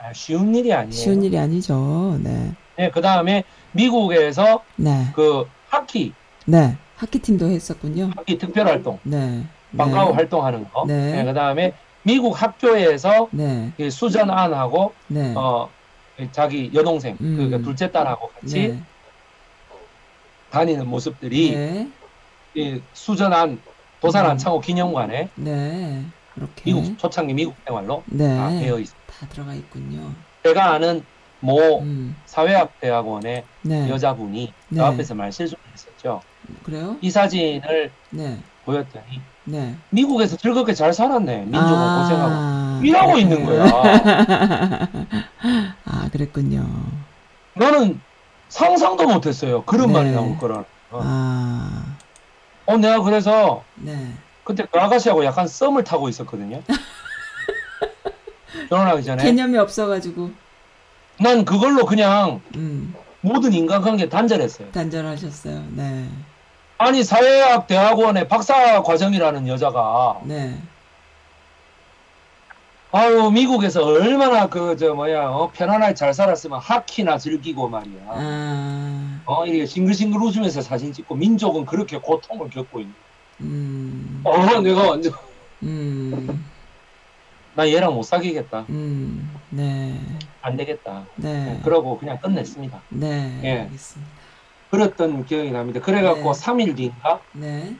[0.00, 0.90] 아, 쉬운 일이 아니에요.
[0.92, 2.18] 쉬운 일이 아니죠.
[2.22, 2.50] 네.
[2.76, 5.06] 네, 그 다음에 미국에서 네.
[5.14, 6.12] 그 하키
[6.46, 6.76] 네.
[6.96, 8.10] 하키 팀도 했었군요.
[8.16, 9.44] 하키 특별 활동, 네.
[9.76, 10.14] 방과후 네.
[10.16, 10.84] 활동하는 거.
[10.88, 11.12] 네.
[11.16, 11.72] 네, 그 다음에
[12.02, 13.72] 미국 학교에서 네.
[13.78, 15.34] 이 수전 안하고 네.
[15.36, 15.68] 어
[16.32, 17.36] 자기 여동생 음.
[17.36, 18.82] 그러니까 둘째 딸하고 같이 네.
[20.50, 21.88] 다니는 모습들이 네.
[22.54, 23.60] 이 수전 안
[24.00, 24.30] 도산 음.
[24.32, 26.04] 안창호 기념관에 네.
[26.64, 28.36] 미국 초창기 미국 생활로 네.
[28.36, 28.94] 다 되어 있어.
[29.06, 30.12] 다 들어가 있군요.
[30.42, 31.04] 제가 아는
[31.40, 32.16] 모 음.
[32.26, 33.88] 사회학 대학원의 네.
[33.88, 34.76] 여자분이 네.
[34.76, 36.20] 저 앞에서 말 실수를 했었죠.
[36.64, 36.96] 그래요?
[37.00, 38.38] 이 사진을 네.
[38.64, 39.74] 보였더니 네.
[39.90, 41.44] 미국에서 즐겁게 잘 살았네.
[41.44, 43.44] 민족은 아, 고생하고 일하고 있는.
[43.44, 43.64] 거야.
[45.84, 46.66] 아, 그랬군요.
[47.54, 48.00] 나는
[48.48, 49.62] 상상도 못했어요.
[49.64, 49.92] 그런 네.
[49.94, 50.64] 말이 나올 거라.
[50.90, 51.00] 어.
[51.02, 51.84] 아.
[52.66, 54.12] 어, 내가 그래서 네.
[54.44, 56.62] 그때 그 아가씨하고 약간 썸을 타고 있었거든요.
[58.68, 59.22] 결혼하기 전에.
[59.22, 60.30] 개념이 없어 가지고
[61.18, 62.94] 난 그걸로 그냥 음.
[63.20, 64.70] 모든 인간관계 단절했어요.
[64.72, 65.64] 단절하셨어요.
[65.70, 66.08] 네.
[66.82, 70.58] 아니 사회학 대학원의 박사 과정이라는 여자가 네.
[72.90, 78.00] 아유 미국에서 얼마나 그 저 뭐야 어, 편안하게 잘 살았으면 하키나 즐기고 말이야.
[78.08, 79.20] 아.
[79.26, 82.94] 어 이렇게 싱글싱글 웃으면서 사진 찍고 민족은 그렇게 고통을 겪고 있는.
[83.42, 84.20] 음.
[84.24, 85.12] 어 내가 완전
[85.62, 86.44] 음.
[87.54, 88.66] 나 얘랑 못 사귀겠다.
[88.70, 89.32] 음.
[89.50, 90.00] 네.
[90.40, 91.04] 안 되겠다.
[91.14, 91.60] 네.
[91.62, 92.80] 그러고 그냥 끝냈습니다.
[92.88, 93.40] 네.
[93.44, 93.50] 예.
[93.60, 94.21] 알겠습니다.
[94.82, 95.80] 그랬던 기억이 납니다.
[95.80, 96.40] 그래갖고 네.
[96.40, 97.76] 3일 뒤인가 네.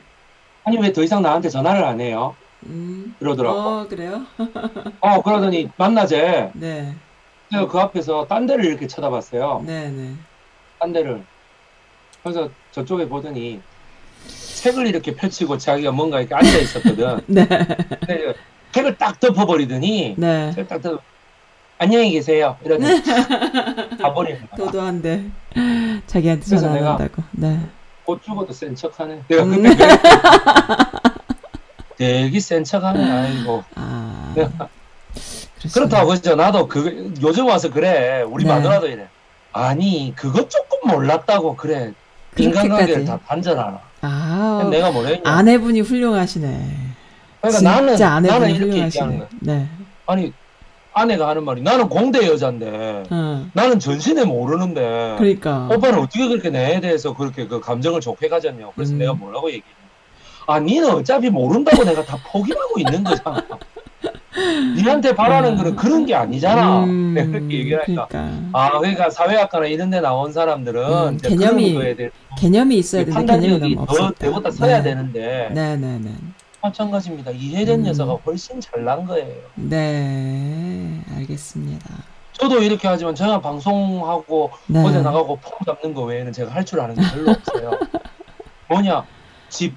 [0.63, 2.35] 아니 왜 더 이상 나한테 전화를 안 해요?
[2.67, 3.15] 음.
[3.19, 3.57] 그러더라고.
[3.59, 4.21] 어, 그래요?
[5.01, 6.51] 어 그러더니 만나재.
[6.53, 6.93] 네.
[7.51, 9.63] 제가 그 앞에서 딴 데를 이렇게 쳐다봤어요.
[9.65, 10.13] 네, 네.
[10.79, 11.23] 딴 데를.
[12.21, 13.59] 그래서 저쪽에 보더니
[14.61, 17.21] 책을 이렇게 펼치고 자기가 뭔가 이렇게 앉아 있었거든.
[17.27, 17.47] 네.
[18.71, 20.51] 책을 딱 덮어버리더니 네.
[20.51, 21.01] 책을 딱 덮어
[21.77, 22.55] 안녕히 계세요.
[22.63, 24.55] 탁 가버리는 거야.
[24.65, 25.25] 도도한데
[26.07, 27.23] 자기한테 전화 안 내가- 한다고.
[27.31, 27.59] 네.
[28.05, 29.23] 곧 죽어도 센 척하네.
[29.27, 29.63] 내가 음.
[29.63, 29.87] 그때
[31.97, 33.03] 되게 센 척하네.
[33.11, 33.63] 아이고.
[33.75, 34.33] 아.
[35.73, 36.35] 그렇다고 그죠.
[36.35, 38.21] 나도 그 요즘 와서 그래.
[38.27, 38.49] 우리 네.
[38.51, 39.07] 마누라도 이래.
[39.53, 41.93] 아니 그것 조금 몰랐다고 그래.
[42.37, 43.05] 인간관계를.
[43.05, 43.79] 다 단절하나.
[44.01, 44.67] 아.
[44.69, 45.21] 내가 뭐랬냐.
[45.23, 46.77] 아내분이 훌륭하시네.
[47.41, 48.85] 그러니까 진짜 나는 아내분이 나는 이렇게 훌륭하시네.
[48.85, 49.27] 얘기하는 거야.
[49.41, 49.67] 네.
[50.05, 50.33] 아니
[50.93, 53.45] 아내가 하는 말이 나는 공대 여자인데 어.
[53.53, 55.67] 나는 전신에 모르는데 그러니까.
[55.71, 58.73] 오빠는 어떻게 그렇게 내에 대해서 그렇게 그 감정을 좋게 가졌냐고.
[58.75, 58.99] 그래서 음.
[58.99, 59.63] 내가 뭐라고 얘기해.
[60.45, 63.41] 아, 니는 어차피 모른다고 내가 다 포기하고 있는 거잖아.
[64.75, 65.57] 니한테 바라는 음.
[65.57, 66.83] 거는 그런 게 아니잖아.
[66.83, 68.07] 음, 내가 그렇게 얘기하니까.
[68.07, 68.49] 그러니까.
[68.51, 71.79] 아, 그러니까 사회학과나 이런 데 나온 사람들은 음, 개념이
[72.37, 74.11] 개념이 있어야 개념이 판단력이 더.
[74.19, 74.83] 내보다 서야 네.
[74.83, 76.11] 되는데 네, 네, 네.
[76.63, 77.31] 마찬가지입니다.
[77.31, 77.87] 이혜련 음.
[77.87, 79.35] 여사가 훨씬 잘난 거예요.
[79.55, 81.89] 네, 알겠습니다.
[82.31, 84.81] 저도 이렇게 하지만 제가 방송하고 네.
[84.83, 87.71] 어제 나가고 폼 잡는 거 외에는 제가 할 줄 아는 게 별로 없어요.
[88.69, 89.05] 뭐냐
[89.49, 89.75] 집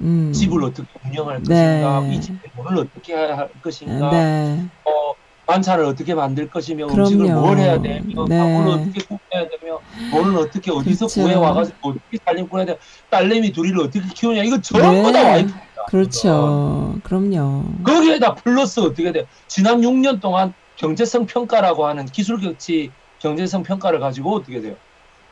[0.00, 0.32] 음.
[0.32, 1.80] 집을 어떻게 운영할 네.
[1.82, 4.66] 것인가 이 집에 돈을 어떻게 할 것인가 네.
[4.84, 5.14] 어,
[5.46, 7.08] 반찬을 어떻게 만들 것이며 그럼요.
[7.10, 8.38] 음식을 뭘 해야 되며 네.
[8.38, 9.78] 밥을 어떻게 구워야 되며
[10.10, 11.22] 돈을 어떻게 어디서 그렇죠.
[11.22, 15.30] 구해 와가지고 어떻게 살림 꾸려야 돼 딸내미 둘이를 어떻게 키우냐 이거 전부 다 네.
[15.30, 15.67] 와이프입니다.
[15.88, 16.96] 그렇죠.
[17.02, 17.64] 그럼요.
[17.82, 19.26] 거기에다 플러스 어떻게 돼?
[19.46, 24.74] 지난 6년 동안 경제성 평가라고 하는 기술 경치 경제성 평가를 가지고 어떻게 돼요?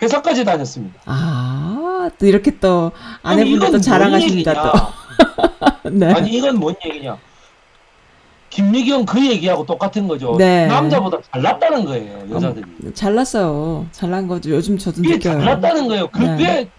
[0.01, 1.01] 회사까지 다녔습니다.
[1.05, 4.73] 아, 또 이렇게 또뭔 자랑하십니다?
[4.73, 5.91] 또.
[5.93, 6.13] 네.
[6.13, 7.19] 아니 이건 뭔 얘기냐?
[8.49, 10.37] 김미경 그 얘기하고 똑같은 거죠.
[10.39, 10.67] 네.
[10.69, 12.95] 남자보다 잘났다는 거예요, 여자들이.
[12.95, 13.87] 잘났어요.
[13.93, 14.51] 잘난 거죠.
[14.51, 15.35] 요즘 저도 느껴요.
[15.35, 16.09] 잘났다는 거예요.
[16.09, 16.71] 그게 네.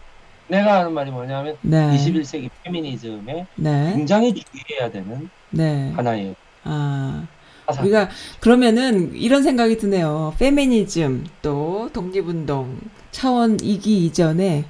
[0.47, 1.95] 내가 하는 말이 뭐냐면 네.
[1.95, 3.93] 21세기 페미니즘에 네.
[3.95, 5.91] 굉장히 주의해야 되는 네.
[5.95, 7.27] 하나의 아.
[7.67, 7.83] 사상.
[7.83, 8.09] 우리가
[8.39, 10.33] 그러면은 이런 생각이 드네요.
[10.39, 12.79] 페미니즘 또 독립운동
[13.11, 14.65] 차원이기 이전에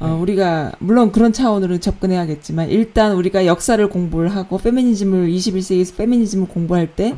[0.00, 0.12] 어, 네.
[0.14, 7.16] 우리가 물론 그런 차원으로 접근해야겠지만 일단 우리가 역사를 공부를 하고 페미니즘을 21세기 페미니즘을 공부할 때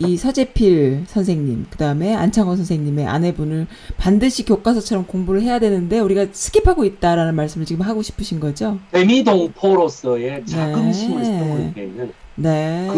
[0.00, 6.84] 이 서재필 선생님 그 다음에 안창호 선생님의 아내분을 반드시 교과서처럼 공부를 해야 되는데 우리가 skip하고
[6.84, 8.78] 있다라는 말씀을 지금 하고 싶으신 거죠?
[8.92, 11.38] 데미동포로서의 자긍심을 네.
[11.38, 12.88] 세울 때는 네.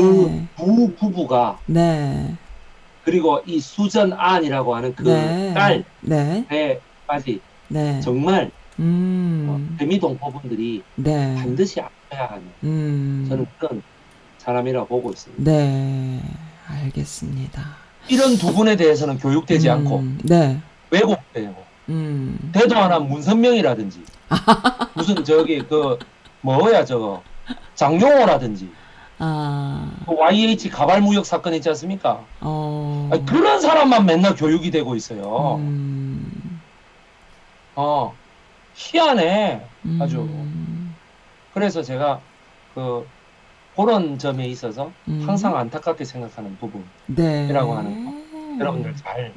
[0.56, 2.34] 그부 부부가 네.
[3.04, 5.54] 그리고 이 수전 안이라고 하는 그 네.
[6.02, 6.44] 네.
[6.48, 8.00] 딸에까지 네.
[8.00, 9.76] 정말 어, 음.
[9.78, 11.34] 데미동포분들이 네.
[11.36, 13.26] 반드시 알아야 하는 음.
[13.26, 13.82] 저는 그런
[14.36, 15.50] 사람이라고 보고 있습니다.
[15.50, 16.20] 네.
[16.70, 17.62] 알겠습니다.
[18.08, 20.60] 이런 두 분에 대해서는 교육되지 음, 않고 네.
[20.90, 21.54] 왜곡되고
[21.90, 22.50] 음.
[22.52, 24.02] 대도 하나 문선명이라든지
[24.94, 25.98] 무슨 저기 그
[26.40, 27.22] 뭐야 저거
[27.74, 28.70] 장용호라든지
[29.18, 29.90] 아.
[30.06, 32.24] 그 YH 가발 무역 사건 있지 않습니까?
[32.40, 33.10] 어.
[33.12, 35.56] 아니, 그런 사람만 맨날 교육이 되고 있어요.
[35.56, 36.60] 음.
[37.76, 38.14] 어
[38.74, 39.60] 희한해.
[40.00, 40.20] 아주.
[40.20, 40.94] 음.
[41.52, 42.20] 그래서 제가
[42.74, 43.06] 그
[43.84, 45.22] 그런 점에 있어서 음.
[45.26, 46.84] 항상 안타깝게 생각하는 부분.
[47.06, 47.46] 네.
[47.48, 49.32] 이라고 하는 여러분들 잘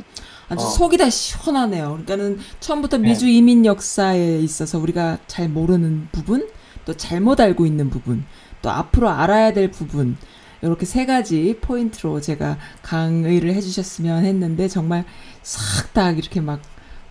[0.49, 0.69] 아주 어.
[0.69, 1.89] 속이 다 시원하네요.
[2.05, 3.09] 그러니까는 처음부터 네.
[3.09, 6.49] 미주 이민 역사에 있어서 우리가 잘 모르는 부분,
[6.85, 8.25] 또 잘못 알고 있는 부분,
[8.61, 10.17] 또 앞으로 알아야 될 부분,
[10.61, 15.05] 이렇게 세 가지 포인트로 제가 강의를 해주셨으면 했는데 정말
[15.41, 16.59] 싹 다 이렇게 막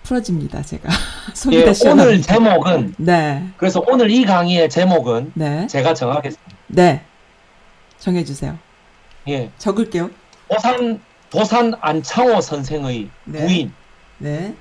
[0.03, 0.63] 풀어집니다.
[0.63, 0.89] 제가
[1.35, 2.35] 속이 예, 다 오늘 시원합니다.
[2.35, 6.57] 제목은 네, 그래서 오늘 이 강의의 제목은 네, 제가 정하겠습니다.
[6.69, 7.05] 네.
[8.03, 8.59] 정해주세요.
[9.29, 10.11] 예, 적을게요.
[10.49, 11.01] 도산
[11.31, 13.47] 도산 안창호 선생의 네.
[13.47, 13.73] 부인
[14.19, 14.55] 네.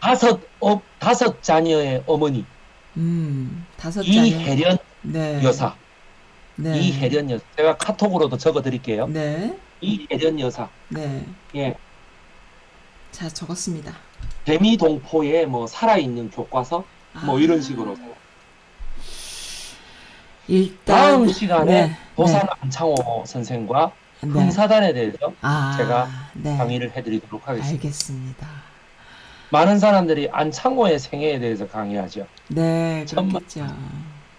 [0.00, 2.44] 다섯 어, 다섯 자녀의 어머니
[2.96, 4.24] 음, 다섯 자녀.
[4.24, 5.40] 이혜련 네.
[5.44, 5.74] 여사
[6.56, 6.78] 네.
[6.80, 9.06] 이혜련 여사 제가 카톡으로도 적어드릴게요.
[9.06, 9.56] 네.
[9.80, 11.24] 이혜련 여사 네.
[11.54, 11.76] 예
[13.12, 13.94] 자, 적었습니다.
[14.44, 16.84] 데미동포의 뭐 살아있는 교과서
[17.24, 17.96] 뭐 아, 이런 식으로
[20.50, 24.28] 일단 다음 시간에 네, 도산 안창호 선생과 네.
[24.28, 26.56] 금사단에 대해서 아, 제가 네.
[26.56, 27.72] 강의를 해드리도록 하겠습니다.
[27.86, 28.48] 알겠습니다.
[29.50, 32.26] 많은 사람들이 안창호의 생애에 대해서 강의하죠.
[32.48, 33.64] 네, 그렇겠죠.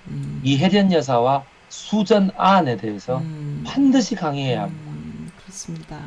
[0.09, 4.83] 음, 이혜련 여사와 수전 안에 대해서 음, 반드시 강의해야 합니다.
[4.87, 5.97] 음, 그렇습니다.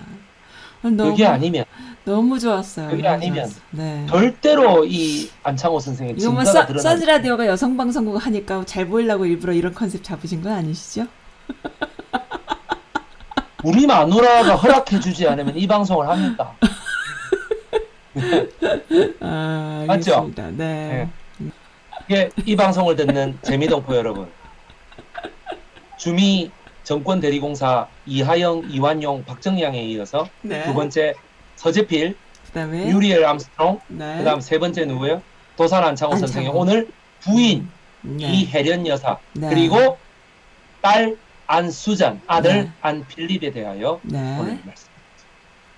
[0.83, 1.65] 너무 그게 아니면
[2.05, 2.91] 너무 좋았어요.
[2.91, 3.63] 그게 너무 아니면 좋았어요.
[3.71, 4.07] 네.
[4.09, 9.25] 절대로 이 안창호 선생의 이거만 진가가 써- 드러나지 써지 라디오가 여성 방송국 하니까 잘 보이려고
[9.25, 11.07] 일부러 이런 컨셉 잡으신 건 아니시죠?
[13.65, 16.55] 우리 마누라가 허락해주지 않으면 이 방송을 합니까?
[19.21, 20.15] 아, 맞죠?
[20.15, 20.51] 알겠습니다.
[20.53, 21.09] 네.
[22.11, 24.29] 예, 이 방송을 듣는 재미동포 여러분.
[25.97, 26.51] 주미
[26.83, 30.65] 정권 대리공사 이하영, 이완용, 박정양에 이어서 네.
[30.65, 31.15] 두 번째
[31.57, 32.17] 서재필,
[32.47, 34.19] 그다음에 뮤리엘 암스트롱, 네.
[34.19, 35.23] 그다음 세 번째 누구예요?
[35.57, 36.17] 도산 안창호.
[36.17, 36.89] 선생의 오늘
[37.21, 37.69] 부인
[38.03, 38.27] 네.
[38.27, 39.49] 이혜련 여사 네.
[39.49, 39.99] 그리고
[40.81, 41.17] 딸
[41.47, 42.71] 안수잔, 아들 네.
[42.81, 44.19] 안필립에 대하여 네.
[44.39, 44.89] 오늘 말씀.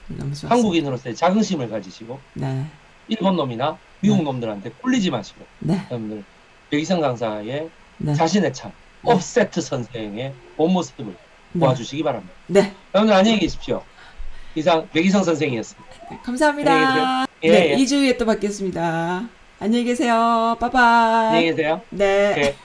[0.09, 0.55] 너무 좋았습니다.
[0.55, 2.65] 한국인으로서의 자긍심을 가지시고 네.
[3.09, 4.23] 일본 놈이나 미국 네.
[4.25, 5.85] 놈들한테 꿀리지 마시고 네.
[5.91, 6.25] 여러분들
[6.71, 8.15] 백이성 강사의 네.
[8.15, 8.73] 자신의 참
[9.03, 9.13] 네.
[9.13, 11.07] 업세트 선생의 본 모습을
[11.53, 11.61] 네.
[11.61, 12.33] 보아주시기 바랍니다.
[12.47, 12.73] 네.
[12.95, 13.83] 여러분들 안녕히 계십시오.
[14.57, 16.23] 이상 백이성 선생이었습니다.
[16.25, 16.73] 감사합니다.
[16.73, 17.27] 안녕히 계세요.
[17.43, 17.77] 네, 예, 예.
[17.77, 19.29] 2주 후에 또 뵙겠습니다.
[19.61, 20.57] 안녕히 계세요.
[20.59, 21.27] 빠바이.
[21.27, 21.83] 안녕히 계세요.
[21.91, 22.35] 네.
[22.35, 22.57] 네.